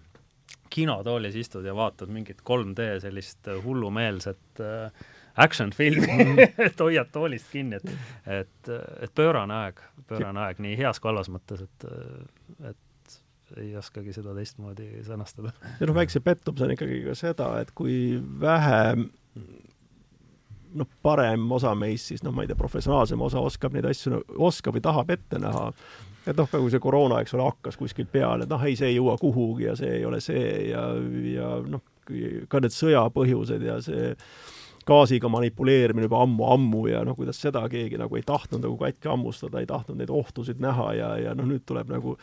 kinotoolis 0.71 1.35
istud 1.39 1.67
ja 1.67 1.75
vaatad 1.75 2.11
mingit 2.13 2.43
3D 2.47 2.89
sellist 3.03 3.49
hullumeelset 3.65 4.63
äh, 4.63 5.05
action 5.37 5.71
filmi 5.71 6.25
mm. 6.25 6.39
et 6.69 6.81
hoiad 6.81 7.11
toolist 7.13 7.51
kinni, 7.53 7.77
et 7.77 8.41
et, 8.41 8.73
et 9.03 9.15
pöörane 9.15 9.55
aeg, 9.67 9.83
pöörane 10.09 10.47
aeg 10.47 10.63
nii 10.63 10.79
heas 10.79 11.01
kui 11.01 11.11
halvas 11.11 11.31
mõttes, 11.33 11.67
et, 11.67 11.89
et 12.71 13.19
ei 13.61 13.77
oskagi 13.79 14.15
seda 14.17 14.35
teistmoodi 14.35 15.05
sõnastada. 15.07 15.53
ja 15.81 15.87
noh, 15.89 15.97
väikse 15.97 16.23
pettumus 16.25 16.65
on 16.67 16.75
ikkagi 16.75 17.03
ka 17.07 17.15
seda, 17.19 17.51
et 17.63 17.71
kui 17.77 18.17
vähe 18.41 18.81
noh, 20.77 20.89
parem 21.03 21.47
osa 21.53 21.75
meist 21.79 22.13
siis 22.13 22.25
noh, 22.25 22.35
ma 22.35 22.45
ei 22.45 22.51
tea, 22.51 22.59
professionaalsem 22.59 23.23
osa 23.23 23.41
oskab 23.45 23.77
neid 23.77 23.89
asju, 23.89 24.21
oskab 24.49 24.77
või 24.77 24.85
tahab 24.85 25.11
ette 25.15 25.41
näha. 25.41 25.71
et 26.27 26.37
noh, 26.37 26.49
kui 26.51 26.73
see 26.73 26.83
koroona, 26.83 27.21
eks 27.23 27.37
ole, 27.37 27.47
hakkas 27.47 27.79
kuskilt 27.79 28.11
peale, 28.13 28.45
et 28.45 28.51
noh, 28.51 28.63
ei, 28.67 28.77
see 28.77 28.91
ei 28.91 28.99
jõua 28.99 29.17
kuhugi 29.21 29.69
ja 29.69 29.77
see 29.79 30.01
ei 30.01 30.05
ole 30.05 30.21
see 30.21 30.47
ja, 30.73 30.89
ja 31.33 31.51
noh, 31.67 31.85
ka 32.49 32.61
need 32.63 32.75
sõjapõhjused 32.75 33.63
ja 33.67 33.81
see 33.83 34.13
gaasiga 34.87 35.29
manipuleerimine 35.31 36.07
juba 36.07 36.21
ammu-ammu 36.23 36.85
ja 36.91 37.03
noh, 37.07 37.17
kuidas 37.19 37.41
seda 37.43 37.65
keegi 37.71 37.99
nagu 37.99 38.19
ei 38.19 38.27
tahtnud 38.27 38.63
nagu 38.63 38.77
katki 38.79 39.11
hammustada, 39.11 39.63
ei 39.63 39.71
tahtnud 39.71 39.99
neid 39.99 40.13
ohtusid 40.15 40.63
näha 40.63 40.93
ja, 40.95 41.09
ja 41.25 41.35
noh, 41.35 41.49
nüüd 41.51 41.65
tuleb 41.67 41.91
nagu 41.91 42.15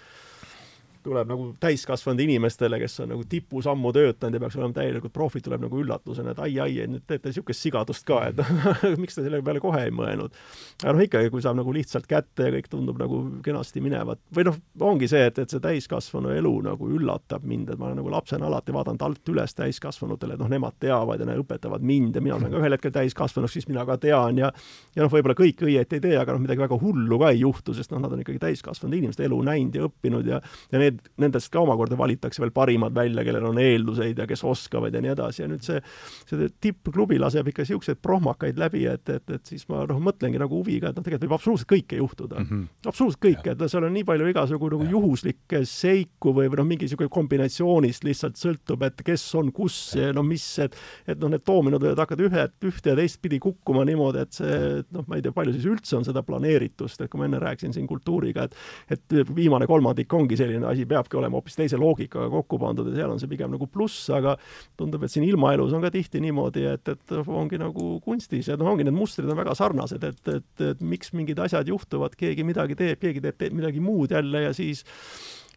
tuleb 1.03 1.30
nagu 1.30 1.47
täiskasvanud 1.63 2.21
inimestele, 2.23 2.80
kes 2.81 2.99
on 3.03 3.11
nagu 3.13 3.25
tipus 3.30 3.67
ammu 3.69 3.91
töötanud 3.95 4.38
ja 4.38 4.41
peaks 4.43 4.57
olema 4.59 4.75
täielikult 4.77 5.13
profid, 5.15 5.45
tuleb 5.45 5.63
nagu 5.65 5.80
üllatusena, 5.81 6.34
et 6.34 6.41
ai-ai, 6.43 6.77
et 6.84 6.91
nüüd 6.91 7.05
teete 7.07 7.31
niisugust 7.31 7.65
sigadust 7.65 8.05
ka, 8.07 8.21
et 8.31 8.39
miks 9.01 9.17
te 9.17 9.25
selle 9.25 9.41
peale 9.45 9.61
kohe 9.63 9.84
ei 9.88 9.93
mõelnud. 9.95 10.35
aga 10.84 10.95
noh, 10.95 11.03
ikkagi, 11.05 11.31
kui 11.34 11.43
saab 11.43 11.59
nagu 11.59 11.73
lihtsalt 11.75 12.07
kätte 12.09 12.47
ja 12.47 12.55
kõik 12.55 12.69
tundub 12.71 12.99
nagu 13.01 13.21
kenasti 13.45 13.84
minevat, 13.84 14.21
või 14.35 14.47
noh, 14.49 14.59
ongi 14.91 15.09
see, 15.11 15.25
et, 15.30 15.39
et 15.43 15.53
see 15.53 15.63
täiskasvanu 15.63 16.34
elu 16.34 16.53
nagu 16.69 16.89
üllatab 16.97 17.45
mind, 17.47 17.73
et 17.73 17.81
ma 17.81 17.89
olen 17.89 18.01
nagu 18.01 18.13
lapsena 18.13 18.47
alati 18.49 18.75
vaadanud 18.75 19.05
alt 19.05 19.34
üles 19.34 19.57
täiskasvanutele, 19.59 20.38
et 20.38 20.43
noh, 20.43 20.51
nemad 20.51 20.80
teavad 20.84 21.21
ja 21.21 21.30
need 21.30 21.43
õpetavad 21.43 21.84
mind 21.84 22.19
ja 22.19 22.23
mina 22.23 22.38
olen 22.39 22.53
ka 22.53 22.61
ühel 22.61 22.77
hetkel 22.77 22.95
täiskasvanuks, 22.95 23.57
siis 23.57 23.69
mina 23.71 23.85
ka 23.88 23.97
tean 24.01 24.39
ja 24.41 24.51
ja 24.95 25.03
noh, 25.03 25.11
võib-olla 25.11 25.35
kõik 25.38 25.63
õieti 25.65 25.99
ei 25.99 26.03
tee, 26.03 26.15
aga 26.19 26.35
noh, 26.35 26.43
midagi 26.43 26.61
väga 26.63 26.77
hullu 26.81 27.19
ka 27.21 27.31
ei 27.34 27.41
juhtu, 27.43 27.75
sest 27.75 27.93
noh, 27.93 28.01
nad 28.03 28.13
on 28.13 28.21
ikkagi 28.23 28.41
täiskasvanud 28.41 28.97
inimesed, 28.97 29.23
elu 29.25 29.39
näinud 29.45 29.77
ja 29.77 29.88
õppinud 29.88 30.30
ja 30.30 30.41
ja 30.71 30.81
need 30.81 30.93
need, 30.94 31.10
nendest 31.26 31.52
ka 31.53 31.61
omakorda 31.64 31.98
valitakse 31.99 32.41
veel 32.44 32.53
parimad 32.56 32.95
välja, 32.95 33.26
kellel 33.26 33.49
on 33.49 33.60
eelduseid 33.61 34.20
ja 34.20 34.28
kes 34.30 34.44
oskavad 34.48 34.94
ja 34.94 35.02
nii 35.03 35.14
edasi 35.14 35.44
ja 35.44 35.49
nüüd 35.52 35.65
see, 35.65 35.82
see 36.30 36.49
tippklubi 36.64 37.20
laseb 37.22 37.49
ikka 37.52 37.65
niisuguseid 37.65 38.02
prohmakaid 38.03 38.60
läbi, 38.61 38.86
et, 38.91 39.10
et, 39.10 39.26
et 39.38 39.53
siis 39.53 39.65
ma 39.72 39.84
noh, 39.90 40.02
mõtlengi 40.03 40.41
nagu 40.41 40.60
huviga, 40.60 40.91
et 40.91 40.99
noh, 40.99 41.06
tegelikult 41.06 41.28
võib 41.28 41.38
absoluutselt 41.38 41.72
kõike 41.74 41.99
juhtuda 41.99 42.41
mm. 42.41 42.49
-hmm. 42.49 42.90
absoluutselt 42.91 43.24
kõike, 43.28 43.56
et 43.56 43.65
seal 43.72 43.88
on 43.88 43.95
nii 43.98 44.07
palju 44.07 44.30
igasugu 44.34 44.72
nagu 44.76 44.90
juhuslikke 44.91 45.64
seiku 45.70 46.34
või, 46.36 46.49
või 46.52 46.61
noh, 46.61 46.70
mingi 46.74 46.88
niisugune 46.88 47.11
kombinatsioonist 47.14 48.07
lihtsalt 48.07 48.40
sõltub, 48.40 48.84
et 48.88 49.03
kes 49.06 49.26
on 49.40 49.52
kus 49.56 49.80
ja 49.99 50.11
no 50.15 50.26
mis, 50.28 50.45
et 50.64 50.78
et 51.07 51.20
noh, 51.20 51.32
need 51.32 51.44
doominod 51.48 51.84
võivad 51.84 52.03
hakata 52.03 52.26
ühe, 52.28 52.45
ühte 52.70 52.94
ja 52.94 52.98
teistpidi 52.98 53.40
kukkuma 53.44 53.86
niimoodi, 53.88 54.24
et 54.24 54.38
see, 54.38 54.84
noh, 54.94 55.06
ma 55.07 55.18
ei 55.18 55.26
tea, 55.26 55.34
palju 55.36 55.56
siis 55.56 55.68
üldse 55.70 55.98
on 55.98 56.06
seda 56.07 56.24
planeeritust, 56.26 57.02
et 57.02 57.11
kui 57.11 57.22
ma 57.22 57.28
enne 57.30 57.41
rääkisin 57.44 57.76
siin 57.76 57.88
kultuuriga, 57.90 58.48
et 58.48 58.53
et 58.94 59.36
viimane 59.36 59.68
kolmandik 59.70 60.14
ongi 60.14 60.38
selline 60.40 60.68
asi, 60.70 60.82
peabki 60.89 61.19
olema 61.19 61.39
hoopis 61.39 61.57
teise 61.60 61.80
loogikaga 61.80 62.30
kokku 62.34 62.60
pandud 62.61 62.89
ja 62.91 63.01
seal 63.01 63.14
on 63.14 63.22
see 63.22 63.31
pigem 63.31 63.53
nagu 63.53 63.68
pluss, 63.72 64.07
aga 64.14 64.35
tundub, 64.80 65.03
et 65.05 65.14
siin 65.14 65.26
ilmaelus 65.27 65.76
on 65.76 65.84
ka 65.84 65.91
tihti 65.93 66.22
niimoodi, 66.23 66.65
et, 66.73 66.93
et 66.93 67.15
ongi 67.22 67.60
nagu 67.61 67.97
kunstis 68.03 68.49
ja 68.51 68.57
noh, 68.60 68.72
ongi 68.73 68.88
need 68.88 68.97
mustrid 68.97 69.30
on 69.30 69.39
väga 69.39 69.55
sarnased, 69.57 70.03
et, 70.07 70.34
et, 70.34 70.65
et 70.72 70.84
miks 70.84 71.14
mingid 71.18 71.39
asjad 71.43 71.69
juhtuvad, 71.69 72.18
keegi 72.19 72.45
midagi 72.47 72.77
teeb, 72.80 72.99
keegi 73.01 73.23
teeb, 73.23 73.39
teeb 73.39 73.57
midagi 73.57 73.84
muud 73.84 74.14
jälle 74.15 74.47
ja 74.47 74.53
siis 74.55 74.84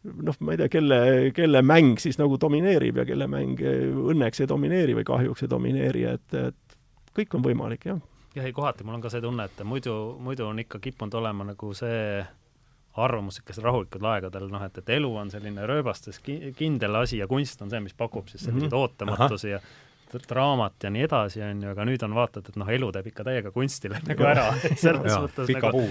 noh, 0.03 0.35
ma 0.39 0.53
ei 0.53 0.61
tea, 0.61 0.69
kelle, 0.71 0.99
kelle 1.35 1.61
mäng 1.65 1.97
siis 2.01 2.19
nagu 2.21 2.37
domineerib 2.41 3.01
ja 3.01 3.07
kelle 3.07 3.27
mäng 3.31 3.61
õnneks 3.61 4.43
ei 4.43 4.49
domineeri 4.49 4.95
või 4.97 5.07
kahjuks 5.07 5.45
ei 5.45 5.51
domineeri, 5.51 6.05
et, 6.13 6.37
et 6.37 6.77
kõik 7.17 7.37
on 7.37 7.45
võimalik, 7.45 7.87
jah. 7.89 8.01
jah, 8.37 8.45
ei 8.45 8.55
kohati 8.55 8.85
mul 8.87 8.99
on 8.99 9.05
ka 9.05 9.11
see 9.13 9.23
tunne, 9.23 9.47
et 9.49 9.63
muidu, 9.67 9.95
muidu 10.23 10.47
on 10.47 10.61
ikka 10.63 10.81
kippunud 10.83 11.17
olema 11.19 11.47
nagu 11.51 11.73
see 11.77 12.21
arvamus 12.97 13.37
niisugustel 13.37 13.67
rahulikel 13.67 14.05
aegadel, 14.11 14.47
noh, 14.51 14.63
et, 14.65 14.77
et 14.81 14.95
elu 14.97 15.09
on 15.21 15.31
selline 15.33 15.65
rööbastes 15.69 16.21
ki 16.23 16.53
kindel 16.57 17.01
asi 17.01 17.21
ja 17.21 17.27
kunst 17.29 17.61
on 17.61 17.73
see, 17.73 17.81
mis 17.83 17.97
pakub 17.97 18.29
siis 18.31 18.43
selliseid 18.43 18.71
mm 18.71 18.75
-hmm. 18.75 18.81
ootamatusi 18.81 19.53
ja 19.55 19.61
draamat 20.29 20.83
ja 20.83 20.89
nii 20.89 21.03
edasi, 21.03 21.41
on 21.43 21.63
ju, 21.63 21.71
aga 21.71 21.85
nüüd 21.85 22.03
on 22.03 22.13
vaatad, 22.15 22.45
et 22.49 22.55
noh, 22.55 22.69
elu 22.69 22.91
teeb 22.95 23.09
ikka 23.11 23.25
täiega 23.27 23.51
kunstile 23.51 23.99
nagu 24.07 24.23
ära, 24.23 24.45
et 24.63 24.79
selles 24.85 25.11
ja, 25.11 25.19
mõttes 25.25 25.49
pika 25.49 25.67
nagu, 25.67 25.81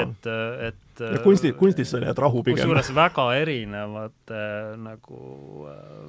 et, 0.00 0.30
et 0.70 1.04
ja 1.04 1.20
kunsti, 1.24 1.52
kunstis 1.52 1.90
sa 1.90 2.00
jääd 2.00 2.18
rahu 2.18 2.42
pigem. 2.42 2.62
kusjuures 2.62 2.94
väga 2.94 3.26
erinevate 3.34 4.40
äh, 4.40 4.72
nagu 4.80 5.20
äh, 5.68 6.08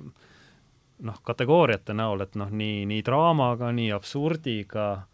noh, 1.00 1.20
kategooriate 1.24 1.94
näol, 1.94 2.24
et 2.24 2.40
noh, 2.40 2.50
nii, 2.50 2.86
nii 2.86 3.04
draamaga, 3.06 3.72
nii 3.76 3.92
absurdiga 3.92 4.90
äh,, 4.94 5.06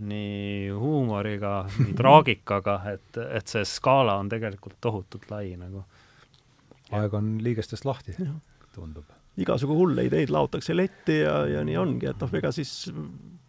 nii 0.00 0.70
huumoriga, 0.74 1.62
nii 1.78 1.94
traagikaga, 2.00 2.80
et, 2.92 3.20
et 3.38 3.50
see 3.50 3.64
skaala 3.68 4.18
on 4.22 4.30
tegelikult 4.32 4.78
tohutult 4.84 5.28
lai 5.32 5.54
nagu. 5.60 5.84
aeg 6.96 7.14
on 7.14 7.36
liigestest 7.44 7.84
lahti, 7.84 8.14
tundub. 8.74 9.08
igasugu 9.38 9.74
hulle 9.76 10.06
ideid 10.08 10.30
laotakse 10.34 10.76
letti 10.76 11.20
ja, 11.20 11.40
ja 11.46 11.64
nii 11.66 11.76
ongi, 11.76 12.08
et 12.10 12.22
noh, 12.22 12.38
ega 12.40 12.52
siis 12.54 12.72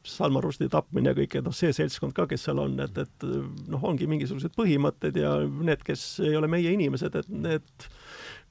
Salman 0.10 0.44
Rushdie 0.44 0.70
tapmine 0.72 1.12
ja 1.12 1.18
kõik, 1.18 1.36
et 1.38 1.46
noh, 1.46 1.56
see 1.56 1.74
seltskond 1.76 2.16
ka, 2.18 2.26
kes 2.30 2.48
seal 2.48 2.62
on, 2.62 2.78
et, 2.84 2.98
et 2.98 3.26
noh, 3.70 3.84
ongi 3.86 4.08
mingisugused 4.10 4.56
põhimõtted 4.58 5.20
ja 5.20 5.36
need, 5.46 5.84
kes 5.86 6.06
ei 6.26 6.38
ole 6.40 6.50
meie 6.52 6.72
inimesed, 6.74 7.16
et 7.20 7.30
need 7.30 7.90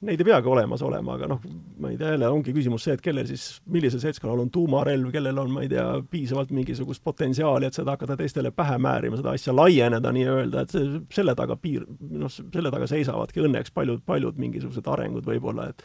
neid 0.07 0.21
ei 0.23 0.27
peagi 0.29 0.51
olemas 0.51 0.83
olema, 0.87 1.17
aga 1.19 1.29
noh, 1.33 1.41
ma 1.83 1.91
ei 1.91 1.97
tea, 1.99 2.13
jälle 2.15 2.29
ongi 2.31 2.53
küsimus 2.55 2.85
see, 2.87 2.95
et 2.95 3.03
kellel 3.03 3.27
siis, 3.27 3.47
millisel 3.73 4.03
seltskonnal 4.03 4.45
on 4.45 4.53
tuumarelv, 4.55 5.11
kellel 5.15 5.41
on, 5.43 5.51
ma 5.55 5.65
ei 5.65 5.73
tea, 5.73 5.87
piisavalt 6.11 6.53
mingisugust 6.55 7.03
potentsiaali, 7.05 7.67
et 7.67 7.79
seda 7.79 7.97
hakata 7.97 8.19
teistele 8.21 8.53
pähe 8.55 8.79
määrima, 8.83 9.19
seda 9.19 9.35
asja 9.35 9.55
laieneda 9.57 10.13
nii-öelda, 10.15 10.63
et 10.63 10.77
see, 10.77 11.03
selle 11.15 11.35
taga 11.39 11.59
piir, 11.59 11.87
noh, 11.99 12.31
selle 12.31 12.73
taga 12.75 12.87
seisavadki 12.91 13.43
õnneks 13.43 13.75
paljud, 13.75 14.05
paljud 14.07 14.39
mingisugused 14.39 14.87
arengud 14.95 15.27
võib-olla, 15.27 15.71
et 15.73 15.85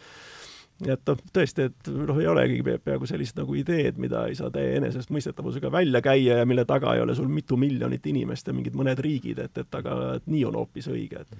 et 0.90 1.06
noh, 1.08 1.20
tõesti, 1.34 1.68
et 1.70 1.90
noh, 1.94 2.18
ei 2.20 2.28
olegi 2.28 2.64
peaaegu 2.66 3.08
sellist 3.08 3.38
nagu 3.38 3.56
ideed, 3.56 4.00
mida 4.02 4.26
ei 4.28 4.36
saa 4.36 4.50
täie 4.52 4.74
enesestmõistetavusega 4.80 5.70
välja 5.72 6.02
käia 6.04 6.40
ja 6.42 6.48
mille 6.50 6.66
taga 6.68 6.96
ei 6.98 7.04
ole 7.04 7.16
sul 7.16 7.30
mitu 7.32 7.58
miljonit 7.62 8.06
inimest 8.10 8.50
ja 8.50 8.56
mingid 8.58 8.76
mõned 8.76 9.00
riigid, 9.06 9.40
et, 9.40 9.62
et 9.62 9.78
aga 9.80 10.00
et 10.18 10.28
nii 10.28 10.44
on 10.50 10.58
hoopis 10.60 10.90
õige, 10.92 11.24
et 11.24 11.38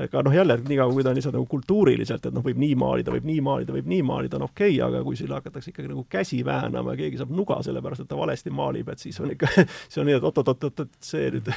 aga 0.00 0.22
noh, 0.26 0.34
jälle 0.34 0.56
niikaua, 0.68 0.92
kui 0.92 1.04
ta 1.04 1.12
on 1.12 1.18
lihtsalt 1.18 1.36
nagu 1.36 1.46
kultuuriliselt, 1.50 2.26
et 2.26 2.34
noh, 2.34 2.42
võib 2.42 2.58
nii 2.58 2.74
maalida, 2.78 3.12
võib 3.14 3.28
nii 3.28 3.42
maalida, 3.46 3.74
võib 3.76 3.90
nii 3.92 4.02
maalida, 4.06 4.38
on 4.40 4.46
okei 4.48 4.72
okay,, 4.74 4.82
aga 4.86 5.02
kui 5.06 5.18
siin 5.18 5.30
hakatakse 5.34 5.70
ikkagi 5.70 5.90
nagu 5.92 6.02
käsi 6.10 6.40
väänama 6.46 6.96
ja 6.96 7.02
keegi 7.04 7.20
saab 7.20 7.30
nuga 7.36 7.60
sellepärast, 7.62 8.02
et 8.02 8.10
ta 8.10 8.18
valesti 8.18 8.50
maalib, 8.54 8.90
et 8.90 9.04
siis 9.04 9.20
on 9.22 9.30
ikka, 9.34 9.50
see 9.92 10.02
on 10.02 10.10
nii, 10.10 10.18
et 10.18 10.28
oot-oot-oot, 10.30 10.84
et 10.86 10.98
see 11.12 11.30
nüüd 11.36 11.50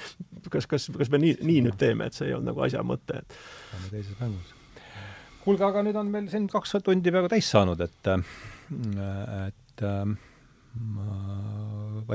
kas, 0.56 0.68
kas, 0.70 0.90
kas 0.98 1.14
me 1.14 1.22
nii, 1.22 1.38
nii 1.46 1.64
nüüd 1.68 1.78
teeme, 1.80 2.10
et 2.10 2.18
see 2.18 2.28
ei 2.30 2.36
olnud 2.36 2.50
nagu 2.50 2.66
asja 2.66 2.82
mõte, 2.86 3.22
et 3.22 3.40
oleme 3.78 3.94
teises 3.94 4.20
mängus. 4.20 4.54
kuulge, 5.46 5.66
aga 5.70 5.86
nüüd 5.86 6.02
on 6.02 6.14
meil 6.14 6.30
siin 6.32 6.50
kaks 6.50 6.78
tundi 6.82 7.14
peaaegu 7.14 7.30
täis 7.36 7.50
saanud, 7.54 7.86
et 7.86 8.14
et 8.14 9.82
äh, 9.86 10.06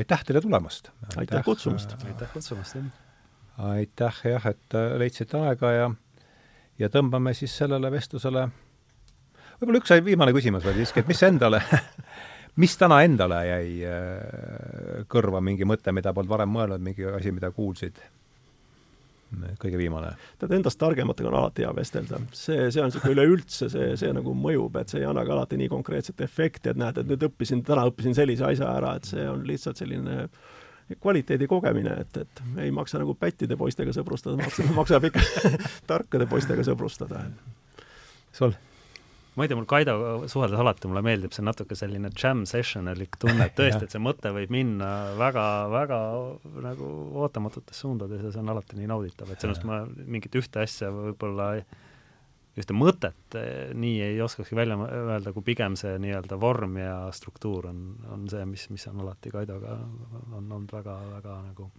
aitäh 0.02 0.28
teile 0.28 0.44
tulemast! 0.44 0.92
aitäh 1.16 1.46
kutsumast! 1.48 1.96
aitäh 2.04 2.36
kutsumast, 2.36 2.76
jah! 2.76 3.09
Aitäh 3.60 4.24
jah, 4.24 4.50
et 4.54 4.78
äh, 4.78 4.96
leidsite 5.02 5.38
aega 5.38 5.72
ja 5.76 5.90
ja 6.80 6.88
tõmbame 6.90 7.34
siis 7.36 7.56
sellele 7.60 7.92
vestlusele 7.92 8.48
võib-olla 9.60 9.82
üks 9.82 9.96
viimane 10.06 10.36
küsimus 10.36 10.64
veel 10.64 10.80
siiski, 10.80 11.04
et 11.04 11.12
mis 11.12 11.24
endale 11.28 11.62
mis 12.62 12.78
täna 12.80 13.02
endale 13.08 13.42
jäi 13.48 13.74
äh, 13.88 15.04
kõrva, 15.12 15.42
mingi 15.44 15.68
mõte, 15.68 15.94
mida 15.96 16.14
polnud 16.16 16.32
varem 16.32 16.56
mõelnud, 16.56 16.84
mingi 16.84 17.08
asi, 17.12 17.36
mida 17.36 17.52
kuulsid? 17.56 18.00
kõige 19.62 19.78
viimane. 19.78 20.16
tead, 20.42 20.56
endast 20.58 20.80
targematega 20.82 21.30
on 21.30 21.36
alati 21.38 21.62
hea 21.62 21.74
vestelda. 21.76 22.18
see, 22.34 22.72
see 22.74 22.82
on 22.82 22.90
niisugune 22.90 23.14
üleüldse, 23.14 23.68
see, 23.70 23.92
see 24.02 24.14
nagu 24.16 24.34
mõjub, 24.34 24.80
et 24.82 24.90
see 24.90 25.04
ei 25.04 25.06
anna 25.06 25.22
ka 25.26 25.36
alati 25.36 25.60
nii 25.60 25.70
konkreetset 25.70 26.24
efekti, 26.26 26.72
et 26.72 26.80
näed, 26.82 26.98
et 26.98 27.12
nüüd 27.12 27.28
õppisin, 27.30 27.62
täna 27.68 27.84
õppisin 27.92 28.18
sellise 28.18 28.48
asja 28.48 28.72
ära, 28.80 28.96
et 28.98 29.10
see 29.12 29.28
on 29.30 29.44
lihtsalt 29.46 29.78
selline 29.84 30.24
kvaliteedi 30.98 31.48
kogemine, 31.50 31.94
et, 32.04 32.18
et 32.24 32.42
ei 32.66 32.72
maksa 32.74 33.02
nagu 33.02 33.14
pättide 33.20 33.58
poistega 33.60 33.94
sõbrustada, 33.96 34.40
maksab, 34.40 34.72
maksab 34.80 35.10
ikka 35.10 35.24
tarkade 35.92 36.30
poistega 36.30 36.66
sõbrustada. 36.68 37.26
sul? 38.34 38.56
ma 39.36 39.46
ei 39.46 39.52
tea, 39.52 39.56
mul 39.56 39.68
Kaidoga 39.70 40.28
suheldes 40.28 40.60
alati 40.60 40.90
mulle 40.90 41.04
meeldib 41.06 41.32
see 41.32 41.46
natuke 41.46 41.76
selline 41.78 42.10
jam 42.12 42.42
sessionalik 42.50 43.16
tunne, 43.22 43.46
et 43.46 43.56
tõesti, 43.56 43.84
et 43.88 43.94
see 43.94 44.02
mõte 44.04 44.34
võib 44.36 44.52
minna 44.52 44.90
väga-väga 45.20 46.00
nagu 46.66 46.90
ootamatutes 47.24 47.80
suundades 47.86 48.26
ja 48.26 48.34
see 48.34 48.42
on 48.42 48.52
alati 48.56 48.80
nii 48.80 48.90
nauditav, 48.90 49.32
et 49.32 49.46
sellest 49.46 49.64
ma 49.70 49.84
mingit 49.88 50.36
ühte 50.42 50.66
asja 50.66 50.92
võib-olla 50.92 51.54
ühte 52.62 52.76
mõtet 52.76 53.38
eh, 53.40 53.72
nii 53.78 54.02
ei 54.06 54.22
oskakski 54.24 54.58
välja 54.58 54.78
öelda, 54.86 55.34
kui 55.36 55.46
pigem 55.46 55.76
see 55.80 55.96
nii-öelda 56.02 56.40
vorm 56.42 56.78
ja 56.82 56.96
struktuur 57.16 57.70
on, 57.72 57.84
on 58.14 58.28
see, 58.32 58.46
mis, 58.50 58.68
mis 58.74 58.88
on 58.92 59.02
alati 59.04 59.32
Kaidoga 59.34 59.78
on 60.38 60.46
olnud 60.46 60.72
väga, 60.74 60.96
väga 61.16 61.36
nagu 61.48 61.70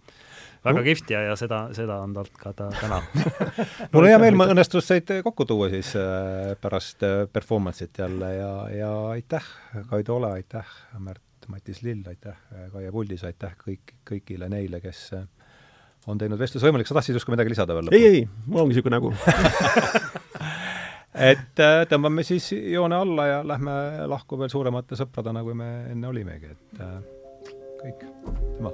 väga 0.65 0.85
kihvt 0.85 1.13
ja, 1.13 1.23
ja 1.29 1.39
seda, 1.39 1.63
seda 1.77 1.99
on 2.05 2.15
talt 2.17 2.35
ka 2.37 2.53
ta 2.57 2.69
täna. 2.77 3.01
Mul 3.93 4.05
on 4.05 4.09
hea 4.09 4.21
meel, 4.21 4.39
õnnestus 4.53 4.89
teid 4.89 5.11
kokku 5.25 5.47
tuua 5.49 5.71
siis 5.73 5.93
äh, 5.99 6.53
pärast 6.61 7.05
äh, 7.07 7.25
performance'it 7.31 8.01
jälle 8.03 8.33
ja, 8.35 8.53
ja 8.75 8.93
aitäh, 9.15 9.51
Kaido 9.89 10.17
Ole, 10.19 10.33
aitäh, 10.41 10.79
Märt 10.99 11.49
Matis 11.51 11.81
Lill, 11.81 12.05
aitäh, 12.07 12.37
Kaie 12.71 12.91
Puldis, 12.93 13.23
aitäh 13.27 13.55
kõik, 13.59 13.95
kõigile 14.07 14.47
neile, 14.51 14.79
kes 14.79 15.09
on 16.09 16.17
teinud 16.21 16.39
vestluse 16.41 16.67
võimalik, 16.67 16.89
sa 16.89 16.97
tahtsid 16.97 17.17
justkui 17.17 17.35
midagi 17.35 17.53
lisada 17.53 17.75
veel 17.77 17.91
ei, 17.93 18.05
ei, 18.07 18.21
mul 18.47 18.63
ongi 18.63 18.75
niisugune 18.75 18.97
nägu 18.97 19.11
et 21.21 21.63
äh, 21.63 21.81
tõmbame 21.89 22.25
siis 22.27 22.51
joone 22.55 23.01
alla 23.01 23.27
ja 23.29 23.41
lähme 23.47 23.73
lahku 24.11 24.39
veel 24.41 24.51
suuremate 24.53 24.99
sõpradena, 24.99 25.43
kui 25.45 25.57
me 25.57 25.71
enne 25.91 26.09
olimegi, 26.09 26.55
et 26.55 26.81
äh, 26.85 26.97
kõik, 27.81 28.07
tema 28.57 28.73